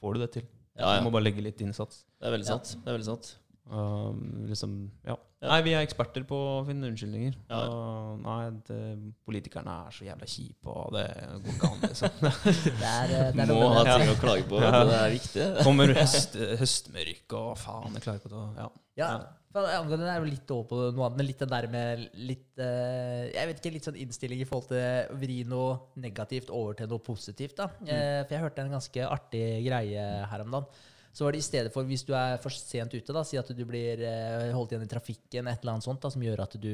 får 0.00 0.14
du 0.14 0.24
det 0.24 0.30
til. 0.38 0.46
Ja, 0.74 0.96
Du 0.98 1.06
må 1.06 1.14
bare 1.14 1.28
legge 1.28 1.44
litt 1.44 1.60
innsats. 1.62 2.02
Det 2.18 2.28
er 2.28 2.34
veldig 2.34 2.48
sant. 2.48 2.74
Det 2.82 2.90
er 2.90 2.96
veldig 2.98 3.08
sant. 3.08 3.28
Um, 3.70 4.44
liksom, 4.50 4.72
ja. 5.06 5.14
Nei, 5.44 5.58
vi 5.66 5.74
er 5.76 5.84
eksperter 5.84 6.24
på 6.28 6.36
å 6.36 6.56
finne 6.66 6.88
unnskyldninger. 6.90 7.36
Ja. 7.50 7.60
Og, 7.68 8.22
nei, 8.24 8.38
det, 8.68 8.78
politikerne 9.26 9.76
er 9.84 9.94
så 9.94 10.06
jævla 10.06 10.28
kjipe, 10.30 10.72
og 10.72 10.96
det 10.96 11.04
går 11.44 11.54
ikke 11.54 11.70
an, 11.70 11.84
liksom. 11.84 12.18
Det 12.80 12.90
er, 12.90 13.12
eh, 13.12 13.30
det 13.34 13.44
er 13.44 13.52
Må 13.52 13.70
ha 13.74 13.84
ting 13.88 14.12
å 14.12 14.18
klage 14.20 14.48
på. 14.50 14.60
Ja. 14.62 14.82
Det 14.88 14.98
er 14.98 15.14
viktig. 15.18 15.46
Kommer 15.66 15.94
høst, 15.98 16.38
høstmørk 16.62 17.36
og 17.40 17.50
faen, 17.60 17.96
jeg 17.98 18.06
klarer 18.06 18.22
ikke 18.22 18.42
å 18.42 18.50
Ja. 18.58 18.70
Ja, 18.94 19.10
det 19.54 19.98
er 20.02 20.16
jo 20.18 20.26
litt 20.26 20.50
over 20.50 20.64
på 20.70 20.78
noe 20.94 21.08
annet, 21.08 21.18
men 21.20 21.28
litt 21.28 21.42
det 21.42 21.46
der 21.50 21.66
med 21.70 22.00
litt 22.26 22.62
eh, 22.62 23.28
Jeg 23.30 23.50
vet 23.50 23.60
ikke, 23.60 23.72
litt 23.76 23.86
sånn 23.86 23.98
innstilling 24.02 24.40
i 24.42 24.48
forhold 24.48 24.72
til 24.72 24.80
å 24.82 25.18
vri 25.20 25.36
noe 25.46 25.76
negativt 26.02 26.50
over 26.54 26.78
til 26.78 26.90
noe 26.90 27.02
positivt. 27.02 27.54
da. 27.60 27.68
Mm. 27.78 27.86
for 28.26 28.34
jeg 28.34 28.42
hørte 28.42 28.64
en 28.64 28.74
ganske 28.74 29.06
artig 29.06 29.46
greie 29.68 30.08
her 30.30 30.42
om 30.46 30.58
dagen. 30.58 30.82
Så 31.14 31.22
var 31.22 31.34
det 31.34 31.44
i 31.44 31.46
stedet 31.46 31.70
for, 31.70 31.86
hvis 31.86 32.02
du 32.02 32.10
er 32.18 32.40
for 32.42 32.50
sent 32.50 32.94
ute, 32.94 33.14
da, 33.14 33.22
si 33.26 33.38
at 33.38 33.50
du 33.54 33.62
blir 33.68 34.00
eh, 34.02 34.50
holdt 34.54 34.74
igjen 34.74 34.86
i 34.86 34.90
trafikken, 34.90 35.50
et 35.50 35.62
eller 35.62 35.76
annet 35.76 35.86
sånt 35.86 36.02
da, 36.02 36.10
som 36.10 36.22
gjør 36.24 36.42
at 36.42 36.56
du, 36.58 36.72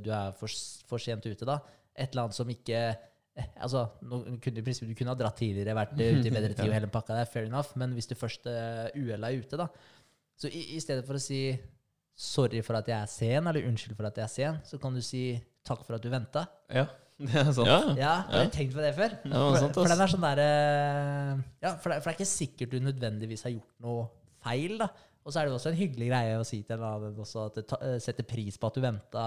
du 0.00 0.08
er 0.16 0.32
for, 0.38 0.60
for 0.88 1.02
sent 1.02 1.28
ute, 1.28 1.48
da. 1.48 1.58
Et 1.92 2.08
eller 2.08 2.24
annet 2.24 2.38
som 2.38 2.48
ikke 2.52 2.78
eh, 2.80 3.50
Altså, 3.64 3.86
kunne, 4.44 4.60
Du 4.60 4.94
kunne 4.96 5.12
ha 5.12 5.16
dratt 5.16 5.38
tidligere, 5.40 5.76
vært 5.76 6.00
eh, 6.00 6.14
ute 6.16 6.28
i 6.28 6.32
bedre 6.32 6.56
tid 6.56 6.70
og 6.70 6.76
hele 6.76 6.88
pakka 6.92 7.20
der, 7.20 7.28
fair 7.28 7.48
enough, 7.48 7.76
men 7.80 7.92
hvis 7.96 8.08
du 8.08 8.16
først 8.16 8.48
uh, 8.48 8.88
uhellet 8.96 9.28
er 9.28 9.44
ute, 9.44 9.60
da, 9.60 9.68
så 10.40 10.48
i, 10.48 10.64
i 10.76 10.80
stedet 10.84 11.04
for 11.08 11.16
å 11.16 11.22
si 11.22 11.44
'sorry 12.12 12.60
for 12.64 12.76
at 12.76 12.88
jeg 12.88 12.96
er 12.96 13.08
sen', 13.08 13.48
eller 13.48 13.64
'unnskyld 13.64 13.96
for 13.96 14.08
at 14.08 14.20
jeg 14.20 14.24
er 14.24 14.32
sen', 14.32 14.60
så 14.68 14.80
kan 14.80 14.92
du 14.92 15.00
si 15.04 15.40
'takk 15.64 15.84
for 15.84 15.96
at 15.96 16.04
du 16.04 16.10
venta'. 16.12 16.44
ja, 16.72 16.86
det 17.22 17.38
er 17.38 17.52
sant. 17.54 17.68
Ja. 17.68 17.78
Ja, 17.98 18.14
Har 18.28 18.48
du 18.48 18.52
tenkt 18.54 18.74
på 18.74 18.82
det 18.82 18.92
før? 18.96 19.14
Ja, 19.22 19.30
det 19.30 19.38
for, 19.38 19.58
sant, 19.62 19.78
for 19.78 19.92
den 19.92 20.02
er 20.04 20.12
sånn 20.12 20.26
der, 20.26 20.42
eh, 20.42 21.42
ja, 21.62 21.74
for, 21.76 21.92
det, 21.92 22.00
for 22.02 22.10
det 22.10 22.14
er 22.14 22.18
ikke 22.18 22.30
sikkert 22.32 22.74
du 22.74 22.78
nødvendigvis 22.82 23.46
har 23.46 23.54
gjort 23.54 23.72
noe 23.84 24.06
feil. 24.42 24.76
da. 24.80 24.88
Og 25.22 25.30
så 25.30 25.38
er 25.40 25.46
det 25.46 25.54
også 25.54 25.70
en 25.70 25.78
hyggelig 25.78 26.08
greie 26.10 26.38
å 26.40 26.46
si 26.46 26.62
til 26.66 26.78
en 26.80 26.86
annen 26.88 27.20
også 27.22 27.46
at 27.46 27.60
det 27.60 27.66
ta, 27.70 27.78
eh, 27.86 27.98
setter 28.02 28.26
pris 28.26 28.58
på 28.58 28.70
at 28.72 28.78
du 28.78 28.82
venta. 28.82 29.26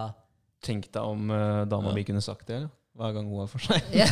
Tenk 0.66 0.90
deg 0.92 1.04
om 1.04 1.30
uh, 1.30 1.64
dama 1.70 1.92
Ja. 1.94 1.96
mi 1.96 2.04
kunne 2.08 2.24
sagt 2.26 2.48
det, 2.50 2.64
eller? 2.64 2.74
hver 2.96 3.12
gang 3.12 3.28
hun 3.28 3.42
er 3.44 3.48
for 3.52 3.60
sein. 3.60 3.84
Yeah. 3.92 4.08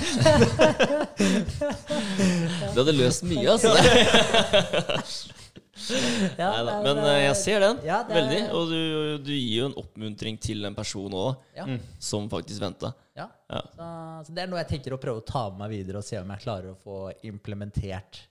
Det 2.76 2.82
hadde 2.82 2.96
løst 2.98 3.24
mye, 3.24 3.48
altså. 3.54 3.72
Ja, 6.38 6.50
Neida. 6.54 6.74
Men 6.86 7.00
uh, 7.02 7.12
jeg 7.24 7.36
ser 7.40 7.64
den. 7.64 7.80
Ja, 7.88 8.02
det 8.08 8.14
er- 8.16 8.20
Veldig. 8.22 8.42
Og 8.58 8.68
du, 8.70 8.82
du 9.26 9.32
gir 9.34 9.56
jo 9.64 9.70
en 9.72 9.78
oppmuntring 9.82 10.38
til 10.42 10.66
en 10.70 10.76
person 10.78 11.12
òg, 11.18 11.40
Ja. 11.58 11.66
Mm. 11.70 11.80
som 12.00 12.28
faktisk 12.32 12.62
venta. 12.62 12.94
Ja. 13.18 13.28
Ja. 13.50 13.62
Så, 13.78 13.88
så 14.28 14.34
det 14.38 14.44
er 14.44 14.52
noe 14.52 14.62
jeg 14.62 14.70
tenker 14.76 14.94
å 14.96 15.00
prøve 15.02 15.22
å 15.22 15.26
ta 15.26 15.48
med 15.52 15.64
meg 15.66 15.74
videre 15.76 16.00
og 16.02 16.06
se 16.08 16.18
om 16.22 16.30
jeg 16.34 16.44
klarer 16.46 16.72
å 16.74 16.78
få 16.82 17.00
implementert. 17.30 18.22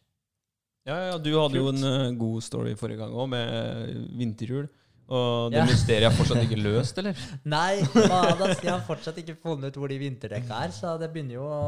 Ja, 0.87 0.97
ja, 1.13 1.19
du 1.23 1.29
hadde 1.39 1.61
jo 1.61 1.69
en 1.71 1.83
uh, 1.87 2.07
god 2.19 2.43
story 2.43 2.73
forrige 2.79 3.03
gang 3.05 3.13
òg, 3.15 3.29
med 3.35 4.09
vinterhjul. 4.19 4.71
Og 5.13 5.51
det 5.53 5.59
Ja. 5.61 5.67
mysteriet 5.69 6.09
er 6.09 6.15
fortsatt 6.17 6.41
ikke 6.47 6.59
løst, 6.67 6.99
eller? 7.03 7.19
Nei, 7.45 7.83
Madas, 8.09 8.63
jeg 8.63 8.71
har 8.73 8.83
fortsatt 8.87 9.19
ikke 9.23 9.37
funnet 9.43 9.71
ut 9.75 9.79
hvor 9.83 9.91
de 9.93 9.99
vinterdekka 10.01 10.63
er, 10.67 10.73
så 10.75 10.95
det 10.99 11.11
begynner 11.13 11.37
jo 11.37 11.45
å 11.47 11.61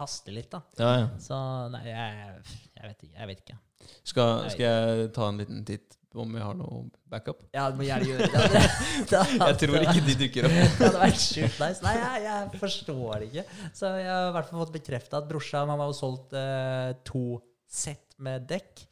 haste 0.00 0.32
litt, 0.34 0.48
da. 0.50 0.62
Ja, 0.80 0.92
ja. 1.04 1.06
Så 1.22 1.36
nei, 1.74 1.84
jeg, 1.90 2.40
jeg 2.78 2.88
vet 2.88 3.04
ikke. 3.06 3.14
Jeg 3.20 3.30
vet 3.30 3.42
ikke. 3.44 3.58
Skal, 4.04 4.48
skal 4.52 4.64
jeg 4.66 5.12
ta 5.16 5.28
en 5.30 5.38
liten 5.42 5.64
titt 5.68 5.98
om 6.14 6.30
vi 6.30 6.38
har 6.38 6.54
noe 6.54 6.84
backup? 7.10 7.40
Ja, 7.56 7.64
du 7.74 7.80
må 7.80 7.86
gjerne 7.88 8.06
gjøre 8.06 8.28
det. 8.34 8.42
det, 8.54 8.62
det 9.10 9.22
Jeg 9.40 9.56
tror 9.64 9.78
ikke 9.80 10.04
de 10.06 10.14
dukker 10.20 10.46
opp. 10.46 10.54
Det 10.78 10.86
hadde 10.86 11.00
vært 11.02 11.22
sjukt 11.24 11.58
nice. 11.64 11.82
Nei, 11.82 11.94
jeg, 11.98 12.22
jeg 12.28 12.60
forstår 12.62 13.12
det 13.24 13.28
ikke. 13.32 13.44
Så 13.74 13.90
jeg 13.98 14.10
har 14.12 14.28
i 14.30 14.34
hvert 14.38 14.50
fall 14.52 14.62
fått 14.62 14.74
bekrefta 14.78 15.18
at 15.22 15.28
brorsan 15.30 15.72
han 15.74 15.82
har 15.82 15.90
jo 15.90 15.96
solgt 15.98 16.36
eh, 16.38 16.90
to 17.10 17.24
sett 17.66 18.14
med 18.22 18.46
dekk. 18.50 18.84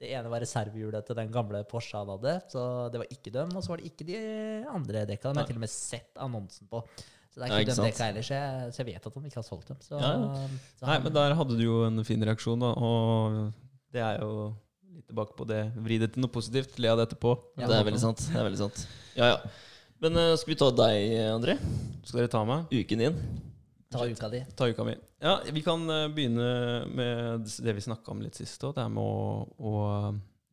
Det 0.00 0.08
ene 0.16 0.30
var 0.32 0.40
reservehjulet 0.40 1.04
til 1.04 1.18
den 1.18 1.28
gamle 1.34 1.58
Porsche 1.68 1.98
han 2.00 2.08
hadde, 2.08 2.38
så 2.48 2.62
det 2.88 3.02
var 3.02 3.10
ikke 3.12 3.32
dem. 3.34 3.50
Og 3.52 3.60
så 3.66 3.74
var 3.74 3.82
det 3.82 3.90
ikke 3.90 4.06
de 4.08 4.20
andre 4.72 5.02
dekka. 5.10 5.34
De 5.36 5.42
har 5.42 5.50
til 5.50 5.58
og 5.60 5.64
med 5.66 5.72
sett 5.74 6.16
annonsen 6.24 6.70
på. 6.72 6.80
Så 7.30 7.42
det 7.42 7.44
er 7.44 7.50
Ja, 7.52 7.58
ikke 7.60 7.74
ikke 7.74 7.84
dekka 7.90 8.06
ellers. 8.14 8.30
Så 8.30 8.38
jeg, 8.38 8.70
så 8.72 8.80
jeg 8.80 8.88
vet 8.94 9.04
at 9.10 9.18
han 9.20 9.26
ikke 9.28 9.38
har 9.42 9.44
solgt 9.46 9.68
dem. 9.68 9.82
Så, 9.84 10.00
Ja, 10.00 10.14
så 10.80 10.88
Nei, 10.88 10.96
men 11.04 11.12
der 11.18 11.34
hadde 11.36 11.58
du 11.60 11.66
jo 11.66 11.82
en 11.84 12.00
fin 12.08 12.24
reaksjon, 12.24 12.64
da. 12.64 12.72
Og 12.80 13.36
det 13.94 14.02
er 14.06 14.20
jo 14.22 14.50
litt 14.94 15.06
tilbake 15.10 15.36
på 15.38 15.46
det. 15.48 15.62
Vri 15.84 15.98
det 16.02 16.12
til 16.14 16.24
noe 16.24 16.32
positivt. 16.32 16.78
Le 16.82 16.90
av 16.92 17.00
det 17.00 17.08
etterpå. 17.10 17.34
Ja. 17.60 17.66
Det 17.66 17.78
er 17.78 17.86
veldig 17.90 18.02
sant. 18.02 18.24
Det 18.30 18.38
er 18.38 18.48
veldig 18.48 18.62
sant. 18.62 18.82
Ja, 19.18 19.34
ja. 19.34 19.38
Men 20.00 20.16
uh, 20.16 20.32
skal 20.40 20.54
vi 20.54 20.58
ta 20.60 20.70
deg, 20.72 21.14
André? 21.28 21.58
Skal 22.08 22.22
dere 22.22 22.32
ta 22.32 22.40
meg? 22.48 22.70
Uken 22.72 23.04
din? 23.04 23.18
Ta 23.90 24.06
uka 24.06 24.28
di. 24.32 24.40
Ta 24.56 24.68
uka 24.70 24.86
mi. 24.86 24.94
Ja, 25.20 25.40
vi 25.52 25.62
kan 25.66 25.82
uh, 25.90 26.06
begynne 26.14 26.50
med 26.94 27.48
det 27.64 27.74
vi 27.76 27.84
snakka 27.84 28.14
om 28.14 28.22
litt 28.22 28.38
sist 28.38 28.62
òg. 28.64 28.76
Det 28.76 28.84
er 28.84 28.92
med 28.94 29.02
å, 29.02 29.42
å 29.58 29.72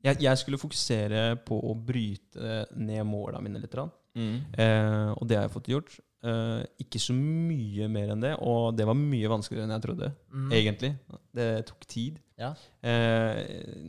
jeg, 0.05 0.19
jeg 0.25 0.41
skulle 0.41 0.59
fokusere 0.61 1.21
på 1.45 1.59
å 1.69 1.75
bryte 1.77 2.65
ned 2.75 3.05
måla 3.07 3.41
mine 3.43 3.61
litt. 3.61 3.77
Mm. 4.17 4.35
Uh, 4.57 5.11
og 5.15 5.23
det 5.29 5.37
har 5.37 5.47
jeg 5.47 5.55
fått 5.55 5.71
gjort. 5.73 5.97
Uh, 6.25 6.65
ikke 6.81 6.99
så 7.01 7.13
mye 7.13 7.85
mer 7.93 8.15
enn 8.15 8.23
det, 8.23 8.33
og 8.41 8.73
det 8.75 8.87
var 8.89 8.97
mye 8.97 9.29
vanskeligere 9.31 9.69
enn 9.69 9.75
jeg 9.77 9.85
trodde. 9.85 10.11
Mm. 10.33 10.49
Egentlig. 10.59 10.91
Det 11.37 11.49
tok 11.69 11.87
tid. 11.87 12.17
Ja. 12.37 12.51
Eh, 12.85 13.39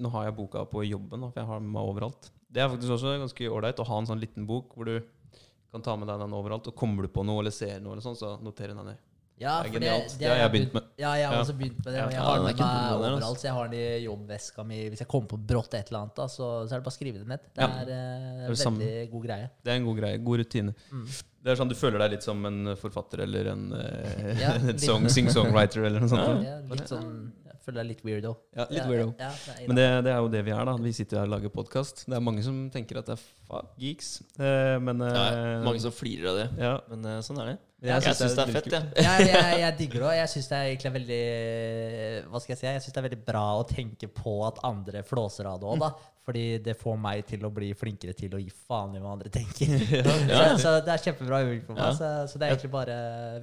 nå 0.01 0.11
har 0.15 0.25
jeg 0.29 0.37
boka 0.39 0.65
på 0.71 0.85
jobben, 0.89 1.21
for 1.31 1.37
jeg 1.41 1.49
har 1.51 1.61
den 1.61 1.69
med 1.69 1.77
meg 1.79 1.91
overalt. 1.93 2.31
Det 2.49 2.63
er 2.65 2.71
faktisk 2.73 2.95
også 2.97 3.19
ganske 3.21 3.51
ålreit 3.53 3.81
å 3.83 3.87
ha 3.87 3.99
en 4.01 4.07
sånn 4.09 4.21
liten 4.23 4.47
bok 4.49 4.73
hvor 4.75 4.89
du 4.89 4.97
kan 5.71 5.83
ta 5.85 5.97
med 6.01 6.09
deg 6.09 6.23
den 6.23 6.33
overalt. 6.33 6.67
Og 6.71 6.75
kommer 6.81 7.05
du 7.05 7.11
på 7.13 7.25
noe 7.29 7.43
eller 7.45 7.53
ser 7.53 7.77
noe, 7.85 7.93
eller 7.93 8.05
sånn, 8.07 8.17
så 8.17 8.39
noterer 8.41 8.73
den 8.75 8.87
ned. 8.95 9.05
Ja, 9.39 9.61
Det 9.63 9.69
er 9.69 9.75
genialt. 9.77 10.15
Det 10.19 10.27
har 10.27 10.35
har 10.35 10.41
jeg 10.49 10.51
begynt 10.57 10.73
med. 10.75 10.87
Ja, 10.99 11.11
jeg 11.15 11.27
har 11.29 11.35
Ja. 11.37 11.43
også 11.45 11.55
begynt 11.55 11.77
med 11.85 11.93
det. 11.95 12.01
og 12.03 12.11
Jeg 12.11 12.19
har 12.25 12.37
den 12.39 12.47
den 12.49 12.57
med 12.57 12.91
meg 12.91 12.97
overalt. 12.99 13.39
Så 13.39 13.45
jeg 13.47 13.53
har 13.55 13.69
den 13.69 13.79
i 13.79 14.05
jobbveska 14.09 14.65
mi. 14.67 14.79
Hvis 14.91 14.99
jeg 14.99 15.09
kommer 15.09 15.29
på 15.29 15.39
brått 15.47 15.75
et 15.79 15.93
eller 15.93 16.01
annet, 16.01 16.15
da, 16.17 16.25
så, 16.27 16.49
så 16.67 16.73
er 16.75 16.81
det 16.81 16.85
bare 16.89 16.91
å 16.91 16.97
skrive 16.99 17.19
det 17.21 17.29
ned. 17.29 17.41
Det 17.55 17.63
er 17.63 17.71
eh, 17.71 17.85
Det 17.87 18.43
en 18.43 18.51
det 18.51 18.59
samme. 18.59 18.79
veldig 18.83 19.11
god 19.13 19.25
greie. 19.29 19.51
Det 19.63 19.71
er 19.71 19.77
en 19.77 19.85
god 19.85 19.99
greie. 20.01 20.19
God 20.25 20.39
rutine. 20.43 20.75
Mm. 20.91 21.07
Det 21.45 21.53
er 21.53 21.55
sånn 21.61 21.69
Du 21.69 21.75
føler 21.77 21.99
deg 22.03 22.11
litt 22.17 22.23
som 22.27 22.45
en 22.47 22.75
forfatter 22.81 23.21
eller 23.29 23.53
en, 23.53 23.73
eh, 23.79 24.43
en 24.73 24.79
song, 24.79 25.07
sing-songwriter 25.07 25.85
eller 25.87 26.01
noe 26.01 26.09
sånt. 26.09 26.73
Litt 26.73 26.89
sånn 26.91 27.13
føler 27.69 27.79
det 27.79 27.85
er 27.85 27.91
litt 27.93 28.05
weirdo. 28.09 28.33
Ja, 28.57 28.67
litt 28.73 28.89
weirdo. 28.89 29.13
Ja, 29.21 29.29
det 29.45 29.55
er 29.55 29.69
Men 29.69 29.79
det, 29.79 29.87
det 30.09 30.13
er 30.15 30.21
jo 30.25 30.31
det 30.33 30.43
vi 30.49 30.55
er, 30.57 30.65
da. 30.71 30.75
Vi 30.89 30.93
sitter 30.97 31.21
her 31.21 31.29
og 31.29 31.35
lager 31.37 31.53
podkast. 31.55 32.07
Det 32.09 32.17
er 32.17 32.25
mange 32.25 32.45
som 32.47 32.61
tenker 32.75 33.01
at 33.03 33.11
det 33.11 33.19
er 33.19 33.25
fuck 33.49 33.73
geeks, 33.81 34.11
eh, 34.41 34.77
men 34.83 35.05
eh, 35.05 35.15
Ja, 35.19 35.57
mange 35.67 35.83
som 35.85 35.95
flirer 35.95 36.33
av 36.33 36.41
det. 36.43 36.49
ja. 36.65 36.75
Men 36.91 37.05
eh, 37.13 37.21
sånn 37.27 37.41
er 37.45 37.53
det. 37.53 37.59
Jeg 37.79 38.03
syns 38.03 38.35
det 38.35 38.43
er 38.43 38.51
fett, 38.57 38.73
ja 38.75 38.79
jeg. 38.83 39.05
jeg, 39.07 39.27
jeg, 39.31 39.59
jeg 39.63 39.75
digger 39.79 40.03
det 40.03 40.07
òg. 40.09 40.15
Jeg 40.19 40.31
syns 40.33 40.49
det 40.51 40.57
er 40.59 40.69
egentlig 40.73 40.91
veldig 40.99 41.23
Hva 42.33 42.41
skal 42.43 42.53
jeg 42.55 42.59
si? 42.61 42.67
Jeg 42.67 42.83
synes 42.83 42.95
det 42.97 43.01
er 43.01 43.07
veldig 43.09 43.19
bra 43.29 43.43
å 43.61 43.67
tenke 43.69 44.09
på 44.11 44.33
at 44.49 44.59
andre 44.67 45.03
flåser 45.07 45.47
av 45.47 45.61
det 45.63 45.69
òg, 45.71 45.83
da. 45.85 45.93
Fordi 46.29 46.43
det 46.61 46.75
får 46.77 46.97
meg 47.01 47.23
til 47.25 47.47
å 47.47 47.51
bli 47.55 47.71
flinkere 47.79 48.13
til 48.19 48.35
å 48.37 48.41
gi 48.43 48.51
faen 48.53 48.99
i 48.99 49.01
hva 49.01 49.15
andre 49.15 49.31
tenker. 49.33 49.71
Ja. 50.29 50.43
Så, 50.59 50.59
så 50.61 50.73
det 50.85 50.93
er 50.93 51.05
kjempebra 51.07 51.39
øving 51.47 51.63
for 51.65 51.79
meg. 51.79 51.87
Ja. 51.87 51.95
Så, 51.97 52.11
så 52.33 52.41
det 52.41 52.49
er 52.49 52.53
egentlig 52.53 52.73
bare 52.75 52.97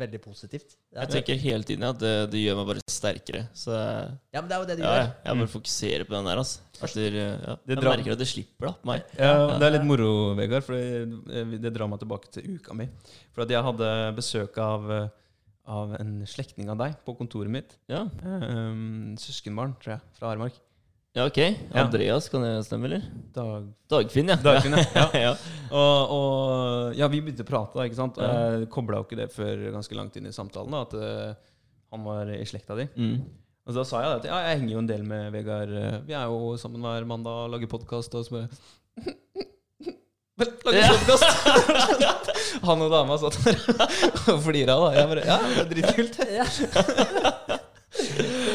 veldig 0.03 0.19
positivt. 0.21 0.75
Jeg 0.93 1.13
tenker 1.15 1.39
hele 1.41 1.65
tiden 1.65 1.87
at 1.87 1.97
det, 2.03 2.13
det 2.35 2.43
gjør 2.43 2.59
meg 2.59 2.69
bare 2.73 2.83
sterkere. 2.91 3.45
Så 3.57 3.73
Ja, 3.73 4.41
men 4.43 4.51
det 4.51 4.57
er 4.57 4.61
jo 4.61 4.69
det 4.69 4.77
du 4.77 4.83
ja, 4.83 4.91
gjør. 4.91 5.01
jeg, 5.01 5.15
jeg 5.25 5.39
bare 5.41 5.53
fokuserer 5.55 6.05
på 6.11 6.17
den 6.19 6.29
der. 6.29 6.43
Altså. 6.43 6.61
Etter, 6.83 7.15
ja, 7.15 7.55
jeg 7.67 7.77
drar- 7.79 7.95
merker 7.97 8.11
at 8.15 8.19
det 8.19 8.27
slipper 8.27 8.67
da, 8.67 8.73
på 8.81 8.89
meg. 8.91 9.03
Ja, 9.17 9.57
det 9.59 9.67
er 9.69 9.75
litt 9.77 9.85
moro, 9.87 10.09
Vegard, 10.35 10.63
for 10.67 10.75
det, 10.75 11.61
det 11.63 11.71
drar 11.75 11.87
meg 11.87 11.99
tilbake 12.03 12.31
til 12.35 12.57
uka 12.57 12.73
mi. 12.75 12.89
For 13.35 13.45
at 13.45 13.49
jeg 13.55 13.63
hadde 13.63 13.89
besøk 14.17 14.57
av, 14.59 14.89
eh, 14.91 15.07
av 15.67 15.95
en 15.99 16.13
slektning 16.29 16.69
av 16.69 16.77
deg 16.83 16.97
på 17.07 17.15
kontoret 17.17 17.49
mitt. 17.49 17.77
Ja, 17.89 18.03
Um, 18.25 19.15
søskenbarn, 19.17 19.75
tror 19.81 19.95
jeg, 19.95 20.01
fra 20.19 20.31
Armark. 20.33 20.59
ja 21.15 21.25
ok. 21.25 21.39
Andreas, 21.73 22.27
kan 22.29 22.41
det 22.43 22.65
stemme, 22.67 22.85
eller? 22.89 23.01
Dag, 23.33 23.69
Dagfinn, 23.89 24.27
ja. 24.29 24.35
Dagfinn, 24.35 24.75
ja. 24.95 25.05
ja. 25.13 25.31
Og, 25.71 26.11
og 26.17 26.95
ja, 26.99 27.07
vi 27.07 27.21
begynte 27.21 27.45
å 27.45 27.49
prate, 27.49 27.77
da, 27.79 27.85
ikke 27.87 27.95
sant? 28.01 28.17
Og 28.19 28.59
jeg 28.59 28.69
kobla 28.69 28.99
jo 28.99 29.07
ikke 29.07 29.17
det 29.23 29.29
før 29.33 29.63
ganske 29.77 29.95
langt 29.95 30.17
inn 30.19 30.27
i 30.27 30.35
samtalen, 30.35 30.75
da, 30.75 30.83
at 30.83 30.93
uh, 30.99 31.53
han 31.95 32.03
var 32.03 32.29
i 32.35 32.43
slekta 32.45 32.75
di. 32.75 32.85
Mm. 32.99 33.17
Og 33.65 33.73
da 33.73 33.81
sa 33.87 34.01
jeg 34.03 34.17
at 34.19 34.25
ja, 34.29 34.35
jeg 34.45 34.59
henger 34.59 34.73
jo 34.75 34.81
en 34.83 34.89
del 34.89 35.03
med 35.09 35.31
Vegard. 35.33 35.71
eh, 35.73 35.95
Vi 36.05 36.13
er 36.13 36.27
jo 36.29 36.51
sammen 36.61 36.83
hver 36.85 37.05
mandag 37.09 37.45
og 37.47 37.53
lager 37.55 37.69
podkast. 37.71 38.13
Og 38.13 38.25
så 38.27 38.35
bare 38.35 38.47
Vel, 40.37 40.51
lager 40.67 40.81
Ja. 40.83 40.89
podkast! 40.93 41.25
Han 42.67 42.81
og 42.85 42.91
dama 42.93 43.17
satt 43.17 43.37
der 43.41 43.57
og 44.35 44.41
flira. 44.45 44.75
da. 44.77 44.91
Jeg 44.99 45.09
bare 45.09 45.23
Ja, 45.25 45.37
det 45.49 45.63
er 45.63 45.69
dritkult. 45.71 46.17
det. 46.19 46.27
Ja. 46.35 46.45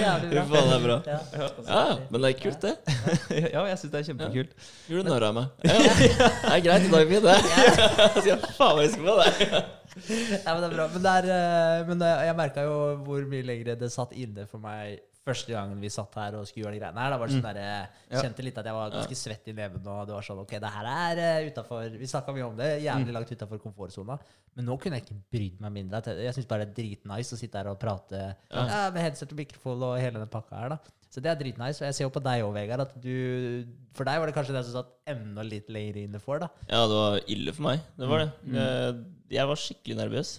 Jævlig 0.00 0.30
bra. 0.30 0.44
faen, 0.52 0.68
det 0.68 0.76
er 0.76 0.84
bra. 0.84 0.96
Ja. 1.08 1.18
Ja, 1.66 1.82
men 2.12 2.22
det 2.22 2.30
er 2.30 2.38
kult, 2.44 2.60
det. 2.62 2.74
Ja, 3.54 3.64
jeg 3.66 3.78
syns 3.80 3.92
det 3.92 4.00
er 4.02 4.06
kjempekult. 4.12 4.54
Gjorde 4.90 5.04
du 5.08 5.10
narr 5.10 5.26
av 5.30 5.36
meg? 5.40 5.46
Ja, 5.66 5.74
det 5.80 6.10
er 6.54 6.64
greit, 6.68 6.86
i 6.86 7.20
Det. 7.26 7.36
Jeg 7.50 8.22
skal 8.22 8.48
faen 8.60 8.80
jeg 8.80 8.92
huske 8.92 9.02
på 9.08 9.18
det. 9.18 9.62
Ja, 10.44 10.54
men 10.54 10.62
det 10.62 10.70
er 10.70 10.74
bra. 10.74 10.88
Men, 10.94 11.04
det 11.04 11.12
er, 11.20 11.30
eh, 11.34 11.84
men 11.88 12.02
eh, 12.06 12.24
jeg 12.28 12.36
merka 12.38 12.66
jo 12.66 12.74
hvor 13.06 13.24
mye 13.30 13.46
lenger 13.46 13.78
det 13.80 13.92
satt 13.92 14.12
inne 14.16 14.46
for 14.50 14.62
meg 14.62 15.00
første 15.20 15.52
gangen 15.52 15.80
vi 15.82 15.90
satt 15.92 16.14
her 16.16 16.36
og 16.38 16.46
skulle 16.48 16.64
gjøre 16.64 16.76
de 16.76 16.80
greiene 16.80 17.02
her. 17.04 17.12
Da 17.12 17.18
var 17.20 17.30
det 17.30 17.36
sånn 17.36 17.46
der, 17.46 17.58
jeg 17.60 18.22
kjente 18.24 18.44
litt 18.46 18.60
at 18.60 18.68
jeg 18.70 18.76
var 18.76 18.94
ganske 18.94 19.18
svett 19.20 19.50
i 19.50 19.56
neven. 19.56 19.82
Og 19.84 20.06
det 20.08 20.16
var 20.16 20.26
sånn 20.26 20.42
Ok, 20.42 20.54
det 20.62 20.70
her 20.76 20.92
er 20.92 21.48
utenfor, 21.50 21.98
Vi 22.00 22.10
snakka 22.10 22.36
mye 22.36 22.46
om 22.46 22.56
det. 22.60 22.70
Jævlig 22.86 23.16
langt 23.16 23.34
utafor 23.34 23.60
komfortsona. 23.62 24.16
Men 24.56 24.66
nå 24.66 24.78
kunne 24.82 24.98
jeg 24.98 25.06
ikke 25.06 25.20
brydd 25.36 25.60
meg 25.62 25.76
mindre. 25.76 26.00
Jeg 26.18 26.36
syns 26.36 26.48
bare 26.50 26.66
det 26.66 26.72
er 26.72 26.78
dritnice 26.80 27.36
å 27.36 27.40
sitte 27.40 27.60
her 27.60 27.70
og 27.70 27.78
prate 27.82 28.22
ja. 28.24 28.88
med 28.94 29.04
headset 29.04 29.30
og 29.30 29.38
mikrofon 29.38 29.86
og 29.90 30.00
hele 30.00 30.22
den 30.22 30.32
pakka 30.32 30.64
her. 30.64 30.74
da 30.74 30.99
Så 31.10 31.18
det 31.24 31.32
er 31.32 31.38
dritnice. 31.40 31.80
Og 31.82 31.88
jeg 31.88 31.96
ser 31.98 32.04
jo 32.06 32.12
på 32.14 32.22
deg 32.22 32.44
òg, 32.46 32.52
Vegard, 32.54 32.84
at 32.84 32.92
du 33.02 33.14
For 33.98 34.06
deg 34.06 34.20
var 34.22 34.30
det 34.30 34.36
kanskje 34.36 34.54
det 34.54 34.62
som 34.68 34.76
satt 34.80 34.92
enda 35.10 35.42
litt 35.42 35.66
lenger 35.74 36.04
inne 36.04 36.20
for, 36.22 36.38
da. 36.38 36.48
Ja, 36.70 36.84
det 36.86 37.00
var 37.00 37.18
ille 37.34 37.56
for 37.56 37.66
meg. 37.66 37.80
Det 37.98 38.06
var 38.12 38.22
det. 38.24 38.30
Mm. 38.46 39.00
Jeg 39.34 39.50
var 39.50 39.58
skikkelig 39.58 39.96
nervøs. 40.04 40.36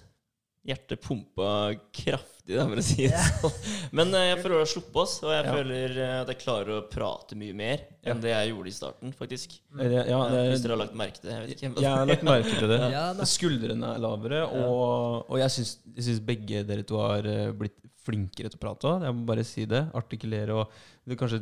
Hjertet 0.62 1.02
pumpa 1.02 1.74
kraftig, 1.90 2.54
da, 2.54 2.68
for 2.70 2.78
å 2.78 2.84
si 2.86 3.08
det 3.10 3.18
sånn. 3.42 3.56
Men 3.98 4.12
eh, 4.14 4.28
jeg 4.30 4.44
føler 4.44 4.60
å 4.62 4.68
sluppe 4.70 5.00
oss, 5.02 5.16
og 5.26 5.32
jeg 5.34 5.48
Ja. 5.48 5.54
føler 5.58 5.96
eh, 6.04 6.12
at 6.22 6.30
jeg 6.30 6.38
klarer 6.44 6.76
å 6.76 6.84
prate 6.92 7.34
mye 7.40 7.56
mer 7.58 7.80
Ja. 8.06 8.12
enn 8.14 8.22
det 8.22 8.30
jeg 8.30 8.52
gjorde 8.52 8.70
i 8.70 8.76
starten, 8.78 9.16
faktisk. 9.18 9.56
Eller, 9.74 10.06
Ja, 10.06 10.20
det, 10.30 10.44
Hvis 10.52 10.62
dere 10.62 10.76
har 10.78 10.84
lagt 10.84 10.94
merke 11.02 11.18
til 11.18 11.32
det. 11.32 11.40
Jeg 11.58 11.74
jeg 11.82 11.90
har 11.90 12.06
lagt 12.06 12.24
merke 12.30 12.54
til 12.62 12.70
det. 12.70 12.80
Ja. 12.94 13.08
Skuldrene 13.26 13.90
er 13.96 14.04
lavere, 14.06 14.44
og, 14.54 15.26
og 15.34 15.42
jeg 15.42 15.50
syns, 15.58 16.22
begge 16.30 16.62
dere 16.70 16.86
to 16.86 17.02
har 17.02 17.26
eh, 17.26 17.50
blitt 17.58 17.81
flinkere 18.06 18.50
til 18.50 18.58
å 18.58 18.64
prate. 18.66 18.92
Jeg 19.06 19.14
må 19.18 19.26
bare 19.30 19.44
si 19.46 19.66
det. 19.70 19.84
Artikulere 19.98 20.56
og 20.62 20.72
du 21.06 21.16
kanskje 21.20 21.40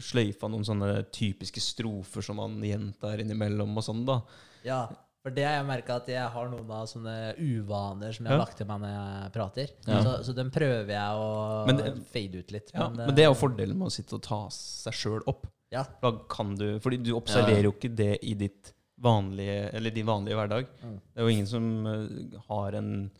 sløyfe 0.00 0.44
av 0.46 0.52
noen 0.54 0.64
sånne 0.66 0.90
typiske 1.14 1.60
strofer 1.62 2.24
som 2.24 2.38
man 2.40 2.58
gjentar 2.64 3.20
innimellom 3.22 3.76
og 3.76 3.84
sånn, 3.86 4.04
da. 4.08 4.20
Ja, 4.66 4.82
for 5.22 5.30
det 5.34 5.44
har 5.46 5.54
jeg 5.60 5.66
merka 5.68 5.96
at 6.00 6.08
jeg 6.10 6.26
har 6.34 6.48
noen 6.50 6.70
av 6.74 6.86
sånne 6.90 7.14
uvaner 7.38 8.12
som 8.16 8.26
jeg 8.26 8.32
har 8.32 8.38
Ja. 8.40 8.44
lagt 8.44 8.56
til 8.58 8.66
meg 8.66 8.80
når 8.82 8.92
jeg 8.96 9.32
prater. 9.36 9.68
Ja. 9.86 10.00
Så, 10.02 10.14
så 10.26 10.34
den 10.34 10.50
prøver 10.50 10.90
jeg 10.96 11.22
å 11.22 11.66
Men 11.66 11.76
det- 11.76 11.94
fade 12.10 12.38
ut 12.42 12.50
litt. 12.50 12.70
Ja, 12.74 12.88
men, 12.88 13.06
men 13.06 13.14
det 13.14 13.24
er 13.24 13.30
jo 13.30 13.38
fordelen 13.38 13.78
med 13.78 13.86
å 13.86 13.94
sitte 13.94 14.16
og 14.18 14.22
ta 14.26 14.40
seg 14.50 14.92
sjøl 14.92 15.22
opp. 15.30 15.46
Ja. 15.70 15.84
Da 16.02 16.10
kan 16.28 16.54
du, 16.58 16.78
fordi 16.80 16.98
du 17.02 17.12
observerer 17.16 17.62
jo 17.68 17.72
ikke 17.72 17.94
det 17.96 18.18
i 18.24 18.34
ditt 18.34 18.72
vanlige, 19.02 19.70
eller 19.74 19.90
din 19.90 20.06
vanlige 20.06 20.36
hverdag. 20.36 20.66
Mm. 20.82 20.98
Det 21.14 21.18
er 21.20 21.22
jo 21.26 21.32
ingen 21.32 21.46
som 21.46 21.86
eh, 21.86 22.38
har 22.48 22.72
en 22.78 23.10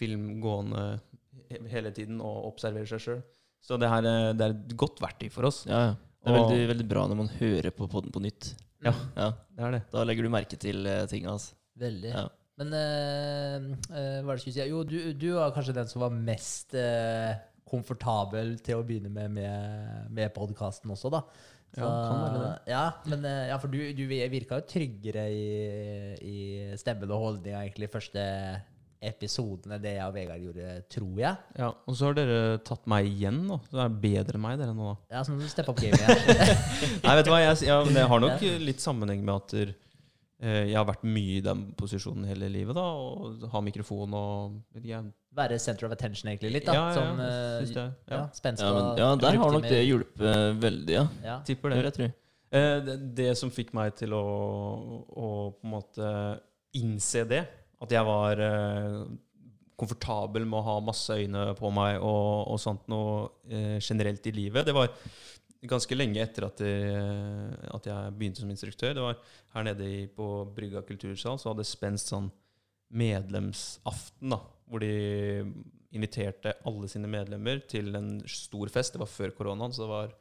film 0.00 0.40
gående 0.42 1.00
hele 1.72 1.92
tiden 1.94 2.20
og 2.24 2.50
observerer 2.52 2.88
seg 2.90 3.04
sjøl. 3.04 3.22
Så 3.62 3.78
det 3.78 3.90
her 3.90 4.06
er, 4.08 4.32
det 4.34 4.46
er 4.46 4.56
et 4.56 4.76
godt 4.78 5.00
verktøy 5.02 5.28
for 5.32 5.48
oss. 5.50 5.62
Ja, 5.70 5.92
ja. 5.92 5.94
Det 6.22 6.30
er 6.30 6.38
veldig, 6.38 6.66
veldig 6.70 6.86
bra 6.86 7.06
når 7.10 7.18
man 7.18 7.32
hører 7.40 7.74
på 7.74 7.88
podden 7.90 8.14
på 8.14 8.22
nytt. 8.22 8.52
Ja, 8.82 8.92
Ja, 9.16 9.32
det 9.54 9.66
er 9.66 9.74
det. 9.76 9.82
Da 9.90 10.04
legger 10.06 10.26
du 10.26 10.30
merke 10.34 10.58
til 10.58 10.86
uh, 10.86 11.02
tinga. 11.10 11.34
Altså. 11.34 11.56
Veldig. 11.82 12.12
Ja. 12.14 12.28
Men 12.60 12.74
eh, 12.76 13.56
eh, 13.96 14.18
hva 14.20 14.34
er 14.34 14.36
det 14.36 14.36
jeg 14.36 14.42
skulle 14.44 14.56
si? 14.58 14.66
Jo, 14.68 14.82
du, 14.84 14.98
du 15.16 15.28
var 15.38 15.54
kanskje 15.56 15.74
den 15.78 15.88
som 15.90 16.04
var 16.04 16.12
mest 16.14 16.76
eh, 16.78 17.32
komfortabel 17.68 18.58
til 18.64 18.78
å 18.78 18.84
begynne 18.86 19.10
med 19.12 19.32
med, 19.38 20.10
med 20.12 20.34
podkasten 20.36 20.92
også, 20.92 21.10
da. 21.14 21.22
Ja, 21.72 21.88
kan 21.88 22.18
være 22.20 22.40
det. 22.42 22.50
Ja, 22.68 22.82
men, 23.08 23.24
eh, 23.24 23.46
ja, 23.48 23.56
for 23.62 23.72
du, 23.72 23.78
du 23.96 24.02
virka 24.10 24.58
jo 24.60 24.66
tryggere 24.68 25.24
i, 25.32 25.46
i 26.20 26.36
stemmen 26.80 27.14
og 27.14 27.24
holdninga 27.24 27.62
egentlig 27.64 27.88
første 27.94 28.26
episoden 29.02 29.72
enn 29.74 29.82
det 29.82 29.96
jeg 29.96 30.06
og 30.06 30.14
Vegard 30.14 30.42
gjorde, 30.44 30.66
tror 30.94 31.20
jeg. 31.20 31.36
Ja, 31.58 31.68
Og 31.90 31.96
så 31.98 32.06
har 32.10 32.14
dere 32.18 32.58
tatt 32.66 32.86
meg 32.90 33.08
igjen 33.10 33.40
nå. 33.48 33.58
Så 33.68 33.76
det 33.78 33.84
er 33.84 33.96
bedre 34.06 34.38
enn 34.38 34.44
meg, 34.46 34.58
dere 34.62 34.74
nå. 34.78 34.92
Ja, 35.10 35.22
sånn 35.26 35.40
step 35.50 35.68
up 35.72 35.80
game 35.82 35.98
igjen. 35.98 36.60
Nei, 37.04 37.14
vet 37.18 37.26
du 37.26 37.32
hva, 37.34 37.40
jeg, 37.42 37.62
ja, 37.66 37.80
men 37.84 37.96
det 37.98 38.04
har 38.12 38.22
nok 38.22 38.44
litt 38.62 38.82
sammenheng 38.84 39.24
med 39.26 39.34
at 39.34 39.54
der, 39.56 39.72
eh, 40.42 40.60
jeg 40.70 40.76
har 40.78 40.86
vært 40.88 41.02
mye 41.06 41.38
i 41.40 41.42
den 41.44 41.64
posisjonen 41.78 42.26
hele 42.30 42.48
livet, 42.54 42.78
da. 42.78 42.84
Og 42.86 43.42
har 43.52 43.64
mikrofon 43.66 44.14
og 44.18 44.60
vet 44.76 44.86
jeg- 44.94 45.10
Være 45.34 45.56
center 45.58 45.86
of 45.88 45.92
attention 45.96 46.28
egentlig 46.28 46.50
litt, 46.58 46.66
da. 46.68 46.74
Ja, 46.76 46.88
ja, 46.88 46.94
Som, 46.94 47.18
ja, 47.18 47.26
eh, 47.26 47.60
syns 47.64 47.74
jeg, 47.78 47.92
ja, 48.10 48.16
Ja. 48.18 48.24
spenst 48.36 48.60
Ja, 48.62 48.72
men, 48.76 48.82
og 48.92 48.98
ja, 48.98 49.10
der 49.16 49.38
har 49.40 49.52
nok 49.58 49.62
det 49.70 49.82
hjulpet 49.88 50.60
veldig, 50.60 50.94
ja. 50.98 51.06
Ja. 51.24 51.38
Tipper 51.46 51.70
Det 51.70 51.76
det. 51.76 51.82
vil 51.82 51.90
jeg 51.90 51.96
tro. 51.98 52.08
Eh, 52.52 52.80
det, 52.84 52.96
det 53.16 53.30
som 53.40 53.50
fikk 53.50 53.72
meg 53.74 53.94
til 53.96 54.12
å, 54.12 54.22
å 55.08 55.28
på 55.56 55.64
en 55.64 55.70
måte 55.72 56.08
innse 56.76 57.22
det, 57.28 57.46
at 57.82 57.92
jeg 57.92 58.06
var 58.06 58.40
eh, 58.46 58.96
komfortabel 59.82 60.44
med 60.46 60.60
å 60.60 60.66
ha 60.68 60.74
masse 60.84 61.14
øyne 61.18 61.48
på 61.58 61.70
meg 61.74 61.96
og, 61.98 62.48
og 62.52 62.60
sånt 62.62 62.84
noe 62.92 63.28
eh, 63.50 63.78
generelt 63.82 64.26
i 64.30 64.34
livet, 64.36 64.66
det 64.68 64.74
var 64.76 64.92
ganske 65.66 65.94
lenge 65.94 66.18
etter 66.22 66.46
at, 66.48 66.58
det, 66.58 67.66
at 67.74 67.84
jeg 67.86 68.14
begynte 68.18 68.42
som 68.42 68.50
instruktør. 68.50 68.94
Det 68.98 69.02
var 69.04 69.18
her 69.54 69.66
nede 69.68 69.86
i, 69.86 70.00
på 70.10 70.26
Brygga 70.56 70.82
kultursal, 70.86 71.38
så 71.38 71.52
hadde 71.52 71.66
Spenst 71.68 72.10
sånn 72.10 72.30
medlemsaften, 72.92 74.32
da, 74.34 74.40
hvor 74.68 74.82
de 74.82 74.90
inviterte 75.92 76.54
alle 76.68 76.88
sine 76.90 77.08
medlemmer 77.10 77.60
til 77.68 77.92
en 77.98 78.16
stor 78.30 78.70
fest. 78.72 78.94
Det 78.94 79.02
var 79.02 79.10
før 79.12 79.34
koronaen, 79.36 79.74
så 79.74 79.84
det 79.84 79.92
var 79.92 80.12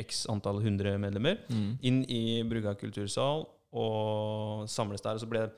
x 0.00 0.24
antall 0.32 0.62
hundre 0.64 0.94
medlemmer 1.00 1.40
Mm. 1.50 1.72
inn 1.84 1.98
i 2.08 2.42
Brugga 2.48 2.74
kultursal 2.78 3.44
og 3.72 4.68
samles 4.68 5.02
der. 5.04 5.14
Og 5.18 5.20
så 5.20 5.28
ble 5.30 5.44
det 5.46 5.52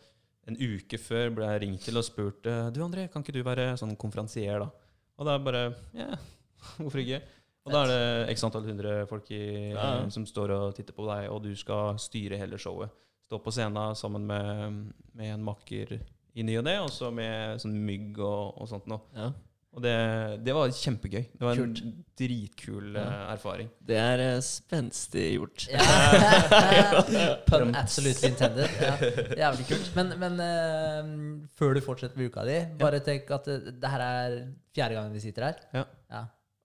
en 0.51 0.57
uke 0.59 0.99
før 0.99 1.30
ble 1.36 1.47
jeg 1.53 1.62
ringt 1.62 1.84
til 1.86 1.99
og 2.01 2.05
spurt 2.07 2.47
eh, 2.51 2.70
Du 2.74 2.80
André, 2.82 3.07
kan 3.12 3.22
ikke 3.22 3.34
du 3.36 3.43
være 3.47 3.76
sånn 3.78 3.95
konferansier, 4.01 4.64
da? 4.64 4.70
Og 5.18 5.28
det 5.28 5.34
er 5.36 5.45
bare 5.47 5.62
Ja, 5.95 6.09
hvorfor 6.80 7.03
ikke? 7.05 7.20
Og 7.62 7.70
da 7.70 7.84
er 7.84 7.93
det 7.93 8.32
x 8.34 8.43
antall 8.43 8.66
hundre 8.66 8.95
folk 9.07 9.28
i, 9.30 9.43
Ja, 9.70 9.84
ja. 10.01 10.09
som 10.11 10.24
står 10.26 10.51
og 10.57 10.74
titter 10.74 10.97
på 10.97 11.07
deg, 11.07 11.28
og 11.30 11.45
du 11.45 11.53
skal 11.55 11.95
styre 12.03 12.40
hele 12.40 12.59
showet. 12.59 12.90
Stå 13.28 13.38
på 13.38 13.53
scenen 13.55 13.95
sammen 13.95 14.26
med, 14.26 14.80
med 15.14 15.30
en 15.36 15.45
makker 15.47 15.95
i 16.34 16.43
ny 16.43 16.57
og 16.59 16.66
ne, 16.66 16.74
og 16.82 16.90
så 16.90 17.12
med 17.14 17.61
sånn 17.62 17.76
mygg 17.86 18.18
og, 18.18 18.59
og 18.59 18.66
sånt 18.72 18.88
noe. 18.90 19.05
Ja. 19.14 19.30
Og 19.72 19.80
det, 19.80 19.92
det 20.44 20.52
var 20.52 20.68
kjempegøy. 20.76 21.22
Det 21.32 21.46
var 21.46 21.56
en 21.56 21.62
Kult. 21.72 21.78
dritkul 22.20 22.90
Ja. 22.98 23.04
eh, 23.06 23.22
erfaring. 23.32 23.70
Det 23.88 23.96
er 23.96 24.20
eh, 24.20 24.40
spenstig 24.44 25.22
gjort. 25.38 25.64
Ja. 25.72 25.80
Pun 27.48 27.72
absolutely 27.80 28.28
intended. 28.28 28.68
Ja. 28.82 28.92
Jævlig 29.46 29.66
kult. 29.70 29.88
Men, 29.96 30.12
men 30.20 30.36
uh, 30.44 31.48
før 31.56 31.72
du 31.78 31.80
fortsetter 31.86 32.20
med 32.20 32.28
uka 32.28 32.44
di, 32.48 32.58
bare 32.82 33.00
tenk 33.04 33.32
at 33.32 33.48
det, 33.48 33.74
det 33.80 33.94
her 33.94 34.04
er 34.10 34.36
fjerde 34.76 34.98
gangen 35.00 35.16
vi 35.16 35.24
sitter 35.24 35.48
her. 35.48 35.64
Ja. 35.72 35.86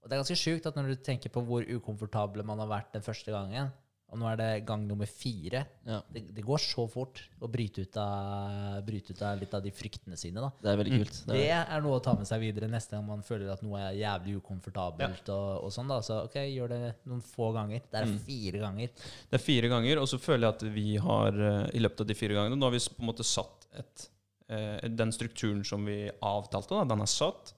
Og 0.04 0.10
det 0.12 0.18
er 0.18 0.22
ganske 0.26 0.40
sjukt 0.40 0.68
at 0.68 0.76
når 0.76 0.92
du 0.92 1.02
tenker 1.04 1.32
på 1.32 1.42
hvor 1.48 1.64
ukomfortable 1.64 2.44
man 2.48 2.60
har 2.64 2.70
vært 2.72 2.92
den 2.96 3.04
første 3.08 3.32
gangen, 3.32 3.72
og 4.10 4.20
nå 4.22 4.28
er 4.32 4.38
det 4.40 4.50
gang 4.66 4.86
nummer 4.88 5.06
fire 5.10 5.66
Ja. 5.86 5.98
Det, 6.14 6.22
det 6.36 6.44
går 6.48 6.62
så 6.64 6.86
fort 6.90 7.20
å 7.44 7.50
bryte 7.52 7.84
ut, 7.84 7.98
av, 8.00 8.78
bryte 8.88 9.12
ut 9.12 9.22
av 9.28 9.40
litt 9.42 9.54
av 9.54 9.62
de 9.66 9.72
fryktene 9.76 10.16
sine. 10.20 10.40
da. 10.40 10.50
Det 10.64 10.72
er 10.72 10.78
veldig 10.80 11.00
kult. 11.02 11.18
Det 11.28 11.34
Det 11.36 11.50
er, 11.50 11.66
er 11.76 11.82
noe 11.84 11.98
å 12.00 12.04
ta 12.04 12.14
med 12.16 12.28
seg 12.30 12.40
videre 12.40 12.70
neste 12.72 12.96
gang 12.96 13.06
man 13.08 13.22
føler 13.28 13.52
at 13.52 13.62
noe 13.68 13.80
er 13.84 13.98
jævlig 14.00 14.38
ukomfortabelt. 14.40 15.30
Og, 15.36 15.64
og 15.68 15.72
sånn 15.76 15.88
da, 15.92 16.00
Så 16.08 16.22
ok, 16.26 16.36
gjør 16.48 16.72
det 16.76 16.82
noen 17.06 17.22
få 17.22 17.52
ganger. 17.56 17.82
Det 17.92 18.00
er 18.02 18.06
Mm. 18.08 18.20
fire 18.24 18.60
ganger. 18.64 18.88
Det 19.30 19.36
er 19.42 19.44
fire 19.44 19.68
ganger, 19.76 20.00
og 20.00 20.08
så 20.08 20.18
føler 20.24 20.48
jeg 20.48 20.56
at 20.56 20.64
vi 20.74 20.88
har 20.98 21.42
eh, 21.52 21.70
i 21.76 21.80
løpet 21.84 22.02
av 22.06 22.08
de 22.08 22.16
fire 22.16 22.34
gangene 22.40 22.56
Nå 22.60 22.66
har 22.70 22.72
vi 22.72 22.80
på 22.88 23.04
en 23.04 23.10
måte 23.12 23.26
satt 23.28 23.68
et, 23.78 24.08
eh, 24.50 24.88
den 24.88 25.12
strukturen 25.12 25.66
som 25.68 25.84
vi 25.86 26.10
avtalte, 26.22 26.70
da, 26.80 26.86
den 26.96 27.02
er 27.04 27.12
satt. 27.12 27.54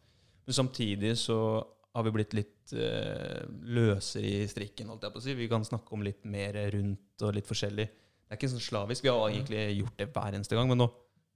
Men 0.47 0.53
samtidig 0.65 1.13
så 1.21 1.37
har 1.99 2.07
vi 2.07 2.15
blitt 2.15 2.35
litt 2.37 2.73
uh, 2.79 3.43
løsere 3.75 4.31
i 4.39 4.47
strikken, 4.49 4.89
holdt 4.89 5.05
jeg 5.05 5.15
på 5.15 5.21
å 5.21 5.25
si. 5.27 5.35
Vi 5.37 5.49
kan 5.51 5.67
snakke 5.67 5.95
om 5.97 6.05
litt 6.07 6.23
mer 6.27 6.57
rundt 6.73 7.27
og 7.27 7.35
litt 7.35 7.49
forskjellig. 7.49 7.85
Det 7.89 8.35
er 8.35 8.39
ikke 8.39 8.51
sånn 8.55 8.63
slavisk. 8.63 9.05
Vi 9.05 9.11
har 9.11 9.27
egentlig 9.27 9.61
gjort 9.81 9.99
det 9.99 10.09
hver 10.15 10.35
eneste 10.37 10.57
gang, 10.57 10.71
men 10.71 10.79
nå 10.81 10.89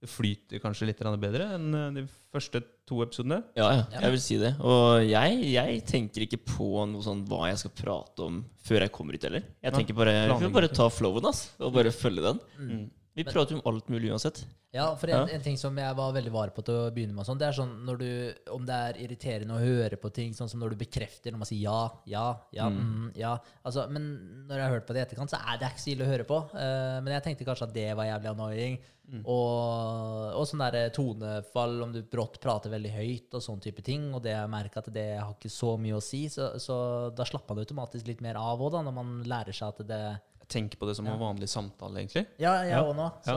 det 0.04 0.10
flyter 0.12 0.60
kanskje 0.60 0.90
litt 0.90 1.00
bedre 1.22 1.46
enn 1.56 1.68
eh, 1.78 1.92
de 1.96 2.02
første 2.34 2.60
to 2.84 2.98
episodene. 3.04 3.40
ja, 3.56 3.86
jeg 4.02 4.12
vil 4.12 4.20
si 4.20 4.36
det. 4.40 4.50
Og 4.60 5.00
jeg, 5.06 5.38
jeg 5.54 5.78
tenker 5.88 6.26
ikke 6.26 6.42
på 6.44 6.84
noe 6.90 7.04
sånn 7.04 7.22
hva 7.30 7.48
jeg 7.48 7.62
skal 7.62 7.72
prate 7.78 8.26
om 8.26 8.42
før 8.66 8.84
jeg 8.84 8.92
kommer 8.92 9.16
ut 9.16 9.24
heller. 9.24 9.46
Jeg 9.64 9.76
tenker 9.78 9.96
bare, 9.96 10.12
jeg 10.26 10.52
bare 10.52 10.68
ta 10.72 10.90
flowen 10.92 11.30
ass, 11.30 11.46
og 11.56 11.72
bare 11.76 11.94
følge 11.94 12.26
den. 12.26 12.42
Mm. 12.58 12.84
Vi 13.14 13.22
Men- 13.22 13.32
prater 13.32 13.54
jo 13.54 13.60
om 13.62 13.72
alt 13.74 13.88
mulig 13.88 14.10
uansett. 14.10 14.44
Ja, 14.74 14.88
for 14.96 15.06
en, 15.06 15.28
Ja. 15.28 15.34
en 15.36 15.40
ting 15.40 15.56
som 15.56 15.76
jeg 15.78 15.94
var 15.94 16.12
veldig 16.12 16.32
var 16.32 16.48
på 16.50 16.64
til 16.64 16.74
å 16.74 16.90
begynne 16.90 17.14
med, 17.14 17.24
sånn, 17.24 17.38
det 17.38 17.46
er 17.46 17.52
sånn 17.52 17.84
når 17.86 17.98
du, 17.98 18.34
om 18.50 18.64
det 18.66 18.74
er 18.74 18.98
irriterende 19.06 19.54
å 19.54 19.62
høre 19.62 19.96
på 19.96 20.12
ting, 20.12 20.32
sånn 20.34 20.50
som 20.50 20.58
når 20.58 20.70
du 20.70 20.76
bekrefter 20.84 21.30
når 21.30 21.38
man 21.38 21.46
sier 21.46 21.62
ja, 21.62 21.90
ja, 22.06 22.36
ja, 22.52 22.68
Mm. 22.68 22.80
mm, 22.80 23.12
ja. 23.14 23.38
Altså, 23.64 23.88
men 23.88 24.46
når 24.48 24.56
jeg 24.56 24.66
har 24.66 24.74
hørt 24.80 24.86
på 24.88 24.94
det 24.94 24.98
i 24.98 25.14
etterkant, 25.14 25.30
så 25.30 25.38
er 25.46 25.58
det 25.58 25.68
ikke 25.70 25.78
så 25.84 25.92
ille 25.94 26.04
å 26.04 26.10
høre 26.10 26.24
på. 26.26 26.40
Uh, 26.54 27.00
men 27.02 27.12
jeg 27.14 27.22
tenkte 27.22 27.44
kanskje 27.46 27.68
at 27.68 27.72
det 27.72 27.94
var 27.96 28.04
jævlig 28.04 28.30
annoying. 28.34 28.78
Mm. 29.08 29.22
Og, 29.26 30.34
og 30.34 30.46
sånn 30.48 30.64
der 30.72 30.90
tonefall, 30.90 31.82
om 31.84 31.92
du 31.92 32.02
brått 32.02 32.40
prater 32.40 32.72
veldig 32.72 32.90
høyt 32.96 33.34
og 33.36 33.42
sånn 33.44 33.60
type 33.62 33.82
ting. 33.84 34.12
Og 34.16 34.22
det 34.24 34.32
jeg 34.32 34.50
merker 34.50 34.78
at 34.82 34.92
det 34.92 35.20
har 35.20 35.34
ikke 35.36 35.52
så 35.52 35.78
mye 35.78 35.98
å 35.98 36.02
si, 36.02 36.24
så, 36.32 36.54
så 36.58 37.14
da 37.14 37.22
slapper 37.28 37.54
man 37.54 37.64
automatisk 37.64 38.08
litt 38.10 38.20
mer 38.24 38.34
av 38.40 38.58
òg, 38.64 38.72
da, 38.72 38.82
når 38.82 38.96
man 38.96 39.22
lærer 39.28 39.54
seg 39.54 39.68
at 39.68 39.86
det 39.86 40.20
tenker 40.48 40.78
på 40.80 40.86
det 40.88 40.94
som 40.98 41.06
en 41.08 41.18
vanlig 41.20 41.48
samtale, 41.48 42.00
egentlig. 42.02 42.26
Ja, 42.42 42.54
jeg 42.64 42.74
Ja. 42.74 42.82
òg 42.84 42.94
nå. 42.98 43.08
Så, 43.24 43.34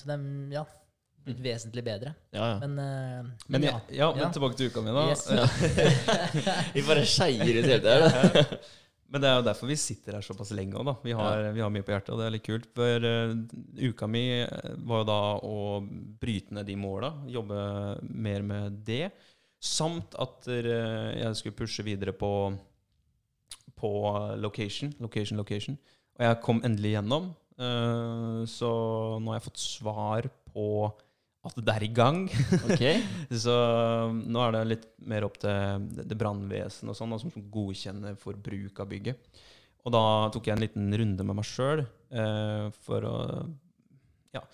så 0.00 0.08
det 0.10 0.14
er 0.18 0.54
ja, 0.58 0.64
blitt 1.24 1.40
vesentlig 1.44 1.84
bedre. 1.86 2.14
Ja, 2.34 2.46
ja. 2.54 2.58
Men, 2.66 2.78
uh, 2.78 3.30
Men, 3.48 3.62
ja. 3.62 3.80
ja, 3.90 4.10
men 4.12 4.24
Ja. 4.26 4.30
tilbake 4.34 4.56
til 4.58 4.70
uka 4.72 4.82
mi, 4.82 4.90
da. 4.94 5.08
Yes. 5.10 5.26
Vi 6.74 6.82
bare 6.86 7.04
skeier 7.06 7.58
ut 7.60 7.68
hele 7.68 7.78
tida. 7.80 8.56
Men 9.12 9.20
det 9.20 9.28
er 9.28 9.34
jo 9.36 9.44
derfor 9.44 9.68
vi 9.68 9.74
sitter 9.76 10.14
her 10.16 10.22
såpass 10.24 10.54
lenge 10.56 10.72
òg, 10.80 10.86
da. 10.88 10.94
Vi 11.04 11.12
har, 11.12 11.42
vi 11.52 11.60
har 11.60 11.68
mye 11.68 11.84
på 11.84 11.92
hjertet, 11.92 12.14
og 12.14 12.20
det 12.22 12.26
er 12.26 12.32
litt 12.32 12.46
kult. 12.46 12.68
For 12.74 13.04
uh, 13.04 13.34
uka 13.90 14.08
mi 14.08 14.22
eh, 14.40 14.70
var 14.88 15.02
jo 15.02 15.08
da 15.10 15.18
å 15.44 15.56
bryte 16.22 16.56
ned 16.56 16.64
de 16.70 16.76
måla, 16.80 17.10
jobbe 17.28 17.58
mer 18.08 18.42
med 18.48 18.80
det. 18.88 19.10
Samt 19.62 20.16
at 20.18 20.48
jeg 20.48 21.36
skulle 21.38 21.54
pushe 21.54 21.84
videre 21.86 22.10
på, 22.18 22.30
på 23.78 23.90
location. 24.42 24.90
Location, 24.98 25.38
location. 25.38 25.76
Og 26.18 26.26
jeg 26.26 26.42
kom 26.44 26.60
endelig 26.66 26.96
gjennom. 26.96 27.30
eh, 27.62 28.42
så 28.50 28.72
nå 29.22 29.32
har 29.32 29.40
jeg 29.40 29.48
fått 29.48 29.62
svar 29.62 30.28
på 30.52 30.68
at 31.42 31.56
det 31.58 31.74
er 31.74 31.84
i 31.86 31.90
gang. 31.90 32.20
Ok. 32.68 32.82
Så 33.44 33.50
um, 33.50 34.20
nå 34.30 34.42
er 34.44 34.52
det 34.54 34.60
litt 34.70 34.84
mer 35.10 35.24
opp 35.26 35.40
til 35.42 35.88
det, 35.98 36.14
brannvesenet 36.18 36.92
og 36.92 36.98
sånn, 36.98 37.16
som 37.18 37.48
godkjenner 37.50 38.14
for 38.20 38.38
bruk 38.38 38.78
av 38.82 38.90
bygget. 38.92 39.40
Og 39.82 39.90
da 39.94 40.02
tok 40.30 40.46
jeg 40.46 40.54
en 40.54 40.62
liten 40.62 40.92
runde 41.00 41.26
med 41.26 41.40
meg 41.40 41.48
sjøl 41.48 41.82
eh, 41.82 42.68
for 42.86 43.08
å 43.08 43.16
Ja, 44.36 44.44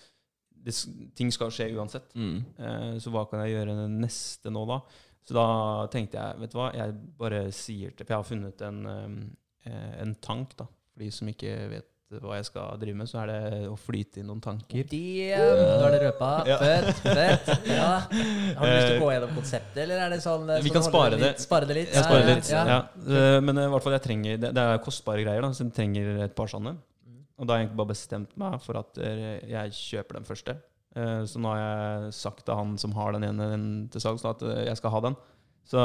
det, 0.49 0.73
ting 1.19 1.29
skal 1.35 1.53
skje 1.53 1.69
uansett. 1.77 2.09
Mm. 2.17 2.39
Eh, 2.57 2.95
så 3.05 3.13
hva 3.13 3.27
kan 3.29 3.45
jeg 3.45 3.59
gjøre 3.59 3.77
neste 3.93 4.49
nå, 4.55 4.65
da? 4.71 4.81
Så 5.29 5.37
da 5.37 5.47
tenkte 5.93 6.17
jeg, 6.17 6.41
vet 6.41 6.55
du 6.55 6.57
hva, 6.57 6.71
jeg 6.73 6.97
bare 7.21 7.43
sier 7.53 7.93
til 7.93 8.07
For 8.07 8.15
jeg 8.15 8.23
har 8.23 8.31
funnet 8.31 8.65
en, 8.65 8.81
um, 8.89 9.21
en 9.69 10.17
tank, 10.25 10.57
da. 10.57 10.71
For 10.99 11.05
de 11.07 11.13
som 11.15 11.29
ikke 11.31 11.55
vet 11.71 11.87
hva 12.25 12.39
jeg 12.39 12.47
skal 12.49 12.79
drive 12.81 12.97
med, 12.97 13.07
så 13.11 13.19
er 13.21 13.29
det 13.29 13.39
å 13.69 13.75
flyte 13.79 14.19
inn 14.23 14.27
noen 14.31 14.41
tanker. 14.43 14.87
Damn, 14.89 15.59
nå 15.61 15.85
er 15.85 15.93
det 15.95 15.99
røpa. 16.07 16.31
Ja. 16.49 16.57
Fett, 16.59 17.03
fett. 17.05 17.51
Ja. 17.69 17.91
Har 18.09 18.65
du 18.65 18.73
lyst 18.73 18.87
til 18.89 18.97
å 18.97 19.03
gå 19.05 19.11
gjennom 19.13 19.35
konseptet, 19.37 19.77
eller 19.85 20.01
er 20.07 20.15
det 20.15 20.19
sånn 20.25 20.47
Vi 20.49 20.71
sånn 20.71 20.77
kan 20.79 20.87
spare 20.87 21.11
spare 21.13 21.19
litt- 21.21 21.37
det. 21.37 21.45
Spare 21.45 21.69
det 21.69 21.77
litt? 21.77 21.93
Jeg 21.93 22.07
sparer 22.09 22.27
litt. 22.33 22.51
Ja. 22.51 22.63
Ja. 22.73 22.79
Eh, 23.13 23.41
Men 23.45 23.61
i 23.61 23.67
hvert 23.69 23.85
fall 23.85 23.93
jeg 23.99 24.03
trenger 24.09 24.41
Det, 24.41 24.51
det 24.57 24.65
er 24.65 24.79
kostbare 24.89 25.23
greier, 25.23 25.43
da, 25.45 25.51
så 25.53 25.67
jeg 25.69 25.75
trenger 25.77 26.23
et 26.25 26.35
par 26.35 26.47
sånne. 26.49 26.73
Mm. 27.07 27.21
Og 27.39 27.47
da 27.47 27.53
har 27.55 27.61
jeg 27.61 27.69
egentlig 27.69 27.81
bare 27.85 27.93
bestemt 27.93 28.33
meg 28.41 28.59
for 28.65 28.81
at 28.81 28.99
eh, 29.05 29.39
jeg 29.53 29.77
kjøper 29.79 30.19
den 30.19 30.25
første. 30.33 30.57
Eh, 30.97 31.23
Så 31.29 31.39
nå 31.45 31.53
har 31.53 31.61
jeg 31.61 32.13
sagt 32.23 32.43
til 32.49 32.55
han 32.57 32.73
som 32.81 32.97
har 32.97 33.13
den 33.13 33.29
ene 33.29 33.51
den 33.53 33.69
til 33.93 34.01
salgs, 34.01 34.25
at 34.25 34.41
eh, 34.49 34.65
jeg 34.73 34.81
skal 34.81 34.91
ha 34.97 35.01
den. 35.11 35.17
Så 35.69 35.85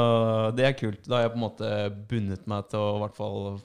det 0.56 0.64
er 0.64 0.72
kult. 0.72 1.04
Da 1.04 1.18
har 1.20 1.28
jeg 1.28 1.34
på 1.36 1.40
en 1.42 1.44
måte 1.44 1.70
bundet 2.08 2.46
meg 2.48 2.64
til 2.72 2.80
å 2.80 2.96
i 2.96 3.00
hvert 3.04 3.14
fall 3.20 3.60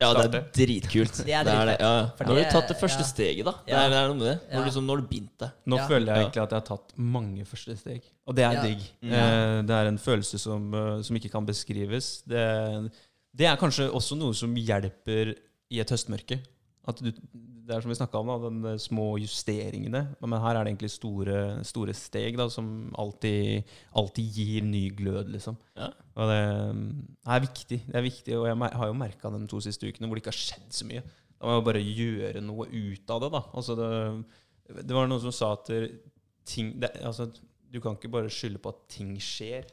Ja, 0.00 0.10
det 0.16 0.34
er 0.34 0.44
dritkult. 0.56 1.18
Det 1.28 1.34
er 1.36 1.44
det. 1.44 1.52
dritfett. 1.52 1.80
Ja, 1.84 1.90
ja. 2.00 2.26
Nå 2.26 2.32
har 2.32 2.38
du 2.40 2.50
tatt 2.54 2.68
det 2.72 2.76
første 2.80 3.02
ja. 3.04 3.08
steget, 3.10 3.44
da. 3.44 3.52
Det 3.66 3.74
er, 3.76 3.90
det 3.92 3.98
er 4.00 4.06
noe 4.08 4.16
med 4.16 4.26
det. 4.30 4.36
Nå, 4.48 4.54
Ja. 4.56 4.64
liksom, 4.64 4.86
nå 4.88 4.96
du 4.96 5.02
begynt 5.10 5.34
det. 5.44 5.50
Nå 5.68 5.76
Ja. 5.76 5.86
føler 5.90 6.06
jeg 6.14 6.24
egentlig 6.24 6.42
at 6.42 6.50
jeg 6.54 6.60
har 6.62 6.68
tatt 6.70 6.94
mange 6.96 7.44
første 7.44 7.76
steg. 7.76 8.02
Og 8.26 8.34
det 8.38 8.44
er 8.46 8.52
Ja. 8.56 8.62
digg. 8.64 8.80
Mm. 9.02 9.12
Eh, 9.12 9.62
Det 9.68 9.76
er 9.76 9.86
en 9.92 9.98
følelse 9.98 10.38
som, 10.40 10.72
eh, 10.74 11.02
som 11.02 11.16
ikke 11.16 11.30
kan 11.30 11.44
beskrives. 11.46 12.22
Det, 12.26 12.90
det 13.36 13.46
er 13.46 13.56
kanskje 13.60 13.90
også 13.92 14.16
noe 14.16 14.32
som 14.34 14.54
hjelper 14.56 15.34
i 15.70 15.80
et 15.80 15.90
høstmørke. 15.90 16.40
At 16.88 16.96
du, 17.04 17.12
det 17.66 17.74
er 17.74 17.84
som 17.84 17.92
vi 17.92 17.96
snakka 17.98 18.20
om, 18.20 18.30
da, 18.30 18.50
de 18.50 18.74
små 18.82 19.06
justeringene. 19.20 20.02
Men 20.20 20.36
her 20.42 20.56
er 20.56 20.64
det 20.64 20.72
egentlig 20.72 20.92
store, 20.92 21.38
store 21.66 21.94
steg 21.96 22.38
da, 22.40 22.48
som 22.52 22.90
alltid, 22.98 23.68
alltid 23.98 24.38
gir 24.40 24.66
ny 24.66 24.84
glød, 24.96 25.30
liksom. 25.34 25.58
Ja. 25.78 25.90
Og 26.16 26.30
det 26.32 26.40
mm, 26.76 26.84
er 27.36 27.44
viktig. 27.46 27.80
Det 27.86 27.98
er 28.00 28.06
viktig, 28.06 28.36
og 28.38 28.48
jeg 28.48 28.78
har 28.82 28.90
jo 28.90 28.98
merka 28.98 29.32
de 29.34 29.42
to 29.50 29.62
siste 29.64 29.88
ukene 29.88 30.08
hvor 30.08 30.18
det 30.18 30.24
ikke 30.24 30.34
har 30.34 30.40
skjedd 30.40 30.70
så 30.80 30.88
mye. 30.88 31.04
Da 31.36 31.48
må 31.48 31.56
jeg 31.56 31.66
bare 31.70 31.84
gjøre 31.84 32.44
noe 32.44 32.66
ut 32.68 33.14
av 33.14 33.22
det, 33.24 33.30
da. 33.36 33.42
Altså 33.56 33.76
det, 33.78 33.90
det 34.82 34.96
var 34.96 35.08
noen 35.08 35.22
som 35.22 35.34
sa 35.34 35.54
at 35.56 35.70
ting 36.48 36.74
det, 36.80 36.92
altså, 37.04 37.30
Du 37.70 37.78
kan 37.80 37.94
ikke 37.94 38.10
bare 38.12 38.32
skylde 38.32 38.58
på 38.62 38.72
at 38.74 38.82
ting 38.90 39.14
skjer. 39.22 39.68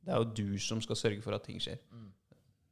Det 0.00 0.14
er 0.14 0.22
jo 0.22 0.30
du 0.30 0.58
som 0.62 0.80
skal 0.80 0.96
sørge 0.96 1.22
for 1.24 1.34
at 1.36 1.44
ting 1.44 1.60
skjer. 1.60 1.80
Mm. 1.92 2.08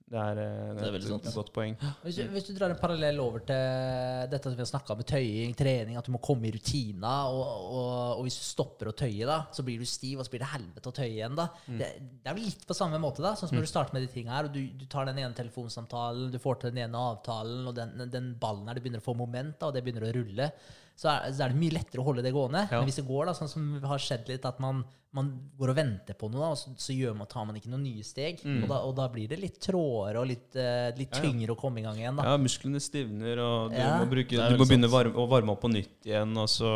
Det 0.09 0.17
er, 0.17 0.39
eh, 0.41 0.69
Det 0.79 0.87
er 0.87 0.95
et, 0.97 1.07
et 1.29 1.35
godt 1.37 1.51
poeng. 1.53 1.75
Hvis 2.01 2.17
du, 2.17 2.23
hvis 2.33 2.47
du 2.47 2.55
drar 2.57 2.73
en 2.73 2.81
parallell 2.81 3.19
over 3.21 3.43
til 3.45 4.31
dette 4.33 4.49
som 4.49 4.57
vi 4.57 4.65
har 4.65 4.71
snakka 4.71 4.95
om 4.97 5.03
tøying, 5.05 5.53
trening, 5.59 5.99
at 6.01 6.09
du 6.09 6.15
må 6.15 6.21
komme 6.25 6.49
i 6.49 6.53
rutina, 6.55 7.13
og, 7.29 7.43
og, 7.45 7.91
og 8.17 8.23
hvis 8.25 8.39
du 8.41 8.47
stopper 8.47 8.89
å 8.89 8.97
tøye, 8.97 9.29
da, 9.29 9.43
så 9.53 9.65
blir 9.67 9.83
du 9.83 9.89
stiv, 9.89 10.17
og 10.17 10.25
så 10.25 10.33
blir 10.33 10.45
det 10.47 10.51
helvete 10.55 10.89
å 10.89 10.97
tøye 10.97 11.11
igjen. 11.13 11.37
da. 11.37 11.51
Det, 11.69 11.93
det 12.01 12.33
er 12.33 12.39
vel 12.41 12.49
litt 12.49 12.65
på 12.69 12.79
samme 12.79 13.01
måte, 13.03 13.25
da, 13.25 13.35
sånn 13.37 13.53
som 13.53 13.61
når 13.61 13.69
du 13.69 13.73
starter 13.75 13.99
med 13.99 14.07
de 14.07 14.13
tingene 14.15 14.39
her, 14.39 14.49
og 14.49 14.57
du, 14.57 14.63
du 14.81 14.89
tar 14.89 15.11
den 15.11 15.21
ene 15.21 15.37
telefonsamtalen, 15.37 16.33
du 16.33 16.41
får 16.41 16.63
til 16.63 16.73
den 16.73 16.87
ene 16.89 17.07
avtalen, 17.13 17.69
og 17.69 17.77
den, 17.77 18.09
den 18.09 18.33
ballen 18.41 18.69
her, 18.71 18.79
du 18.79 18.85
begynner 18.87 19.05
å 19.05 19.09
få 19.11 19.17
moment, 19.19 19.59
da, 19.61 19.69
og 19.69 19.77
det 19.77 19.85
begynner 19.85 20.09
å 20.09 20.15
rulle, 20.17 20.53
så 20.99 21.13
er, 21.13 21.29
så 21.31 21.45
er 21.45 21.53
det 21.53 21.61
mye 21.61 21.77
lettere 21.77 22.03
å 22.03 22.09
holde 22.09 22.25
det 22.25 22.33
gående. 22.35 22.65
Ja. 22.67 22.81
Men 22.81 22.89
hvis 22.89 22.99
det 22.99 23.07
går, 23.07 23.29
da, 23.29 23.37
sånn 23.39 23.51
som 23.53 23.67
har 23.87 24.03
skjedd 24.03 24.33
litt, 24.33 24.49
at 24.49 24.59
man, 24.63 24.83
man 25.19 25.29
går 25.59 25.73
og 25.75 25.77
venter 25.79 26.17
på 26.19 26.31
noe, 26.33 26.41
da, 26.41 26.49
og 26.55 26.59
så, 26.61 26.73
så 26.81 26.95
gjør 26.97 27.17
man, 27.19 27.29
tar 27.31 27.45
man 27.49 27.59
ikke 27.59 27.71
noen 27.73 27.85
nye 27.85 28.07
steg, 28.07 28.41
og, 28.47 28.67
da, 28.71 28.79
og 28.89 28.95
da 28.99 29.07
blir 29.13 29.29
det 29.31 29.39
litt 29.43 29.59
trådere 29.65 30.23
og 30.23 30.29
litt, 30.31 30.49
uh, 30.57 30.89
litt 30.99 31.13
Ja, 31.13 31.19
ja. 31.19 31.25
tyngre 31.27 31.55
å 31.55 31.59
komme 31.61 31.83
i 31.83 31.85
gang 31.87 31.99
igjen. 32.01 32.17
da. 32.21 32.25
Ja, 32.31 32.39
musklene 32.41 32.81
stivner, 32.83 33.43
og 33.45 33.71
du 33.75 33.77
Ja. 33.81 33.91
må, 34.01 34.09
bruke, 34.11 34.39
du 34.49 34.57
må 34.63 34.67
begynne 34.71 34.91
varme, 34.93 35.15
å 35.19 35.27
varme 35.29 35.53
opp 35.55 35.61
på 35.67 35.71
nytt 35.75 36.07
igjen. 36.09 36.33
Og 36.39 36.49
så, 36.49 36.73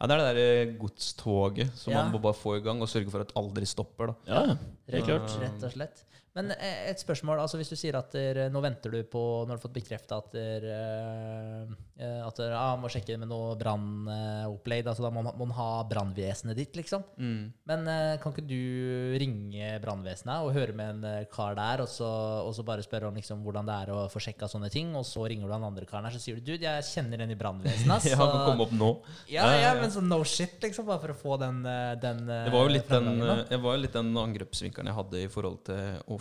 ja, 0.00 0.06
det 0.06 0.16
er 0.16 0.24
det 0.24 0.46
der 0.48 0.74
godstoget 0.80 1.74
som 1.76 1.92
Ja. 1.92 2.02
man 2.04 2.12
må 2.14 2.20
bare 2.22 2.38
få 2.38 2.56
i 2.58 2.64
gang 2.64 2.80
og 2.80 2.88
sørge 2.88 3.10
for 3.10 3.20
at 3.26 3.32
aldri 3.36 3.66
stopper. 3.66 4.14
Da. 4.14 4.14
Ja, 4.26 4.42
det 4.86 4.94
er 4.94 5.00
Rett, 5.00 5.04
klart. 5.10 5.40
rett 5.40 5.62
og 5.68 5.72
slett. 5.72 6.04
Men 6.34 6.50
eh, 6.56 6.88
et 6.90 6.98
spørsmål, 6.98 7.38
altså 7.44 7.58
hvis 7.60 7.70
du 7.70 7.76
sier 7.78 7.94
at 7.98 8.10
der, 8.14 8.48
nå 8.50 8.58
venter 8.64 8.90
du 8.90 8.98
på 9.06 9.20
Når 9.44 9.52
du 9.52 9.54
har 9.54 9.62
fått 9.62 9.76
bekrefta 9.76 10.18
at 10.18 10.32
der, 10.34 10.64
eh, 10.66 12.30
der, 12.34 12.54
ah, 12.58 12.74
må 12.80 12.90
sjekke 12.90 13.14
med 13.20 13.30
noe 13.30 13.52
brannopplegg, 13.60 14.88
altså 14.90 15.04
da 15.06 15.12
må 15.14 15.22
man 15.22 15.52
ha 15.54 15.68
brannvesenet 15.86 16.58
ditt, 16.58 16.74
liksom. 16.78 17.04
Mm. 17.20 17.52
Men 17.70 17.86
eh, 17.90 18.14
kan 18.22 18.34
ikke 18.34 18.46
du 18.50 19.14
ringe 19.22 19.68
brannvesenet 19.84 20.42
og 20.42 20.54
høre 20.56 20.74
med 20.76 20.96
en 20.96 21.06
eh, 21.10 21.28
kar 21.30 21.54
der, 21.58 21.84
og 21.84 21.90
så, 21.90 22.08
og 22.42 22.50
så 22.56 22.66
bare 22.66 22.82
spørre 22.86 23.12
om 23.12 23.18
liksom, 23.18 23.44
hvordan 23.46 23.70
det 23.70 23.78
er 23.84 23.94
å 23.94 24.00
få 24.10 24.22
sjekka 24.26 24.48
sånne 24.50 24.72
ting, 24.74 24.90
og 24.98 25.06
så 25.06 25.28
ringer 25.30 25.46
du 25.46 25.54
han 25.54 25.68
andre 25.70 25.86
karen 25.86 26.08
her, 26.08 26.16
så 26.18 26.22
sier 26.22 26.40
du 26.40 26.50
dude, 26.50 26.66
jeg 26.66 26.88
kjenner 26.90 27.22
en 27.24 27.34
i 27.34 27.38
brannvesenet, 27.38 27.94
ass. 28.00 28.10
Ja, 28.14 28.18
så- 28.18 28.30
kan 28.34 28.44
komme 28.50 28.66
opp 28.66 28.74
nå. 28.74 28.90
ja, 29.30 29.46
Ja, 29.46 29.60
ja, 29.68 29.72
men 29.78 29.90
så 29.94 30.02
no 30.02 30.20
shit, 30.26 30.58
liksom, 30.62 30.86
bare 30.90 31.02
for 31.04 31.14
å 31.14 31.18
få 31.18 31.38
den, 31.44 31.62
eh, 31.68 31.94
den 32.02 32.24
eh, 32.26 32.44
Det 32.48 32.54
var 32.56 32.66
jo 32.66 32.74
litt 32.74 32.90
den, 32.90 33.08
framgangen, 33.12 33.62
var 33.68 33.78
jo 33.78 33.84
litt 33.86 33.96
den 34.00 34.12
angrepsvinkelen 34.24 34.90
jeg 34.90 34.98
hadde 34.98 35.22
i 35.22 35.30
forhold 35.30 35.62
til 35.70 36.02
å 36.10 36.18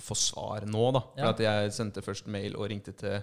få 0.00 0.16
svar 0.18 0.66
nå, 0.66 0.92
da. 0.92 1.00
For 1.14 1.24
Ja. 1.24 1.30
at 1.30 1.38
jeg 1.40 1.72
sendte 1.72 2.02
først 2.02 2.26
mail 2.26 2.56
og 2.56 2.68
ringte 2.70 2.92
til 2.96 3.22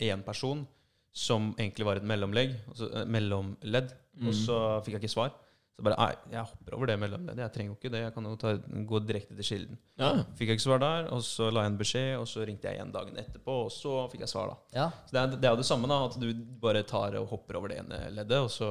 én 0.00 0.22
person 0.24 0.66
som 1.14 1.52
egentlig 1.58 1.86
var 1.86 1.96
et 2.00 2.06
mellomlegg, 2.06 2.54
altså, 2.68 2.88
eh, 2.94 3.04
mellomledd, 3.06 3.92
og 4.26 4.32
så 4.34 4.58
fikk 4.84 4.94
jeg 4.96 5.02
ikke 5.04 5.10
svar. 5.14 5.30
Så 5.74 5.82
bare 5.82 5.96
Nei, 5.98 6.14
jeg 6.30 6.44
hopper 6.46 6.74
over 6.76 6.86
det 6.86 6.98
mellomleddet. 7.00 7.36
Jeg 7.42 7.52
trenger 7.52 7.70
jo 7.72 7.76
ikke 7.80 7.90
det. 7.90 8.00
Jeg 8.04 8.14
kan 8.14 8.24
jo 8.28 8.36
ta, 8.38 8.52
gå 8.86 8.98
direkte 9.06 9.34
til 9.34 9.42
kilden. 9.48 9.78
Ja. 9.98 10.10
Fikk 10.38 10.46
jeg 10.52 10.56
ikke 10.58 10.62
svar 10.68 10.78
der, 10.78 11.08
og 11.12 11.20
så 11.26 11.48
la 11.52 11.62
jeg 11.64 11.72
en 11.72 11.78
beskjed, 11.78 12.18
og 12.20 12.26
så 12.30 12.44
ringte 12.46 12.62
jeg 12.68 12.78
igjen 12.78 12.92
dagen 12.94 13.16
etterpå, 13.18 13.56
og 13.66 13.70
så 13.74 14.08
fikk 14.12 14.20
jeg 14.20 14.28
svar, 14.30 14.52
da. 14.52 14.56
Ja, 14.78 14.90
Så 15.06 15.10
det 15.16 15.20
er, 15.22 15.26
det 15.40 15.44
er 15.48 15.50
jo 15.56 15.62
det 15.62 15.66
samme, 15.66 15.88
da, 15.90 16.04
at 16.06 16.18
du 16.20 16.32
bare 16.62 16.82
tar 16.86 17.14
og 17.18 17.26
hopper 17.28 17.56
over 17.58 17.68
det 17.68 17.78
ene 17.82 17.98
leddet, 18.14 18.38
og 18.38 18.50
så 18.50 18.70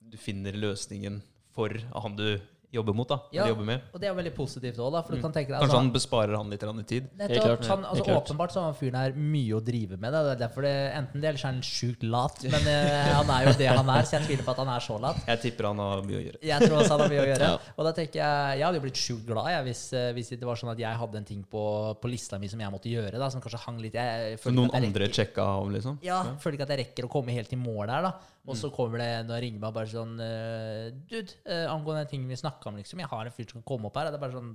du 0.00 0.16
finner 0.20 0.52
løsningen 0.52 1.22
for 1.54 1.68
han 1.70 2.16
du 2.16 2.38
jobber 2.74 2.94
mot, 2.98 3.08
da. 3.08 3.18
Ja. 3.32 3.46
Jobber 3.48 3.64
med. 3.68 3.80
og 3.94 4.00
det 4.00 4.08
er 4.08 4.12
jo 4.12 4.18
veldig 4.20 4.34
positivt 4.36 4.76
òg, 4.82 4.92
Mm. 5.14 5.22
deg 5.34 5.48
Mm. 5.48 5.54
Kanskje 5.54 5.68
altså, 5.70 5.78
han 5.80 5.90
besparer 5.94 6.36
han 6.36 6.50
litt 6.50 6.62
i 6.62 6.66
tid. 6.84 7.08
Nettopp. 7.18 7.44
klart, 7.44 7.66
Han, 7.70 7.84
altså, 7.84 7.94
helt 7.94 8.04
klart. 8.04 8.26
åpenbart 8.28 8.50
så 8.52 8.60
har 8.60 8.66
han 8.72 8.74
fyren 8.74 8.96
her 9.00 9.12
mye 9.12 9.54
å 9.54 9.60
drive 9.64 9.96
med. 9.98 10.12
Da. 10.12 10.22
Det 10.22 10.32
er 10.34 10.48
derfor 10.48 10.62
det, 10.62 10.74
enten 10.98 11.20
det 11.20 11.28
eller 11.28 11.38
så 11.38 11.48
er 11.48 11.52
han 11.52 11.62
sjukt 11.62 12.02
lat. 12.02 12.42
Men 12.44 12.66
eh, 12.66 13.12
han 13.20 13.30
er 13.30 13.46
jo 13.48 13.52
det 13.58 13.68
han 13.68 13.88
er, 13.88 14.02
så 14.02 14.18
jeg 14.18 14.26
tviler 14.28 14.44
på 14.44 14.50
at 14.50 14.60
han 14.64 14.68
er 14.74 14.80
så 14.80 14.98
lat. 15.00 15.16
Jeg 15.26 15.40
tipper 15.46 15.66
han 15.70 15.78
har 15.78 16.02
mye 16.02 16.18
å 16.18 16.24
gjøre. 16.26 16.38
Jeg 16.42 16.60
tror 16.68 16.76
også 16.82 16.90
han 16.96 17.00
har 17.00 17.08
mye 17.14 17.22
å 17.24 17.28
gjøre. 17.30 17.40
Ja. 17.54 17.58
Og 17.76 17.84
da 17.84 17.92
tenker 17.92 18.18
jeg 18.20 18.58
Jeg 18.58 18.64
hadde 18.66 18.78
jo 18.78 18.84
blitt 18.84 18.98
sjukt 19.00 19.26
glad 19.26 19.46
jeg, 19.52 19.64
hvis, 19.68 19.82
eh, 19.92 20.12
hvis 20.16 20.28
det 20.34 20.42
var 20.48 20.56
sånn 20.56 20.70
at 20.72 20.78
jeg 20.78 20.96
hadde 20.96 21.16
en 21.20 21.24
ting 21.24 21.42
på, 21.50 21.62
på 22.00 22.08
lista 22.10 22.38
mi 22.38 22.48
som 22.48 22.58
jeg 22.60 22.70
måtte 22.72 22.88
gjøre, 22.90 23.18
da, 23.18 23.28
som 23.30 23.40
kanskje 23.40 23.60
hang 23.66 23.78
litt 23.82 23.94
jeg, 23.94 24.38
noen 24.50 24.70
jeg 24.72 24.84
andre 24.84 25.04
rekker- 25.06 25.14
sjekka 25.14 25.42
av, 25.44 25.68
liksom? 25.70 25.98
Ja, 26.02 26.22
føler 26.40 26.56
ikke 26.58 26.66
at 26.68 26.72
jeg 26.76 26.80
rekker 26.86 27.04
å 27.08 27.10
komme 27.10 27.30
helt 27.36 27.52
i 27.52 27.56
mål 27.56 27.86
der, 27.86 28.02
da. 28.08 28.12
Og 28.46 28.52
Mm. 28.54 28.60
så 28.60 28.68
kommer 28.76 28.98
det 29.00 29.10
når 29.26 29.38
jeg 29.38 29.42
ringer 29.46 29.60
meg 29.60 29.72
bare 29.72 29.88
sånn 29.88 30.14
eh, 30.20 30.90
Dude, 31.08 31.32
eh, 31.48 31.64
angående 31.72 32.02
den 32.04 32.10
tingen 32.10 32.28
vi 32.28 32.36
snakka 32.36 32.68
om, 32.68 32.76
liksom. 32.76 32.98
Jeg 33.00 33.08
har 33.08 33.24
en 33.24 33.32
fyr 33.32 33.46
som 33.48 33.62
kan 33.62 33.68
komme 33.72 33.86
opp 33.88 33.96
her. 33.96 34.06
Og 34.10 34.12
det 34.12 34.18
er 34.20 34.24
bare 34.26 34.36
sånn 34.36 34.50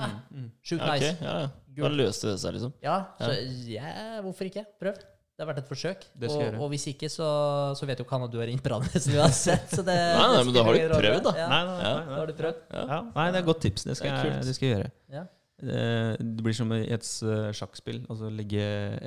ah, 0.00 0.14
Sjukt 0.64 0.80
Ja, 0.80 0.94
okay, 0.94 1.00
nice. 1.00 1.16
ja, 1.20 1.34
ja. 1.44 1.48
Da 1.84 1.88
løste 1.92 2.30
det 2.32 2.38
seg, 2.40 2.54
liksom. 2.56 2.72
Ja, 2.82 2.94
så 3.20 3.32
ja, 3.68 4.20
hvorfor 4.24 4.48
ikke? 4.48 4.64
Prøv. 4.80 4.96
Det 5.40 5.46
har 5.46 5.54
vært 5.54 5.60
et 5.62 5.68
forsøk. 5.72 6.02
Og, 6.28 6.60
og 6.60 6.66
hvis 6.72 6.82
ikke, 6.90 7.08
så, 7.08 7.26
så 7.76 7.86
vet 7.88 8.00
jo 8.00 8.04
ikke 8.04 8.12
han 8.18 8.24
at 8.26 8.32
du 8.32 8.38
har 8.42 8.48
ringt 8.50 8.60
brannvesenet 8.64 9.16
uansett. 9.22 9.68
Så 9.72 9.80
det, 9.86 9.96
Nei, 9.96 10.26
nei, 10.36 10.40
men 10.44 10.52
da 10.56 10.64
har 10.66 10.74
du 10.76 10.80
prøvd, 11.00 11.22
da. 11.24 11.32
Ja, 11.38 11.46
Nei, 11.48 11.60
nei, 11.64 11.76
Ja. 11.80 11.92
nei, 11.96 12.08
da 12.10 12.16
har 12.18 12.26
du 12.26 12.34
prøvd. 12.40 12.58
Ja. 12.72 12.98
Nei, 13.14 13.24
det 13.30 13.38
er 13.38 13.44
et 13.44 13.48
godt 13.48 13.62
tips. 13.64 13.84
Det 13.88 13.96
skal, 13.96 14.10
Det 14.16 14.32
jeg, 14.32 14.42
det 14.48 14.54
skal 14.58 14.68
jeg 14.68 14.74
gjøre. 14.76 14.90
Ja. 15.16 15.22
Eh, 15.60 16.16
Det 16.20 16.44
blir 16.44 16.56
som 16.56 16.72
i 16.76 16.82
et 16.92 17.08
sjakkspill. 17.56 18.02
Altså 18.12 18.28
legge 18.32 18.64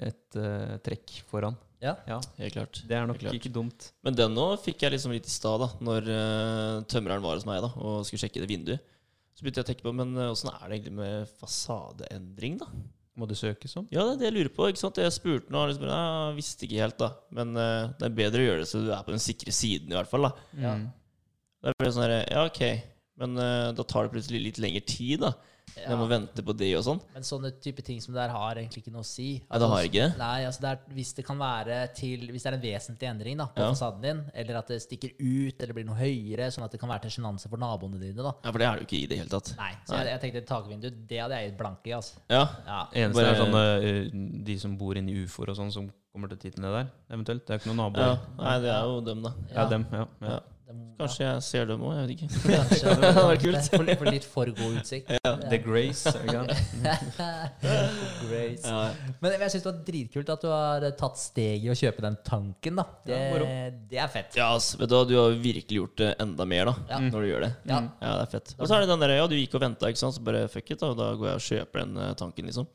et 0.10 0.38
uh, 0.42 0.74
trekk 0.86 1.20
foran. 1.30 1.58
Ja. 1.84 1.94
Ja, 2.08 2.18
Helt 2.40 2.56
klart. 2.56 2.80
Det 2.88 2.96
er 2.96 3.06
nok 3.10 3.20
klart. 3.20 3.36
ikke 3.36 3.52
dumt. 3.54 3.90
Men 4.06 4.16
den 4.16 4.34
nå 4.38 4.48
fikk 4.64 4.86
jeg 4.86 4.96
liksom 4.96 5.14
litt 5.16 5.28
i 5.28 5.34
stad, 5.34 5.62
da 5.62 5.70
når 5.84 6.10
uh, 6.10 6.82
tømreren 6.90 7.24
var 7.26 7.36
hos 7.38 7.46
meg 7.50 7.60
da 7.66 7.70
og 7.76 8.06
skulle 8.08 8.24
sjekke 8.24 8.44
det 8.44 8.50
vinduet. 8.50 8.90
Så 9.34 9.44
begynte 9.44 9.62
jeg 9.62 9.68
å 9.68 9.70
tenke 9.72 9.86
på 9.86 9.96
men 9.98 10.16
åssen 10.30 10.52
uh, 10.54 10.58
er 10.62 10.70
det 10.70 10.78
egentlig 10.78 10.96
med 11.02 11.36
fasadeendring, 11.42 12.58
da? 12.64 12.70
Må 13.20 13.28
det 13.30 13.38
søkes 13.38 13.76
om? 13.78 13.86
Ja, 13.94 14.08
det 14.08 14.16
er 14.16 14.22
det 14.22 14.30
jeg 14.30 14.38
lurer 14.40 14.54
på. 14.56 14.66
ikke 14.72 14.82
sant? 14.82 14.98
Jeg 14.98 15.14
spurte 15.14 15.54
nå, 15.54 15.68
liksom, 15.70 15.86
jeg 15.92 16.38
visste 16.40 16.66
ikke 16.66 16.82
helt, 16.82 16.98
da. 17.02 17.12
Men 17.36 17.54
uh, 17.60 17.92
det 18.00 18.08
er 18.08 18.18
bedre 18.24 18.42
å 18.42 18.48
gjøre 18.48 18.64
det 18.64 18.72
så 18.72 18.82
du 18.82 18.90
er 18.90 19.06
på 19.06 19.14
den 19.14 19.22
sikre 19.22 19.54
siden, 19.54 19.92
i 19.92 20.00
hvert 20.00 20.10
fall. 20.10 20.30
da. 20.32 20.50
Ja. 20.64 20.74
Mm. 20.80 20.88
Da 21.64 21.76
ble 21.78 21.88
det 21.88 21.94
sånn 21.96 22.08
her, 22.08 22.16
Ja, 22.32 22.48
ok. 22.50 22.64
Men 23.22 23.38
eh, 23.38 23.72
da 23.78 23.84
tar 23.86 24.08
det 24.08 24.16
plutselig 24.16 24.42
litt 24.42 24.60
lengre 24.62 24.82
tid, 24.90 25.22
da. 25.22 25.34
Jeg 25.76 25.98
må 25.98 26.06
vente 26.08 26.44
på 26.46 26.54
det 26.58 26.70
og 26.78 26.84
sånn. 26.86 27.00
Men 27.14 27.24
sånne 27.24 27.52
type 27.62 27.82
ting 27.84 28.00
som 28.02 28.14
det 28.14 28.22
der 28.22 28.30
har 28.36 28.56
egentlig 28.62 28.84
ikke 28.84 28.92
noe 28.94 29.02
å 29.02 29.08
si. 29.08 29.42
Ja, 29.50 29.60
det 29.60 29.70
har 29.72 29.88
ikke? 29.88 30.08
Nei, 30.20 30.46
altså 30.46 30.62
det 30.62 30.70
er, 30.74 30.80
hvis 30.94 31.14
det 31.18 31.26
kan 31.26 31.40
være 31.40 31.80
til 31.98 32.28
Hvis 32.32 32.44
det 32.44 32.52
er 32.52 32.58
en 32.58 32.64
vesentlig 32.64 33.10
endring 33.10 33.38
da, 33.38 33.48
på 33.48 33.60
Ja. 33.64 33.72
fasaden 33.74 34.02
din, 34.02 34.22
eller 34.34 34.58
at 34.60 34.68
det 34.68 34.82
stikker 34.84 35.12
ut 35.20 35.62
eller 35.64 35.74
blir 35.74 35.86
noe 35.86 35.96
høyere, 35.98 36.52
sånn 36.54 36.64
at 36.66 36.72
det 36.72 36.80
kan 36.80 36.90
være 36.90 37.02
til 37.08 37.16
sjenanse 37.18 37.50
for 37.50 37.58
naboene 37.58 38.00
dine, 38.00 38.16
da. 38.22 38.34
Ja, 38.44 38.52
For 38.52 38.58
det 38.60 38.68
er 38.68 38.74
det 38.78 38.82
jo 38.84 38.88
ikke 38.88 39.02
i 39.04 39.08
det 39.08 39.18
hele 39.24 39.30
tatt. 39.30 39.54
Nei. 39.58 39.72
Så 39.88 39.98
jeg, 39.98 40.06
jeg 40.14 40.22
tenkte 40.22 40.46
takvindu, 40.54 40.90
det 41.08 41.20
hadde 41.24 41.40
jeg 41.42 41.50
gitt 41.52 41.58
blanke 41.60 41.88
i, 41.90 41.94
altså. 41.98 42.16
Ja, 42.30 42.44
Ja. 42.68 42.88
Eneste 42.94 43.22
Bare- 43.24 43.34
er 43.34 43.42
sånne 43.44 43.64
eh, 43.84 44.44
de 44.46 44.58
som 44.60 44.78
bor 44.78 44.94
inne 44.96 45.10
i 45.12 45.24
ufoer 45.26 45.50
og 45.50 45.58
sånn, 45.58 45.72
som 45.72 45.92
kommer 46.14 46.30
til 46.30 46.38
titlene 46.52 46.70
der, 46.72 46.88
eventuelt. 47.10 47.46
Det 47.48 47.50
er 47.56 47.58
ikke 47.60 47.74
noen 47.74 47.82
naboer. 47.92 48.06
ja. 48.06 48.18
Nei, 48.38 48.60
det 48.62 48.70
er 48.70 48.84
jo 48.86 49.02
dem, 49.02 49.22
da. 49.24 49.32
Ja, 49.56 49.66
dem. 49.70 49.86
Ja, 49.92 50.06
ja. 50.22 50.40
Ja. 50.74 50.80
Det- 50.80 51.00
Kanskje 51.04 51.24
jeg 51.26 51.42
ser 51.44 51.66
dem 51.68 51.82
òg, 51.84 51.94
jeg 51.98 52.04
vet 52.04 52.12
ikke. 52.14 52.28
Kanskje 52.54 52.92
Det 53.02 53.08
hadde 53.16 53.24
vært 53.28 53.42
kult. 53.44 53.70
For, 53.74 53.90
for 54.00 54.10
litt 54.14 54.26
for 54.30 54.52
god 54.60 54.76
utsikt. 54.80 55.10
The 55.50 55.58
Grace. 55.64 56.12
Grace. 58.30 58.68
Ja. 58.68 58.80
Men 59.22 59.36
jeg 59.36 59.52
syns 59.54 59.64
det 59.66 59.70
var 59.70 59.80
dritkult 59.88 60.32
at 60.34 60.44
du 60.46 60.50
har 60.52 60.86
tatt 61.00 61.20
steg 61.20 61.66
i 61.66 61.72
å 61.72 61.76
kjøpe 61.78 62.04
den 62.06 62.18
tanken. 62.26 62.78
da 62.80 62.86
Det, 63.06 63.18
Ja, 63.18 63.70
det 63.90 64.02
er 64.06 64.12
fett. 64.14 64.38
Ja, 64.40 64.52
ass, 64.56 64.74
vet 64.80 64.90
du 64.92 64.96
du 65.10 65.16
har 65.20 65.36
virkelig 65.44 65.80
gjort 65.82 65.98
det 66.00 66.12
enda 66.24 66.46
mer 66.48 66.66
da 66.72 66.76
Ja. 66.94 67.00
når 67.04 67.20
du 67.26 67.28
gjør 67.32 67.42
det. 67.48 67.52
Ja. 67.70 67.82
Ja, 68.02 68.14
det 68.20 68.28
er 68.28 68.32
fett. 68.38 68.56
Og 68.60 68.68
så 68.70 68.76
er 68.78 68.86
det 68.86 68.90
den 68.94 69.00
der, 69.04 69.16
ja, 69.18 69.28
du 69.28 69.36
gikk 69.36 69.56
og 69.60 69.62
venta, 69.66 69.92
så 69.94 70.12
bare 70.24 70.48
fuck 70.48 70.72
it, 70.72 70.80
da, 70.80 70.92
og 70.94 70.98
da 70.98 71.12
går 71.20 71.28
jeg 71.34 71.36
og 71.42 71.48
kjøper 71.50 71.84
den 71.84 71.98
eh, 71.98 72.14
tanken, 72.20 72.46
liksom. 72.50 72.68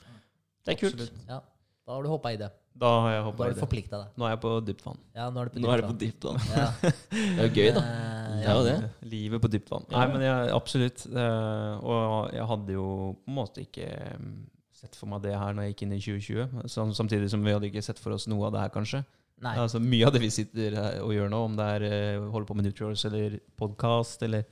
Det 0.66 0.74
er 0.74 0.80
kult. 0.82 1.06
Ja, 1.28 1.40
Da 1.86 1.94
har 1.96 2.02
du 2.04 2.08
hoppa 2.10 2.32
i 2.34 2.36
det. 2.36 2.50
Da 2.78 2.90
har 3.02 3.14
jeg 3.16 3.22
hoppa 3.26 3.48
i 3.48 3.54
det. 3.56 4.00
Nå 4.14 4.26
er 4.26 4.34
jeg 4.34 4.40
på 4.42 4.52
dypt 4.62 4.84
vann. 4.86 5.00
Ja, 5.16 5.26
nå 5.34 5.40
er 5.42 5.48
du 5.48 5.54
på 5.56 5.62
Nå 5.64 5.70
er 5.72 5.80
det 5.82 5.88
på 5.88 5.96
dypt 5.98 6.26
vann. 6.28 6.38
Ja. 6.52 6.66
Det 7.10 7.32
er 7.34 7.48
jo 7.48 7.50
gøy, 7.50 7.70
da. 7.74 7.82
Ja, 7.82 8.36
Det 8.38 8.44
er 8.52 8.58
jo 8.58 8.66
det. 8.68 9.08
Livet 9.10 9.42
på 9.42 9.50
dypt 9.50 9.72
vann. 9.72 9.88
Nei, 9.90 10.04
men 10.12 10.22
jeg, 10.22 10.52
absolutt. 10.54 11.06
Eh, 11.10 11.72
og 11.82 12.36
jeg 12.36 12.46
hadde 12.52 12.76
jo 12.76 12.86
på 13.18 13.32
en 13.32 13.38
måte 13.40 13.64
ikke 13.64 13.88
mm, 14.20 14.36
sett 14.78 14.98
for 14.98 15.10
meg 15.10 15.24
det 15.26 15.34
her 15.34 15.56
når 15.56 15.66
jeg 15.66 15.74
gikk 15.74 15.84
inn 15.86 15.96
i 15.96 16.02
2020. 16.04 16.68
Så, 16.70 16.86
Samtidig 17.00 17.32
som 17.32 17.42
vi 17.42 17.56
hadde 17.56 17.70
ikke 17.70 17.82
sett 17.82 17.98
for 18.02 18.14
oss 18.14 18.28
noe 18.30 18.46
av 18.46 18.54
det 18.54 18.62
her, 18.62 18.74
kanskje. 18.74 19.02
Nei. 19.42 19.56
Altså 19.58 19.82
Mye 19.82 20.06
av 20.06 20.14
det 20.14 20.22
vi 20.22 20.30
sitter 20.34 20.78
her 20.78 21.00
og 21.02 21.12
gjør 21.14 21.34
nå, 21.34 21.42
om 21.50 21.58
det 21.58 21.66
er 21.78 21.88
eh, 21.88 22.30
holde 22.30 22.46
på 22.46 22.58
med 22.58 22.68
Nutrials 22.68 23.04
eller 23.10 23.40
podkast 23.58 24.22
eller 24.26 24.46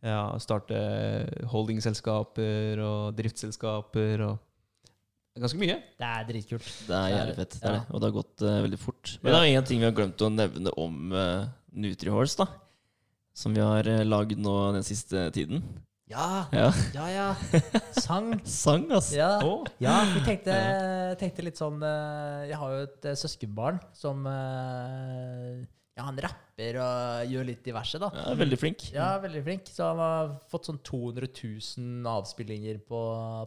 ja, 0.00 0.22
starte 0.40 0.78
holdingselskaper 1.52 2.80
og 2.80 3.18
driftsselskaper 3.18 4.24
og 4.28 4.38
Ganske 5.40 5.58
mye. 5.60 5.76
Det 5.98 6.06
er 6.10 6.24
dritkult. 6.28 6.70
Det 6.86 6.96
er 6.96 7.12
jævlig 7.14 7.36
fett. 7.40 7.54
Det 7.58 7.64
er 7.64 7.72
Ja. 7.72 7.78
det. 7.80 7.94
Og 7.94 8.00
det 8.02 8.08
har 8.10 8.16
gått 8.22 8.42
uh, 8.44 8.56
veldig 8.66 8.78
fort. 8.80 9.12
Men 9.22 9.32
det 9.32 9.38
er 9.40 9.60
én 9.60 9.66
ting 9.70 9.80
vi 9.80 9.88
har 9.88 9.94
glemt 9.96 10.20
å 10.26 10.28
nevne 10.34 10.72
om 10.76 11.12
uh, 11.16 11.46
Nutrihorse, 11.72 12.36
da. 12.42 12.46
Som 13.40 13.54
vi 13.56 13.62
har 13.64 13.86
uh, 13.88 14.02
lagd 14.04 14.36
nå 14.42 14.56
den 14.76 14.84
siste 14.84 15.30
tiden. 15.32 15.62
Ja, 16.10 16.44
Ja. 16.52 16.72
ja, 16.92 17.06
ja. 17.14 17.26
Sang. 18.04 18.32
Sang, 18.44 18.88
altså. 18.90 19.14
Ja. 19.14 19.28
oh. 19.46 19.62
Ja, 19.78 20.00
vi 20.10 20.24
tenkte, 20.26 20.56
tenkte 21.20 21.44
litt 21.46 21.60
sånn 21.60 21.78
eh, 21.86 22.48
Jeg 22.50 22.58
har 22.58 22.72
jo 22.74 22.80
et 22.88 23.06
eh, 23.06 23.14
søskenbarn 23.20 23.78
som 23.94 24.26
eh, 24.26 25.60
Ja, 26.00 26.06
han 26.08 26.20
rapper 26.24 26.78
og 26.80 27.32
gjør 27.34 27.46
litt 27.50 27.64
diverse, 27.66 27.98
da. 28.00 28.08
Ja, 28.16 28.32
veldig 28.40 28.58
flink. 28.60 28.84
Ja, 28.94 29.08
veldig 29.20 29.42
flink. 29.44 29.68
Så 29.68 29.84
han 29.84 30.00
har 30.00 30.30
fått 30.48 30.70
sånn 30.70 30.78
200 30.86 31.28
000 31.28 32.08
avspillinger 32.08 32.78
på, 32.88 33.00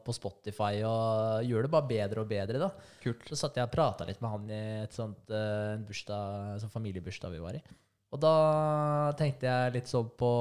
på 0.06 0.14
Spotify 0.14 0.84
og 0.86 1.48
gjør 1.50 1.66
det 1.66 1.72
bare 1.74 1.90
bedre 1.90 2.22
og 2.22 2.30
bedre, 2.30 2.62
da. 2.62 2.70
kult. 3.02 3.26
Så 3.32 3.40
satt 3.40 3.58
jeg 3.58 3.66
og 3.66 3.74
prata 3.74 4.06
litt 4.06 4.22
med 4.22 4.36
han 4.36 4.54
i 4.54 4.62
et 4.84 4.94
sånt, 4.94 5.34
eh, 5.34 5.74
en 5.74 5.88
bursdag, 5.88 6.62
sånn 6.62 6.76
familiebursdag 6.76 7.34
vi 7.34 7.42
var 7.42 7.58
i. 7.58 7.64
Og 8.14 8.22
da 8.22 8.36
tenkte 9.18 9.50
jeg 9.50 9.74
litt 9.80 9.90
sånn 9.90 10.14
på 10.14 10.32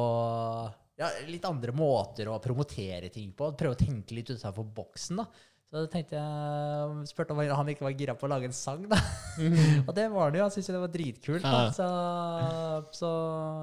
ja, 1.01 1.09
litt 1.25 1.49
andre 1.49 1.73
måter 1.73 2.29
å 2.29 2.37
promotere 2.45 3.09
ting 3.13 3.33
på. 3.37 3.49
Prøve 3.57 3.79
å 3.79 3.81
tenke 3.81 4.19
litt 4.19 4.35
utenfor 4.35 4.69
boksen, 4.77 5.23
da. 5.23 5.27
Så 5.73 5.87
tenkte 5.89 6.19
jeg 6.19 7.05
spurte 7.09 7.33
om 7.33 7.39
han 7.41 7.69
ikke 7.73 7.87
var 7.87 7.95
gira 7.97 8.13
på 8.13 8.27
å 8.27 8.29
lage 8.29 8.45
en 8.45 8.53
sang, 8.53 8.83
da. 8.91 8.99
og 9.87 9.95
det 9.97 10.05
var 10.13 10.29
han 10.29 10.37
jo. 10.37 10.43
Han 10.45 10.53
syntes 10.53 10.69
jo 10.69 10.75
det 10.75 10.83
var 10.83 10.93
dritkult. 10.93 11.47
Ja. 11.47 11.63
Så, 11.73 11.87
så, 12.99 13.13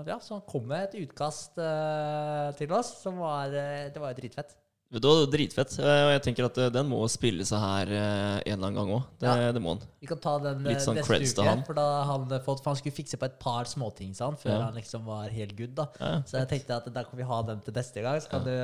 ja, 0.08 0.18
så 0.18 0.40
han 0.40 0.48
kom 0.50 0.66
med 0.72 0.88
et 0.88 0.98
utkast 1.04 1.62
uh, 1.62 2.50
til 2.58 2.74
oss 2.74 2.96
som 3.04 3.22
var 3.22 3.54
eh, 3.54 3.92
Det 3.94 4.02
var 4.02 4.16
jo 4.16 4.24
dritfett. 4.24 4.58
Vet 4.90 5.04
du 5.04 5.06
hva, 5.06 5.14
det 5.20 5.26
var 5.28 5.34
Dritfett. 5.36 5.74
Eh, 5.78 6.04
Og 6.08 6.12
jeg 6.16 6.22
tenker 6.26 6.46
at 6.48 6.56
eh, 6.58 6.70
den 6.74 6.88
må 6.90 6.98
spille 7.14 7.46
seg 7.46 7.60
her 7.62 7.92
eh, 7.94 8.38
en 8.50 8.56
eller 8.56 8.72
annen 8.72 8.78
gang 8.80 8.94
òg. 8.96 9.04
Det, 9.22 9.28
Ja. 9.30 9.52
det 9.54 9.62
må 9.62 9.76
han. 9.76 9.84
Vi 10.02 10.08
kan 10.10 10.18
ta 10.24 10.32
den 10.42 10.64
Litt 10.66 10.82
sånn 10.82 10.98
neste 10.98 11.20
uke. 11.38 11.46
han. 11.46 11.62
For, 11.68 11.78
da 11.78 11.86
han, 12.10 12.24
fått, 12.42 12.64
for 12.64 12.72
han 12.72 12.80
skulle 12.80 12.96
fikse 12.98 13.20
på 13.22 13.28
et 13.30 13.36
par 13.40 13.70
småting 13.70 14.16
sa 14.18 14.32
han, 14.32 14.38
før 14.42 14.56
Ja. 14.56 14.64
han 14.66 14.74
liksom 14.80 15.06
var 15.06 15.30
helt 15.30 15.54
good. 15.56 15.76
da 15.78 15.86
Ja, 16.00 16.24
Så 16.26 16.40
jeg 16.42 16.50
tenkte 16.50 16.76
at 16.80 16.90
da 16.92 17.04
kan 17.04 17.18
vi 17.22 17.24
ha 17.24 17.42
den 17.44 17.62
til 17.62 17.74
neste 17.78 18.02
gang. 18.02 18.18
Så 18.20 18.30
kan, 18.34 18.44
du, 18.44 18.56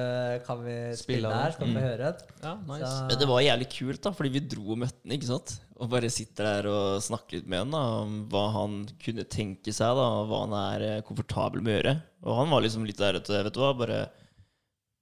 kan 0.47 0.63
vi 0.65 0.75
spille, 0.97 1.29
Spille 1.29 1.33
her, 1.35 1.51
så 1.53 1.59
kan 1.61 1.67
vi 1.77 1.85
høre 1.85 1.97
den. 2.09 2.15
Ja, 2.41 2.55
nice. 2.73 2.89
Så- 2.89 3.05
Men 3.07 3.19
Det 3.19 3.27
var 3.27 3.41
jævlig 3.45 3.69
kult, 3.77 4.01
da, 4.01 4.09
fordi 4.11 4.29
vi 4.33 4.39
dro 4.39 4.71
og 4.71 4.77
møtte 4.81 4.97
den, 5.05 5.11
ikke 5.19 5.29
sant? 5.29 5.59
Og 5.77 5.89
bare 5.91 6.09
sitter 6.09 6.43
der 6.63 6.67
og 6.71 7.01
snakker 7.05 7.33
litt 7.37 7.47
med 7.47 7.59
han 7.59 7.71
da, 7.71 7.85
om 8.01 8.27
hva 8.29 8.51
han 8.51 8.87
kunne 8.97 9.25
tenke 9.29 9.69
seg, 9.69 9.93
da, 9.93 10.09
og 10.23 10.27
hva 10.27 10.47
han 10.49 10.73
er 10.73 11.01
komfortabel 11.05 11.61
med 11.61 11.75
å 11.75 11.83
gjøre. 11.83 12.01
Og 12.25 12.35
han 12.41 12.49
var 12.49 12.61
liksom 12.65 12.83
litt 12.87 12.97
der 12.97 13.13
ute, 13.21 13.43
vet 13.43 13.53
du 13.53 13.59
hva, 13.59 13.77
bare 13.77 14.09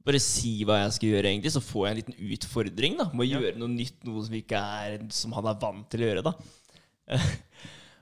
bare 0.04 0.20
si 0.20 0.56
hva 0.68 0.82
jeg 0.82 0.96
skal 0.98 1.12
gjøre, 1.14 1.32
egentlig, 1.32 1.54
så 1.54 1.64
får 1.64 1.86
jeg 1.86 1.94
en 1.94 2.00
liten 2.02 2.34
utfordring. 2.36 2.98
da 3.00 3.08
Må 3.16 3.28
gjøre 3.28 3.56
noe 3.60 3.72
nytt, 3.72 4.00
noe 4.08 4.24
som 4.26 4.36
ikke 4.38 4.60
er 4.60 5.06
som 5.16 5.36
han 5.38 5.48
er 5.52 5.60
vant 5.62 5.88
til 5.92 6.04
å 6.04 6.10
gjøre. 6.10 6.26
da 6.28 7.20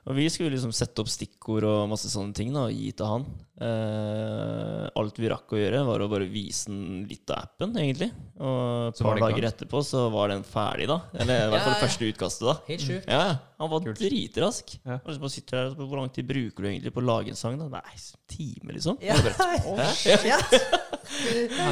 Og 0.02 0.16
vi 0.18 0.26
skulle 0.34 0.50
liksom 0.50 0.72
sette 0.74 0.98
opp 0.98 1.10
stikkord 1.12 1.66
og 1.68 1.90
masse 1.92 2.10
sånne 2.10 2.34
ting 2.34 2.50
da 2.54 2.66
og 2.66 2.74
gi 2.74 2.90
til 2.98 3.06
han. 3.06 3.26
Eh, 3.62 4.86
alt 4.98 5.18
vi 5.20 5.28
rakk 5.30 5.54
å 5.54 5.58
gjøre, 5.60 5.82
var 5.86 6.02
å 6.04 6.08
bare 6.10 6.26
vise 6.30 6.70
den 6.72 7.04
litt 7.08 7.30
av 7.30 7.46
appen, 7.46 7.74
egentlig. 7.78 8.10
Og 8.42 8.90
et 8.90 9.02
par 9.06 9.20
dager 9.22 9.46
etterpå 9.52 9.82
så 9.86 10.08
var 10.12 10.32
den 10.32 10.42
ferdig, 10.46 10.88
da. 10.90 10.98
Eller 11.14 11.46
i 11.46 11.52
hvert 11.52 11.66
fall 11.66 11.76
Ja, 11.76 11.82
første 11.84 12.08
utkastet, 12.10 12.48
da. 12.48 12.56
Helt 12.68 12.86
sjukt. 12.86 13.06
Ja, 13.08 13.20
ja. 13.30 13.36
han 13.62 13.72
var 13.72 13.86
dritrask. 13.86 14.74
Ja. 14.82 14.98
Og 14.98 15.12
så 15.14 15.22
bare 15.22 15.34
sitter 15.36 15.58
der 15.58 15.70
og 15.70 15.76
spør, 15.76 15.90
Hvor 15.92 16.02
lang 16.02 16.12
tid 16.16 16.28
bruker 16.28 16.66
du 16.66 16.70
egentlig 16.72 16.94
på 16.96 17.02
å 17.04 17.06
lage 17.06 17.34
en 17.34 17.38
sang? 17.38 17.58
da? 17.60 17.68
Nei, 17.78 17.96
en 17.98 18.22
time, 18.32 18.74
liksom. 18.78 18.98
Ja. 19.04 19.18
Bare, 19.22 19.60
oh, 19.70 19.84
Shit. 19.94 20.26
Ja, 20.26 20.38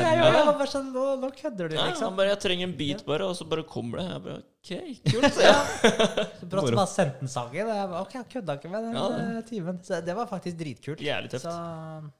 jeg 0.02 0.20
var 0.20 0.56
bare 0.58 0.68
sånn 0.68 0.88
Nå, 0.92 1.04
nå 1.22 1.28
kødder 1.36 1.70
du, 1.70 1.76
Nei, 1.78 1.84
Ja, 1.92 1.94
han 2.02 2.16
bare, 2.18 2.32
jeg 2.34 2.40
trenger 2.42 2.66
en 2.66 2.74
beat, 2.76 3.04
bare, 3.06 3.28
og 3.30 3.36
så 3.38 3.46
bare 3.48 3.64
kommer 3.68 4.00
det. 4.00 4.06
Jeg 4.10 4.24
bare, 4.26 4.40
ok, 4.60 4.72
kult. 5.14 5.38
Ja. 5.40 5.54
Så 6.40 6.48
brått 6.50 6.72
bare 6.74 6.86
sendte 6.90 7.24
han 7.24 7.30
sangen. 7.32 7.70
Og 7.70 7.76
jeg 7.78 7.90
bare, 7.92 8.02
ok, 8.04 8.16
jeg 8.18 8.28
kødda 8.34 8.56
ikke 8.58 8.72
med 8.72 8.86
den 8.88 8.98
Ja, 8.98 9.06
eh, 9.16 9.40
timen. 9.48 9.80
Så 9.86 10.00
det 10.04 10.16
var 10.18 10.28
faktisk 10.30 10.58
dritkult. 10.60 11.04
Jævlig 11.04 11.32
tøft. 11.32 11.46
Så, 11.46 11.54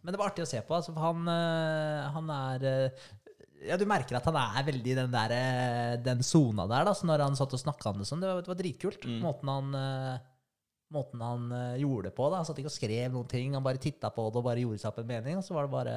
men 0.03 0.13
det 0.15 0.19
var 0.21 0.31
artig 0.31 0.45
å 0.45 0.49
se 0.51 0.61
på. 0.67 0.75
Altså, 0.77 0.95
for 0.95 1.03
han, 1.05 1.29
eh, 1.33 2.09
han 2.17 2.31
er 2.37 2.65
eh, 2.71 3.05
Ja, 3.69 3.77
du 3.77 3.85
merker 3.85 4.17
at 4.17 4.25
han 4.25 4.39
er 4.41 4.65
veldig 4.71 4.93
i 4.95 4.97
den 4.97 5.11
der 5.13 5.33
eh, 5.37 5.97
Den 6.05 6.23
sona 6.25 6.65
der, 6.71 6.85
da. 6.89 6.95
Så 6.97 7.05
når 7.09 7.27
han 7.27 7.37
satt 7.37 7.53
og 7.57 7.61
snakka 7.61 7.93
om 7.93 7.99
det 8.01 8.09
sånn, 8.09 8.23
det 8.25 8.31
var, 8.33 8.41
det 8.47 8.53
var 8.55 8.61
dritkult. 8.63 9.05
Mm. 9.05 9.21
Måten 9.27 9.53
han 9.55 10.21
Måten 10.91 11.21
han 11.23 11.45
gjorde 11.79 12.09
det 12.09 12.17
på. 12.17 12.27
da 12.33 12.41
Han 12.41 12.47
satt 12.49 12.59
ikke 12.59 12.67
og 12.73 12.75
skrev 12.75 13.13
noen 13.15 13.29
ting. 13.31 13.53
Han 13.55 13.63
bare 13.63 13.79
titta 13.79 14.09
på 14.11 14.25
det 14.33 14.41
og 14.41 14.47
bare 14.49 14.59
gjorde 14.65 14.81
seg 14.83 14.89
opp 14.91 14.99
en 15.05 15.07
mening. 15.13 15.37
Og 15.39 15.45
så 15.47 15.55
var 15.55 15.69
det 15.69 15.71
bare 15.77 15.97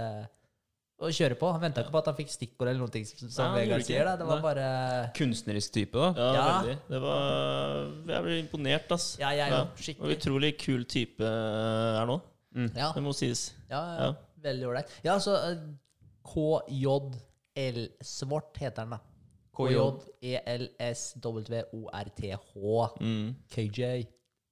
å 1.03 1.09
kjøre 1.09 1.35
på. 1.39 1.49
Han 1.55 1.63
venta 1.63 1.81
ikke 1.81 1.91
på 1.95 2.01
at 2.03 2.09
han 2.11 2.17
fikk 2.19 2.29
stikkord 2.31 2.69
eller 2.69 2.83
noen 2.83 2.91
ting, 2.93 3.07
som 3.09 3.55
Nei, 3.55 3.63
Vegard 3.63 3.83
sier. 3.87 4.05
da 4.05 4.13
Det 4.21 4.27
var 4.29 4.43
bare 4.43 4.67
Kunstnerisk 5.17 5.73
type, 5.73 5.97
da. 5.97 6.11
Ja, 6.13 6.27
Ja. 6.35 6.43
veldig. 6.61 6.75
Det 6.93 6.99
var 7.01 7.25
Jeg 8.13 8.23
ble 8.27 8.37
imponert, 8.43 8.91
ass. 8.93 9.07
Ja, 9.19 9.31
jeg 9.33 9.49
Ja. 9.51 9.63
Skikkelig. 9.75 10.03
Og 10.05 10.13
utrolig 10.19 10.51
kul 10.61 10.85
type 10.85 11.25
er 11.25 12.05
nå. 12.05 12.21
Ja, 12.55 12.91
Det 12.95 13.03
må 13.03 13.13
sies. 13.17 13.53
ja, 13.69 13.79
ja, 13.81 14.03
Ja. 14.05 14.13
Veldig 14.43 14.67
ålreit. 14.67 14.89
Ja, 15.05 15.13
så 15.23 15.33
eh, 15.39 15.61
KJL 16.27 17.77
Svart 18.03 18.57
heter 18.59 18.83
den, 18.83 18.89
da. 18.97 18.99
KJ-ELSWORTH. 21.63 22.99
Mm. 23.01 23.35
KJ. 23.53 24.05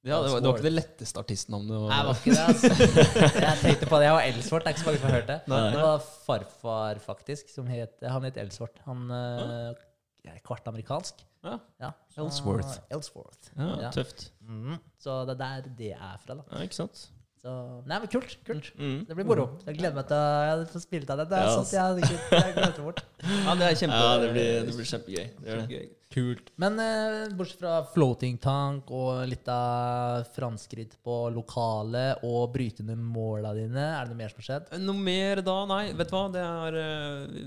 Ja, 0.04 0.18
det, 0.24 0.32
var, 0.32 0.40
det 0.42 0.48
var 0.50 0.56
ikke 0.58 0.66
det 0.66 0.72
letteste 0.74 1.20
artistnavnet. 1.22 1.76
Nei, 1.78 1.98
det 2.00 2.08
var 2.08 2.16
ikke 2.18 2.34
det, 2.34 2.46
altså. 2.50 2.70
Jeg 3.46 3.58
tenkte 3.62 3.90
på 3.92 4.00
det. 4.02 4.06
Jeg 4.08 4.16
var 4.16 4.30
Elsvort. 4.32 4.64
Det 4.64 4.72
er 4.72 4.74
ikke 4.74 4.82
så 4.82 4.88
mange 4.90 5.02
som 5.02 5.10
har 5.10 5.16
hørt 5.20 5.28
det. 5.30 5.40
Nei, 5.52 5.60
Det 5.76 5.84
var 5.84 6.00
farfar, 6.26 7.02
faktisk, 7.04 7.52
som 7.54 7.68
het 7.70 8.08
Han 8.10 8.26
het 8.26 8.40
Elsvort. 8.42 8.82
Han 8.88 9.04
ja. 9.14 10.32
er 10.34 10.40
kvart 10.46 10.66
amerikansk. 10.72 11.22
Ja. 11.46 11.58
Ja, 11.82 11.92
Elsworth. 12.22 12.80
Elsworth. 12.90 12.90
Ellsworth. 12.98 13.52
Ja, 13.58 13.70
Ja. 13.86 13.92
Tøft. 13.94 14.32
Mm. 14.42 14.78
Så 15.02 15.20
det 15.30 15.36
er 15.38 15.42
der 15.44 15.70
det 15.78 15.92
er 15.94 16.18
fra, 16.26 16.34
da. 16.40 16.44
Ja, 16.52 16.62
ikke 16.66 16.76
sant? 16.82 17.12
Så, 17.42 17.52
nei, 17.90 17.98
men 17.98 18.10
kult. 18.12 18.36
kult. 18.46 18.68
Mm. 18.78 19.00
Det 19.08 19.16
blir 19.18 19.26
moro. 19.26 19.48
Jeg 19.66 19.80
gleder 19.80 19.96
meg 19.98 20.06
til 20.12 20.60
å 20.62 20.66
få 20.70 20.82
spille 20.84 21.08
av 21.10 21.24
det. 21.24 21.26
Det 21.32 21.40
er 21.40 21.48
Ja, 21.48 21.54
sånt 21.56 21.72
jeg 21.74 21.82
hadde 21.82 22.10
jeg 22.12 22.54
glemte 22.58 22.84
bort. 22.86 23.00
Ja, 23.48 23.56
det 23.58 23.66
er 23.66 23.80
kjempe... 23.80 23.98
Ja, 23.98 24.12
det 24.22 24.28
blir, 24.36 24.50
det 24.68 24.76
blir 24.78 24.88
kjempegøy. 24.92 25.24
Det 25.26 25.48
det. 25.48 25.56
kjempegøy. 25.56 25.88
Kult. 26.12 26.52
Men 26.62 26.78
eh, 26.84 27.34
bortsett 27.40 27.64
fra 27.64 27.74
floating 27.96 28.38
tank 28.44 28.92
og 28.94 29.24
litt 29.32 29.50
av 29.50 30.28
framskritt 30.36 30.94
på 31.02 31.16
lokale 31.34 32.04
og 32.28 32.44
bryte 32.54 32.86
ned 32.86 33.02
måla 33.02 33.56
dine, 33.58 33.88
er 33.96 34.06
det 34.06 34.14
noe 34.14 34.20
mer 34.22 34.34
som 34.34 34.44
har 34.44 34.48
skjedd? 34.50 34.70
Noe 34.84 35.06
mer 35.10 35.42
da? 35.48 35.58
Nei, 35.72 35.82
vet 35.98 36.12
du 36.12 36.16
hva? 36.18 36.24
Det 36.36 36.46
har 36.46 36.78
uh, 36.78 37.42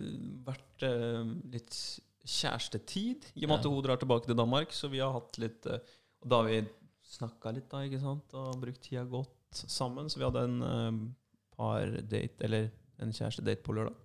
vært 0.48 0.86
uh, 0.88 1.22
litt 1.54 1.78
kjærestetid. 2.24 3.30
I 3.36 3.46
og 3.46 3.52
med 3.52 3.60
at 3.60 3.70
hun 3.70 3.78
drar 3.84 4.02
tilbake 4.02 4.26
til 4.26 4.42
Danmark, 4.42 4.74
så 4.74 4.90
vi 4.90 5.04
har 5.04 5.14
hatt 5.14 5.38
litt 5.44 5.70
uh, 5.70 5.78
Og 6.24 6.34
da 6.34 6.42
har 6.42 6.50
vi 6.50 6.64
snakka 7.14 7.54
litt, 7.54 7.70
da, 7.70 7.86
ikke 7.86 8.02
sant? 8.02 8.34
Og 8.34 8.58
brukt 8.64 8.82
tida 8.82 9.06
godt 9.06 9.43
sammen. 9.56 10.10
Så 10.10 10.20
vi 10.20 10.26
hadde 10.26 10.44
en 10.48 10.60
uh, 10.62 11.00
pardate, 11.56 12.28
eller 12.44 12.68
en 13.02 13.14
kjærestedate 13.14 13.62
på 13.64 13.76
lørdag. 13.76 14.00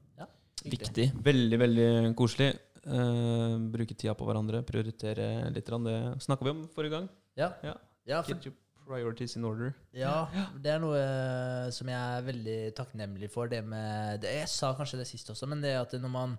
Viktig. 0.59 1.11
Veldig, 1.23 1.59
veldig 1.59 1.89
koselig. 2.19 2.49
Uh, 2.83 3.55
bruke 3.71 3.95
tida 3.95 4.15
på 4.17 4.25
hverandre, 4.27 4.63
prioritere 4.67 5.29
litt. 5.55 5.69
Det 5.85 5.99
snakka 6.23 6.47
vi 6.47 6.55
om 6.55 6.65
forrige 6.73 6.97
gang. 6.97 7.07
Ja. 7.39 7.53
Ja. 7.63 7.77
Ja, 8.09 8.21
for, 8.25 8.33
Get 8.33 8.49
your 8.49 8.55
priorities 8.89 9.35
in 9.37 9.45
order. 9.45 9.73
ja, 9.93 10.27
det 10.57 10.71
er 10.73 10.79
noe 10.81 10.97
eh, 10.97 11.67
som 11.75 11.89
jeg 11.91 11.99
er 11.99 12.25
veldig 12.25 12.59
takknemlig 12.77 13.29
for. 13.29 13.51
Det 13.51 13.61
med 13.65 14.23
det, 14.23 14.33
Jeg 14.41 14.49
sa 14.49 14.73
kanskje 14.77 15.01
det 15.03 15.07
sist 15.09 15.29
også, 15.29 15.49
men 15.49 15.61
det 15.61 15.75
at 15.77 15.93
når 16.01 16.13
man, 16.13 16.37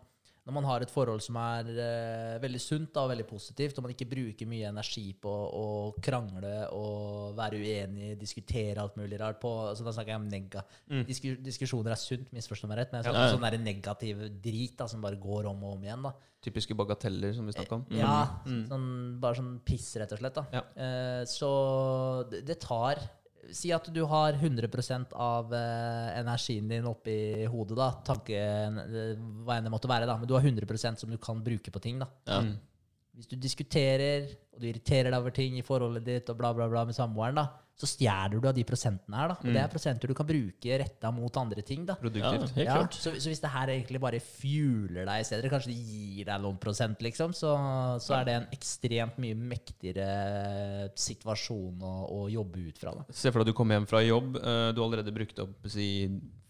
når 0.50 0.54
man 0.58 0.66
har 0.66 0.82
et 0.82 0.90
forhold 0.90 1.22
som 1.22 1.36
er 1.38 1.68
eh, 1.70 2.38
veldig 2.42 2.60
sunt 2.60 2.90
da, 2.92 3.04
og 3.06 3.12
veldig 3.12 3.26
positivt, 3.30 3.78
og 3.78 3.84
man 3.86 3.92
ikke 3.94 4.08
bruker 4.10 4.48
mye 4.50 4.66
energi 4.68 5.12
på 5.22 5.30
å 5.30 5.66
krangle 6.02 6.66
og 6.74 7.36
være 7.38 7.60
uenig, 7.62 8.16
diskutere 8.18 8.82
alt 8.82 8.96
mulig 8.98 9.20
rart 9.22 9.38
på 9.40 9.52
altså 9.70 9.86
Da 9.86 9.94
snakker 9.94 10.16
jeg 10.16 10.20
om 10.20 10.28
nega. 10.28 10.64
Mm. 10.90 11.04
Disku, 11.06 11.28
diskusjoner 11.46 11.94
er 11.94 12.00
sunt, 12.02 12.32
misforstå 12.34 12.68
meg 12.70 12.82
rett, 12.82 12.92
men 12.92 13.00
jeg 13.04 13.12
Ja. 13.12 13.14
snakker 13.14 13.38
om 13.38 13.46
sånn 13.46 13.64
negativ 13.64 14.42
drit 14.42 14.76
da, 14.76 14.86
som 14.90 15.00
bare 15.00 15.16
går 15.16 15.46
om 15.46 15.62
og 15.64 15.76
om 15.78 15.82
igjen. 15.86 16.02
da 16.02 16.12
Typiske 16.42 16.74
bagateller, 16.74 17.34
som 17.36 17.46
vi 17.46 17.52
snakka 17.52 17.72
om. 17.76 17.86
Ja, 17.90 18.40
Mm. 18.46 18.66
sånn, 18.66 19.20
bare 19.20 19.34
sånn 19.36 19.60
piss, 19.62 19.94
rett 19.96 20.10
og 20.12 20.18
slett. 20.18 20.34
da. 20.34 20.46
Ja. 20.52 20.62
Eh, 20.74 21.24
så 21.24 22.28
det, 22.30 22.44
det 22.46 22.58
tar 22.60 22.96
Si 23.56 23.70
at 23.72 23.86
du 23.92 24.02
har 24.04 24.36
100 24.36 24.68
av 25.16 25.54
eh, 25.56 26.18
energien 26.20 26.68
din 26.68 26.86
oppi 26.86 27.46
hodet, 27.48 27.76
da. 27.78 27.90
Tanken, 28.06 28.80
eh, 28.84 29.14
hva 29.46 29.56
enn 29.56 29.66
det 29.66 29.72
måtte 29.72 29.90
være, 29.90 30.08
da. 30.08 30.18
Men 30.20 30.28
du 30.28 30.34
har 30.36 30.44
100% 30.44 31.00
som 31.00 31.10
du 31.10 31.16
kan 31.18 31.40
bruke 31.44 31.72
på 31.72 31.82
ting. 31.82 31.98
da. 32.02 32.10
Ja. 32.28 32.42
Mm. 32.44 32.58
Hvis 33.16 33.30
du 33.30 33.36
diskuterer, 33.40 34.28
og 34.54 34.60
du 34.62 34.68
irriterer 34.68 35.10
deg 35.10 35.18
over 35.18 35.34
ting 35.34 35.56
i 35.58 35.64
forholdet 35.66 36.06
ditt, 36.06 36.30
og 36.30 36.38
bla, 36.38 36.52
bla, 36.56 36.68
bla 36.70 36.84
med 36.88 36.96
samboeren, 36.96 37.40
da, 37.40 37.48
så 37.80 37.88
stjeler 37.88 38.34
du 38.36 38.44
av 38.50 38.52
de 38.52 38.64
prosentene 38.68 39.16
her. 39.16 39.30
da. 39.32 39.36
Og 39.40 39.54
det 39.54 39.60
er 39.62 39.70
prosenter 39.72 40.10
du 40.10 40.14
kan 40.18 40.26
bruke 40.28 40.76
retta 40.82 41.10
mot 41.16 41.36
andre 41.40 41.62
ting. 41.64 41.86
da. 41.88 41.94
ja, 41.96 42.02
Produktivt. 42.02 42.50
helt 42.58 42.66
Ja, 42.66 42.74
klart. 42.82 42.98
så, 43.00 43.14
så 43.16 43.30
hvis 43.32 43.40
det 43.40 43.50
her 43.54 43.72
egentlig 43.72 44.00
bare 44.04 44.20
fueler 44.20 45.08
deg 45.08 45.22
i 45.22 45.28
stedet, 45.30 45.48
kanskje 45.50 45.72
det 45.72 45.78
gir 45.80 46.28
deg 46.28 46.42
noen 46.44 46.58
prosent, 46.60 47.00
liksom, 47.00 47.32
så, 47.32 47.54
så 48.04 48.18
er 48.18 48.28
det 48.28 48.34
en 48.36 48.48
ekstremt 48.52 49.16
mye 49.24 49.34
mektigere 49.34 50.08
situasjon 50.98 51.80
å, 51.82 51.94
å 52.20 52.20
jobbe 52.32 52.66
ut 52.68 52.78
fra. 52.80 52.92
Da. 53.00 53.06
Se 53.12 53.30
for 53.32 53.40
deg 53.40 53.48
at 53.48 53.52
du 53.54 53.56
kommer 53.56 53.78
hjem 53.78 53.88
fra 53.90 54.02
jobb. 54.04 54.36
eh, 54.36 54.70
Du 54.74 54.80
har 54.82 54.86
allerede 54.90 55.14
brukt 55.14 55.38
opp 55.42 55.68
si, 55.70 55.88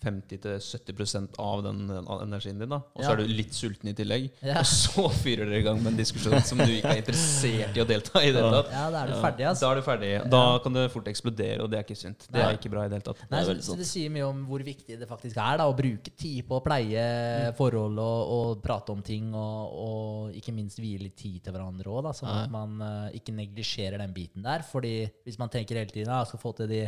50-70% 0.05 1.39
av 1.39 1.63
den 1.65 1.83
energien 1.91 2.59
din. 2.59 2.69
da 2.69 2.81
Og 2.95 3.03
så 3.03 3.09
Ja. 3.09 3.13
er 3.13 3.17
du 3.23 3.27
litt 3.29 3.53
sulten 3.55 3.89
i 3.91 3.95
tillegg. 3.95 4.31
Ja. 4.43 4.59
Og 4.61 4.67
så 4.67 5.09
fyrer 5.11 5.45
dere 5.49 5.61
i 5.61 5.63
gang 5.67 5.83
med 5.83 5.93
en 5.93 5.99
diskusjon 5.99 6.43
som 6.45 6.59
du 6.59 6.65
ikke 6.71 6.93
er 6.95 7.03
interessert 7.03 7.77
i 7.77 7.83
å 7.83 7.87
delta 7.87 8.23
i. 8.23 8.33
det. 8.33 8.41
Ja, 8.41 8.91
da 8.91 9.03
er 9.05 9.13
du 9.13 9.15
ferdig, 9.21 9.47
altså. 9.51 9.61
Da 9.67 9.71
er 9.73 9.81
du 9.81 9.83
ferdig. 9.87 10.31
Da 10.31 10.43
kan 10.65 10.73
det 10.73 10.87
fort 10.93 11.11
eksplodere, 11.13 11.61
og 11.63 11.71
det 11.71 11.79
er 11.81 11.85
ikke 11.85 11.99
sunt. 11.99 12.27
Det 12.31 12.41
er 12.41 12.57
ikke 12.57 12.71
bra 12.73 12.85
i 12.87 12.89
det 12.89 12.99
hele 13.01 13.09
tatt. 13.11 13.25
Nei, 13.31 13.41
er 13.41 13.45
så, 13.51 13.57
så 13.73 13.77
det 13.77 13.87
sier 13.87 14.11
mye 14.11 14.27
om 14.29 14.45
hvor 14.49 14.65
viktig 14.65 14.99
det 15.01 15.09
faktisk 15.09 15.37
er 15.37 15.61
da, 15.61 15.69
å 15.69 15.77
bruke 15.77 16.11
tid 16.17 16.47
på 16.49 16.59
å 16.61 16.65
pleie 16.65 17.53
forhold 17.59 17.99
og, 17.99 18.35
og 18.39 18.63
prate 18.65 18.93
om 18.95 19.03
ting, 19.03 19.33
og, 19.35 19.77
og 19.85 20.41
ikke 20.41 20.55
minst 20.57 20.81
hvile 20.81 21.09
litt 21.09 21.17
tid 21.21 21.43
til 21.45 21.53
hverandre 21.55 21.91
òg, 21.91 22.11
sånn 22.17 22.31
at 22.31 22.51
man 22.53 22.81
uh, 22.81 23.09
ikke 23.17 23.35
neglisjerer 23.37 23.99
den 24.01 24.13
biten 24.17 24.43
der. 24.43 24.63
fordi 24.63 25.11
hvis 25.25 25.39
man 25.39 25.49
tenker 25.53 25.77
hele 25.77 25.91
tiden 25.91 26.13
at 26.13 26.29
skal 26.31 26.39
få 26.43 26.53
til 26.57 26.69
de 26.71 26.85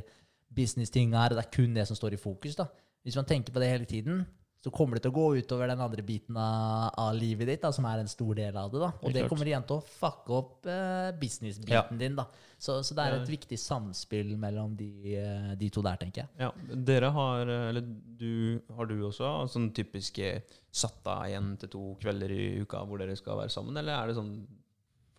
business-tinga 0.53 1.19
her, 1.19 1.33
og 1.33 1.39
det 1.41 1.45
er 1.47 1.55
kun 1.55 1.75
det 1.75 1.87
som 1.89 1.97
står 1.97 2.15
i 2.17 2.21
fokus, 2.21 2.57
da. 2.59 2.67
Hvis 3.03 3.16
man 3.19 3.27
tenker 3.27 3.53
på 3.55 3.61
det 3.62 3.69
hele 3.73 3.89
tiden, 3.89 4.23
så 4.62 4.70
kommer 4.70 4.95
det 4.95 5.03
til 5.03 5.11
å 5.11 5.16
gå 5.16 5.24
utover 5.43 5.66
den 5.73 5.81
andre 5.83 6.05
biten 6.07 6.37
av, 6.39 6.93
av 7.03 7.16
livet 7.19 7.49
ditt, 7.51 7.62
da, 7.65 7.73
som 7.74 7.87
er 7.91 7.99
en 7.99 8.11
stor 8.11 8.37
del 8.39 8.55
av 8.61 8.69
det. 8.70 8.79
da. 8.79 8.91
Og 9.03 9.11
det, 9.11 9.24
det 9.24 9.31
kommer 9.33 9.49
igjen 9.51 9.65
til 9.66 9.81
å 9.81 9.83
fucke 9.83 10.37
opp 10.37 10.69
eh, 10.70 11.09
business-biten 11.19 11.74
Ja. 11.74 11.99
din. 11.99 12.15
da. 12.20 12.29
Så, 12.62 12.77
så 12.87 12.95
det 12.95 13.03
er 13.09 13.16
et 13.19 13.33
viktig 13.33 13.59
samspill 13.59 14.37
mellom 14.39 14.77
de, 14.79 15.16
eh, 15.19 15.49
de 15.59 15.70
to 15.74 15.83
der, 15.83 15.99
tenker 15.99 16.23
jeg. 16.23 16.31
Ja, 16.45 16.53
Dere 16.93 17.11
har, 17.11 17.51
eh, 17.51 17.69
eller 17.73 17.83
du, 18.23 18.62
har 18.77 18.87
du 18.87 18.95
også 19.09 19.33
sånn 19.51 19.73
typiske 19.74 20.31
satt 20.70 21.11
av 21.11 21.27
én 21.27 21.57
til 21.59 21.73
to 21.74 21.83
kvelder 22.01 22.31
i 22.31 22.45
uka 22.62 22.85
hvor 22.87 23.03
dere 23.03 23.19
skal 23.19 23.43
være 23.43 23.51
sammen, 23.51 23.74
eller 23.83 23.99
er 23.99 24.12
det 24.12 24.20
sånn 24.20 24.37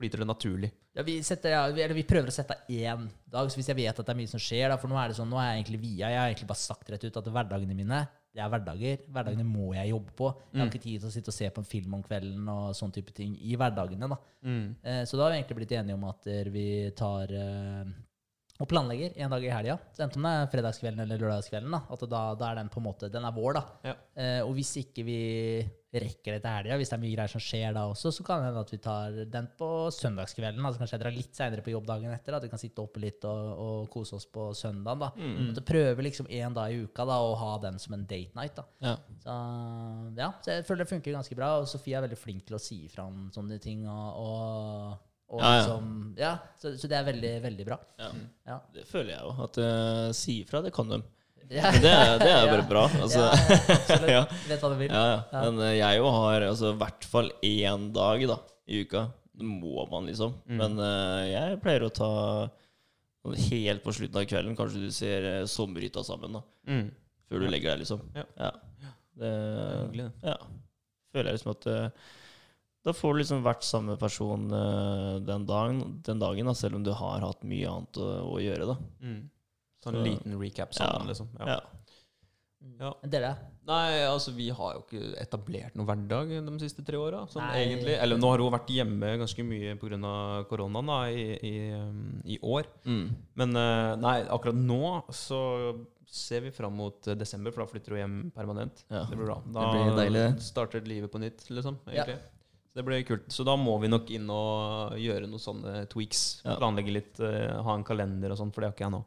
flyter 0.03 0.21
det 0.21 0.27
naturlig? 0.30 0.69
Ja, 0.93 1.05
vi, 1.07 1.17
setter, 1.25 1.55
ja, 1.55 1.61
vi, 1.73 1.81
eller 1.81 1.97
vi 1.97 2.05
prøver 2.07 2.30
å 2.30 2.35
sette 2.35 2.59
én 2.69 3.07
dag, 3.07 3.47
så 3.49 3.57
hvis 3.57 3.71
jeg 3.71 3.80
vet 3.80 3.95
at 3.95 4.03
det 4.03 4.13
er 4.13 4.19
mye 4.19 4.30
som 4.30 4.41
skjer 4.41 4.67
da, 4.69 4.77
For 4.81 4.91
nå 4.91 4.99
er 4.99 5.09
det 5.09 5.17
sånn, 5.17 5.31
nå 5.31 5.39
er 5.41 5.49
jeg 5.49 5.63
egentlig 5.63 5.80
via. 5.85 6.11
Jeg 6.11 6.19
har 6.21 6.30
egentlig 6.30 6.51
bare 6.51 6.63
sagt 6.63 6.91
rett 6.93 7.07
ut 7.07 7.23
at 7.23 7.31
hverdagene 7.38 7.80
mine 7.80 8.03
det 8.34 8.41
er 8.41 8.49
hverdager. 8.49 9.01
Hverdagene 9.13 9.43
må 9.45 9.67
jeg 9.75 9.91
jobbe 9.91 10.13
på. 10.17 10.31
Jeg 10.49 10.57
har 10.57 10.69
ikke 10.71 10.81
tid 10.81 11.03
til 11.03 11.09
å 11.09 11.13
sitte 11.13 11.30
og 11.30 11.35
se 11.35 11.49
på 11.53 11.61
en 11.61 11.67
film 11.69 11.99
om 11.99 12.01
kvelden 12.01 12.47
og 12.49 12.71
sånne 12.73 12.95
type 12.95 13.13
ting 13.13 13.35
i 13.38 13.53
hverdagene. 13.59 14.09
da. 14.09 14.17
Mm. 14.41 14.63
Eh, 14.81 15.03
så 15.05 15.19
da 15.19 15.27
har 15.27 15.35
vi 15.35 15.38
egentlig 15.38 15.57
blitt 15.59 15.75
enige 15.77 15.97
om 15.99 16.07
at 16.09 16.30
vi 16.55 16.65
tar 16.97 17.34
eh, 17.38 17.91
og 18.61 18.67
planlegger 18.69 19.15
en 19.17 19.31
dag 19.34 19.43
i 19.43 19.49
helga. 19.49 19.75
Enten 19.97 20.19
om 20.21 20.25
det 20.27 20.31
er 20.38 20.49
fredagskvelden 20.51 21.01
eller 21.01 21.17
lørdagskvelden. 21.17 21.73
da, 21.73 21.80
at 21.89 22.03
da, 22.05 22.19
da 22.38 22.49
er 22.51 22.59
den 22.59 22.67
på 22.69 22.77
en 22.80 22.85
måte, 22.85 23.09
den 23.09 23.25
er 23.25 23.34
vår. 23.34 23.55
da. 23.57 23.63
Ja. 23.89 23.93
Eh, 24.13 24.41
og 24.45 24.51
hvis 24.53 24.75
ikke 24.77 25.05
vi 25.07 25.15
rekker 25.93 26.35
det 26.35 26.41
til 26.43 26.53
helga, 26.53 26.75
hvis 26.77 26.89
det 26.91 26.95
er 26.95 27.01
mye 27.01 27.15
greier 27.15 27.31
som 27.34 27.41
skjer 27.41 27.73
da 27.73 27.84
også, 27.89 28.11
så 28.13 28.25
kan 28.25 28.41
det 28.41 28.51
hende 28.51 28.61
at 28.61 28.73
vi 28.73 28.80
tar 28.81 29.17
den 29.34 29.47
på 29.57 29.69
søndagskvelden. 29.97 30.61
altså 30.65 30.81
Kanskje 30.84 30.95
jeg 30.99 31.01
drar 31.03 31.15
litt 31.17 31.38
seinere 31.38 31.65
på 31.65 31.73
jobb 31.73 31.88
dagen 31.89 32.13
etter. 32.13 32.38
At 32.38 32.45
vi 32.45 32.51
kan 32.53 32.61
sitte 32.61 32.85
oppe 32.85 33.01
litt 33.01 33.25
og, 33.30 33.63
og 33.65 33.88
kose 33.93 34.19
oss 34.19 34.27
på 34.30 34.45
søndagen. 34.57 35.01
da. 35.01 35.09
At 35.49 35.61
vi 35.61 35.65
prøver 35.73 36.05
liksom 36.05 36.30
én 36.30 36.53
dag 36.53 36.73
i 36.73 36.84
uka 36.85 37.07
da, 37.09 37.17
å 37.25 37.34
ha 37.41 37.55
den 37.65 37.81
som 37.81 37.97
en 37.97 38.05
date 38.05 38.38
night. 38.38 38.53
da. 38.61 38.67
Ja. 38.85 38.93
Så 39.25 39.39
ja, 40.21 40.30
så 40.45 40.59
jeg 40.59 40.67
føler 40.69 40.85
det 40.85 40.91
funker 40.93 41.17
ganske 41.17 41.39
bra. 41.41 41.55
Og 41.63 41.65
Sofie 41.73 41.97
er 41.97 42.05
veldig 42.05 42.21
flink 42.21 42.45
til 42.45 42.59
å 42.59 42.61
si 42.61 42.84
ifra 42.85 43.09
om 43.09 43.31
sånne 43.34 43.57
ting. 43.65 43.88
og, 43.89 44.21
og 44.21 45.09
og 45.34 45.41
Ja, 45.41 45.49
ja. 45.49 45.57
liksom, 45.64 45.89
ja, 46.22 46.31
så, 46.61 46.72
så 46.77 46.89
det 46.91 46.97
er 46.99 47.05
veldig, 47.07 47.31
veldig 47.43 47.65
bra. 47.68 47.77
Ja. 47.99 48.10
Ja. 48.51 48.57
Det 48.76 48.84
føler 48.89 49.15
jeg 49.15 49.23
jo. 49.26 49.34
At 49.47 49.60
uh, 49.64 50.07
si 50.14 50.35
ifra, 50.43 50.61
det 50.65 50.72
kan 50.76 50.91
de. 50.93 50.99
Ja. 51.51 51.72
Men 51.73 51.81
det, 51.84 51.91
er- 51.91 52.19
det 52.22 52.30
er 52.30 52.45
Ja. 52.47 52.51
bare 52.53 52.68
bra. 52.69 52.84
Altså, 53.01 53.23
ja, 53.26 53.57
absolutt. 53.76 54.11
ja. 54.18 54.22
Vet 54.47 54.64
hva 54.64 54.72
du 54.72 54.77
vil. 54.80 54.93
Ja, 54.93 55.03
ja. 55.10 55.41
Men 55.47 55.60
eh, 55.65 55.73
jeg 55.80 55.99
jo 55.99 56.11
har 56.15 56.45
altså, 56.51 56.72
i 56.76 56.80
hvert 56.84 57.07
fall 57.10 57.31
én 57.49 57.89
dag 57.97 58.26
da, 58.30 58.38
i 58.69 58.84
uka. 58.85 59.07
Det 59.34 59.47
må 59.49 59.88
man, 59.89 60.05
liksom. 60.11 60.35
Men 60.53 60.77
uh, 60.77 61.23
jeg 61.26 61.57
pleier 61.65 61.88
å 61.88 61.93
ta 61.93 62.11
helt 63.49 63.84
på 63.85 63.93
slutten 63.95 64.19
av 64.22 64.27
kvelden. 64.30 64.55
Kanskje 64.60 64.81
du 64.85 64.91
ser 64.93 65.26
uh, 65.41 65.45
sommerhytta 65.49 66.03
sammen, 66.05 66.38
da. 66.38 66.43
Mm. 66.69 66.88
Før 67.31 67.41
du 67.41 67.47
legger 67.49 67.73
deg, 67.73 67.81
liksom. 67.85 68.03
Ja. 68.14 68.51
Det, 69.18 69.30
hyggelig, 69.89 70.10
ja. 70.26 70.35
Føler 71.14 71.30
jeg 71.31 71.38
liksom 71.38 71.51
at 71.53 71.65
eh, 71.69 72.05
Da 72.84 72.91
får 72.91 73.14
du 73.14 73.19
liksom 73.22 73.43
vært 73.45 73.64
samme 73.64 73.95
person 73.99 74.49
eh, 74.51 75.19
den 75.23 75.45
dagen, 75.47 76.01
den 76.03 76.19
dagen 76.19 76.49
da, 76.49 76.53
selv 76.57 76.76
om 76.76 76.84
du 76.84 76.91
har 76.91 77.23
hatt 77.23 77.45
mye 77.47 77.69
annet 77.69 77.99
å, 78.03 78.10
å 78.34 78.41
gjøre, 78.43 78.68
da. 78.73 78.76
Mm. 79.01 79.22
Sånn 79.84 79.95
en 79.95 80.03
Så- 80.03 80.10
liten 80.10 80.35
recap 80.41 80.73
sammen, 80.76 81.01
Ja. 81.01 81.07
liksom. 81.14 81.30
Ja. 81.39 81.45
Ja. 81.47 81.60
Men 83.01 83.11
Dere? 83.11 83.30
Nei, 83.68 84.03
altså 84.07 84.31
vi 84.35 84.49
har 84.55 84.73
jo 84.76 84.81
ikke 84.84 85.15
etablert 85.19 85.76
noen 85.76 85.88
hverdag 85.88 86.30
de 86.45 86.60
siste 86.60 86.84
tre 86.88 86.95
åra. 86.99 87.26
Sånn 87.31 87.43
egentlig. 87.55 87.95
Eller 87.99 88.18
nå 88.19 88.30
har 88.31 88.39
hun 88.39 88.51
vært 88.55 88.72
hjemme 88.72 89.18
ganske 89.19 89.43
mye 89.47 89.76
pga. 89.80 90.45
koronaen 90.49 90.88
da, 90.88 90.99
i, 91.11 91.26
i, 91.43 91.72
um, 91.76 92.22
i 92.26 92.38
år. 92.39 92.64
Mm. 92.85 93.15
Men 93.35 93.55
eh, 93.55 93.95
nei, 94.03 94.15
akkurat 94.27 94.55
nå 94.55 95.03
så 95.11 95.85
ser 96.07 96.41
vi 96.41 96.51
fram 96.51 96.76
mot 96.77 97.01
desember, 97.18 97.51
for 97.51 97.64
da 97.65 97.72
flytter 97.72 97.95
hun 97.95 97.99
hjem 98.03 98.31
permanent. 98.35 98.84
Ja. 98.89 99.05
Det 99.10 99.15
blir 99.18 99.26
bra. 99.27 99.41
Da 99.47 99.65
Det 99.72 99.72
blir 99.73 99.97
deilig, 100.03 100.26
starter 100.41 100.81
livet 100.88 101.11
på 101.11 101.19
nytt, 101.23 101.47
liksom. 101.49 101.80
Ja. 101.91 102.05
Så 102.73 102.79
det 102.79 102.85
blir 102.87 103.03
kult. 103.05 103.25
Så 103.29 103.45
da 103.45 103.53
må 103.59 103.75
vi 103.83 103.89
nok 103.91 104.07
inn 104.09 104.29
og 104.33 104.95
gjøre 104.97 105.27
noen 105.29 105.41
sånne 105.41 105.83
tweaks. 105.91 106.23
Ja. 106.41 106.55
Planlegge 106.57 106.95
litt, 106.95 107.19
eh, 107.21 107.53
ha 107.53 107.75
en 107.77 107.85
kalender 107.85 108.33
og 108.33 108.39
sånn, 108.39 108.49
for 108.49 108.63
det 108.63 108.71
har 108.71 108.73
ikke 108.73 108.87
jeg 108.87 108.95
nå. 108.95 109.03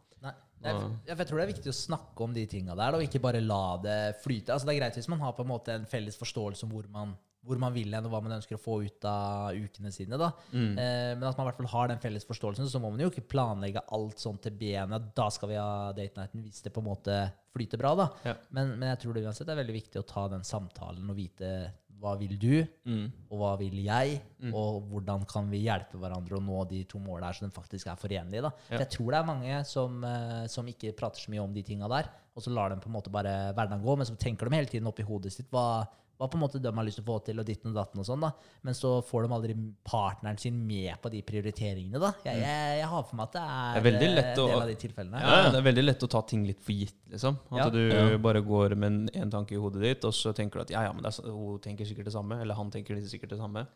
Jeg, 0.66 0.78
jeg 1.06 1.26
tror 1.28 1.38
det 1.38 1.44
er 1.44 1.50
viktig 1.52 1.70
å 1.70 1.76
snakke 1.76 2.24
om 2.24 2.32
de 2.34 2.42
tinga 2.50 2.74
der, 2.78 2.96
og 2.96 3.04
ikke 3.04 3.20
bare 3.22 3.42
la 3.44 3.76
det 3.82 3.98
flyte. 4.22 4.54
Altså 4.54 4.66
Det 4.66 4.74
er 4.74 4.80
greit 4.80 4.98
hvis 4.98 5.10
man 5.12 5.20
har 5.22 5.34
på 5.36 5.44
en 5.44 5.50
måte 5.50 5.74
en 5.76 5.86
felles 5.86 6.16
forståelse 6.18 6.66
om 6.66 6.72
hvor 6.72 6.88
man, 6.90 7.12
hvor 7.46 7.58
man 7.62 7.72
vil 7.72 7.94
hen, 7.94 8.04
og 8.04 8.10
hva 8.12 8.20
man 8.22 8.32
ønsker 8.40 8.56
å 8.58 8.62
få 8.62 8.80
ut 8.84 9.04
av 9.08 9.54
ukene 9.54 9.92
sine. 9.94 10.18
da. 10.18 10.32
Mm. 10.52 10.74
Eh, 10.78 11.14
men 11.14 11.22
at 11.28 11.36
man 11.38 11.46
i 11.46 11.50
hvert 11.50 11.60
fall 11.62 11.72
har 11.74 11.88
den 11.88 11.98
felles 12.02 12.26
forståelsen, 12.26 12.68
så 12.68 12.80
må 12.82 12.90
man 12.90 13.00
jo 13.00 13.10
ikke 13.10 13.26
planlegge 13.28 13.82
alt 13.94 14.18
sånn 14.18 14.40
til 14.42 14.52
benet. 14.58 15.14
Da 15.14 15.28
skal 15.30 15.48
vi 15.48 15.56
ha 15.60 15.92
date 15.96 16.16
nighten 16.18 16.42
hvis 16.44 16.62
det 16.66 16.72
på 16.74 16.82
en 16.82 16.90
måte 16.90 17.16
flyter 17.54 17.78
bra. 17.80 17.94
da. 17.94 18.10
Ja. 18.24 18.34
Men, 18.50 18.74
men 18.78 18.88
jeg 18.90 18.98
tror 19.06 19.14
det 19.14 19.24
uansett 19.24 19.48
er 19.48 19.56
veldig 19.62 19.78
viktig 19.80 20.02
å 20.02 20.06
ta 20.06 20.26
den 20.28 20.42
samtalen 20.44 21.08
og 21.08 21.16
vite 21.16 21.72
hva 21.96 22.10
vil 22.20 22.34
du, 22.36 22.66
Mm. 22.84 23.06
og 23.32 23.38
hva 23.40 23.54
vil 23.58 23.72
jeg, 23.82 24.18
og 24.52 24.82
hvordan 24.90 25.22
kan 25.26 25.46
vi 25.48 25.62
hjelpe 25.64 25.96
hverandre 25.96 26.36
å 26.36 26.42
nå 26.44 26.58
de 26.68 26.82
to 26.84 26.98
målene 27.00 27.30
her 27.30 27.38
så 27.38 27.46
de 27.46 27.54
faktisk 27.56 27.86
er 27.88 27.96
forenlige. 27.96 28.42
da. 28.42 28.50
For 28.50 28.74
Ja. 28.74 28.78
Jeg 28.84 28.90
tror 28.90 29.10
det 29.10 29.18
er 29.22 29.24
mange 29.32 29.64
som, 29.64 30.04
eh, 30.04 30.46
som 30.46 30.66
ikke 30.66 30.92
prater 30.94 31.18
så 31.24 31.30
mye 31.32 31.40
om 31.42 31.54
de 31.54 31.62
tinga 31.62 31.88
der, 31.88 32.10
og 32.36 32.42
så 32.44 32.52
lar 32.52 32.68
dem 32.68 32.80
på 32.80 32.86
en 32.88 32.92
måte 33.00 33.10
bare 33.10 33.54
hverdagen 33.56 33.82
gå, 33.82 33.96
men 33.96 34.04
så 34.06 34.14
tenker 34.18 34.44
de 34.50 34.56
hele 34.56 34.66
tiden 34.68 34.86
oppi 34.86 35.02
hodet 35.08 35.32
sitt 35.32 35.48
hva, 35.50 35.88
hva 36.18 36.28
på 36.32 36.38
en 36.38 36.40
måte 36.40 36.60
de 36.62 36.70
har 36.72 36.84
lyst 36.86 36.96
til 36.96 37.04
å 37.04 37.08
få 37.10 37.16
til, 37.26 37.38
og 37.38 37.44
ditten 37.46 37.70
og 37.72 37.76
datten 37.76 38.00
og 38.00 38.06
sånn, 38.08 38.22
da. 38.24 38.30
Men 38.64 38.74
så 38.74 39.02
får 39.04 39.26
de 39.26 39.34
aldri 39.36 39.56
partneren 39.84 40.38
sin 40.40 40.56
med 40.66 40.94
på 41.02 41.10
de 41.12 41.20
prioriteringene, 41.28 42.00
da. 42.00 42.12
Jeg, 42.24 42.40
jeg, 42.40 42.78
jeg 42.80 42.88
har 42.92 43.02
for 43.04 43.16
meg 43.20 43.26
at 43.28 43.36
det 43.36 43.42
er, 43.42 43.74
Det 43.74 43.80
er 43.80 43.86
eh, 43.86 43.96
en 43.96 44.00
del 44.00 44.46
å- 44.46 44.60
av 44.62 44.66
de 44.70 44.76
tilfellene. 44.80 45.20
Ja, 45.20 45.50
det 45.50 45.60
er 45.60 45.66
veldig 45.68 45.84
lett 45.84 46.06
å 46.06 46.08
ta 46.16 46.22
ting 46.22 46.46
litt 46.48 46.62
for 46.64 46.72
gitt, 46.72 46.96
liksom. 47.12 47.36
At 47.52 47.58
Ja. 47.58 47.68
du 47.70 47.82
Ja. 47.92 48.16
bare 48.18 48.40
går 48.40 48.74
med 48.76 48.86
en, 48.92 48.98
en 49.14 49.30
tanke 49.30 49.52
i 49.52 49.60
hodet 49.60 49.82
ditt, 49.82 50.04
og 50.04 50.12
så 50.16 50.32
tenker 50.34 50.58
du 50.58 50.60
at 50.66 50.70
ja, 50.70 50.82
ja, 50.88 50.92
men 50.92 51.02
det 51.04 51.12
er, 51.18 51.30
hun 51.30 51.58
tenker 51.60 51.84
sikkert 51.84 52.04
det 52.08 52.12
samme, 52.16 52.40
eller 52.40 52.54
han 52.54 52.70
tenker 52.70 52.96
sikkert 53.04 53.30
det 53.36 53.38
samme. 53.38 53.66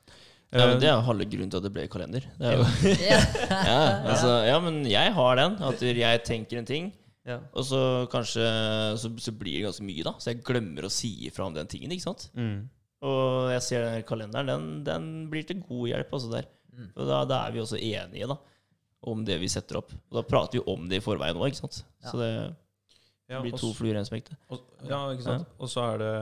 Ja, 0.52 0.66
men 0.66 0.76
Eh, 0.76 0.80
Det 0.80 0.88
er 0.90 1.00
halve 1.06 1.24
grunnen 1.30 1.50
til 1.52 1.58
at 1.58 1.62
det 1.62 1.70
ble 1.72 1.84
kalender. 1.86 2.24
Det 2.36 2.48
er 2.48 2.56
jo, 2.58 2.64
Ja. 3.06 3.18
ja, 3.70 3.80
altså, 4.10 4.30
ja, 4.48 4.56
men 4.58 4.80
jeg 4.84 5.12
har 5.14 5.36
den. 5.36 5.52
At 5.62 5.78
jeg 5.80 6.24
tenker 6.26 6.58
en 6.58 6.64
ting, 6.66 6.92
ja. 7.28 7.38
og 7.52 7.64
så 7.68 7.80
kanskje 8.12 8.44
så, 9.01 9.10
så 9.20 9.32
blir 9.36 9.59
det 9.59 9.66
ganske 9.68 9.84
mye, 9.86 10.05
da. 10.06 10.14
Så 10.20 10.32
jeg 10.32 10.44
glemmer 10.47 10.86
å 10.88 10.92
si 10.92 11.10
ifra 11.28 11.48
om 11.48 11.56
den 11.56 11.68
tingen. 11.70 11.92
ikke 11.92 12.06
sant? 12.09 12.28
Mm. 12.38 12.68
Og 13.06 13.51
jeg 13.55 13.64
ser 13.64 13.84
den 13.86 14.06
kalenderen, 14.09 14.48
den, 14.51 14.70
den 14.86 15.10
blir 15.32 15.44
til 15.48 15.60
god 15.64 15.86
hjelp. 15.92 16.16
altså 16.16 16.32
der. 16.32 16.48
Mm. 16.72 16.88
Og 16.94 17.06
da, 17.09 17.20
da 17.28 17.42
er 17.47 17.55
vi 17.55 17.62
også 17.62 17.78
enige 17.80 18.28
da, 18.30 18.36
om 19.10 19.22
det 19.24 19.38
vi 19.40 19.48
setter 19.52 19.80
opp. 19.80 19.92
Og 20.10 20.18
da 20.20 20.24
prater 20.28 20.59
vi 20.60 20.64
om 20.72 20.88
det 20.90 21.01
i 21.01 21.05
forveien 21.05 21.38
òg, 21.40 21.48
ikke 21.52 21.62
sant. 21.62 21.82
Ja. 22.02 22.10
Så 22.12 22.20
det 22.20 22.32
Ja, 23.30 23.38
blir 23.44 23.55
to 23.55 23.70
fluer 23.76 23.94
i 23.94 24.01
en 24.01 24.09
smekk. 24.09 24.32
Ja, 24.88 25.05
ikke 25.14 25.22
sant. 25.28 25.48
Og 25.62 25.70
så 25.70 25.84
er 25.92 26.01
det, 26.02 26.14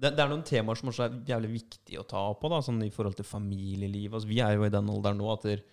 det 0.00 0.12
Det 0.14 0.22
er 0.22 0.28
noen 0.30 0.44
temaer 0.46 0.78
som 0.78 0.92
også 0.92 1.08
er 1.08 1.16
jævlig 1.32 1.56
viktig 1.56 1.98
å 1.98 2.04
ta 2.06 2.20
opp 2.30 2.40
på, 2.44 2.52
da, 2.52 2.60
sånn 2.62 2.84
i 2.86 2.92
forhold 2.94 3.16
til 3.18 3.26
familieliv. 3.26 4.14
Altså, 4.14 4.28
vi 4.30 4.38
er 4.44 4.54
jo 4.54 4.64
i 4.68 4.70
den 4.72 4.92
alderen 4.92 5.18
nå 5.18 5.32
at 5.32 5.48
der 5.48 5.64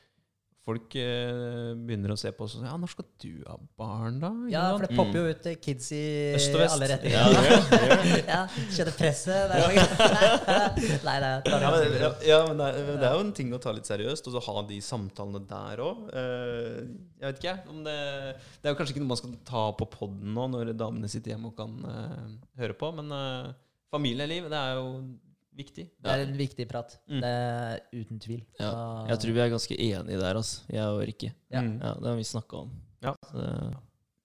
folk 0.64 0.94
eh, 0.96 1.74
begynner 1.76 2.14
å 2.14 2.16
se 2.20 2.30
på 2.32 2.46
oss 2.46 2.54
og 2.56 2.62
sier, 2.62 2.70
Ja, 2.72 2.78
når 2.80 2.92
skal 2.94 3.06
du 3.20 3.32
ha 3.50 3.56
barn, 3.80 4.20
da? 4.22 4.30
Ja, 4.52 4.62
for 4.78 4.86
det 4.86 4.96
popper 4.96 5.18
jo 5.20 5.34
ut 5.34 5.48
eh, 5.52 5.58
kids 5.60 5.90
i 5.92 6.00
Øst 6.38 6.54
og 6.56 6.62
vest. 6.62 6.78
alle 6.78 6.88
Ja, 6.88 6.94
retninger. 6.94 7.34
det 7.34 7.50
gjør 7.50 7.66
det, 7.68 7.80
gjør 7.82 8.04
det. 8.04 8.22
Ja, 8.34 8.40
skjønner 8.78 8.96
presset 8.96 9.52
hver 9.52 9.76
gang. 9.76 9.92
Nei, 11.08 11.18
nei. 11.26 11.34
ta 11.50 11.60
det 11.60 11.66
Ja, 11.66 11.74
men, 11.74 11.98
ja, 12.00 12.12
ja, 12.30 12.38
men 12.48 12.62
det, 12.64 12.70
er, 12.70 12.88
det 13.02 13.10
er 13.10 13.18
jo 13.18 13.26
en 13.26 13.34
ting 13.42 13.52
å 13.58 13.60
ta 13.66 13.74
litt 13.76 13.90
seriøst, 13.92 14.30
og 14.32 14.38
så 14.38 14.44
ha 14.48 14.64
de 14.72 14.80
samtalene 14.88 15.44
der 15.52 15.84
òg. 15.84 16.06
jeg 16.14 17.28
vet 17.28 17.44
ikke, 17.44 17.58
om 17.74 17.84
det 17.88 17.98
Det 18.64 18.70
er 18.70 18.74
jo 18.74 18.80
kanskje 18.80 18.96
ikke 18.96 19.04
noe 19.04 19.12
man 19.14 19.20
skal 19.24 19.36
ta 19.52 19.66
på 19.82 19.90
poden 19.98 20.32
nå, 20.38 20.48
når 20.56 20.72
damene 20.80 21.12
sitter 21.12 21.36
hjemme 21.36 21.52
og 21.52 21.60
kan 21.60 21.76
eh, 21.92 22.34
høre 22.64 22.78
på, 22.80 22.94
men 23.02 23.12
eh, 23.20 23.52
familieliv, 23.94 24.48
det 24.54 24.58
er 24.64 24.80
jo 24.80 24.88
viktig. 25.56 25.86
Det 26.02 26.12
er 26.12 26.24
en 26.26 26.38
viktig 26.38 26.68
prat. 26.70 26.98
Mm. 27.10 27.22
Det 27.22 27.30
er 27.30 27.80
uten 27.94 28.20
tvil. 28.20 28.42
Ja, 28.60 29.06
Jeg 29.10 29.20
tror 29.20 29.34
vi 29.34 29.40
er 29.40 29.50
ganske 29.54 29.78
enige 29.80 30.20
der, 30.20 30.36
altså. 30.36 30.62
Jeg 30.70 30.84
og 30.88 31.02
Rikke. 31.08 31.34
Ja. 31.52 31.62
Mm. 31.62 31.80
Ja, 31.82 31.94
det 32.00 32.08
har 32.10 32.16
vi 32.16 32.24
snakka 32.24 32.58
om. 32.66 32.72
Ja. 33.04 33.14
Så 33.32 33.38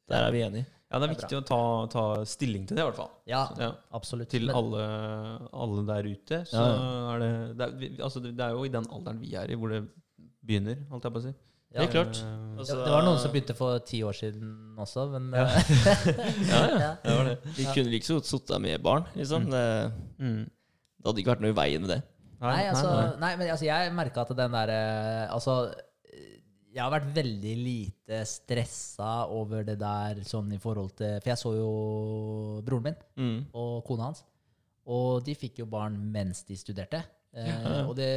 der 0.09 0.25
er 0.27 0.31
vi 0.33 0.43
enige. 0.43 0.67
Ja, 0.91 0.99
det 0.99 1.05
er 1.05 1.09
Det 1.09 1.09
er 1.11 1.21
viktig 1.21 1.37
å 1.37 1.45
ta, 1.45 1.87
ta 1.93 2.25
stilling 2.25 2.63
til 2.67 2.77
det, 2.79 2.81
i 2.83 2.87
hvert 2.89 2.97
fall. 2.97 3.11
Ja, 3.29 3.43
Ja. 3.61 3.73
absolutt. 3.93 4.29
Til 4.31 4.47
Men- 4.47 4.57
alle, 4.57 5.49
alle 5.53 5.83
der 5.87 6.09
ute. 6.09 6.45
Så 6.49 6.57
Ja, 6.57 7.15
er 7.15 7.19
det 7.19 7.59
det 7.59 7.67
er, 7.67 7.77
vi- 7.77 7.97
altså, 8.03 8.21
det 8.23 8.41
er 8.41 8.51
jo 8.51 8.65
i 8.65 8.69
den 8.69 8.87
alderen 8.89 9.21
vi 9.21 9.35
er 9.35 9.51
i, 9.51 9.55
hvor 9.55 9.69
det 9.69 9.83
begynner, 10.47 10.77
holdt 10.89 11.05
jeg 11.05 11.13
på 11.13 11.19
å 11.19 11.23
si. 11.23 11.35
ja. 11.75 11.81
Helt 11.81 11.91
klart. 11.93 12.17
Altså, 12.57 12.75
Det, 12.77 12.85
det 12.87 12.93
var 12.95 13.03
noen 13.03 13.19
som 13.19 13.31
begynte 13.31 13.55
for 13.55 13.79
ti 13.81 14.01
år 14.03 14.13
siden 14.17 14.77
også, 14.79 15.11
men 15.13 15.33
Ja. 15.37 15.45
eh, 15.45 15.63
Ja, 16.49 16.69
ja. 16.69 16.79
ja. 16.87 16.95
det 17.05 17.17
var 17.19 17.25
det. 17.25 17.39
Vi 17.59 17.65
kunne 17.65 17.91
like 17.91 18.05
så 18.07 18.15
godt 18.15 18.25
sittet 18.25 18.61
med 18.63 18.83
barn. 18.83 19.05
Liksom. 19.15 19.45
Mm. 19.45 19.51
Det, 19.51 19.93
Mm. 20.19 20.51
Det 20.99 21.07
hadde 21.09 21.20
ikke 21.23 21.33
vært 21.35 21.41
noe 21.45 21.53
i 21.55 21.59
veien 21.59 21.83
med 21.85 21.91
det. 21.95 22.01
Nei, 22.41 22.69
altså, 22.70 23.19
nei, 23.19 23.33
men 23.37 23.49
altså, 23.51 23.66
jeg 23.66 23.93
merka 23.99 24.23
at 24.23 24.31
den 24.39 24.53
derre 24.55 24.79
Altså, 25.35 25.55
jeg 26.70 26.83
har 26.85 26.93
vært 26.93 27.09
veldig 27.16 27.55
lite 27.59 28.20
stressa 28.31 29.27
over 29.35 29.65
det 29.66 29.79
der 29.81 30.20
sånn 30.29 30.53
i 30.55 30.59
forhold 30.62 30.93
til 31.01 31.16
For 31.19 31.33
jeg 31.33 31.41
så 31.41 31.53
jo 31.57 31.70
broren 32.66 32.85
min 32.85 32.99
Mm. 33.19 33.39
og 33.59 33.85
kona 33.89 34.05
hans, 34.11 34.23
og 34.87 35.25
de 35.27 35.35
fikk 35.35 35.59
jo 35.65 35.66
barn 35.66 35.97
mens 36.12 36.45
de 36.47 36.55
studerte. 36.57 37.03
Eh, 37.35 37.47
Ja. 37.49 37.83
og 37.89 37.97
det 37.97 38.11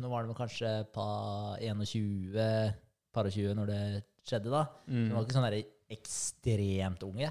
nå 0.00 0.08
var 0.08 0.22
det 0.24 0.32
vel 0.32 0.40
kanskje 0.40 0.72
pa 0.92 1.56
21, 1.60 2.74
par 3.12 3.26
og 3.26 3.32
20 3.32 3.54
når 3.54 3.66
det 3.66 4.04
skjedde, 4.24 4.50
da. 4.50 4.64
Mm. 4.88 5.08
De 5.08 5.14
var 5.14 5.24
ikke 5.24 5.36
sånn 5.36 5.64
ekstremt 5.90 7.02
unge. 7.02 7.30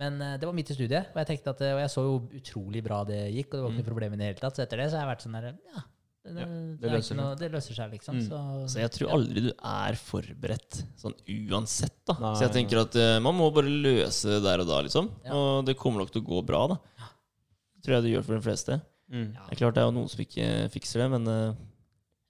Men 0.00 0.20
eh, 0.20 0.38
det 0.40 0.48
var 0.48 0.56
midt 0.56 0.70
i 0.72 0.76
studiet, 0.76 1.12
og 1.12 1.20
jeg 1.22 1.28
tenkte 1.32 1.52
at, 1.54 1.60
eh, 1.64 1.74
og 1.76 1.82
jeg 1.82 1.92
så 1.92 2.04
jo 2.04 2.16
utrolig 2.38 2.82
bra 2.84 3.02
det 3.08 3.20
gikk. 3.32 3.52
Og 3.52 3.56
det 3.56 3.62
var 3.64 3.70
ikke 3.74 3.82
noe 3.82 3.90
problem 3.90 4.16
i 4.16 4.18
det 4.20 4.30
hele 4.30 4.42
tatt. 4.42 4.58
Så 4.58 4.64
etter 4.66 4.82
det 4.82 4.88
så 4.92 4.98
har 4.98 5.06
jeg 5.06 5.12
vært 5.14 5.24
sånn 5.24 5.38
der 5.38 5.46
Ja, 5.48 5.84
det, 6.26 6.32
Ja, 6.34 6.46
det, 6.46 6.58
det 6.82 6.88
er 6.90 6.96
løser 6.98 7.18
noe, 7.20 7.36
det 7.40 7.50
løser 7.54 7.78
seg, 7.78 7.94
liksom. 7.96 8.18
Mm. 8.18 8.26
Så, 8.26 8.40
Så 8.74 8.82
jeg 8.82 8.92
tror 8.96 9.14
aldri 9.16 9.44
du 9.46 9.52
er 9.54 10.00
forberedt 10.00 10.80
sånn 11.00 11.16
uansett, 11.36 11.96
da. 12.08 12.18
Nei, 12.20 12.34
så 12.36 12.48
jeg 12.48 12.56
tenker 12.58 12.82
at 12.82 12.98
uh, 12.98 13.14
man 13.24 13.38
må 13.38 13.48
bare 13.54 13.70
løse 13.70 14.34
det 14.34 14.42
der 14.44 14.64
og 14.64 14.68
da, 14.68 14.82
liksom. 14.88 15.08
Ja. 15.24 15.38
Og 15.38 15.68
det 15.68 15.78
kommer 15.80 16.04
nok 16.04 16.12
til 16.12 16.24
å 16.24 16.28
gå 16.28 16.42
bra, 16.48 16.66
da. 16.74 16.80
Det 17.76 17.86
tror 17.86 17.98
jeg 17.98 18.06
det 18.08 18.12
gjør 18.16 18.28
for 18.28 18.36
de 18.36 18.44
fleste. 18.48 18.80
Mm. 19.06 19.30
Ja. 19.30 19.46
Det 19.46 19.54
er 19.54 19.62
klart 19.62 19.78
det 19.78 19.84
er 19.84 19.88
jo 19.88 19.96
noen 20.00 20.10
som 20.10 20.22
ikke 20.26 20.50
fikser 20.74 21.04
det, 21.04 21.08
men 21.14 21.30
uh, 21.30 21.64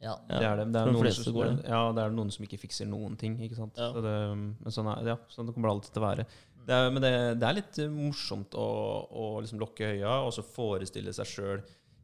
ja. 0.02 0.12
ja. 0.28 0.38
Det 0.38 0.46
er 0.46 0.58
det. 0.60 0.66
Det 0.74 0.80
er, 0.80 0.92
de 0.92 1.12
som, 1.16 1.32
går 1.34 1.46
det. 1.48 1.68
ja, 1.70 1.80
det 1.96 2.02
er 2.04 2.12
noen 2.14 2.32
som 2.34 2.44
ikke 2.44 2.58
fikser 2.60 2.88
noen 2.90 3.16
ting. 3.18 3.38
Ikke 3.46 3.56
sant? 3.58 3.78
Ja. 3.80 3.88
Så 3.94 4.02
det, 4.04 4.12
men 4.36 4.74
sånn, 4.74 4.90
er, 4.92 5.12
ja, 5.14 5.16
sånn 5.32 5.48
kommer 5.54 5.70
det 5.70 5.74
alltid 5.76 5.94
til 5.94 6.02
å 6.02 6.06
være. 6.06 6.26
Det 6.66 6.74
er, 6.74 6.88
men 6.90 7.02
det, 7.04 7.12
det 7.38 7.46
er 7.46 7.58
litt 7.60 7.76
eh, 7.84 7.90
morsomt 7.94 8.54
å, 8.58 8.68
å 9.06 9.26
liksom 9.44 9.60
lukke 9.62 9.92
øya 9.94 10.16
og 10.26 10.32
så 10.34 10.42
forestille 10.42 11.12
seg 11.14 11.28
sjøl 11.30 11.60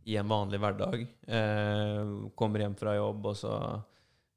i 0.07 0.17
en 0.19 0.29
vanlig 0.31 0.59
hverdag. 0.63 1.03
Eh, 1.27 2.13
kommer 2.39 2.63
hjem 2.65 2.77
fra 2.79 2.95
jobb, 2.97 3.27
og 3.33 3.37
så 3.39 3.57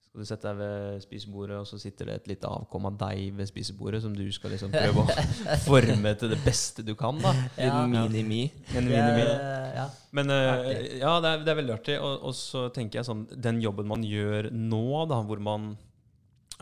skal 0.05 0.21
du 0.23 0.27
sette 0.29 0.47
deg 0.51 0.59
ved 0.61 1.03
spisebordet, 1.03 1.57
og 1.59 1.65
så 1.69 1.77
sitter 1.81 2.07
det 2.09 2.15
et 2.21 2.27
lite 2.33 2.47
avkom 2.49 2.85
av 2.89 2.97
deg 3.01 3.33
ved 3.37 3.49
spisebordet 3.49 3.99
som 4.05 4.13
du 4.15 4.23
skal 4.33 4.53
liksom 4.55 4.73
prøve 4.73 5.03
å 5.03 5.25
forme 5.67 6.13
til 6.21 6.31
det 6.33 6.37
beste 6.45 6.85
du 6.87 6.93
kan. 6.97 7.17
da. 7.21 7.33
Ja. 7.59 7.81
Mini-me. 7.89 8.45
En 8.77 8.85
mini-mi. 8.89 9.25
er- 9.25 9.73
ja. 9.75 9.89
Men 10.15 10.29
eh, 10.31 10.99
ja, 11.01 11.17
det 11.19 11.33
er, 11.33 11.41
det 11.43 11.51
er 11.51 11.59
veldig 11.59 11.73
artig. 11.75 11.97
Og, 11.99 12.29
og 12.29 12.37
så 12.37 12.69
tenker 12.71 13.01
jeg 13.01 13.09
sånn 13.09 13.25
Den 13.35 13.57
jobben 13.59 13.89
man 13.91 14.05
gjør 14.07 14.47
nå, 14.55 14.85
da, 15.11 15.17
hvor 15.27 15.41
man 15.43 15.73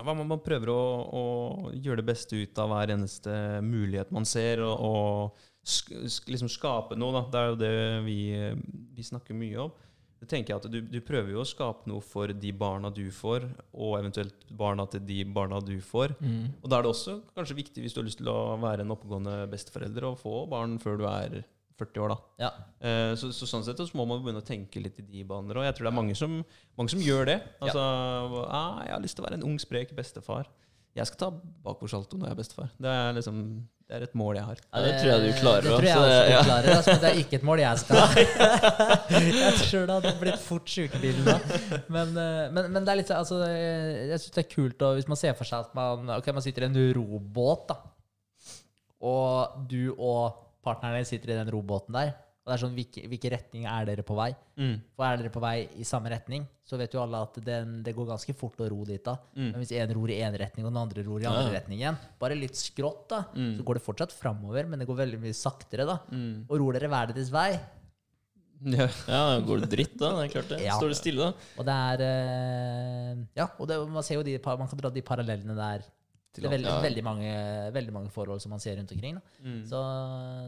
man, 0.01 0.25
man 0.25 0.41
prøver 0.41 0.71
å, 0.73 0.81
å 1.05 1.23
gjøre 1.75 2.01
det 2.01 2.09
beste 2.09 2.39
ut 2.39 2.59
av 2.61 2.71
hver 2.71 2.95
eneste 2.95 3.33
mulighet 3.61 4.13
man 4.15 4.25
ser, 4.25 4.63
og, 4.65 4.81
og 4.81 5.49
sk 5.63 5.93
liksom 6.33 6.49
skape 6.51 6.97
noe. 6.99 7.13
Da. 7.15 7.23
Det 7.29 7.41
er 7.41 7.49
jo 7.51 7.59
det 7.61 7.73
vi, 8.07 8.19
vi 8.97 9.05
snakker 9.05 9.37
mye 9.37 9.67
om. 9.67 9.73
Det 10.23 10.29
tenker 10.31 10.53
jeg 10.53 10.61
at 10.61 10.71
du, 10.71 10.77
du 10.87 10.99
prøver 11.03 11.33
jo 11.35 11.41
å 11.41 11.47
skape 11.47 11.89
noe 11.91 11.99
for 12.03 12.31
de 12.31 12.51
barna 12.55 12.87
du 12.95 13.03
får, 13.11 13.43
og 13.75 13.97
eventuelt 13.99 14.45
barna 14.55 14.85
til 14.87 15.03
de 15.03 15.19
barna 15.27 15.59
du 15.59 15.75
får. 15.83 16.15
Og 16.63 16.69
da 16.71 16.79
er 16.79 16.85
det 16.85 16.93
også 16.93 17.17
kanskje 17.35 17.57
viktig, 17.59 17.83
hvis 17.83 17.95
du 17.95 17.99
har 17.99 18.07
lyst 18.07 18.21
til 18.21 18.31
å 18.31 18.55
være 18.61 18.85
en 18.85 18.93
oppegående 18.95 19.41
besteforelder, 19.51 20.07
å 20.07 20.15
få 20.19 20.45
barn 20.51 20.77
før 20.79 21.01
du 21.01 21.03
er 21.11 21.41
40 21.79 22.03
år. 22.05 22.13
da. 22.13 22.17
Ja. 22.45 22.51
Eh, 22.81 23.13
Så, 23.19 23.31
så 23.33 23.47
sånn 23.49 23.63
sett 23.65 23.77
så 23.81 23.97
må 23.97 24.05
man 24.07 24.21
begynne 24.23 24.41
å 24.43 24.45
tenke 24.45 24.81
litt 24.83 24.99
i 24.99 25.05
de 25.05 25.23
baner. 25.27 25.57
Og 25.57 25.65
jeg 25.65 25.75
tror 25.75 25.87
det 25.89 25.93
er 25.93 25.99
mange 26.01 26.15
som, 26.15 26.39
mange 26.77 26.89
som 26.93 26.99
gjør 27.01 27.25
det. 27.31 27.39
Altså, 27.61 27.79
ah, 28.49 28.83
'Jeg 28.85 28.93
har 28.93 29.01
lyst 29.01 29.15
til 29.17 29.23
å 29.25 29.27
være 29.29 29.39
en 29.41 29.47
ung, 29.51 29.57
sprek 29.59 29.95
bestefar'. 29.97 30.45
Jeg 30.93 31.07
skal 31.09 31.17
ta 31.17 31.29
bakoversalto 31.65 32.17
når 32.19 32.27
jeg 32.27 32.33
er 32.35 32.37
bestefar. 32.37 32.67
Det 32.77 32.85
er 32.85 33.13
liksom, 33.17 33.37
det 33.89 33.95
er 33.97 34.03
et 34.05 34.13
mål 34.13 34.35
jeg 34.37 34.43
har. 34.45 34.57
Ja, 34.75 34.81
det 34.85 34.91
tror 35.01 35.09
jeg 35.09 35.21
du 35.23 35.39
klarer 35.39 35.61
Det 35.65 35.71
tror 35.71 35.87
jeg 35.87 35.97
også 35.97 36.09
det- 36.13 36.37
du 36.37 36.43
klarer, 36.45 36.75
altså, 36.75 36.91
men 36.91 37.01
det 37.01 37.09
er 37.09 37.17
ikke 37.23 37.33
et 37.39 37.43
mål 37.49 37.59
jeg 37.63 37.77
skal 37.81 37.97
ha. 37.97 38.07
jeg 39.09 39.55
tror 39.63 39.87
det 39.89 39.95
hadde 39.97 40.19
blitt 40.21 40.39
fort 40.39 40.69
sjukebilen 40.69 41.25
da. 41.25 41.39
Men, 41.89 42.07
eh, 42.13 42.51
men, 42.53 42.69
men 42.71 42.85
det 42.85 42.91
er 42.93 42.99
litt 43.01 43.09
sånn, 43.09 43.23
altså, 43.25 43.41
eh, 43.49 44.05
jeg 44.13 44.19
syns 44.21 44.35
det 44.37 44.45
er 44.45 44.53
kult 44.53 44.85
å, 44.85 44.93
hvis 44.93 45.09
man 45.09 45.17
ser 45.17 45.33
for 45.33 45.49
seg 45.49 45.65
at 45.65 45.73
man, 45.73 46.09
okay, 46.19 46.31
man 46.31 46.45
sitter 46.45 46.61
i 46.61 46.69
en 46.69 46.93
robåt, 46.93 47.65
da. 47.73 47.79
Og 49.01 49.65
du 49.69 49.95
og 49.97 50.37
partneren 50.63 50.99
din 51.01 51.05
sitter 51.09 51.33
i 51.33 51.39
den 51.43 51.51
robåten 51.53 51.93
der. 51.95 52.13
Og 52.43 52.51
det 52.51 52.55
er 52.57 52.59
sånn, 52.65 52.73
hvilke, 52.75 53.01
hvilke 53.07 53.29
retning 53.31 53.63
er 53.71 53.85
dere 53.87 54.03
på 54.03 54.15
vei? 54.17 54.33
For 54.97 55.05
er 55.07 55.21
dere 55.21 55.29
på 55.31 55.39
vei 55.39 55.69
i 55.79 55.85
samme 55.87 56.09
retning, 56.11 56.43
så 56.67 56.75
vet 56.75 56.91
jo 56.91 56.99
alle 56.99 57.21
at 57.23 57.37
den, 57.39 57.77
det 57.85 57.93
går 57.95 58.09
ganske 58.09 58.33
fort 58.35 58.59
å 58.59 58.67
ro 58.67 58.81
dit. 58.83 58.99
da. 59.05 59.13
Men 59.37 59.55
hvis 59.61 59.71
en 59.79 59.93
ror 59.95 60.11
i 60.11 60.17
én 60.19 60.35
retning, 60.41 60.65
og 60.67 60.73
den 60.73 60.81
andre 60.81 61.05
ror 61.07 61.21
i 61.23 61.29
andre 61.29 61.45
Ja. 61.53 61.53
retning 61.61 61.79
igjen, 61.79 61.95
bare 62.19 62.35
litt 62.35 62.59
skrått, 62.59 63.05
da, 63.13 63.21
så 63.31 63.63
går 63.63 63.79
det 63.79 63.83
fortsatt 63.85 64.11
framover, 64.11 64.67
men 64.67 64.79
det 64.83 64.87
går 64.89 64.99
veldig 65.05 65.21
mye 65.23 65.31
saktere. 65.39 65.85
da. 65.87 66.01
Og 66.49 66.59
ror 66.59 66.73
dere 66.75 66.89
hver 66.91 67.13
deres 67.13 67.31
vei. 67.31 67.53
Ja. 68.63 68.87
Ja, 69.07 69.39
går 69.43 69.59
det 69.63 69.69
dritt 69.71 69.97
da? 69.99 70.11
Det 70.19 70.27
er 70.27 70.33
klart 70.35 70.49
det. 70.53 70.59
Ja. 70.63 70.75
Står 70.79 70.91
det 70.93 70.95
stille, 70.99 71.19
da? 71.31 71.33
Og 71.59 71.65
det 71.67 71.73
er 71.75 72.03
eh, 72.07 73.23
Ja, 73.39 73.47
og 73.59 73.67
det, 73.67 73.79
man 73.91 74.03
ser 74.03 74.15
jo 74.19 74.23
de, 74.23 74.37
man 74.43 74.67
kan 74.71 74.79
dra 74.79 74.89
de 74.93 75.01
parallellene 75.03 75.55
der 75.57 75.83
til 76.33 76.49
veldig, 76.49 76.65
Ja. 76.69 76.79
veldig, 76.81 77.03
mange, 77.05 77.31
veldig 77.75 77.93
mange 77.93 78.09
forhold 78.11 78.41
som 78.41 78.49
man 78.55 78.59
ser 78.63 78.77
rundt 78.79 78.91
omkring. 78.91 79.15
Da. 79.15 79.21
Mm. 79.45 79.61
Så, 79.69 79.79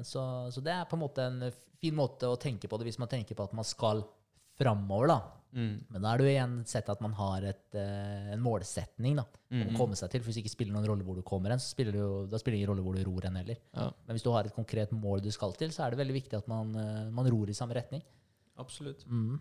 så, 0.04 0.24
så 0.52 0.64
det 0.66 0.74
er 0.74 0.86
på 0.90 0.98
en 0.98 1.04
måte 1.06 1.26
en 1.30 1.52
fin 1.82 1.96
måte 1.96 2.26
å 2.30 2.38
tenke 2.42 2.68
på 2.72 2.78
det 2.82 2.88
hvis 2.90 3.00
man 3.00 3.08
tenker 3.12 3.36
på 3.38 3.44
at 3.46 3.54
man 3.54 3.64
skal 3.68 4.04
framover. 4.58 5.08
da. 5.08 5.20
Mm. 5.56 5.76
Men 5.90 6.02
da 6.04 6.12
er 6.12 6.18
det 6.20 6.26
jo 6.26 6.32
igjen 6.34 6.56
sett 6.68 6.90
at 6.92 7.00
man 7.04 7.14
har 7.16 7.44
et, 7.48 7.76
eh, 7.80 8.34
en 8.34 8.42
målsetning 8.44 9.16
da, 9.16 9.24
Mm. 9.52 9.70
å 9.70 9.78
komme 9.78 9.96
seg 9.96 10.10
til. 10.12 10.20
For 10.22 10.28
hvis 10.32 10.36
det 10.36 10.44
ikke 10.44 10.52
spiller 10.58 10.74
noen 10.76 10.88
rolle 10.90 11.04
hvor 11.08 11.16
du 11.16 11.22
kommer 11.24 11.50
hen, 11.54 11.60
så 11.60 11.70
spiller 11.72 11.94
det 11.96 12.02
jo, 12.02 12.26
da 12.28 12.38
spiller 12.38 12.58
det 12.58 12.64
ingen 12.64 12.74
rolle 12.74 12.84
hvor 12.84 12.96
du 12.98 13.04
ror 13.08 13.22
hen 13.24 13.36
heller. 13.40 13.56
Ja. 13.74 13.86
Men 14.08 14.16
hvis 14.18 14.24
du 14.24 14.32
har 14.32 14.44
et 14.44 14.56
konkret 14.56 14.92
mål 14.92 15.22
du 15.22 15.30
skal 15.32 15.54
til, 15.54 15.70
så 15.72 15.86
er 15.86 15.92
det 15.92 16.00
veldig 16.02 16.16
viktig 16.24 16.34
at 16.42 16.48
man, 16.52 16.76
eh, 16.76 17.10
man 17.12 17.26
ror 17.32 17.48
i 17.48 17.54
samme 17.56 17.74
retning. 17.78 18.02
Absolutt. 18.58 19.06
Mm. 19.08 19.40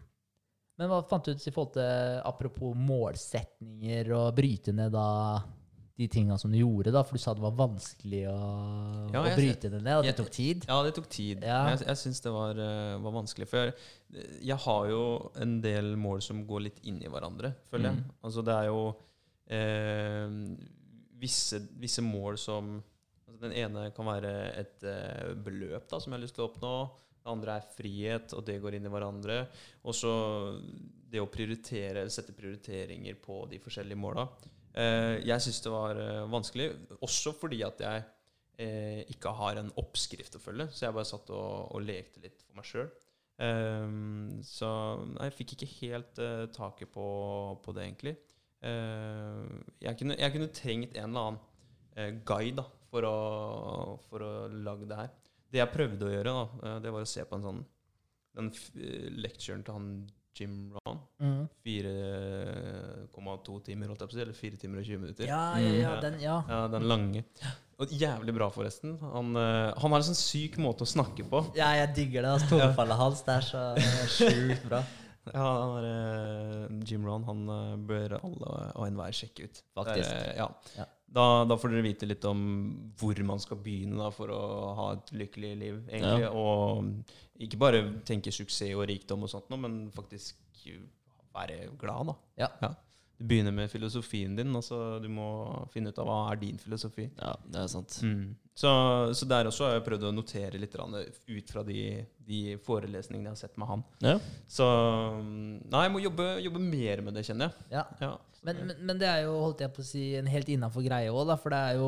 Men 0.78 0.88
hva 0.90 1.00
fant 1.08 1.24
du 1.24 1.32
ut 1.32 1.46
i 1.46 1.50
forhold 1.54 1.72
til 1.72 2.22
apropos 2.26 2.74
målsetninger 2.76 4.10
og 4.14 4.34
bryte 4.36 4.72
ned 4.74 4.92
da 4.92 5.42
de 5.96 6.08
tinga 6.10 6.36
som 6.38 6.50
du 6.50 6.58
gjorde, 6.58 6.90
da? 6.90 7.04
For 7.06 7.14
du 7.14 7.22
sa 7.22 7.34
det 7.36 7.42
var 7.44 7.54
vanskelig 7.54 8.24
å, 8.26 8.38
Ja, 9.14 9.20
å 9.20 9.34
bryte 9.36 9.70
det 9.70 9.78
ned, 9.78 10.00
At 10.00 10.08
det 10.08 10.16
tok 10.18 10.30
tid. 10.34 10.64
Ja, 10.66 10.80
det 10.82 10.94
tok 10.96 11.06
tid. 11.12 11.44
Ja. 11.46 11.60
Jeg, 11.70 11.84
jeg 11.86 12.00
syns 12.00 12.22
det 12.24 12.32
var, 12.34 12.58
eh, 12.58 12.94
var 13.04 13.14
vanskelig. 13.14 13.46
For 13.50 13.68
jeg, 13.68 13.76
jeg 14.50 14.58
har 14.64 14.88
jo 14.90 15.04
en 15.44 15.60
del 15.62 15.92
mål 16.00 16.24
som 16.26 16.42
går 16.48 16.64
litt 16.66 16.80
inn 16.90 16.98
i 16.98 17.10
hverandre, 17.10 17.52
føler 17.70 17.92
jeg. 17.92 18.08
Altså 18.26 18.42
det 18.46 18.56
er 18.56 18.72
jo 18.72 18.80
eh, 19.54 20.34
visse, 21.22 21.62
visse 21.78 22.02
mål 22.02 22.40
som 22.42 22.74
altså 23.24 23.40
Den 23.46 23.54
ene 23.62 23.86
kan 23.94 24.10
være 24.10 24.34
et 24.58 24.84
eh, 24.88 25.30
beløp 25.46 25.86
da, 25.90 26.00
som 26.02 26.10
jeg 26.10 26.18
har 26.18 26.24
lyst 26.26 26.38
til 26.38 26.46
å 26.46 26.50
oppnå. 26.50 26.74
Det 27.24 27.32
andre 27.32 27.54
er 27.56 27.70
frihet, 27.78 28.34
og 28.36 28.42
det 28.44 28.58
går 28.60 28.76
inn 28.76 28.90
i 28.90 28.92
hverandre. 28.92 29.38
Og 29.86 29.94
så 29.96 30.10
det 31.14 31.22
å 31.22 31.30
prioritere, 31.30 32.02
sette 32.10 32.34
prioriteringer 32.34 33.16
på 33.22 33.44
de 33.48 33.62
forskjellige 33.62 34.02
måla. 34.02 34.26
Eh, 34.74 35.20
jeg 35.22 35.42
syns 35.42 35.62
det 35.62 35.70
var 35.70 35.98
eh, 36.02 36.24
vanskelig, 36.30 36.68
også 37.06 37.34
fordi 37.38 37.60
at 37.66 37.82
jeg 37.84 38.04
eh, 38.58 39.00
ikke 39.12 39.34
har 39.38 39.60
en 39.60 39.70
oppskrift 39.80 40.34
å 40.38 40.42
følge. 40.42 40.66
Så 40.74 40.86
jeg 40.86 40.96
bare 40.96 41.08
satt 41.08 41.30
og, 41.34 41.74
og 41.74 41.84
lekte 41.84 42.22
litt 42.24 42.42
for 42.42 42.58
meg 42.58 42.70
sjøl. 42.70 42.92
så 44.46 44.68
nei, 45.10 45.26
jeg 45.26 45.34
fikk 45.34 45.56
ikke 45.56 45.72
helt 45.80 46.20
taket 46.54 46.90
på, 46.94 47.06
på 47.64 47.72
det, 47.74 47.86
egentlig. 47.88 48.12
Jeg, 48.62 49.96
kunne, 49.98 50.14
jeg 50.20 50.32
kunne 50.32 50.52
trengt 50.54 50.94
en 50.94 51.08
eller 51.10 51.32
annen 51.32 52.20
guide 52.24 52.62
da, 52.62 52.64
for, 52.90 53.06
å, 53.08 53.96
for 54.06 54.22
å 54.22 54.30
lage 54.54 54.86
det 54.86 55.00
her. 55.00 55.10
Det 55.50 55.60
jeg 55.60 55.74
prøvde 55.74 56.06
å 56.06 56.12
gjøre, 56.12 56.36
da, 56.38 56.76
det 56.82 56.92
var 56.94 57.02
å 57.02 57.10
se 57.10 57.26
på 57.26 57.38
en 57.38 57.48
sånn 57.48 57.64
den 58.34 58.50
lecturen 59.18 59.62
til 59.66 59.76
han 59.76 59.90
Jim 60.34 60.72
Ron. 60.84 60.98
Mm. 61.22 61.44
4,2 61.64 63.58
timer, 63.68 63.90
holdt 63.92 64.02
jeg 64.04 64.08
på 64.10 64.14
å 64.14 64.18
si, 64.18 64.22
eller 64.24 64.38
4 64.38 64.56
timer 64.60 64.80
og 64.80 64.88
20 64.88 64.98
minutter. 65.04 65.28
Ja, 65.28 65.42
ja, 65.60 65.70
ja, 65.78 65.92
Mm. 65.94 66.00
den, 66.02 66.20
ja. 66.20 66.36
Ja, 66.48 66.66
den 66.68 66.82
lange. 66.88 67.24
Og 67.78 67.88
jævlig 67.90 68.34
bra, 68.34 68.48
forresten. 68.50 68.98
Han, 69.00 69.34
uh, 69.36 69.72
han 69.76 69.90
har 69.90 69.96
en 69.98 70.08
sånn 70.10 70.18
syk 70.18 70.58
måte 70.62 70.84
å 70.86 70.86
snakke 70.90 71.24
på. 71.28 71.44
ja, 71.56 71.72
jeg 71.80 71.94
digger 71.96 72.22
det. 72.22 72.30
Altså, 72.34 72.48
tonefallet 72.54 72.96
hans. 72.96 73.22
Det 73.26 73.34
er 73.34 73.40
så 73.40 73.64
sjukt 74.18 74.68
bra. 74.68 74.82
Ja, 75.24 75.40
han 75.40 75.78
er, 75.80 76.68
uh, 76.68 76.80
Jim 76.84 77.06
Ron 77.08 77.22
han 77.24 77.38
eh, 77.48 77.76
bør 77.88 78.12
alle 78.18 78.48
og 78.76 78.82
enhver 78.84 79.08
sjekke 79.16 79.46
ut. 79.48 79.62
Faktisk. 79.74 80.10
Er, 80.10 80.34
ja. 80.36 80.84
Ja. 81.14 81.20
Da, 81.20 81.44
da 81.46 81.56
får 81.60 81.70
dere 81.70 81.84
vite 81.86 82.06
litt 82.10 82.24
om 82.26 82.40
hvor 82.98 83.18
man 83.26 83.38
skal 83.42 83.60
begynne 83.62 84.00
da, 84.02 84.08
for 84.10 84.32
å 84.34 84.40
ha 84.74 84.86
et 84.96 85.12
lykkelig 85.14 85.52
liv. 85.60 85.76
egentlig. 85.88 86.30
Og 86.34 87.44
ikke 87.46 87.60
bare 87.60 87.84
tenke 88.06 88.32
suksess 88.34 88.74
og 88.74 88.88
rikdom, 88.90 89.22
og 89.22 89.30
sånt, 89.30 89.50
men 89.54 89.84
faktisk 89.94 90.34
være 91.34 91.68
glad. 91.78 92.10
da. 92.10 92.16
Ja. 92.44 92.74
Du 93.14 93.24
begynner 93.30 93.54
med 93.54 93.70
filosofien 93.70 94.34
din. 94.36 94.50
altså 94.56 94.98
Du 95.02 95.08
må 95.08 95.26
finne 95.70 95.92
ut 95.92 95.98
av 96.02 96.08
hva 96.08 96.16
er 96.32 96.40
din 96.40 96.58
filosofi. 96.58 97.06
Ja, 97.20 97.34
det 97.46 97.60
er 97.62 97.70
sant. 97.70 98.00
Så, 98.54 98.70
så 99.14 99.26
der 99.26 99.46
også 99.50 99.66
har 99.68 99.76
jeg 99.78 99.84
prøvd 99.86 100.08
å 100.08 100.12
notere 100.14 100.58
litt 100.58 100.74
ut 100.74 101.50
fra 101.50 101.62
de, 101.66 102.04
de 102.26 102.56
forelesningene 102.62 103.30
jeg 103.30 103.34
har 103.34 103.40
sett 103.40 103.56
med 103.58 103.70
han. 103.70 103.84
Ja. 104.02 104.18
Så 104.50 104.66
Nei, 105.22 105.86
jeg 105.86 105.94
må 105.94 106.02
jobbe, 106.02 106.28
jobbe 106.42 106.62
mer 106.62 107.02
med 107.06 107.14
det, 107.18 107.24
kjenner 107.26 107.50
jeg. 107.50 107.82
Ja. 108.02 108.12
Ja. 108.44 108.52
Men, 108.52 108.66
men, 108.68 108.80
men 108.90 108.98
det 109.00 109.08
er 109.08 109.22
jo 109.24 109.34
holdt 109.40 109.62
jeg 109.64 109.72
på 109.72 109.80
å 109.80 109.86
si, 109.88 110.02
en 110.18 110.26
helt 110.28 110.50
innafor 110.52 110.84
greie 110.84 111.08
òg, 111.08 111.30
for 111.40 111.54
det 111.54 111.60
er 111.70 111.78
jo 111.80 111.86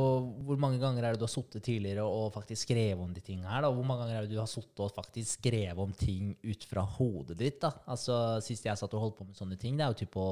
Hvor 0.49 0.61
mange 0.63 0.79
ganger 0.81 1.05
er 1.05 1.13
det 1.13 1.21
du 1.21 1.27
har 1.27 1.33
sittet 1.35 1.65
tidligere 1.67 2.07
og 2.09 2.31
faktisk 2.33 2.65
skrevet 2.65 3.03
om 3.05 3.13
de 3.13 3.21
tingene 3.21 3.51
her? 3.51 3.67
da? 3.67 3.73
Hvor 3.77 3.85
mange 3.85 4.07
ganger 4.07 4.23
er 4.23 4.25
det 4.29 4.33
du 4.33 4.41
har 4.41 4.49
sittet 4.49 4.81
og 4.81 4.95
faktisk 4.97 5.41
skrevet 5.43 5.83
om 5.85 5.93
ting 5.93 6.33
ut 6.43 6.65
fra 6.65 6.85
hodet 6.97 7.37
ditt? 7.43 7.61
da? 7.61 7.75
Altså, 7.93 8.41
Sist 8.45 8.65
jeg 8.65 8.81
satt 8.81 8.97
og 8.97 9.05
holdt 9.05 9.21
på 9.21 9.29
med 9.29 9.37
sånne 9.37 9.61
ting, 9.61 9.77
det 9.77 9.85
er 9.85 9.93
jo 9.93 10.01
typ 10.01 10.15
på 10.17 10.27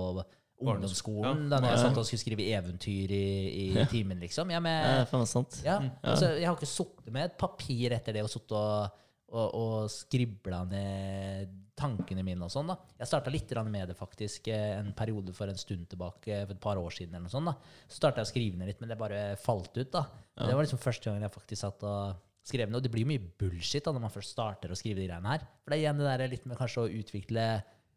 ungdomsskolen, 0.64 1.48
da 1.50 1.58
når 1.60 1.72
jeg 1.74 1.82
satt 1.82 1.98
og 2.00 2.06
skulle 2.08 2.22
skrive 2.22 2.46
eventyr 2.56 3.12
i, 3.12 3.24
i 3.64 3.86
timen, 3.90 4.20
liksom. 4.22 4.52
Ja, 4.52 4.60
Ja, 4.60 4.64
med, 4.64 5.08
det 5.10 5.18
er 5.20 5.26
sant. 5.28 5.60
ja, 5.64 5.78
altså, 6.00 6.30
jeg 6.38 6.46
har 6.48 6.56
ikke 6.56 6.70
sittet 6.70 7.12
med 7.12 7.26
et 7.28 7.36
papir 7.40 7.92
etter 7.96 8.16
det 8.16 8.22
og 8.24 8.30
sittet 8.32 8.54
og, 8.56 9.02
og, 9.34 9.48
og 9.60 9.90
skribla 9.92 10.62
ned 10.70 11.52
tankene 11.78 12.24
mine 12.26 12.46
og 12.46 12.52
sånn. 12.52 12.70
da. 12.70 12.76
Jeg 13.00 13.10
starta 13.10 13.32
litt 13.32 13.50
med 13.66 13.90
det 13.90 13.96
faktisk 13.98 14.48
eh, 14.52 14.76
en 14.78 14.92
periode 14.96 15.34
for 15.36 15.50
en 15.50 15.58
stund 15.58 15.88
tilbake, 15.90 16.44
for 16.46 16.54
et 16.54 16.62
par 16.62 16.80
år 16.80 16.94
siden. 16.94 17.14
eller 17.14 17.26
noe 17.26 17.34
sånt 17.34 17.50
da. 17.50 17.56
Så 17.88 17.98
starta 17.98 18.22
jeg 18.22 18.28
å 18.28 18.32
skrive 18.32 18.60
ned 18.60 18.70
litt, 18.70 18.80
men 18.80 18.92
det 18.92 19.00
bare 19.00 19.24
falt 19.40 19.74
ut. 19.76 19.90
da. 19.90 20.06
Det 20.38 20.54
var 20.54 20.66
liksom 20.66 20.82
første 20.82 21.10
gangen 21.10 21.26
jeg 21.26 21.34
faktisk 21.34 21.60
satt 21.62 21.84
og 21.88 22.22
skrev 22.44 22.68
ned. 22.68 22.78
Og 22.78 22.84
det 22.84 22.92
blir 22.92 23.04
jo 23.04 23.12
mye 23.12 23.26
bullshit 23.40 23.84
da, 23.84 23.94
når 23.94 24.06
man 24.06 24.14
først 24.14 24.34
starter 24.36 24.72
å 24.72 24.78
skrive 24.78 25.00
de 25.00 25.08
greiene 25.08 25.32
her. 25.34 25.46
For 25.62 25.72
det 25.72 25.78
er 25.78 25.84
igjen 25.84 26.02
det 26.02 26.10
der 26.10 26.32
litt 26.34 26.46
med 26.50 26.60
kanskje 26.60 26.84
å 26.84 26.92
utvikle 27.00 27.46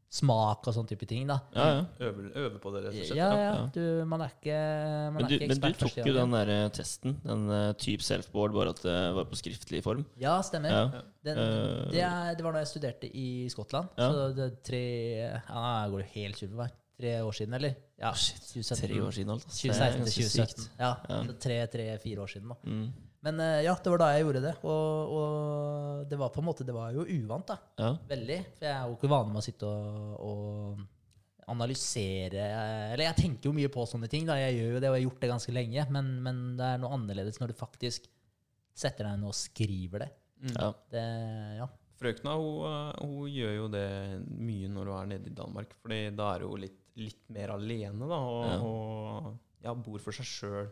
smak 0.10 0.68
og 0.70 0.76
sånn 0.76 0.88
type 0.88 1.06
ting. 1.10 1.26
da. 1.28 1.36
Ja, 1.52 1.66
ja. 1.68 1.82
Øve, 2.08 2.30
øve 2.40 2.62
på 2.64 2.72
det, 2.72 2.84
rett 2.86 2.96
og 2.96 3.08
slett. 3.10 3.18
Ja, 3.20 3.28
ja. 3.36 3.52
Du, 3.76 3.82
man 4.08 4.24
er 4.24 4.32
ikke, 4.32 4.56
man 4.56 5.18
Men 5.18 5.26
er 5.26 5.28
du, 5.28 5.36
ikke 5.36 5.50
men 5.52 5.60
du 5.60 5.80
tok 5.82 5.98
jo 6.00 6.16
den 6.16 6.36
der 6.38 6.52
eh, 6.54 6.64
testen, 6.78 7.18
den 7.26 7.46
uh, 7.52 7.74
type 7.76 8.06
self-board, 8.08 8.56
bare 8.56 8.72
at 8.76 8.82
det 8.86 8.98
var 9.20 9.28
på 9.28 9.40
skriftlig 9.40 9.84
form. 9.84 10.06
Ja, 10.22 10.40
stemmer. 10.48 10.72
Ja. 10.72 11.04
Den, 11.28 11.38
Eh, 11.38 11.92
det, 11.92 12.02
er, 12.02 12.36
det 12.40 12.46
var 12.46 12.56
da 12.56 12.62
jeg 12.64 12.70
studerte 12.72 13.10
i 13.12 13.48
Skottland. 13.52 13.90
Ja. 14.00 14.08
Så 14.08 14.28
det 14.38 14.46
er 14.46 14.54
tre 14.64 14.84
Ja, 15.28 15.64
Jeg 15.84 15.92
går 15.92 16.04
det 16.06 16.12
helt 16.14 16.40
sur 16.40 16.48
på 16.54 16.62
meg. 16.62 16.78
Tre 16.98 17.12
år 17.22 17.36
siden, 17.38 17.54
eller? 17.54 17.76
Ja, 18.00 18.12
2017. 18.16 18.78
Tre 18.80 19.02
år 19.06 19.12
siden 19.14 19.34
alt. 19.36 19.44
ass. 19.46 19.60
Det 19.62 19.70
er 19.70 19.76
2016 19.76 19.92
til 19.92 20.06
ganske 20.08 20.24
2017. 20.24 20.64
sykt. 20.64 20.72
Ja, 20.80 21.68
tre-fire 21.74 22.24
år 22.24 22.32
siden. 22.32 22.48
da. 22.50 22.58
Mm. 22.64 22.88
Men 23.28 23.40
eh, 23.44 23.62
ja, 23.68 23.74
det 23.84 23.92
var 23.92 24.00
da 24.02 24.12
jeg 24.16 24.24
gjorde 24.24 24.42
det. 24.46 24.54
Og, 24.64 25.16
og 25.18 26.06
det 26.08 26.20
var 26.20 26.32
på 26.32 26.40
en 26.44 26.48
måte 26.48 26.66
Det 26.68 26.76
var 26.76 26.94
jo 26.96 27.04
uvant, 27.04 27.50
da. 27.50 27.58
Ja. 27.82 27.90
Veldig. 28.08 28.38
For 28.58 28.68
jeg 28.70 28.76
er 28.78 28.86
jo 28.88 28.96
ikke 28.98 29.12
vanlig 29.12 29.34
med 29.36 29.42
å 29.42 29.48
sitte 29.48 29.72
og, 29.72 30.14
og 30.28 30.86
analysere 31.52 32.46
Eller 32.94 33.06
jeg 33.08 33.18
tenker 33.22 33.50
jo 33.50 33.56
mye 33.56 33.72
på 33.74 33.86
sånne 33.90 34.10
ting. 34.12 34.28
da, 34.28 34.38
Jeg 34.40 34.58
gjør 34.60 34.78
jo 34.78 34.80
det, 34.84 34.90
og 34.92 34.96
jeg 34.98 35.02
har 35.02 35.08
gjort 35.10 35.22
det 35.26 35.32
ganske 35.34 35.56
lenge. 35.56 35.88
Men, 35.96 36.14
men 36.24 36.40
det 36.60 36.70
er 36.72 36.82
noe 36.84 36.96
annerledes 36.98 37.42
når 37.42 37.54
du 37.54 37.60
faktisk 37.60 38.08
setter 38.78 39.08
deg 39.10 39.20
ned 39.22 39.32
og 39.32 39.38
skriver 39.38 40.06
det. 40.06 40.10
Ja. 40.54 40.72
det 40.94 41.06
ja. 41.58 41.68
Frøkna 41.98 42.36
hun, 42.38 42.58
eh, 42.70 43.00
hun 43.02 43.32
gjør 43.34 43.54
jo 43.56 43.70
det 43.74 43.86
mye 44.38 44.68
når 44.70 44.92
hun 44.92 44.98
er 45.00 45.08
nede 45.16 45.32
i 45.32 45.38
Danmark. 45.40 45.72
Fordi 45.82 46.02
da 46.16 46.34
er 46.36 46.46
hun 46.46 46.62
litt, 46.62 46.78
litt 47.02 47.24
mer 47.34 47.56
alene, 47.56 48.06
da. 48.12 48.20
Og, 48.22 48.44
Ja. 48.46 48.58
og 48.62 49.64
ja, 49.66 49.74
bor 49.74 50.04
for 50.04 50.14
seg 50.14 50.28
sjøl 50.30 50.68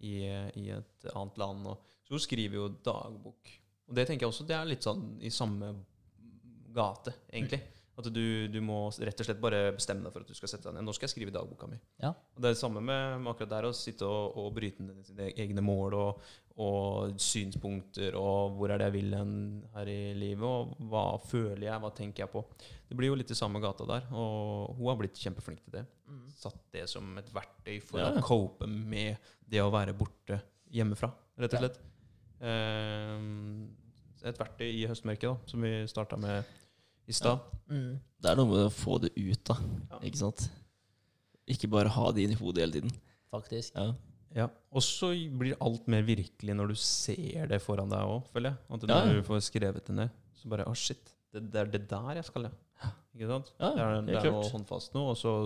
i, 0.00 0.16
i 0.60 0.66
et 0.74 1.08
annet 1.14 1.38
land. 1.40 1.66
Og, 1.72 1.94
så 2.06 2.16
hun 2.16 2.22
skriver 2.22 2.56
jo 2.60 2.68
dagbok. 2.84 3.52
Og 3.86 3.94
det 3.94 4.06
tenker 4.08 4.26
jeg 4.26 4.32
også 4.34 4.46
det 4.48 4.56
er 4.58 4.68
litt 4.68 4.82
sånn 4.86 5.16
i 5.22 5.30
samme 5.30 5.72
gate, 6.76 7.14
egentlig. 7.32 7.62
At 7.96 8.10
du, 8.12 8.20
du 8.52 8.58
må 8.60 8.90
rett 9.00 9.20
og 9.22 9.24
slett 9.24 9.38
bare 9.40 9.70
bestemme 9.72 10.04
deg 10.04 10.12
for 10.12 10.20
at 10.20 10.28
du 10.28 10.36
skal 10.36 10.50
sette 10.52 10.68
deg 10.68 10.74
ned. 10.76 10.84
Nå 10.84 10.92
skal 10.92 11.06
jeg 11.08 11.14
skrive 11.14 11.32
dagboka 11.32 11.64
mi. 11.70 11.78
Ja. 12.02 12.10
Og 12.12 12.42
det 12.44 12.50
er 12.50 12.56
det 12.58 12.60
samme 12.60 12.82
med, 12.84 13.22
med 13.22 13.30
akkurat 13.32 13.54
der 13.54 13.68
å 13.70 13.70
sitte 13.72 14.04
og, 14.04 14.34
og 14.36 14.50
bryte 14.58 14.84
ned 14.84 14.98
sine 15.08 15.30
egne 15.32 15.64
mål 15.64 15.96
og, 15.96 16.26
og 16.60 17.14
synspunkter 17.24 18.18
og 18.20 18.58
hvor 18.58 18.74
er 18.74 18.82
det 18.82 18.90
jeg 18.90 18.96
vil 18.98 19.16
hen 19.16 19.32
her 19.72 19.88
i 19.88 19.96
livet, 20.18 20.44
og 20.44 20.76
hva 20.92 21.06
føler 21.24 21.70
jeg, 21.70 21.80
hva 21.86 21.92
tenker 21.96 22.26
jeg 22.26 22.32
på. 22.34 22.44
Det 22.90 22.98
blir 23.00 23.14
jo 23.14 23.16
litt 23.22 23.32
i 23.32 23.38
samme 23.38 23.64
gata 23.64 23.88
der, 23.88 24.04
og 24.12 24.76
hun 24.76 24.90
har 24.92 25.00
blitt 25.00 25.16
kjempeflink 25.24 25.64
til 25.64 25.78
det. 25.78 25.86
Satt 26.36 26.60
det 26.76 26.84
som 26.92 27.16
et 27.16 27.32
verktøy 27.32 27.78
for 27.80 28.02
Ja. 28.04 28.12
å 28.12 28.20
cope 28.28 28.68
med 28.68 29.16
det 29.46 29.62
å 29.62 29.70
være 29.72 29.94
borte 29.96 30.40
hjemmefra, 30.74 31.10
rett 31.40 31.56
og 31.56 31.62
slett. 31.64 31.82
Ja. 32.36 33.16
et 34.26 34.38
verktøy 34.40 34.66
i 34.68 34.86
høstmørket, 34.90 35.30
da, 35.30 35.50
som 35.50 35.62
vi 35.64 35.72
starta 35.88 36.18
med 36.20 36.44
i 37.06 37.14
stad. 37.14 37.40
Mm. 37.70 37.96
Det 38.20 38.30
er 38.30 38.38
noe 38.38 38.50
med 38.50 38.66
å 38.66 38.72
få 38.74 38.98
det 39.02 39.12
ut, 39.14 39.42
da. 39.46 39.56
Ja. 39.92 40.00
Ikke 40.08 40.20
sant? 40.24 40.48
Ikke 41.46 41.70
bare 41.70 41.92
ha 41.94 42.10
det 42.12 42.26
inn 42.26 42.34
i 42.34 42.38
hodet 42.40 42.64
hele 42.64 42.80
tiden. 42.80 42.94
Faktisk. 43.32 43.76
Ja. 43.78 43.94
Ja. 44.36 44.50
Og 44.74 44.84
så 44.84 45.12
blir 45.38 45.56
alt 45.64 45.86
mer 45.88 46.04
virkelig 46.04 46.56
når 46.58 46.74
du 46.74 46.78
ser 46.80 47.46
det 47.48 47.62
foran 47.64 47.92
deg 47.92 48.04
òg, 48.04 48.26
føler 48.34 48.52
jeg. 48.52 48.62
At 48.68 48.86
når 48.90 48.96
ja. 48.96 49.14
du 49.14 49.28
får 49.30 49.44
skrevet 49.46 49.86
det 49.86 49.96
ned, 49.96 50.16
så 50.36 50.50
bare 50.52 50.66
Å, 50.68 50.74
shit. 50.76 51.14
Det, 51.32 51.46
det 51.52 51.62
er 51.62 51.70
det 51.72 51.82
der 51.88 52.18
jeg 52.18 52.28
skal, 52.28 52.50
ja. 52.50 52.90
Ikke 53.16 53.30
sant? 53.30 53.54
Ja, 53.56 53.70
det 53.72 53.80
er, 53.80 53.94
det 54.04 54.18
er 54.20 54.34
noe 54.34 54.50
håndfast 54.52 54.92
nå. 54.96 55.06
Og 55.14 55.16
så 55.16 55.38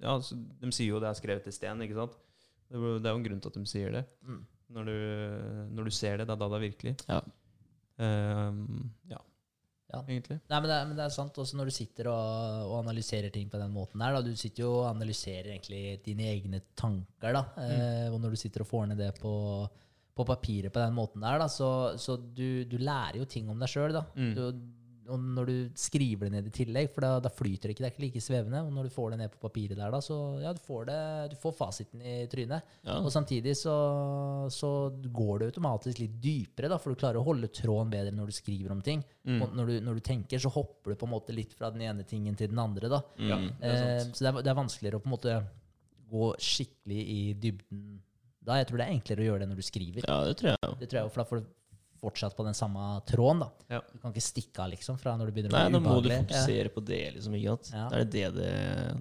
Ja, 0.00 0.16
så, 0.24 0.38
de 0.38 0.72
sier 0.72 0.94
jo 0.94 1.02
det 1.02 1.10
er 1.10 1.18
skrevet 1.18 1.50
i 1.50 1.52
sten, 1.52 1.84
ikke 1.84 1.98
sant? 1.98 2.16
Det, 2.68 2.76
er 2.78 3.10
jo- 3.10 3.16
en 3.16 3.24
grunn 3.24 3.40
til 3.40 3.48
at 3.52 3.58
de 3.58 3.66
sier 3.66 3.92
det. 3.92 4.04
Mm. 4.26 4.42
Når 4.76 4.84
du, 4.84 4.94
når 5.78 5.84
du 5.88 5.90
ser 5.96 6.18
det, 6.20 6.26
det 6.28 6.34
er 6.34 6.40
da 6.42 6.48
det 6.52 6.58
er 6.58 6.66
virkelig. 6.68 6.94
Ja. 7.08 7.20
Um, 7.98 8.90
ja. 9.08 9.18
Ja. 9.88 10.02
Egentlig. 10.04 10.36
Nei, 10.50 10.58
men 10.60 10.68
det, 10.68 10.76
men 10.90 10.96
det 10.98 11.04
er 11.06 11.12
sant. 11.14 11.38
Også 11.40 11.56
når 11.56 11.70
du 11.70 11.72
sitter 11.72 12.10
og, 12.12 12.66
og 12.68 12.74
analyserer 12.82 13.32
ting 13.32 13.48
på 13.48 13.56
den 13.56 13.72
måten 13.72 14.02
der. 14.04 14.18
Da. 14.18 14.20
Du 14.26 14.36
sitter 14.36 14.66
jo 14.66 14.72
og 14.82 14.90
analyserer 14.90 15.48
egentlig 15.54 16.02
dine 16.04 16.26
egne 16.28 16.60
tanker. 16.76 17.32
Da. 17.38 17.42
Eh, 17.64 18.08
og 18.12 18.18
når 18.20 18.34
du 18.36 18.40
sitter 18.42 18.66
og 18.66 18.68
får 18.68 18.90
ned 18.90 19.00
det 19.00 19.14
på, 19.16 19.32
på 20.12 20.26
papiret 20.28 20.74
på 20.74 20.82
den 20.84 20.92
måten 20.98 21.24
der, 21.24 21.40
da, 21.40 21.48
så, 21.48 21.70
så 21.96 22.18
du, 22.20 22.64
du 22.68 22.76
lærer 22.76 23.16
jo 23.22 23.24
ting 23.32 23.48
om 23.48 23.56
deg 23.64 23.72
sjøl. 23.72 23.96
Mm. 24.12 24.34
Og 25.08 25.22
når 25.38 25.48
du 25.48 25.54
skriver 25.78 26.28
det 26.28 26.32
ned 26.36 26.48
i 26.50 26.52
tillegg, 26.54 26.90
for 26.94 27.04
da, 27.04 27.10
da 27.24 27.30
flyter 27.32 27.68
det 27.68 27.74
ikke, 27.74 27.84
det 27.84 27.88
er 27.88 27.94
ikke 27.94 28.04
like 28.04 28.22
svevende. 28.24 28.62
Og 28.66 28.72
når 28.76 28.88
du 28.88 28.94
får 28.94 29.12
det 29.14 29.20
ned 29.22 29.32
på 29.32 29.40
papiret 29.42 29.78
der, 29.78 29.92
da, 29.94 30.00
så 30.04 30.18
ja, 30.42 30.52
du 30.56 30.60
får, 30.64 30.88
det, 30.90 30.98
du 31.32 31.36
får 31.40 31.54
fasiten 31.58 32.02
i 32.02 32.16
trynet. 32.30 32.74
Ja. 32.86 32.98
Og 33.00 33.12
samtidig 33.14 33.54
så, 33.60 33.76
så 34.52 34.72
går 34.92 35.42
det 35.42 35.50
automatisk 35.52 36.02
litt 36.02 36.18
dypere, 36.22 36.72
da, 36.72 36.80
for 36.82 36.92
du 36.92 37.00
klarer 37.00 37.20
å 37.20 37.26
holde 37.28 37.52
tråden 37.54 37.92
bedre 37.94 38.14
når 38.16 38.32
du 38.32 38.38
skriver 38.38 38.74
om 38.74 38.82
ting. 38.84 39.04
Mm. 39.28 39.38
Og 39.42 39.56
når 39.58 39.72
du, 39.72 39.76
når 39.88 40.00
du 40.00 40.04
tenker, 40.10 40.42
så 40.42 40.52
hopper 40.52 40.92
du 40.92 41.00
på 41.00 41.08
en 41.08 41.14
måte 41.14 41.36
litt 41.36 41.54
fra 41.56 41.72
den 41.74 41.86
ene 41.88 42.06
tingen 42.08 42.36
til 42.38 42.52
den 42.52 42.60
andre. 42.62 42.92
da. 42.92 43.02
Ja, 43.18 43.40
det 43.62 43.78
Eh, 43.78 44.02
så 44.12 44.24
det 44.24 44.28
er, 44.30 44.42
det 44.44 44.50
er 44.50 44.56
vanskeligere 44.58 44.98
å 44.98 45.02
på 45.02 45.08
en 45.10 45.14
måte 45.14 45.38
gå 46.08 46.28
skikkelig 46.40 47.00
i 47.12 47.20
dybden 47.38 47.98
da. 48.48 48.58
Jeg 48.60 48.68
tror 48.70 48.80
det 48.80 48.86
er 48.86 48.96
enklere 48.96 49.24
å 49.24 49.28
gjøre 49.28 49.44
det 49.44 49.50
når 49.50 49.60
du 49.60 49.66
skriver. 49.66 50.08
ja, 50.08 50.18
det 50.24 50.36
tror 50.40 50.54
jeg. 50.54 50.74
Det 50.80 50.88
tror 50.88 51.00
jeg, 51.00 51.12
for 51.12 51.22
da 51.22 51.28
får 51.28 51.40
du 51.40 51.48
fortsatt 52.00 52.36
på 52.38 52.44
den 52.46 52.54
samme 52.56 52.84
tråden. 53.08 53.42
da. 53.44 53.48
Ja. 53.76 53.80
Du 53.92 53.98
kan 54.02 54.14
ikke 54.14 54.24
stikke 54.24 54.62
av 54.64 54.70
liksom, 54.72 54.98
fra 55.00 55.16
når 55.18 55.30
du 55.30 55.36
begynner 55.36 55.54
Nei, 55.54 55.64
å 55.64 55.68
da 55.68 55.74
nå 55.74 55.80
må 55.82 55.96
du 55.98 56.08
ubehagelig. 56.08 56.18
fokusere 56.28 56.72
på 56.74 56.84
det, 56.88 57.00
liksom. 57.16 57.36
ikke 57.38 57.54
sant? 57.56 57.70
Ja. 57.74 57.84
Da 57.90 57.98
er 58.00 58.04
det 58.04 58.12
det 58.14 58.30
det, 58.38 58.52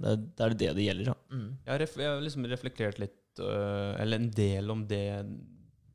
det, 0.02 0.11
er, 0.11 0.18
det, 0.18 0.45
er 0.48 0.56
det 0.64 0.72
det 0.80 0.88
gjelder, 0.88 1.11
da. 1.11 1.18
Mm. 1.34 1.48
Jeg 1.64 1.72
har, 1.74 1.82
ref 1.84 1.98
jeg 2.02 2.11
har 2.11 2.26
liksom 2.26 2.49
reflektert 2.53 3.02
litt, 3.03 3.41
øh, 3.44 3.94
eller 4.02 4.22
en 4.22 4.30
del 4.41 4.74
om 4.74 4.84
det 4.90 5.06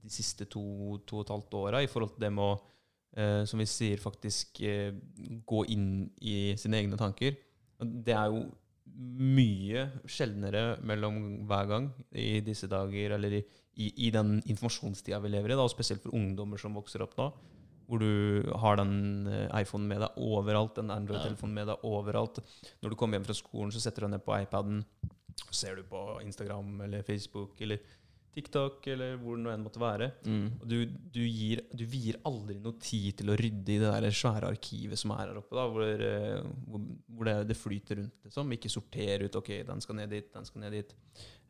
de 0.03 0.11
siste 0.11 0.47
to, 0.51 0.63
to 1.07 1.21
og 1.21 1.27
et 1.27 1.35
halvt 1.37 1.55
åra, 1.61 1.83
i 1.83 1.91
forhold 1.91 2.15
til 2.17 2.25
det 2.27 2.33
med 2.35 2.45
å, 2.45 2.57
øh, 3.19 3.43
som 3.47 3.63
vi 3.63 3.69
sier, 3.71 4.01
faktisk 4.03 4.63
øh, 4.67 4.91
gå 5.47 5.65
inn 5.75 5.89
i 6.21 6.57
sine 6.59 6.81
egne 6.81 6.99
tanker. 6.99 7.37
Det 7.83 8.15
er 8.15 8.31
jo 8.35 8.45
mye 8.93 9.87
sjeldnere 10.11 10.77
mellom 10.87 11.47
hver 11.49 11.69
gang 11.71 11.89
i 12.19 12.41
disse 12.45 12.69
dager, 12.71 13.17
eller 13.17 13.39
i, 13.39 13.43
i, 13.81 13.89
i 14.07 14.11
den 14.15 14.37
informasjonstida 14.43 15.21
vi 15.23 15.33
lever 15.33 15.53
i, 15.53 15.57
da, 15.57 15.65
og 15.65 15.73
spesielt 15.73 16.03
for 16.05 16.17
ungdommer 16.19 16.61
som 16.61 16.77
vokser 16.77 17.05
opp 17.05 17.17
nå. 17.19 17.31
Hvor 17.89 18.01
du 18.01 18.53
har 18.63 18.79
den 18.79 19.27
eh, 19.29 19.49
iPhonen 19.63 19.89
med 19.91 20.05
deg 20.05 20.21
overalt, 20.23 20.77
den 20.79 20.93
Android-telefonen 20.95 21.57
med 21.57 21.73
deg 21.73 21.89
overalt. 21.89 22.39
Når 22.81 22.93
du 22.93 22.99
kommer 22.99 23.19
hjem 23.19 23.27
fra 23.27 23.37
skolen, 23.37 23.73
så 23.75 23.83
setter 23.83 24.05
du 24.05 24.09
deg 24.09 24.15
ned 24.17 24.25
på 24.27 24.37
iPaden, 24.39 24.85
ser 25.53 25.81
du 25.81 25.85
på 25.89 26.21
Instagram 26.23 26.85
eller 26.87 27.05
Facebook 27.07 27.61
eller 27.65 27.81
TikTok 28.33 28.87
eller 28.95 29.19
hvor 29.21 29.37
det 29.37 29.45
nå 29.45 29.51
enn 29.53 29.65
måtte 29.65 29.81
være. 29.83 30.09
Mm. 30.25 30.45
Og 30.63 30.65
du, 30.69 30.77
du, 31.15 31.21
gir, 31.27 31.63
du 31.77 31.85
vier 31.89 32.19
aldri 32.29 32.57
noe 32.63 32.79
tid 32.81 33.19
til 33.21 33.33
å 33.33 33.37
rydde 33.39 33.75
i 33.75 33.79
det 33.83 33.93
der 33.93 34.17
svære 34.17 34.49
arkivet 34.55 35.01
som 35.01 35.13
er 35.15 35.27
her 35.27 35.41
oppe, 35.43 35.57
da, 35.59 35.67
hvor, 35.69 36.05
eh, 36.07 36.49
hvor, 36.69 36.87
hvor 37.13 37.29
det, 37.29 37.37
det 37.51 37.59
flyter 37.59 38.01
rundt. 38.01 38.19
Liksom. 38.27 38.57
Ikke 38.57 38.73
sorter 38.73 39.27
ut 39.27 39.39
'ok, 39.39 39.53
den 39.69 39.85
skal 39.85 40.01
ned 40.01 40.15
dit', 40.17 40.33
den 40.33 40.49
skal 40.49 40.65
ned 40.65 40.79
dit. 40.79 40.95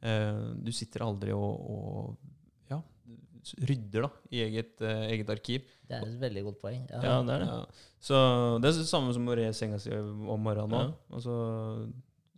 Uh, 0.02 0.50
du 0.58 0.72
sitter 0.74 1.04
aldri 1.06 1.30
og, 1.30 1.60
og 1.70 2.72
ja, 2.72 2.80
rydder 3.70 4.08
da, 4.08 4.10
i 4.34 4.40
eget, 4.48 4.74
uh, 4.82 5.04
eget 5.06 5.30
arkiv. 5.30 5.68
Det 5.86 6.00
er 6.00 6.08
et 6.08 6.22
veldig 6.24 6.42
godt 6.48 6.62
poeng. 6.64 6.86
Ja. 6.90 7.02
Ja, 7.06 7.18
det 7.22 7.36
er 7.36 7.44
det. 7.44 7.50
Ja. 7.52 7.90
Så 8.02 8.22
det 8.58 8.72
er 8.72 8.80
det 8.80 8.88
samme 8.90 9.14
som 9.14 9.28
å 9.30 9.36
re 9.38 9.52
senga 9.54 9.78
si 9.78 9.94
om 9.94 10.42
morgenen 10.42 10.74
òg. 10.80 10.96
Altså, 11.14 11.36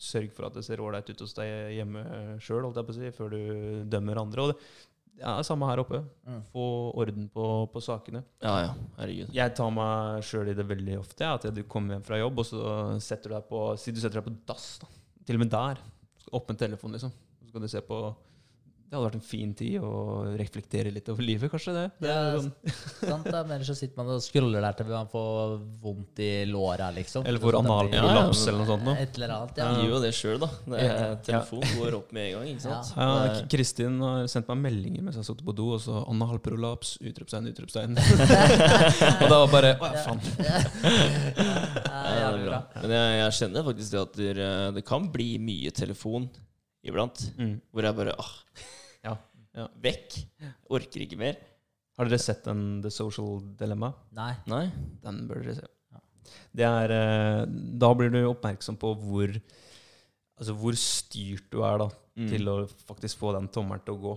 sørg 0.01 0.33
for 0.35 0.49
at 0.49 0.57
det 0.59 0.65
ser 0.67 0.83
ålreit 0.83 1.09
ut 1.11 1.23
hos 1.23 1.37
deg 1.37 1.77
hjemme 1.77 2.03
sjøl, 2.43 2.67
si, 2.95 3.13
før 3.15 3.35
du 3.35 3.41
dømmer 3.91 4.21
andre. 4.25 4.43
Og 4.43 4.53
det 4.53 4.59
ja, 5.15 5.37
det 5.39 5.47
samme 5.47 5.67
her 5.69 5.79
oppe. 5.83 6.01
Mm. 6.27 6.41
Få 6.51 6.65
orden 6.99 7.29
på, 7.31 7.45
på 7.71 7.83
sakene. 7.85 8.25
Ja, 8.43 8.55
ja. 8.65 8.73
Herregud. 8.99 9.31
Jeg 9.35 9.55
tar 9.55 9.71
meg 9.75 10.25
sjøl 10.27 10.51
i 10.51 10.57
det 10.59 10.67
veldig 10.67 10.99
ofte. 10.99 11.23
Ja, 11.23 11.37
at 11.39 11.47
du 11.55 11.63
kommer 11.71 11.97
hjem 11.97 12.07
fra 12.07 12.19
jobb, 12.19 12.41
og 12.43 12.49
så 12.49 12.65
setter 13.03 13.31
du 13.31 13.37
deg 13.37 13.47
på 13.51 13.65
Si 13.81 13.95
du 13.95 14.01
setter 14.03 14.21
deg 14.21 14.27
på 14.27 14.35
dass. 14.51 14.67
da. 14.83 14.91
Til 15.25 15.39
og 15.39 15.45
med 15.45 15.53
der. 15.55 15.83
Åpne 16.35 16.59
telefonen, 16.59 16.99
liksom. 16.99 17.15
Så 17.39 17.53
skal 17.53 17.63
du 17.63 17.71
se 17.71 17.85
på 17.87 18.01
Det 18.85 18.99
hadde 18.99 19.07
vært 19.09 19.17
en 19.19 19.25
fin 19.27 19.53
tid 19.57 19.83
å 19.83 19.91
reflektere 20.39 20.91
litt 20.95 21.09
over 21.11 21.25
livet, 21.27 21.51
kanskje. 21.51 21.73
det. 21.75 21.85
det 22.05 22.11
er 22.13 22.27
Ja, 22.37 22.43
sånn, 22.45 22.75
Sant, 23.09 23.27
da, 23.27 23.41
men 23.43 23.57
ellers 23.57 23.71
så 23.73 23.77
sitter 23.79 23.99
man 23.99 24.13
og 24.15 24.21
scroller 24.23 24.63
der 24.63 24.77
til 24.79 24.91
man 24.93 25.09
får 25.11 25.55
vondt 25.83 26.21
i 26.23 26.29
låra, 26.47 26.91
liksom. 26.95 27.25
eller 27.27 27.43
får 27.43 27.59
anal 27.59 27.91
da 27.91 27.97
Ja, 27.97 28.05
ja, 28.05 28.21
eller 28.29 28.61
noe 28.61 28.69
sånt. 28.69 28.87
Noe. 28.87 28.95
Et 29.03 29.19
eller 29.19 29.35
annet, 29.35 29.59
Jeg 29.59 29.71
Man 29.73 29.81
gjør 29.83 29.95
jo 29.97 30.01
det 30.05 30.13
sjøl, 30.19 30.39
da. 30.45 30.51
Det 30.75 30.85
er, 30.85 31.17
telefon 31.27 31.65
går 31.81 31.99
opp 31.99 32.15
med 32.15 32.29
en 32.29 32.37
gang. 32.37 32.53
ikke 32.53 32.67
sant? 32.67 32.93
Ja. 32.95 33.09
Ja, 33.25 33.43
Kristin 33.57 33.99
har 34.05 34.31
sendt 34.31 34.53
meg 34.53 34.63
meldinger 34.69 35.09
mens 35.09 35.19
jeg 35.19 35.25
har 35.25 35.29
sittet 35.33 35.49
på 35.49 35.57
do, 35.57 35.71
og 35.75 35.83
så 35.83 36.05
analprolaps, 36.15 36.95
utropstegn, 37.03 37.51
utropstegn. 37.51 37.99
og 39.25 39.27
da 39.27 39.43
var 39.43 39.53
bare 39.57 39.75
Å 39.81 39.91
ja, 39.91 40.07
faen. 40.07 40.23
Ja, 40.45 40.63
Ja, 42.15 42.31
er. 42.31 42.83
Men 42.83 42.95
jeg, 42.95 43.21
jeg 43.21 43.37
kjenner 43.41 43.67
faktisk 43.67 43.95
det 43.95 44.03
at 44.05 44.19
det, 44.19 44.49
det 44.79 44.85
kan 44.87 45.07
bli 45.13 45.35
mye 45.43 45.73
telefon 45.75 46.29
iblant. 46.85 47.25
Mm. 47.39 47.57
Hvor 47.73 47.87
jeg 47.89 47.97
bare 47.99 48.15
ah, 48.21 48.33
Ja, 49.05 49.17
ja. 49.57 49.67
Vekk. 49.87 50.19
Orker 50.75 51.05
ikke 51.07 51.19
mer. 51.21 51.39
Har 51.99 52.11
dere 52.11 52.19
sett 52.19 52.43
den 52.49 52.81
The 52.83 52.91
Social 52.91 53.39
Dilemma? 53.59 53.93
Nei. 54.17 54.33
Nei. 54.51 54.65
Den 55.05 55.25
bør 55.31 55.45
dere 55.45 55.59
se. 55.61 55.69
Det 56.57 56.65
er, 56.67 56.91
eh, 56.95 57.43
da 57.79 57.91
blir 57.95 58.11
du 58.11 58.21
oppmerksom 58.31 58.79
på 58.81 58.95
hvor, 58.99 59.31
altså 60.41 60.55
hvor 60.59 60.77
styrt 60.79 61.51
du 61.53 61.61
er 61.67 61.83
da, 61.85 61.91
Mm. 62.15 62.29
til 62.31 62.47
å 62.47 62.55
faktisk 62.87 63.19
få 63.19 63.33
den 63.35 63.49
tommelen 63.51 63.83
til 63.85 63.97
å 63.97 64.01
gå. 64.05 64.13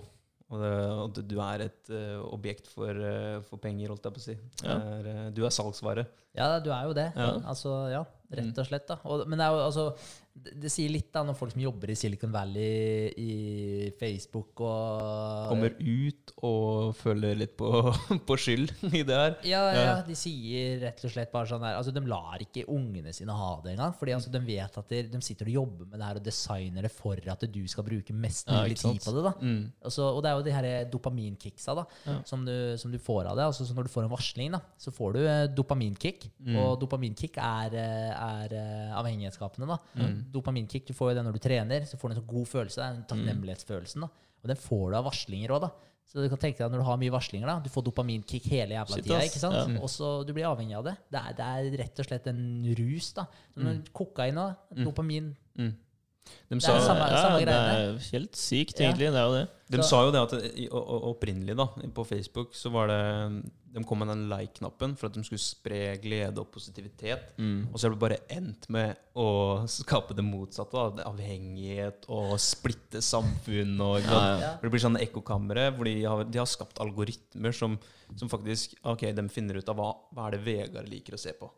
Og, 0.53 0.59
det, 0.61 0.71
og 1.01 1.15
du 1.27 1.33
er 1.43 1.63
et 1.65 1.89
uh, 1.89 2.21
objekt 2.31 2.67
for, 2.71 2.93
uh, 2.93 3.41
for 3.49 3.57
penger, 3.59 3.89
holdt 3.91 4.05
jeg 4.05 4.13
på 4.15 4.21
å 4.21 4.23
si. 4.23 4.35
Ja. 4.63 4.75
Er, 4.77 5.07
uh, 5.09 5.23
du 5.35 5.41
er 5.43 5.51
salgsvare. 5.51 6.05
Ja, 6.37 6.59
du 6.63 6.69
er 6.71 6.85
jo 6.87 6.93
det. 6.95 7.07
Ja. 7.17 7.31
Altså, 7.49 7.73
ja, 7.91 8.03
rett 8.31 8.45
Mm. 8.53 8.53
og 8.61 8.69
slett. 8.69 8.85
da. 8.87 8.99
Og, 9.03 9.25
men 9.27 9.41
det 9.41 9.47
er 9.47 9.57
jo 9.57 9.65
altså 9.65 9.87
det, 10.43 10.53
det 10.63 10.69
sier 10.71 10.91
litt 10.93 11.09
da 11.13 11.23
når 11.25 11.35
folk 11.39 11.53
som 11.55 11.61
jobber 11.63 11.91
i 11.91 11.95
Silicon 11.97 12.31
Valley, 12.33 13.09
i 13.17 13.91
Facebook 13.99 14.61
og 14.65 15.49
Kommer 15.51 15.73
ut 15.79 16.33
og 16.45 16.95
føler 16.97 17.37
litt 17.39 17.55
på, 17.59 17.69
på 18.27 18.37
skyld 18.39 18.71
i 18.91 19.01
det 19.07 19.17
her. 19.17 19.35
Ja, 19.47 19.61
ja, 19.73 19.83
Ja. 19.87 19.95
de 20.07 20.15
sier 20.17 20.79
rett 20.83 21.03
og 21.07 21.13
slett 21.13 21.31
bare 21.33 21.49
sånn 21.49 21.63
her 21.65 21.77
Altså, 21.79 21.93
de 21.95 22.03
lar 22.09 22.41
ikke 22.43 22.65
ungene 22.73 23.13
sine 23.15 23.33
ha 23.37 23.49
det 23.63 23.73
engang. 23.75 23.95
Fordi 23.97 24.15
altså, 24.17 24.31
de 24.33 24.41
vet 24.45 24.77
at 24.81 24.91
de, 24.93 25.01
de 25.13 25.21
sitter 25.25 25.49
og 25.49 25.57
jobber 25.61 25.89
med 25.91 25.97
det 26.01 26.07
her 26.09 26.19
og 26.21 26.25
designer 26.27 26.87
det 26.87 26.93
for 26.93 27.17
at 27.33 27.45
du 27.53 27.61
skal 27.69 27.85
bruke 27.87 28.13
mest 28.15 28.49
mulig 28.51 28.77
tid 28.79 28.99
på 29.03 29.13
det. 29.15 29.23
da. 29.29 29.33
Mm. 29.41 29.61
Altså, 29.87 30.07
og 30.13 30.21
det 30.23 30.31
er 30.31 30.37
jo 30.39 30.45
de 30.47 30.55
her 30.57 30.69
dopaminkicksa 30.91 31.75
da, 31.77 31.85
som, 32.27 32.45
du, 32.47 32.53
som 32.81 32.91
du 32.93 32.99
får 33.01 33.31
av 33.31 33.37
det. 33.39 33.47
Altså, 33.49 33.65
så 33.67 33.75
når 33.77 33.87
du 33.87 33.93
får 33.93 34.05
en 34.07 34.13
varsling, 34.13 34.53
da, 34.57 34.61
så 34.81 34.93
får 34.93 35.17
du 35.17 35.21
eh, 35.25 35.43
dopaminkick. 35.57 36.27
Mm. 36.43 36.55
Og 36.63 36.77
dopaminkick 36.81 37.37
er, 37.41 37.77
eh, 37.77 38.11
er 38.13 38.57
eh, 38.57 38.95
avhengighetsskapende. 38.99 39.67
da. 39.73 39.79
Mm. 39.97 40.17
Dopaminkick, 40.31 40.85
du 40.87 40.93
får 40.97 41.11
jo 41.11 41.17
det 41.19 41.25
når 41.27 41.33
du 41.37 41.39
trener. 41.43 41.85
Så 41.89 41.97
får 41.99 42.09
du 42.09 42.15
en 42.15 42.21
sånn 42.21 42.31
god 42.31 42.47
følelse. 42.51 42.77
Den 42.93 43.03
takknemlighetsfølelsen. 43.11 44.01
da. 44.05 44.09
Og 44.43 44.47
den 44.51 44.59
får 44.61 44.91
du 44.91 44.97
av 44.99 45.05
varslinger 45.07 45.53
òg, 45.55 45.61
da. 45.67 45.71
Så 46.07 46.23
du 46.23 46.29
kan 46.31 46.39
tenke 46.39 46.61
deg 46.61 46.71
når 46.71 46.79
du 46.79 46.85
har 46.87 46.99
mye 47.01 47.11
varslinger, 47.11 47.47
da. 47.51 47.57
Du 47.59 47.67
får 47.69 47.83
dopaminkick 47.83 48.45
hele 48.47 48.77
jævla 48.77 48.95
Shit, 48.95 49.03
tida. 49.09 49.17
ikke 49.27 49.41
sant? 49.41 49.57
Ja. 49.75 49.81
Og 49.83 49.89
så 49.91 50.11
du 50.27 50.31
blir 50.37 50.45
avhengig 50.47 50.77
av 50.77 50.85
det. 50.87 50.93
Det 51.11 51.19
er, 51.19 51.33
det 51.35 51.47
er 51.49 51.77
rett 51.83 51.99
og 51.99 52.07
slett 52.07 52.27
en 52.31 52.39
rus, 52.79 53.09
da. 53.17 53.25
Mm. 53.57 53.63
når 53.65 53.81
Kokain 53.93 54.37
og 54.37 54.55
dopamin 54.85 55.33
Mm. 55.57 55.73
De 56.49 56.55
Det 56.59 56.63
er 56.63 56.79
samme- 56.79 57.09
ja, 57.11 57.21
samme 57.21 57.39
det 57.45 57.47
er 57.53 57.97
helt 58.11 58.31
sykt, 58.35 58.79
Ja. 58.79 58.91
Det 58.93 59.07
er 59.07 59.25
jo 59.27 59.33
det. 59.33 59.47
de 59.69 59.77
Så- 59.83 59.89
sa 59.89 60.03
jo 60.05 60.11
det 60.11 60.21
at 60.21 60.69
opprinnelig 60.71 61.55
da, 61.57 61.65
på 61.93 62.05
Facebook 62.07 62.53
så 62.55 62.71
var 62.71 62.87
det 62.87 63.51
De 63.77 63.83
kom 63.83 63.99
med 63.99 64.07
den 64.07 64.27
like-knappen 64.29 64.95
for 64.97 65.05
at 65.07 65.13
de 65.13 65.21
skulle 65.23 65.37
spre 65.43 65.97
glede 66.01 66.39
og 66.39 66.47
positivitet. 66.51 67.35
Mm. 67.37 67.67
Og 67.71 67.75
så 67.77 67.83
har 67.83 67.89
det 67.91 67.99
bare 67.99 68.17
endt 68.33 68.67
med 68.73 68.95
å 69.15 69.67
skape 69.69 70.15
det 70.15 70.23
motsatte. 70.25 70.71
Da. 70.95 71.03
Avhengighet 71.03 72.07
og 72.09 72.39
splitte 72.39 73.03
samfunn. 73.05 73.79
Og. 73.79 74.01
Ja, 74.01 74.09
ja. 74.09 74.39
Ja. 74.39 74.57
Det 74.63 74.71
blir 74.71 74.81
sånne 74.81 75.03
ekkokamre 75.05 75.67
hvor 75.75 75.83
de 75.85 76.03
har, 76.05 76.23
de 76.23 76.39
har 76.39 76.47
skapt 76.49 76.79
algoritmer 76.79 77.53
som, 77.53 77.77
som 78.15 78.27
faktisk 78.29 78.73
Ok, 78.83 79.01
de 79.13 79.27
finner 79.29 79.57
ut 79.59 79.69
av 79.69 79.75
hva, 79.77 79.91
hva 80.15 80.27
er 80.27 80.31
det 80.39 80.43
Vegard 80.47 80.89
liker 80.89 81.13
å 81.13 81.19
se 81.19 81.33
på. 81.37 81.51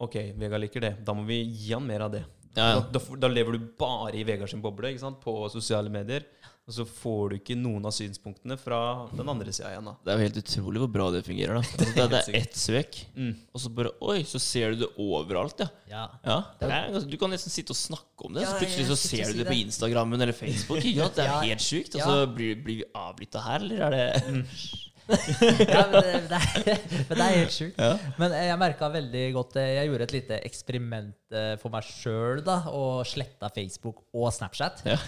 Ok, 0.00 0.14
Vegard 0.38 0.62
liker 0.62 0.80
det. 0.80 1.04
Da 1.04 1.12
må 1.12 1.26
vi 1.26 1.42
gi 1.44 1.74
han 1.74 1.84
mer 1.86 2.00
av 2.06 2.12
det. 2.12 2.24
Ja, 2.56 2.68
ja. 2.74 2.84
Da, 2.92 3.00
da, 3.22 3.30
lever 3.30 3.56
du 3.56 3.66
bare 3.78 4.14
i 4.18 4.24
Vegard 4.26 4.50
sin 4.50 4.62
boble 4.64 4.90
ikke 4.90 5.04
sant? 5.04 5.20
på 5.22 5.34
sosiale 5.52 5.92
medier. 5.92 6.26
Og 6.70 6.74
så 6.76 6.84
får 6.86 7.32
du 7.32 7.34
ikke 7.40 7.56
noen 7.58 7.82
av 7.88 7.90
synspunktene 7.90 8.54
fra 8.60 8.78
den 9.10 9.26
andre 9.32 9.50
sida 9.50 9.72
igjen. 9.72 9.88
da. 9.90 9.94
Det 10.06 10.12
er 10.12 10.18
jo 10.20 10.26
helt 10.28 10.36
utrolig 10.38 10.82
hvor 10.84 10.90
bra 10.94 11.06
det 11.10 11.24
fungerer. 11.26 11.56
da 11.56 11.62
altså, 11.64 11.78
det, 11.96 12.04
det 12.12 12.20
er 12.20 12.36
ett 12.38 12.60
søk, 12.60 13.00
Mm. 13.16 13.32
og 13.50 13.62
så 13.64 13.72
bare 13.74 13.90
Oi, 14.06 14.20
så 14.28 14.38
ser 14.38 14.76
du 14.76 14.84
det 14.84 14.90
overalt, 15.02 15.64
ja. 15.64 15.66
Ja. 15.90 16.04
ja 16.22 16.36
det 16.60 16.68
er, 16.76 17.08
du 17.10 17.16
kan 17.18 17.32
nesten 17.34 17.50
sitte 17.50 17.74
og 17.74 17.80
snakke 17.80 18.28
om 18.28 18.38
det, 18.38 18.46
så 18.46 18.54
plutselig 18.60 18.86
så 18.86 18.98
ser 19.00 19.24
si 19.26 19.32
du 19.34 19.42
det 19.42 19.48
på 19.48 19.56
Instagram 19.56 19.70
Instagrammen 19.70 20.22
eller 20.22 20.36
Facebook. 20.36 20.84
Det 20.84 21.24
er 21.26 21.48
helt 21.48 21.64
sjukt. 21.64 21.96
Og 21.98 22.06
så 22.06 22.28
blir, 22.30 22.54
blir 22.62 22.84
vi 22.84 22.86
avlytta 22.94 23.42
her, 23.48 23.66
eller 23.66 23.82
er 23.88 23.96
det 23.96 24.44
ja, 25.10 25.82
men 25.90 26.04
det, 26.04 26.10
det, 26.30 26.38
er, 26.38 26.80
men 27.08 27.18
det 27.18 27.24
er 27.24 27.34
helt 27.34 27.54
sjukt. 27.54 27.78
Ja. 27.80 27.94
Men 28.20 28.34
jeg 28.36 28.58
merka 28.60 28.88
veldig 28.92 29.22
godt 29.36 29.56
eh, 29.60 29.72
Jeg 29.78 29.90
gjorde 29.90 30.06
et 30.06 30.14
lite 30.14 30.38
eksperiment 30.46 31.36
eh, 31.36 31.54
for 31.60 31.72
meg 31.74 31.86
sjøl 31.86 32.42
og 32.46 33.02
sletta 33.08 33.50
Facebook 33.54 34.04
og 34.14 34.30
Snapchat. 34.34 34.84
Ja. 34.88 34.98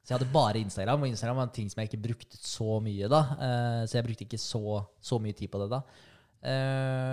Så 0.00 0.14
jeg 0.14 0.16
hadde 0.16 0.32
bare 0.32 0.62
Instagram, 0.62 1.04
og 1.04 1.10
Instagram 1.12 1.38
var 1.42 1.48
en 1.48 1.54
ting 1.54 1.68
som 1.70 1.82
jeg 1.82 1.90
ikke 1.90 2.04
brukte 2.08 2.38
så 2.40 2.78
mye 2.82 3.10
da. 3.12 3.20
Eh, 3.36 3.82
så 3.86 3.98
jeg 3.98 4.06
brukte 4.08 4.26
ikke 4.26 4.40
så, 4.42 4.80
så 5.04 5.20
mye 5.22 5.36
tid 5.36 5.52
på 5.52 5.60
det 5.62 5.68
da. 5.74 5.82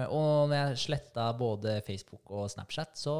Og 0.07 0.47
når 0.47 0.55
jeg 0.55 0.79
sletta 0.85 1.25
både 1.35 1.81
Facebook 1.83 2.31
og 2.31 2.47
Snapchat, 2.53 2.93
så 2.95 3.15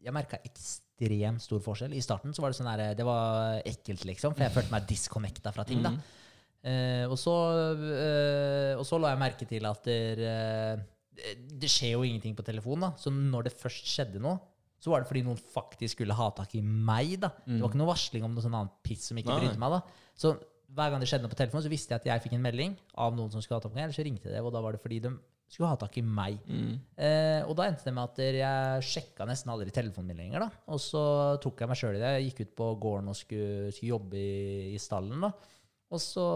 Jeg 0.00 0.12
merka 0.16 0.38
ekstremt 0.44 1.44
stor 1.44 1.60
forskjell. 1.64 1.92
I 1.92 2.00
starten 2.04 2.32
så 2.32 2.40
var 2.40 2.52
det 2.52 2.56
sånn 2.56 2.70
her, 2.72 2.82
det 2.96 3.04
var 3.04 3.60
ekkelt, 3.68 4.06
liksom, 4.08 4.32
for 4.32 4.46
jeg 4.46 4.54
følte 4.54 4.72
meg 4.72 4.88
disconnecta 4.88 5.52
fra 5.52 5.64
ting. 5.68 5.84
da. 5.84 5.92
Eh, 6.64 7.04
og, 7.10 7.18
så, 7.20 7.34
eh, 7.76 8.72
og 8.78 8.84
så 8.88 8.98
la 9.00 9.12
jeg 9.12 9.20
merke 9.20 9.46
til 9.48 9.66
at 9.68 9.84
der, 9.84 10.22
eh, 10.24 11.36
det- 11.60 11.70
skjer 11.70 11.92
jo 11.92 12.02
ingenting 12.02 12.34
på 12.34 12.44
telefonen. 12.44 12.80
da. 12.80 12.90
Så 12.96 13.10
når 13.12 13.44
det 13.44 13.52
først 13.60 13.84
skjedde 13.84 14.20
noe, 14.20 14.38
så 14.80 14.90
var 14.90 15.00
det 15.00 15.08
fordi 15.08 15.22
noen 15.24 15.36
faktisk 15.38 15.96
skulle 15.96 16.12
ha 16.14 16.30
tak 16.30 16.54
i 16.54 16.60
meg. 16.62 17.20
da. 17.20 17.28
Det 17.46 17.60
var 17.60 17.68
ikke 17.70 17.80
noe 17.82 17.92
varsling 17.94 18.24
om 18.24 18.34
noe 18.34 18.42
sånn 18.42 18.54
annet 18.56 18.72
piss 18.82 19.04
som 19.08 19.16
ikke 19.16 19.32
Nei. 19.32 19.40
brydde 19.40 19.58
meg. 19.58 19.70
da. 19.70 19.82
Så 20.16 20.34
hver 20.74 20.90
gang 20.90 21.00
det 21.00 21.08
skjedde 21.08 21.22
noe 21.22 21.30
på 21.30 21.38
telefonen, 21.38 21.62
så 21.64 21.70
visste 21.70 21.88
jeg 21.94 22.00
at 22.00 22.04
jeg 22.04 22.22
fikk 22.24 22.34
en 22.34 22.42
melding 22.42 22.76
av 22.96 23.14
noen 23.14 23.30
som 23.30 23.40
skulle 23.40 23.60
ha 23.60 23.64
tak 23.68 23.72
i 23.72 23.74
meg, 23.76 23.84
eller 23.84 23.94
så 23.94 24.04
ringte 24.04 24.32
det, 24.32 24.40
og 24.42 24.52
da 24.52 24.60
var 24.60 24.72
det 24.72 24.82
fordi 24.82 25.00
de 25.00 25.12
skulle 25.48 25.68
ha 25.68 25.76
tak 25.76 25.96
i 25.98 26.02
meg. 26.02 26.38
Mm. 26.48 26.80
Eh, 26.98 27.44
og 27.46 27.54
da 27.56 27.68
endte 27.68 27.84
det 27.84 27.94
med 27.94 28.04
at 28.10 28.16
jeg 28.16 28.82
sjekka 28.82 29.24
nesten 29.28 29.52
aldri 29.52 29.70
telefonen 29.70 30.16
lenger. 30.16 30.40
da. 30.40 30.50
Og 30.68 30.80
så 30.80 31.40
tok 31.40 31.60
jeg 31.60 31.68
meg 31.68 31.76
sjøl 31.78 31.94
i 31.94 32.00
det. 32.02 32.10
Jeg 32.16 32.32
gikk 32.32 32.40
ut 32.48 32.56
på 32.56 32.80
gården 32.80 33.08
og 33.08 33.14
skulle, 33.14 33.70
skulle 33.72 33.92
jobbe 33.94 34.14
i, 34.18 34.74
i 34.74 34.78
stallen. 34.78 35.20
da. 35.20 35.30
Og 35.94 36.02
så 36.02 36.26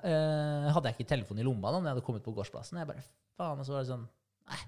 eh, 0.00 0.68
hadde 0.72 0.90
jeg 0.90 0.98
ikke 0.98 1.10
telefonen 1.12 1.42
i 1.42 1.46
lomma 1.46 1.72
da 1.72 1.80
når 1.80 1.90
jeg 1.90 1.96
hadde 1.98 2.06
kommet 2.06 2.26
på 2.26 2.34
gårdsplassen. 2.36 2.80
Jeg 2.80 2.88
bare, 2.90 3.04
faen, 3.38 3.60
Og 3.60 3.68
så 3.68 3.76
var 3.76 3.84
det 3.84 3.92
sånn 3.92 4.06
Nei, 4.50 4.60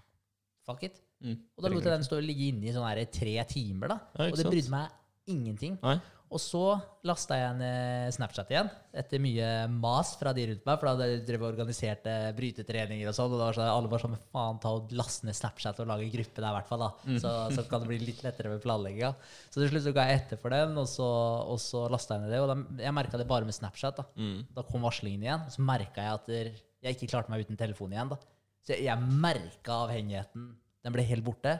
fuck 0.68 0.82
it. 0.86 1.00
Mm. 1.22 1.38
Og 1.56 1.64
da 1.64 1.70
lot 1.70 1.86
jeg 1.86 1.94
den 1.94 2.06
stå 2.06 2.18
og 2.20 2.26
ligge 2.26 2.50
inne 2.50 2.68
i 2.68 2.74
sånn 2.74 2.86
her 2.86 3.00
tre 3.10 3.36
timer. 3.50 3.94
da. 3.94 3.98
Ja, 4.18 4.28
og 4.28 4.38
det 4.38 4.46
brydde 4.50 4.74
meg 4.74 5.32
ingenting. 5.32 5.78
Nei. 5.82 5.96
Og 6.32 6.40
så 6.40 6.60
lasta 7.06 7.36
jeg 7.36 7.56
ned 7.58 8.14
Snapchat 8.16 8.50
igjen, 8.52 8.70
etter 9.02 9.20
mye 9.20 9.48
mas 9.72 10.14
fra 10.16 10.32
de 10.36 10.46
rundt 10.48 10.64
meg. 10.68 10.78
For 10.80 10.88
da 10.88 10.92
hadde 10.94 11.26
drevet 11.28 11.60
og 11.60 11.72
eh, 12.08 12.28
brytetreninger 12.38 13.10
og 13.10 13.16
sånn. 13.16 13.34
Og 13.34 13.40
da 13.40 13.48
var 13.50 13.58
så, 13.58 13.66
alle 13.68 13.90
var 13.92 14.02
sånn 14.02 14.16
Faen, 14.32 14.60
ta 14.62 14.72
og 14.78 14.94
last 14.96 15.26
ned 15.28 15.36
Snapchat 15.36 15.82
og 15.84 15.90
lage 15.90 16.08
gruppe 16.14 16.40
der, 16.40 16.48
i 16.48 16.56
hvert 16.56 16.70
fall. 16.70 16.86
da. 16.86 17.18
Så, 17.20 17.34
så 17.56 17.66
kan 17.68 17.84
det 17.84 17.90
bli 17.92 18.00
litt 18.02 18.24
lettere 18.24 18.52
med 18.54 18.64
planlegginga. 18.64 19.12
Så 19.50 19.60
til 19.60 19.70
slutt 19.72 19.86
så 19.88 19.94
ga 19.96 20.08
jeg 20.08 20.22
etter 20.22 20.40
for 20.40 20.56
den, 20.56 20.72
og 20.80 20.88
så, 20.90 21.08
og 21.52 21.60
så 21.62 21.84
lasta 21.92 22.16
jeg 22.16 22.24
ned 22.24 22.34
det. 22.36 22.40
Og 22.42 22.50
da, 22.52 22.58
jeg 22.86 22.96
merka 22.96 23.20
det 23.20 23.28
bare 23.30 23.48
med 23.48 23.58
Snapchat. 23.58 24.00
Da 24.00 24.08
Mm. 24.22 24.42
Da 24.54 24.62
kom 24.66 24.82
varslingen 24.84 25.22
igjen. 25.24 25.44
Og 25.46 25.52
Så 25.54 25.62
merka 25.64 26.02
jeg 26.04 26.14
at 26.18 26.32
jeg 26.82 26.96
ikke 26.96 27.08
klarte 27.14 27.32
meg 27.32 27.44
uten 27.44 27.58
telefon 27.58 27.92
igjen. 27.94 28.10
da. 28.12 28.18
Så 28.62 28.74
jeg, 28.74 28.86
jeg 28.86 29.12
merka 29.22 29.82
avhengigheten. 29.86 30.50
Den 30.82 30.94
ble 30.94 31.04
helt 31.06 31.24
borte. 31.26 31.56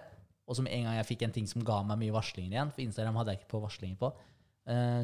Og 0.53 0.59
med 0.65 0.75
en 0.75 0.85
gang 0.89 0.99
jeg 0.99 1.09
fikk 1.13 1.23
en 1.27 1.35
ting 1.35 1.47
som 1.49 1.65
ga 1.65 1.81
meg 1.87 2.01
mye 2.01 2.15
varslinger 2.15 2.57
igjen, 2.57 2.73
for 2.75 2.85
Instagram 2.85 3.19
hadde 3.21 3.35
jeg 3.35 3.41
ikke 3.41 3.53
på 3.55 3.61
varslinger 3.63 3.99
på, 4.01 4.11
eh, 4.11 4.32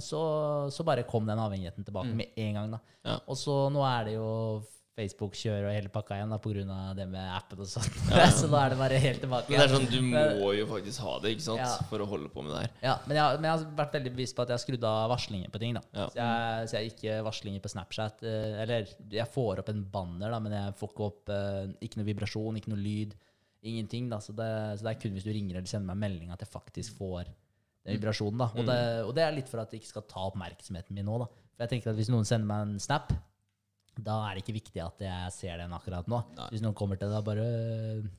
så, 0.04 0.22
så 0.70 0.84
bare 0.86 1.02
kom 1.08 1.26
den 1.26 1.40
avhengigheten 1.42 1.84
tilbake 1.86 2.14
med 2.14 2.34
en 2.38 2.58
gang. 2.60 2.74
da. 2.76 2.82
Ja. 3.04 3.16
Og 3.26 3.36
så 3.40 3.64
nå 3.74 3.82
er 3.88 4.04
det 4.06 4.12
jo 4.18 4.28
Facebook 4.98 5.36
kjører 5.38 5.68
og 5.68 5.74
hele 5.76 5.90
pakka 5.94 6.16
igjen 6.16 6.32
da, 6.34 6.38
pga. 6.42 6.78
det 6.98 7.04
med 7.06 7.26
appen 7.30 7.60
og 7.62 7.68
sånn. 7.70 7.84
Ja, 8.10 8.24
så 8.38 8.48
nå 8.50 8.56
er 8.58 8.72
det 8.72 8.78
bare 8.80 8.96
helt 8.98 9.20
tilbake. 9.22 9.52
Men 9.52 9.60
det 9.60 9.66
er 9.68 9.74
sånn, 9.76 9.86
du 9.92 10.00
må 10.42 10.48
jo 10.56 10.64
faktisk 10.70 11.02
ha 11.04 11.12
det, 11.22 11.36
ikke 11.36 11.44
sant? 11.44 11.62
Ja. 11.62 11.68
For 11.90 12.02
å 12.02 12.08
holde 12.10 12.30
på 12.34 12.42
med 12.42 12.50
det 12.54 12.62
her. 12.64 12.72
Ja, 12.82 12.94
men 13.06 13.20
jeg, 13.20 13.38
men 13.38 13.46
jeg 13.46 13.52
har 13.54 13.76
vært 13.78 13.94
veldig 13.98 14.12
bevisst 14.16 14.34
på 14.34 14.42
at 14.42 14.50
jeg 14.50 14.58
har 14.58 14.64
skrudd 14.64 14.86
av 14.90 15.04
varslinger 15.14 15.52
på 15.54 15.60
ting. 15.62 15.78
da. 15.78 15.84
Ja. 15.94 16.08
Så, 16.10 16.18
jeg, 16.18 16.66
så 16.72 16.76
jeg 16.76 16.80
har 16.80 16.96
ikke 16.96 17.18
varslinger 17.28 17.62
på 17.62 17.72
Snapchat. 17.74 18.26
eh, 18.26 18.58
Eller 18.64 18.90
jeg 19.20 19.30
får 19.38 19.62
opp 19.62 19.70
en 19.74 19.84
banner, 19.94 20.34
da, 20.34 20.40
men 20.42 20.56
jeg 20.58 20.74
får 20.82 20.94
ikke 20.94 21.06
opp 21.12 21.34
eh, 21.36 21.60
ikke 21.86 22.00
noe 22.02 22.10
vibrasjon, 22.10 22.58
ikke 22.58 22.74
noe 22.74 22.82
lyd. 22.82 23.14
Ingenting. 23.70 24.10
da. 24.10 24.18
Så 24.22 24.34
det, 24.34 24.50
så 24.78 24.86
det 24.86 24.96
er 24.96 25.02
kun 25.02 25.14
hvis 25.14 25.26
du 25.26 25.30
ringer 25.34 25.60
eller 25.60 25.70
sender 25.70 25.92
meg 25.94 26.02
melding 26.08 26.34
at 26.34 26.42
jeg 26.42 26.50
faktisk 26.50 26.98
får 26.98 27.30
vibrasjonen. 27.96 28.38
da. 28.42 28.50
Og 28.54 28.68
det, 28.68 28.78
og 29.08 29.14
det 29.16 29.24
er 29.24 29.36
litt 29.36 29.50
for 29.50 29.62
at 29.62 29.72
det 29.72 29.80
ikke 29.80 29.92
skal 29.94 30.06
ta 30.10 30.26
oppmerksomheten 30.28 30.96
min 30.96 31.08
nå. 31.08 31.18
da. 31.24 31.28
For 31.56 31.66
jeg 31.66 31.74
tenker 31.74 31.92
at 31.92 31.98
Hvis 31.98 32.12
noen 32.12 32.28
sender 32.28 32.48
meg 32.50 32.66
en 32.66 32.82
snap, 32.82 33.12
da 33.98 34.20
er 34.28 34.36
det 34.36 34.44
ikke 34.44 34.54
viktig 34.60 34.82
at 34.84 35.00
jeg 35.02 35.32
ser 35.34 35.58
den 35.58 35.72
akkurat 35.74 36.06
nå. 36.10 36.20
Nei. 36.36 36.48
Hvis 36.54 36.62
noen 36.62 36.76
kommer 36.78 36.98
til 37.00 37.10
det, 37.10 37.18
da 37.18 37.24
bare 37.26 37.46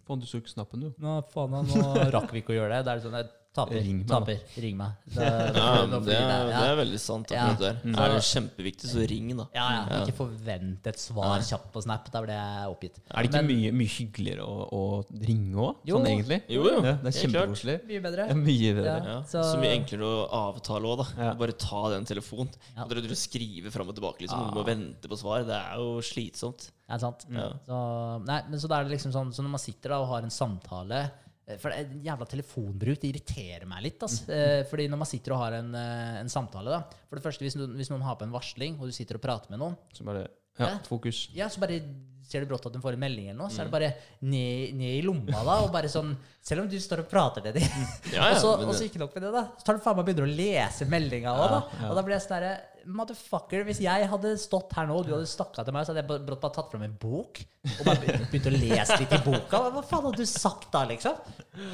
Faen, 0.07 0.19
du 0.19 0.27
så 0.27 0.41
ikke 0.41 0.51
snappen, 0.51 0.83
du. 0.83 0.89
Nå, 0.99 1.19
faen, 1.31 1.55
nå 1.69 1.83
rakk 2.15 2.33
vi 2.35 2.43
ikke 2.43 2.55
å 2.55 2.59
gjøre 2.59 2.73
det. 2.73 2.81
Da 2.87 2.93
er 2.93 2.99
det 2.99 3.05
sånn 3.05 3.15
jeg 3.19 3.29
Taper. 3.49 3.79
Ring 3.81 3.97
meg, 4.03 4.07
taper. 4.07 4.41
Ring 4.61 4.75
meg. 4.77 4.91
Da, 5.09 5.23
Ja, 5.57 5.69
nå 5.89 5.97
det 6.05 6.13
er, 6.13 6.43
det. 6.51 6.57
er 6.69 6.75
veldig 6.77 6.99
sant. 7.01 7.31
Ja. 7.33 7.47
Det 7.57 7.65
er. 7.65 7.77
Mm. 7.81 7.95
Er 7.97 8.11
det 8.13 8.19
kjempeviktig, 8.27 8.89
så 8.91 9.05
ring, 9.09 9.31
da. 9.39 9.45
Ja, 9.57 9.63
ja. 9.73 9.79
Ja. 9.89 10.01
Ikke 10.05 10.13
forvent 10.19 10.85
et 10.91 10.99
svar 11.01 11.41
kjapt 11.41 11.71
på 11.73 11.81
Snap. 11.81 12.11
Da 12.13 12.21
blir 12.21 12.35
jeg 12.37 12.67
oppgitt. 12.69 12.99
Er 13.09 13.25
det 13.25 13.31
ikke 13.31 13.41
Men- 13.41 13.49
mye, 13.49 13.71
mye 13.79 13.89
hyggeligere 13.95 14.45
å, 14.45 14.67
å 14.69 14.81
ringe 15.25 15.55
òg, 15.65 15.81
sånn 15.89 16.05
egentlig? 16.11 16.39
Jo, 16.53 16.61
jo. 16.69 16.75
Ja, 16.85 16.93
det 17.01 17.09
er 17.09 17.17
kjempekoselig. 17.23 17.77
Mye 17.89 18.03
bedre. 18.05 18.27
Er 18.29 18.39
mye 18.43 18.73
bedre. 18.77 18.93
Ja. 18.93 19.07
Ja. 19.15 19.21
Så- 19.33 19.45
Så, 19.49 19.57
mye 19.65 19.73
enklere 19.79 20.11
å 20.13 20.27
avtale 20.43 20.91
òg, 20.93 21.01
da. 21.01 21.33
Bare 21.41 21.57
ta 21.65 21.81
den 21.95 22.05
telefonen. 22.05 22.53
Ja. 22.77 22.85
Dere, 22.85 23.01
dere 23.01 23.17
skriver 23.17 23.73
fram 23.73 23.89
og 23.89 23.95
tilbake, 23.97 24.21
liksom. 24.27 24.45
Du 24.53 24.59
må 24.61 24.65
vente 24.69 25.09
på 25.09 25.17
svar. 25.17 25.41
Det 25.49 25.57
er 25.57 25.81
jo 25.81 25.97
slitsomt. 26.05 26.69
Det 26.85 26.93
er 26.95 27.01
sant. 27.01 27.25
Ja. 27.33 27.49
Så, 27.65 27.81
nei, 28.29 28.43
men 28.47 28.59
så 28.61 28.69
da 28.69 28.79
er 28.79 28.85
det 28.87 28.93
liksom 28.95 29.11
sånn 29.13 29.33
Så 29.33 29.41
når 29.45 29.51
man 29.57 29.61
sitter 29.61 29.89
da 29.93 29.99
og 30.01 30.07
har 30.13 30.23
en 30.25 30.31
samtale 30.33 31.01
For 31.57 31.69
det 31.73 31.79
er 31.79 31.93
jævla 32.05 32.25
telefonbruk 32.29 32.99
det 33.01 33.09
irriterer 33.09 33.65
meg 33.65 33.81
litt. 33.87 33.99
Altså. 34.05 34.27
Eh, 34.29 34.63
Fordi 34.69 34.87
når 34.91 34.97
man 35.01 35.09
sitter 35.09 35.33
og 35.33 35.39
har 35.39 35.53
en, 35.53 35.73
eh, 35.75 36.19
en 36.21 36.29
samtale 36.29 36.69
da 36.69 36.81
For 37.09 37.15
det 37.17 37.23
første, 37.25 37.41
hvis 37.41 37.55
noen, 37.57 37.73
hvis 37.79 37.89
noen 37.89 38.03
har 38.05 38.15
på 38.19 38.27
en 38.27 38.31
varsling, 38.35 38.77
og 38.79 38.85
du 38.85 38.91
sitter 38.91 39.15
og 39.15 39.21
prater 39.21 39.49
med 39.49 39.59
noen, 39.59 39.77
Så 39.93 40.03
bare 40.05 40.27
Ja. 40.59 40.77
fokus. 40.83 41.29
ja, 41.33 41.47
så 41.47 41.59
bare 41.59 41.79
ser 42.29 42.45
du 42.45 42.49
brått 42.51 42.65
at 42.69 42.75
hun 42.77 42.83
får 42.83 42.95
en 42.97 43.03
melding 43.03 43.27
eller 43.31 43.39
noe, 43.41 43.49
Mm. 43.49 43.55
så 43.55 43.61
er 43.63 43.69
det 43.69 43.73
bare 43.75 43.91
ned, 44.21 44.75
ned 44.79 44.95
i 44.99 45.01
lomma 45.05 45.43
da, 45.43 45.59
og 45.65 45.71
bare 45.75 45.89
sånn 45.91 46.15
Selv 46.49 46.63
om 46.63 46.69
du 46.71 46.77
står 46.79 47.01
og 47.03 47.09
prater 47.11 47.43
til 47.43 47.53
dem. 47.59 47.65
Ja, 48.15 48.29
ja, 48.29 48.29
og 48.31 48.37
så 48.39 48.53
og 48.63 48.69
så 48.73 48.85
ikke 48.87 48.97
nok 49.01 49.11
med 49.17 49.25
det, 49.27 49.31
da. 49.35 49.41
Så 49.59 49.65
tar 49.67 49.75
du 49.77 49.81
faen 49.83 49.97
meg 49.97 50.05
og 50.05 50.07
begynner 50.07 50.29
å 50.29 50.37
lese 50.39 50.85
meldinga 50.89 51.33
òg, 51.35 51.49
da. 51.51 51.89
Og 51.89 51.97
da 51.97 52.03
blir 52.07 52.15
jeg 52.15 52.23
sånn 52.23 52.37
herre 52.39 52.53
Motherfucker, 52.89 53.65
hvis 53.67 53.81
jeg 53.83 54.05
hadde 54.09 54.29
stått 54.39 54.71
her 54.73 54.87
nå, 54.87 54.95
og 55.01 55.05
du 55.05 55.11
hadde 55.13 55.27
stakka 55.29 55.65
til 55.67 55.75
meg, 55.75 55.83
så 55.85 55.91
hadde 55.91 56.01
jeg 56.01 56.07
brått 56.25 56.39
bare 56.41 56.53
tatt 56.55 56.71
fram 56.71 56.85
en 56.87 56.95
bok 57.01 57.41
og 57.75 57.81
bare 57.85 58.15
begynt 58.31 58.47
å 58.49 58.53
lese 58.55 58.97
litt 59.03 59.13
i 59.13 59.19
boka. 59.27 59.59
Hva 59.75 59.83
faen 59.91 60.05
hadde 60.07 60.23
du 60.23 60.25
sagt 60.31 60.71
da, 60.73 60.85
liksom? 60.89 61.19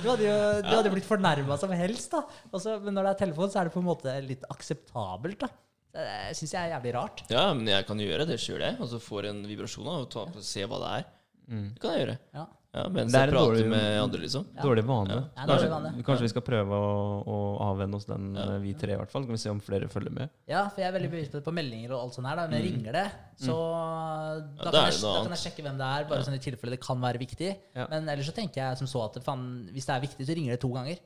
Du 0.02 0.10
hadde 0.10 0.26
jo 0.26 0.36
du 0.66 0.72
hadde 0.74 0.92
blitt 0.96 1.08
fornærma 1.08 1.60
som 1.62 1.72
helst, 1.78 2.10
da. 2.18 2.24
Også, 2.52 2.80
men 2.84 2.98
når 2.98 3.06
det 3.06 3.14
er 3.14 3.22
telefon, 3.22 3.54
så 3.54 3.62
er 3.62 3.70
det 3.70 3.76
på 3.78 3.84
en 3.86 3.88
måte 3.94 4.18
litt 4.26 4.44
akseptabelt, 4.52 5.46
da. 5.46 5.52
Det 5.96 6.36
syns 6.36 6.52
jeg 6.52 6.60
er 6.70 6.74
jævlig 6.76 6.94
rart. 6.98 7.24
Ja, 7.32 7.46
men 7.56 7.68
jeg 7.72 7.86
kan 7.88 7.98
gjøre 8.04 8.28
det 8.28 8.36
sjøl, 8.44 8.60
jeg. 8.60 8.76
Og 8.84 8.88
så 8.92 9.00
får 9.00 9.30
en 9.32 9.42
vibrasjon 9.48 9.88
av 9.88 10.02
og 10.04 10.10
ta, 10.12 10.26
se 10.44 10.66
hva 10.68 10.80
det 10.84 10.92
er. 11.00 11.06
Mm. 11.48 11.66
Det 11.74 11.80
kan 11.82 11.92
jeg 11.96 12.04
gjøre. 12.08 12.18
Ja. 12.36 12.46
Ja, 12.76 12.82
mens 12.92 13.14
Det 13.14 13.20
jeg 13.22 13.30
prater 13.32 13.54
dårlig- 13.56 13.70
med 13.72 14.02
andre, 14.02 14.20
liksom. 14.20 14.46
Dårlig 14.60 14.84
vane. 14.84 15.14
Ja. 15.16 15.22
Ja, 15.38 15.46
Kanskje, 15.48 16.04
kanskje 16.04 16.22
vi 16.26 16.28
skal 16.34 16.42
prøve 16.44 16.76
å, 16.76 17.24
å 17.24 17.38
avvenne 17.70 17.96
oss 17.96 18.04
den, 18.10 18.36
Ja. 18.36 18.42
eh, 18.56 18.60
vi 18.60 18.74
tre 18.74 18.92
i 18.92 18.98
hvert 19.00 19.10
fall. 19.14 19.24
Kan 19.24 19.32
vi 19.32 19.38
se 19.40 19.50
om 19.50 19.62
flere 19.62 19.88
følger 19.88 20.12
med. 20.12 20.30
Ja, 20.52 20.68
for 20.68 20.82
jeg 20.82 20.90
er 20.94 21.00
veldig 21.00 21.12
bevisst 21.14 21.32
på 21.32 21.40
det 21.40 21.46
på 21.46 21.54
meldinger 21.56 21.92
og 21.96 22.02
alt 22.04 22.14
sånt 22.18 22.28
her. 22.28 22.36
Da. 22.36 22.48
Men 22.52 22.62
ringer 22.66 22.92
det, 22.92 23.06
så 23.40 23.56
da, 23.56 24.42
Mm. 24.42 24.58
da 24.58 24.72
kan 24.72 24.92
jeg, 24.92 24.94
det 25.00 25.02
da 25.08 25.24
kan 25.24 25.32
jeg 25.38 25.44
sjekke 25.46 25.64
hvem 25.64 25.78
det 25.78 25.88
er, 25.88 26.04
bare 26.10 26.24
sånn 26.28 26.36
i 26.36 26.44
tilfelle 26.44 26.72
det 26.76 26.82
kan 26.82 27.00
være 27.00 27.18
viktig. 27.24 27.56
Ja. 27.78 27.88
Men 27.90 28.10
ellers 28.10 28.28
så 28.28 28.36
tenker 28.36 28.56
jeg 28.60 28.78
som 28.78 28.88
så 28.88 29.06
at 29.08 29.24
faen, 29.24 29.70
hvis 29.72 29.86
det 29.86 29.96
er 29.96 30.02
viktig, 30.04 30.28
så 30.28 30.36
ringer 30.36 30.52
det 30.52 30.60
to 30.60 30.74
ganger. 30.76 31.00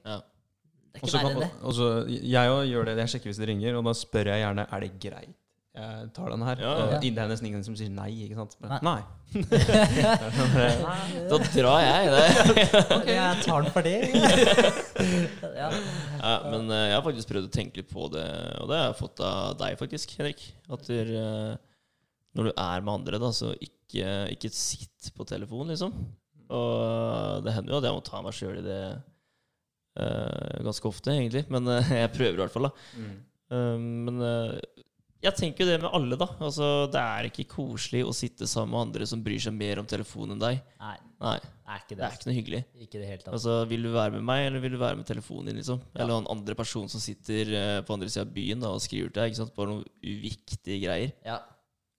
Det 0.89 0.97
er 0.99 1.03
ikke 1.05 1.19
verre 1.19 1.31
enn 1.35 1.43
det. 1.43 1.51
Også, 1.69 1.85
jeg 2.09 2.45
òg 2.55 2.63
gjør 2.69 2.83
det. 2.89 2.95
Jeg 3.03 3.09
sjekker 3.13 3.29
hvis 3.31 3.41
det 3.41 3.49
ringer, 3.51 3.71
og 3.79 3.83
da 3.85 3.91
spør 3.97 4.25
jeg 4.33 4.39
gjerne 4.43 4.63
er 4.65 4.79
det 4.85 4.91
greit. 5.03 5.35
Jeg 5.79 6.07
tar 6.15 6.27
den 6.33 6.41
her. 6.43 6.57
Ja, 6.59 6.71
ja. 6.89 6.97
Det 6.99 7.09
er 7.21 7.27
nesten 7.29 7.47
ingen 7.47 7.63
som 7.63 7.75
sier 7.77 7.91
nei. 7.93 8.09
ikke 8.25 8.35
sant? 8.39 8.53
Men, 8.59 8.69
Nei. 8.83 8.97
nei. 8.97 9.03
Da 11.29 11.37
drar 11.45 11.79
jeg 11.85 12.09
det. 12.15 12.29
Ok, 12.97 13.07
jeg 13.13 13.43
tar 13.45 13.59
den 13.63 13.71
for 13.75 13.83
det. 13.85 13.99
ja. 15.61 15.69
Ja, 15.69 16.33
men 16.49 16.61
eh, 16.73 16.87
jeg 16.89 16.95
har 16.97 17.05
faktisk 17.05 17.29
prøvd 17.31 17.47
å 17.47 17.53
tenke 17.53 17.79
litt 17.83 17.91
på 17.93 18.03
det, 18.11 18.25
og 18.59 18.65
det 18.71 18.77
har 18.81 18.87
jeg 18.89 18.97
fått 18.99 19.19
av 19.23 19.53
deg, 19.61 19.77
faktisk, 19.79 20.07
Henrik. 20.19 20.41
At 20.73 20.81
du, 20.89 20.95
eh, 20.97 21.53
når 22.35 22.43
du 22.49 22.51
er 22.55 22.79
med 22.83 22.93
andre, 22.97 23.15
da, 23.21 23.29
så 23.35 23.47
ikke, 23.55 24.07
ikke 24.35 24.51
sitt 24.51 25.11
på 25.15 25.23
telefon, 25.29 25.69
liksom. 25.71 25.91
Og 26.49 27.45
det 27.45 27.53
hender 27.55 27.71
jo 27.75 27.79
at 27.79 27.87
jeg 27.87 27.95
må 28.01 28.07
ta 28.09 28.17
meg 28.25 28.33
sjøl 28.35 28.57
i 28.57 28.65
det 28.65 28.81
eh, 28.89 28.99
ganske 30.65 30.87
ofte, 30.89 31.11
egentlig. 31.15 31.45
Men 31.53 31.67
eh, 31.67 31.89
jeg 32.03 32.13
prøver 32.15 32.37
i 32.37 32.43
hvert 32.43 32.53
fall, 32.55 32.69
da. 32.69 32.71
Mm. 32.99 33.17
Um, 33.49 33.85
men 34.07 34.21
eh, 34.21 34.85
jeg 35.25 35.35
tenker 35.35 35.65
jo 35.65 35.69
det 35.73 35.79
med 35.83 35.91
alle, 35.97 36.15
da. 36.21 36.27
Altså, 36.39 36.67
det 36.93 36.99
er 37.01 37.27
ikke 37.27 37.47
koselig 37.51 38.05
å 38.07 38.13
sitte 38.15 38.47
sammen 38.47 38.71
med 38.75 38.83
andre 38.87 39.07
som 39.09 39.19
bryr 39.25 39.41
seg 39.43 39.55
mer 39.57 39.81
om 39.81 39.87
telefonen 39.89 40.37
enn 40.37 40.43
deg. 40.45 40.61
Nei, 40.79 40.95
Nei, 41.19 41.33
det 41.43 41.73
er 41.73 41.81
ikke 41.81 41.89
det 41.89 41.97
det. 41.99 42.05
er 42.07 42.13
ikke 42.15 42.29
noe 42.29 42.37
hyggelig. 42.37 42.61
Ikke 42.85 43.01
det 43.01 43.07
helt 43.09 43.23
tatt. 43.25 43.33
Altså, 43.35 43.57
Vil 43.67 43.83
du 43.83 43.89
være 43.91 44.13
med 44.15 44.23
meg, 44.29 44.45
eller 44.47 44.63
vil 44.63 44.77
du 44.77 44.79
være 44.79 44.95
med 45.01 45.09
telefonen 45.09 45.49
din? 45.51 45.57
liksom? 45.59 45.81
Eller 45.99 46.21
en 46.21 46.29
andre 46.31 46.55
person 46.55 46.87
som 46.93 47.03
sitter 47.03 47.51
eh, 47.59 47.81
på 47.83 47.97
andre 47.97 48.07
sida 48.13 48.23
av 48.23 48.31
byen 48.37 48.63
da, 48.63 48.71
og 48.77 48.79
skriver 48.85 49.11
til 49.11 49.19
deg. 49.19 49.33
ikke 49.33 49.41
sant? 49.41 49.51
Bare 49.59 49.73
noen 49.73 49.83
uviktige 49.99 50.79
greier. 50.85 51.11
Ja. 51.27 51.41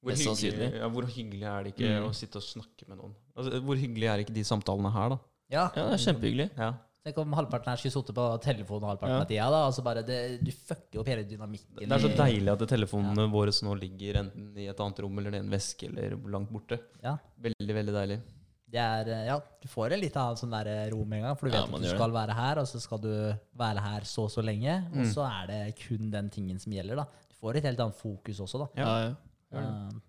Hvor 0.01 0.17
hyggelig, 0.17 0.71
ja, 0.81 0.87
hvor 0.89 1.05
hyggelig 1.13 1.45
er 1.45 1.67
det 1.67 1.75
ikke 1.75 1.89
Mm. 2.01 2.05
å 2.09 2.15
sitte 2.17 2.41
og 2.41 2.47
snakke 2.47 2.87
med 2.89 2.97
noen? 3.03 3.13
Altså, 3.37 3.59
hvor 3.69 3.77
hyggelig 3.77 4.09
er 4.09 4.23
ikke 4.25 4.33
de 4.39 4.47
samtalene 4.49 4.95
her, 4.97 5.13
da? 5.13 5.19
ja. 5.53 5.65
Ja, 5.77 5.91
det 5.91 5.99
er 5.99 6.05
kjempehyggelig. 6.07 6.47
Ja. 6.57 6.71
Tenk 7.01 7.17
om 7.23 7.33
halvparten 7.33 7.71
her 7.73 7.79
skulle 7.81 7.95
sittet 7.95 8.15
på 8.17 8.25
telefonen 8.45 8.85
halvparten 8.91 9.15
Ja. 9.15 9.21
av 9.23 9.29
tida. 9.31 9.47
da, 9.51 9.61
altså 9.71 9.83
bare 9.83 10.03
det, 10.05 10.45
Du 10.45 10.51
fucker 10.53 11.01
opp 11.01 11.07
hele 11.09 11.25
dynamikken. 11.25 11.77
Det 11.81 11.91
er 11.91 11.99
så 11.99 12.11
deilig 12.15 12.53
at 12.53 12.65
telefonene 12.69 13.25
våre 13.33 13.55
nå 13.65 13.73
ligger 13.81 14.19
enten 14.21 14.51
i 14.59 14.67
et 14.69 14.79
annet 14.79 15.01
rom 15.01 15.19
eller 15.19 15.33
i 15.35 15.39
en 15.41 15.49
veske 15.51 15.89
eller 15.89 16.17
langt 16.29 16.51
borte. 16.53 16.79
Ja. 17.03 17.17
Veldig, 17.41 17.75
veldig 17.75 17.95
deilig. 17.95 18.21
Det 18.71 18.79
er, 18.79 19.09
eh, 19.09 19.25
ja, 19.27 19.41
du 19.63 19.67
får 19.67 19.93
en 19.97 20.01
litt 20.01 20.15
annen 20.15 20.37
sånn 20.37 20.51
der 20.53 20.67
eh, 20.69 20.91
ro 20.93 21.05
med 21.05 21.19
en 21.19 21.25
gang, 21.25 21.37
for 21.41 21.47
du 21.49 21.53
vet 21.57 21.65
Ja, 21.67 21.75
at 21.75 21.81
du 21.83 21.89
skal 21.89 21.97
skal 21.99 22.13
være 22.13 22.35
her, 22.37 22.59
og 22.61 22.67
så 22.71 22.81
skal 22.81 22.99
du 23.03 23.09
være 23.59 23.81
her 23.81 24.01
så 24.07 24.23
og 24.25 24.31
så 24.31 24.45
lenge. 24.45 24.77
Og 24.93 24.97
Mm. 25.01 25.11
så 25.15 25.25
er 25.27 25.47
det 25.49 25.77
kun 25.81 26.11
den 26.11 26.29
tingen 26.31 26.59
som 26.61 26.71
gjelder. 26.73 26.97
da. 26.97 27.05
Du 27.05 27.35
får 27.41 27.57
et 27.57 27.65
helt 27.65 27.81
annet 27.81 27.97
fokus 27.97 28.39
også, 28.39 28.59
da. 28.61 28.69
Ja. 28.77 28.87
Ja, 28.87 29.09
ja. 29.09 29.15
Det. 29.51 29.59
Uh, 29.59 30.01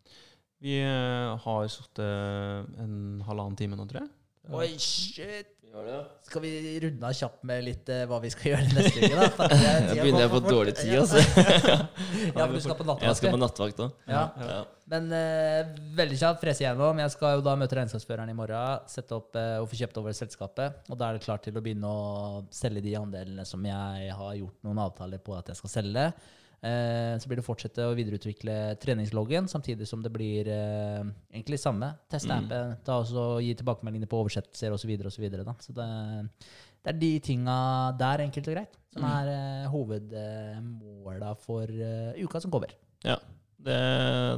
Vi 0.62 0.76
eh, 0.78 1.38
har 1.38 1.68
sittet 1.68 2.78
en 2.78 3.24
halvannen 3.26 3.56
time 3.58 3.76
nå, 3.76 3.88
tror 3.90 4.02
jeg. 4.02 4.10
Oi, 4.54 4.78
shit! 4.78 5.48
Skal 6.28 6.42
vi 6.44 6.80
runde 6.84 7.08
av 7.08 7.14
kjapt 7.16 7.46
med 7.48 7.64
litt 7.64 7.90
eh, 7.92 8.02
hva 8.10 8.18
vi 8.24 8.30
skal 8.34 8.50
gjøre 8.52 8.66
neste 8.76 9.00
uke, 9.00 9.12
da? 9.16 9.28
For 9.38 9.46
at 9.46 9.62
Jeg 9.62 10.02
begynner 10.02 10.26
jeg 10.26 10.32
for 10.32 10.36
på 10.36 10.42
fort. 10.42 10.52
dårlig 10.58 10.74
tid, 10.76 10.92
altså. 11.00 11.22
Ja, 12.36 12.44
for 12.44 12.56
du 12.56 12.64
skal 12.66 12.76
på 12.82 12.96
Jeg 13.06 13.20
skal 13.22 13.34
på 13.36 13.40
nattvakt 13.40 13.80
da. 13.80 13.88
Ja. 14.12 14.24
Ja. 14.52 14.58
Men 14.92 15.08
eh, 15.16 15.72
veldig 15.96 16.18
kjapt 16.20 16.44
frese 16.44 16.66
gjennom. 16.66 17.00
Jeg 17.00 17.14
skal 17.16 17.38
jo 17.38 17.46
da 17.46 17.56
møte 17.60 17.78
regnskapsføreren 17.80 18.34
i 18.34 18.36
morgen, 18.36 18.84
sette 18.92 19.16
opp 19.16 19.40
eh, 19.40 19.56
og 19.64 19.70
få 19.72 19.80
kjøpt 19.80 20.02
over 20.04 20.18
selskapet. 20.18 20.82
Og 20.92 21.00
da 21.00 21.08
er 21.08 21.18
det 21.20 21.24
klart 21.24 21.48
til 21.48 21.56
å 21.56 21.64
begynne 21.64 21.88
å 21.88 22.44
selge 22.52 22.84
de 22.84 22.98
andelene 23.00 23.48
som 23.48 23.64
jeg 23.72 24.12
har 24.20 24.36
gjort 24.42 24.68
noen 24.68 24.84
avtaler 24.90 25.24
på 25.24 25.38
at 25.40 25.54
jeg 25.54 25.62
skal 25.62 25.76
selge. 25.80 26.10
Eh, 26.64 27.18
så 27.18 27.26
blir 27.26 27.40
det 27.40 27.46
fortsette 27.46 27.82
å 27.90 27.96
videreutvikle 27.98 28.78
treningsloggen, 28.78 29.48
samtidig 29.50 29.88
som 29.90 30.04
det 30.04 30.12
blir 30.14 30.46
eh, 30.48 31.02
egentlig 31.34 31.58
samme. 31.60 31.96
Teste 32.08 32.30
Mm. 32.30 32.46
appen, 32.52 33.42
gi 33.42 33.56
tilbakemeldinger 33.58 34.08
på 34.08 34.20
oversettelser 34.22 34.72
osv. 34.76 34.84
Så, 34.84 34.88
videre, 34.92 35.08
og 35.08 35.12
så, 35.16 35.22
videre, 35.24 35.56
så 35.60 35.74
det, 35.74 35.88
det 36.84 36.94
er 36.94 37.00
de 37.00 37.12
tinga 37.20 37.58
der, 37.98 38.22
enkelt 38.28 38.48
og 38.48 38.54
greit, 38.56 38.78
som 38.94 39.02
Mm. 39.02 39.10
er 39.18 39.32
eh, 39.34 39.70
hovedmåla 39.74 41.36
for 41.38 41.64
eh, 41.66 42.14
uka 42.24 42.40
som 42.42 42.52
kommer. 42.52 42.74
Ja. 43.04 43.18
Det, 43.62 43.76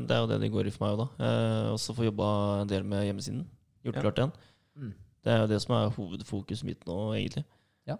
det 0.07 0.11
er 0.11 0.19
jo 0.23 0.27
det 0.27 0.39
det 0.43 0.51
går 0.51 0.67
i 0.67 0.71
for 0.71 0.83
meg 0.85 0.95
òg, 0.97 1.03
da. 1.03 1.25
Eh, 1.27 1.73
også 1.73 1.93
få 1.95 2.03
jobba 2.09 2.61
en 2.61 2.67
del 2.71 2.83
med 2.83 3.05
hjemmesiden. 3.07 3.45
Gjort 3.83 3.95
Ja. 3.95 4.01
klart 4.01 4.17
igjen. 4.19 4.33
Mm. 4.75 4.93
Det 5.23 5.31
er 5.31 5.39
jo 5.43 5.47
det 5.47 5.61
som 5.61 5.75
er 5.75 5.89
hovedfokuset 5.95 6.63
mitt 6.67 6.83
nå, 6.85 6.97
egentlig. 7.15 7.45
Ja. 7.87 7.95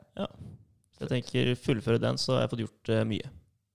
Så 0.96 1.08
jeg 1.08 1.10
tenker 1.10 1.56
fullføre 1.56 2.00
den, 2.00 2.16
så 2.20 2.34
har 2.36 2.42
jeg 2.48 2.52
fått 2.52 2.64
gjort 2.66 2.90
eh, 2.90 3.04
mye. 3.08 3.30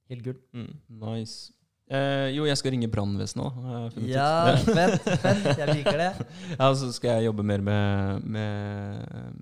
Helt 0.09 0.25
gull. 0.25 0.37
Mm. 0.57 0.73
Nice. 1.05 1.53
Eh, 1.89 2.29
jo, 2.37 2.45
jeg 2.45 2.59
skal 2.61 2.75
ringe 2.75 2.89
brannvesenet 2.93 3.47
òg. 3.49 3.95
Ja, 4.11 4.57
fett, 4.67 5.07
fett. 5.23 5.47
Jeg 5.57 5.79
liker 5.79 5.97
det. 6.01 6.11
Ja, 6.59 6.69
så 6.77 6.91
skal 6.93 7.17
jeg 7.17 7.31
jobbe 7.31 7.47
mer 7.49 7.65
med, 7.65 8.27
med 8.29 9.41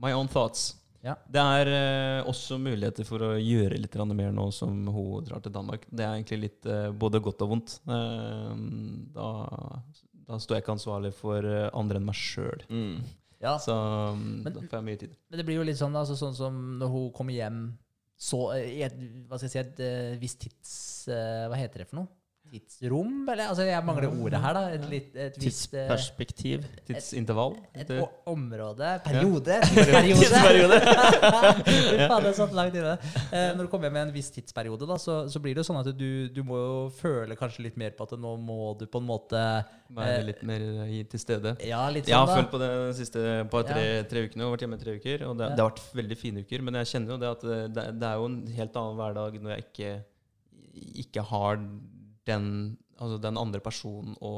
my 0.00 0.14
own 0.16 0.30
thoughts. 0.32 0.70
Ja. 1.04 1.18
Det 1.28 1.40
er 1.42 1.68
eh, 1.68 2.20
også 2.30 2.56
muligheter 2.56 3.04
for 3.04 3.20
å 3.26 3.34
gjøre 3.36 3.76
litt 3.76 3.96
mer 4.16 4.32
nå 4.32 4.46
som 4.56 4.86
hun 4.88 5.24
drar 5.26 5.42
til 5.44 5.52
Danmark. 5.52 5.84
Det 5.92 6.00
er 6.06 6.14
egentlig 6.16 6.38
litt 6.46 6.64
eh, 6.70 6.88
både 6.96 7.20
godt 7.20 7.44
og 7.44 7.50
vondt. 7.52 7.74
Eh, 7.84 8.54
da, 9.12 9.28
da 10.24 10.38
står 10.40 10.56
jeg 10.56 10.64
ikke 10.64 10.76
ansvarlig 10.78 11.12
for 11.18 11.44
eh, 11.44 11.68
andre 11.76 12.00
enn 12.00 12.08
meg 12.08 12.16
sjøl. 12.16 12.64
Mm. 12.72 13.04
Ja, 13.44 13.58
Så 13.60 13.74
Men- 14.16 14.48
da 14.54 14.60
får 14.64 14.78
jeg 14.78 14.84
mye 14.88 15.00
tid. 15.04 15.16
Men 15.28 15.38
det 15.38 15.44
blir 15.44 15.60
jo 15.60 15.68
litt 15.68 15.76
sånn, 15.76 15.92
altså, 16.00 16.16
sånn 16.16 16.32
som 16.38 16.78
når 16.80 16.88
hun 16.94 17.10
kommer 17.12 17.36
hjem 17.36 17.58
så, 18.16 18.40
eh, 18.56 18.68
i 18.78 18.82
et, 18.86 18.94
hva 19.28 19.38
skal 19.38 19.48
jeg 19.48 19.54
si, 19.54 19.62
et 19.64 19.82
eh, 19.84 20.18
visst 20.22 20.40
tids... 20.44 20.74
eh, 21.12 21.46
hva 21.50 21.58
heter 21.60 21.84
det 21.84 21.88
for 21.90 22.00
noe? 22.02 22.23
Tidsrom? 22.54 23.24
Eller, 23.32 23.48
altså, 23.50 23.64
jeg 23.66 23.82
mangler 23.86 24.12
ordet 24.14 24.40
her, 24.44 24.54
da. 24.54 24.62
Et, 24.76 24.84
litt, 24.92 25.08
et 25.18 25.38
visst 25.42 25.72
eh, 25.74 25.88
Tidsperspektiv. 25.88 26.64
Tidsintervall. 26.86 27.56
et 27.74 27.90
et 27.90 28.20
område 28.30 28.90
Periode! 29.04 29.56
Tidsperiode! 29.74 30.20
Tidsperiode. 30.20 30.78
Faen, 32.10 32.24
det 32.28 32.34
satt 32.38 32.54
langt 32.54 32.76
inne. 32.78 32.94
Eh, 33.34 33.50
når 33.58 33.66
du 33.66 33.70
kommer 33.72 33.90
med 33.90 34.06
en 34.08 34.14
viss 34.14 34.30
tidsperiode, 34.34 34.86
da, 34.86 34.96
så, 35.02 35.16
så 35.30 35.42
blir 35.42 35.56
det 35.56 35.64
jo 35.64 35.68
sånn 35.72 35.80
at 35.82 35.90
du, 35.98 36.08
du 36.30 36.40
må 36.46 36.60
jo 36.60 36.76
føle 36.94 37.36
kanskje 37.38 37.66
litt 37.66 37.78
mer 37.80 37.96
på 37.98 38.06
at 38.06 38.14
nå 38.20 38.36
må 38.40 38.72
du 38.78 38.86
på 38.86 39.02
en 39.02 39.08
måte 39.10 39.42
Være 39.94 40.14
eh, 40.20 40.24
litt 40.30 40.40
mer 40.46 40.62
til 41.10 41.20
stede. 41.22 41.56
Ja, 41.66 41.82
litt 41.92 42.08
Jeg 42.08 42.14
sånn, 42.16 42.24
har 42.24 42.30
da. 42.30 42.38
følt 42.40 42.52
på 42.54 42.62
det 42.62 42.70
de 42.74 42.94
siste 42.98 43.26
par, 43.52 43.66
tre, 43.68 43.84
tre 44.10 44.24
ukene. 44.28 44.46
og 44.46 44.54
vært 44.56 44.64
hjemme 44.66 44.78
i 44.78 44.84
tre 44.86 44.96
uker. 45.00 45.26
Og 45.28 45.36
det, 45.38 45.50
Ja. 45.50 45.56
det 45.58 45.62
har 45.66 45.70
vært 45.74 45.84
veldig 46.00 46.18
fine 46.22 46.42
uker. 46.46 46.64
Men 46.66 46.78
jeg 46.80 46.92
kjenner 46.94 47.14
jo 47.16 47.20
det 47.22 47.30
at 47.34 47.44
det, 47.76 47.84
det 48.00 48.08
er 48.08 48.18
jo 48.22 48.30
en 48.30 48.40
helt 48.56 48.78
annen 48.80 48.98
hverdag 49.02 49.38
når 49.42 49.54
jeg 49.56 49.66
ikke, 49.68 49.92
ikke 51.04 51.22
har 51.30 51.60
den, 52.26 52.76
altså 52.98 53.18
den 53.22 53.36
andre 53.40 53.60
personen 53.64 54.14
å, 54.24 54.32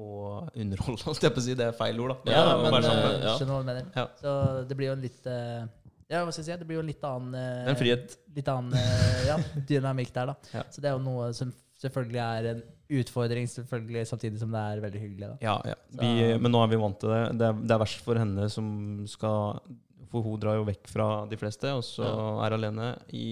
å 0.00 0.06
underholde, 0.54 1.02
holdt 1.08 1.22
jeg 1.26 1.34
på 1.34 1.42
å 1.42 1.44
si. 1.44 1.56
Det 1.58 1.66
er 1.70 1.76
feil 1.76 2.00
ord, 2.00 2.16
da. 2.24 2.32
Ja, 2.36 2.44
Å 2.56 2.64
men, 2.70 2.82
sammen 2.86 3.10
eh, 3.12 3.24
ja. 3.26 3.34
Skjønner 3.38 3.54
hva 3.54 3.60
du 3.64 3.70
mener. 3.72 3.90
Ja. 3.96 4.06
Så 4.22 4.34
det 4.70 4.78
blir 4.78 4.90
jo 4.92 4.96
en 4.98 5.04
litt 5.04 5.26
eh, 5.30 5.62
Ja, 6.10 6.24
hva 6.26 6.32
skal 6.34 6.42
jeg 6.44 6.48
si? 6.52 6.58
Det 6.62 6.68
blir 6.68 6.80
jo 6.80 6.84
en 6.84 6.90
litt 6.92 7.04
annen 7.06 7.34
eh, 7.38 7.68
en 7.72 7.78
frihet. 7.80 8.16
Litt 8.36 8.48
annen 8.50 8.78
eh, 8.80 9.26
ja, 9.30 9.36
dynamikk 9.68 10.14
der, 10.16 10.32
da. 10.32 10.38
Ja. 10.60 10.64
Så 10.72 10.82
det 10.84 10.90
er 10.92 10.96
jo 10.98 11.04
noe 11.04 11.28
som 11.36 11.52
selvfølgelig 11.80 12.20
er 12.20 12.46
en 12.54 12.64
utfordring, 13.00 13.46
selvfølgelig, 13.48 14.02
samtidig 14.10 14.40
som 14.42 14.50
det 14.52 14.60
er 14.72 14.80
veldig 14.82 15.00
hyggelig. 15.00 15.28
da. 15.30 15.36
Ja, 15.46 15.54
ja. 15.70 15.76
Vi, 16.00 16.10
men 16.42 16.52
nå 16.52 16.60
er 16.64 16.72
vi 16.74 16.80
vant 16.82 16.98
til 17.00 17.08
det. 17.14 17.20
Det 17.40 17.46
er, 17.46 17.60
det 17.62 17.72
er 17.76 17.80
verst 17.80 18.02
for 18.04 18.18
henne 18.20 18.48
som 18.52 18.66
skal 19.08 19.62
For 20.10 20.26
hun 20.26 20.40
drar 20.42 20.58
jo 20.58 20.66
vekk 20.66 20.90
fra 20.90 21.06
de 21.30 21.38
fleste, 21.40 21.70
og 21.78 21.84
så 21.86 22.02
Ja. 22.04 22.26
er 22.48 22.56
alene 22.58 22.88
i 23.14 23.24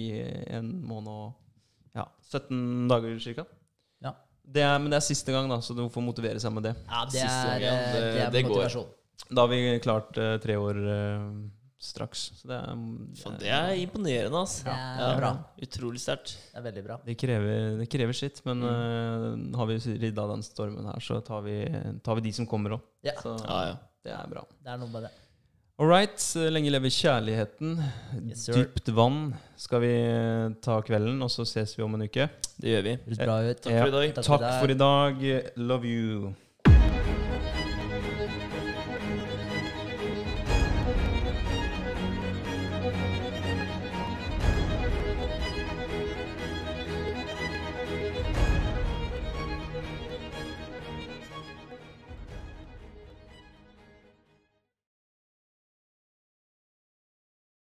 en 0.55 0.69
måned 0.87 1.11
og 1.11 1.35
ja, 1.99 2.05
17 2.31 2.87
dager 2.89 3.19
cirka. 3.21 3.43
Ja. 4.49 4.53
Det 4.55 4.63
er, 4.65 4.79
men 4.81 4.89
det 4.89 4.97
er 4.97 5.05
siste 5.05 5.31
gang, 5.35 5.47
da, 5.51 5.59
så 5.61 5.75
du 5.77 5.83
får 5.93 6.01
motivere 6.01 6.39
seg 6.41 6.51
med 6.55 6.63
det. 6.65 6.75
Ja, 6.89 7.03
det 7.05 7.19
Siste 7.21 7.45
er, 7.53 7.59
gang, 7.59 7.61
ja. 7.61 7.73
eh, 7.77 7.93
Det- 7.93 8.13
det 8.17 8.31
det 8.33 8.43
går. 8.47 8.49
motivasjon. 8.55 8.89
Da 9.29 9.41
har 9.45 9.49
vi 9.51 9.79
klart 9.83 10.17
uh, 10.17 10.37
tre 10.41 10.55
år 10.57 10.77
uh, 10.89 11.25
straks. 11.79 12.31
Så 12.39 12.47
det 12.49 12.57
er, 12.57 12.71
Faen, 13.21 13.37
det 13.39 13.51
er 13.53 13.73
imponerende, 13.83 14.39
altså. 14.41 14.63
Det 14.65 15.05
er 15.05 15.19
bra. 15.19 15.31
Utrolig 15.61 16.01
sterkt. 16.01 16.33
Det 16.49 16.57
er 16.57 16.65
veldig 16.65 16.83
bra. 16.87 16.97
det 17.05 17.15
krever, 17.21 17.77
det 17.83 17.89
krever 17.93 18.17
sitt, 18.17 18.41
men 18.49 18.63
uh, 18.65 19.57
har 19.59 19.69
vi 19.69 19.77
ridda 20.01 20.25
den 20.33 20.41
stormen 20.43 20.89
her, 20.89 20.99
så 20.99 21.21
tar 21.23 21.41
vi, 21.45 21.59
tar 22.03 22.15
vi 22.19 22.21
de 22.25 22.33
som 22.33 22.47
kommer 22.49 22.79
òg. 22.79 22.81
Ja. 23.05 23.13
Så 23.21 23.35
Ja, 23.45 23.59
ja. 23.69 23.77
det 24.03 24.11
er 24.17 24.27
bra. 24.33 24.43
Det 24.65 24.73
er 24.73 24.77
noe 24.81 24.89
med 24.97 25.03
det. 25.07 25.11
All 25.79 25.87
right. 25.87 26.19
Lenge 26.51 26.71
leve 26.73 26.89
kjærligheten. 26.91 27.77
Yes. 28.27 28.49
Dypt 28.51 28.89
vann 28.97 29.29
skal 29.55 29.79
vi 29.85 29.91
eh, 29.95 30.49
ta 30.59 30.81
kvelden, 30.83 31.21
og 31.23 31.31
så 31.31 31.45
ses 31.47 31.71
vi 31.77 31.85
om 31.85 31.95
en 31.95 32.03
uke. 32.03 32.25
Det 32.59 32.73
gjør 32.73 32.83
vi. 32.89 32.97
Bra 33.15 33.37
ut. 33.47 33.61
Takk 33.63 33.77
for 33.79 33.87
i 33.87 33.95
dag. 33.95 34.13
Takk 34.17 34.25
for 34.25 34.35
i 34.35 34.35
Takk 34.35 34.43
dag. 34.43 34.59
for 34.59 34.73
i 34.75 34.79
dag. 34.83 35.23
Love 35.71 35.87
you. 35.87 36.33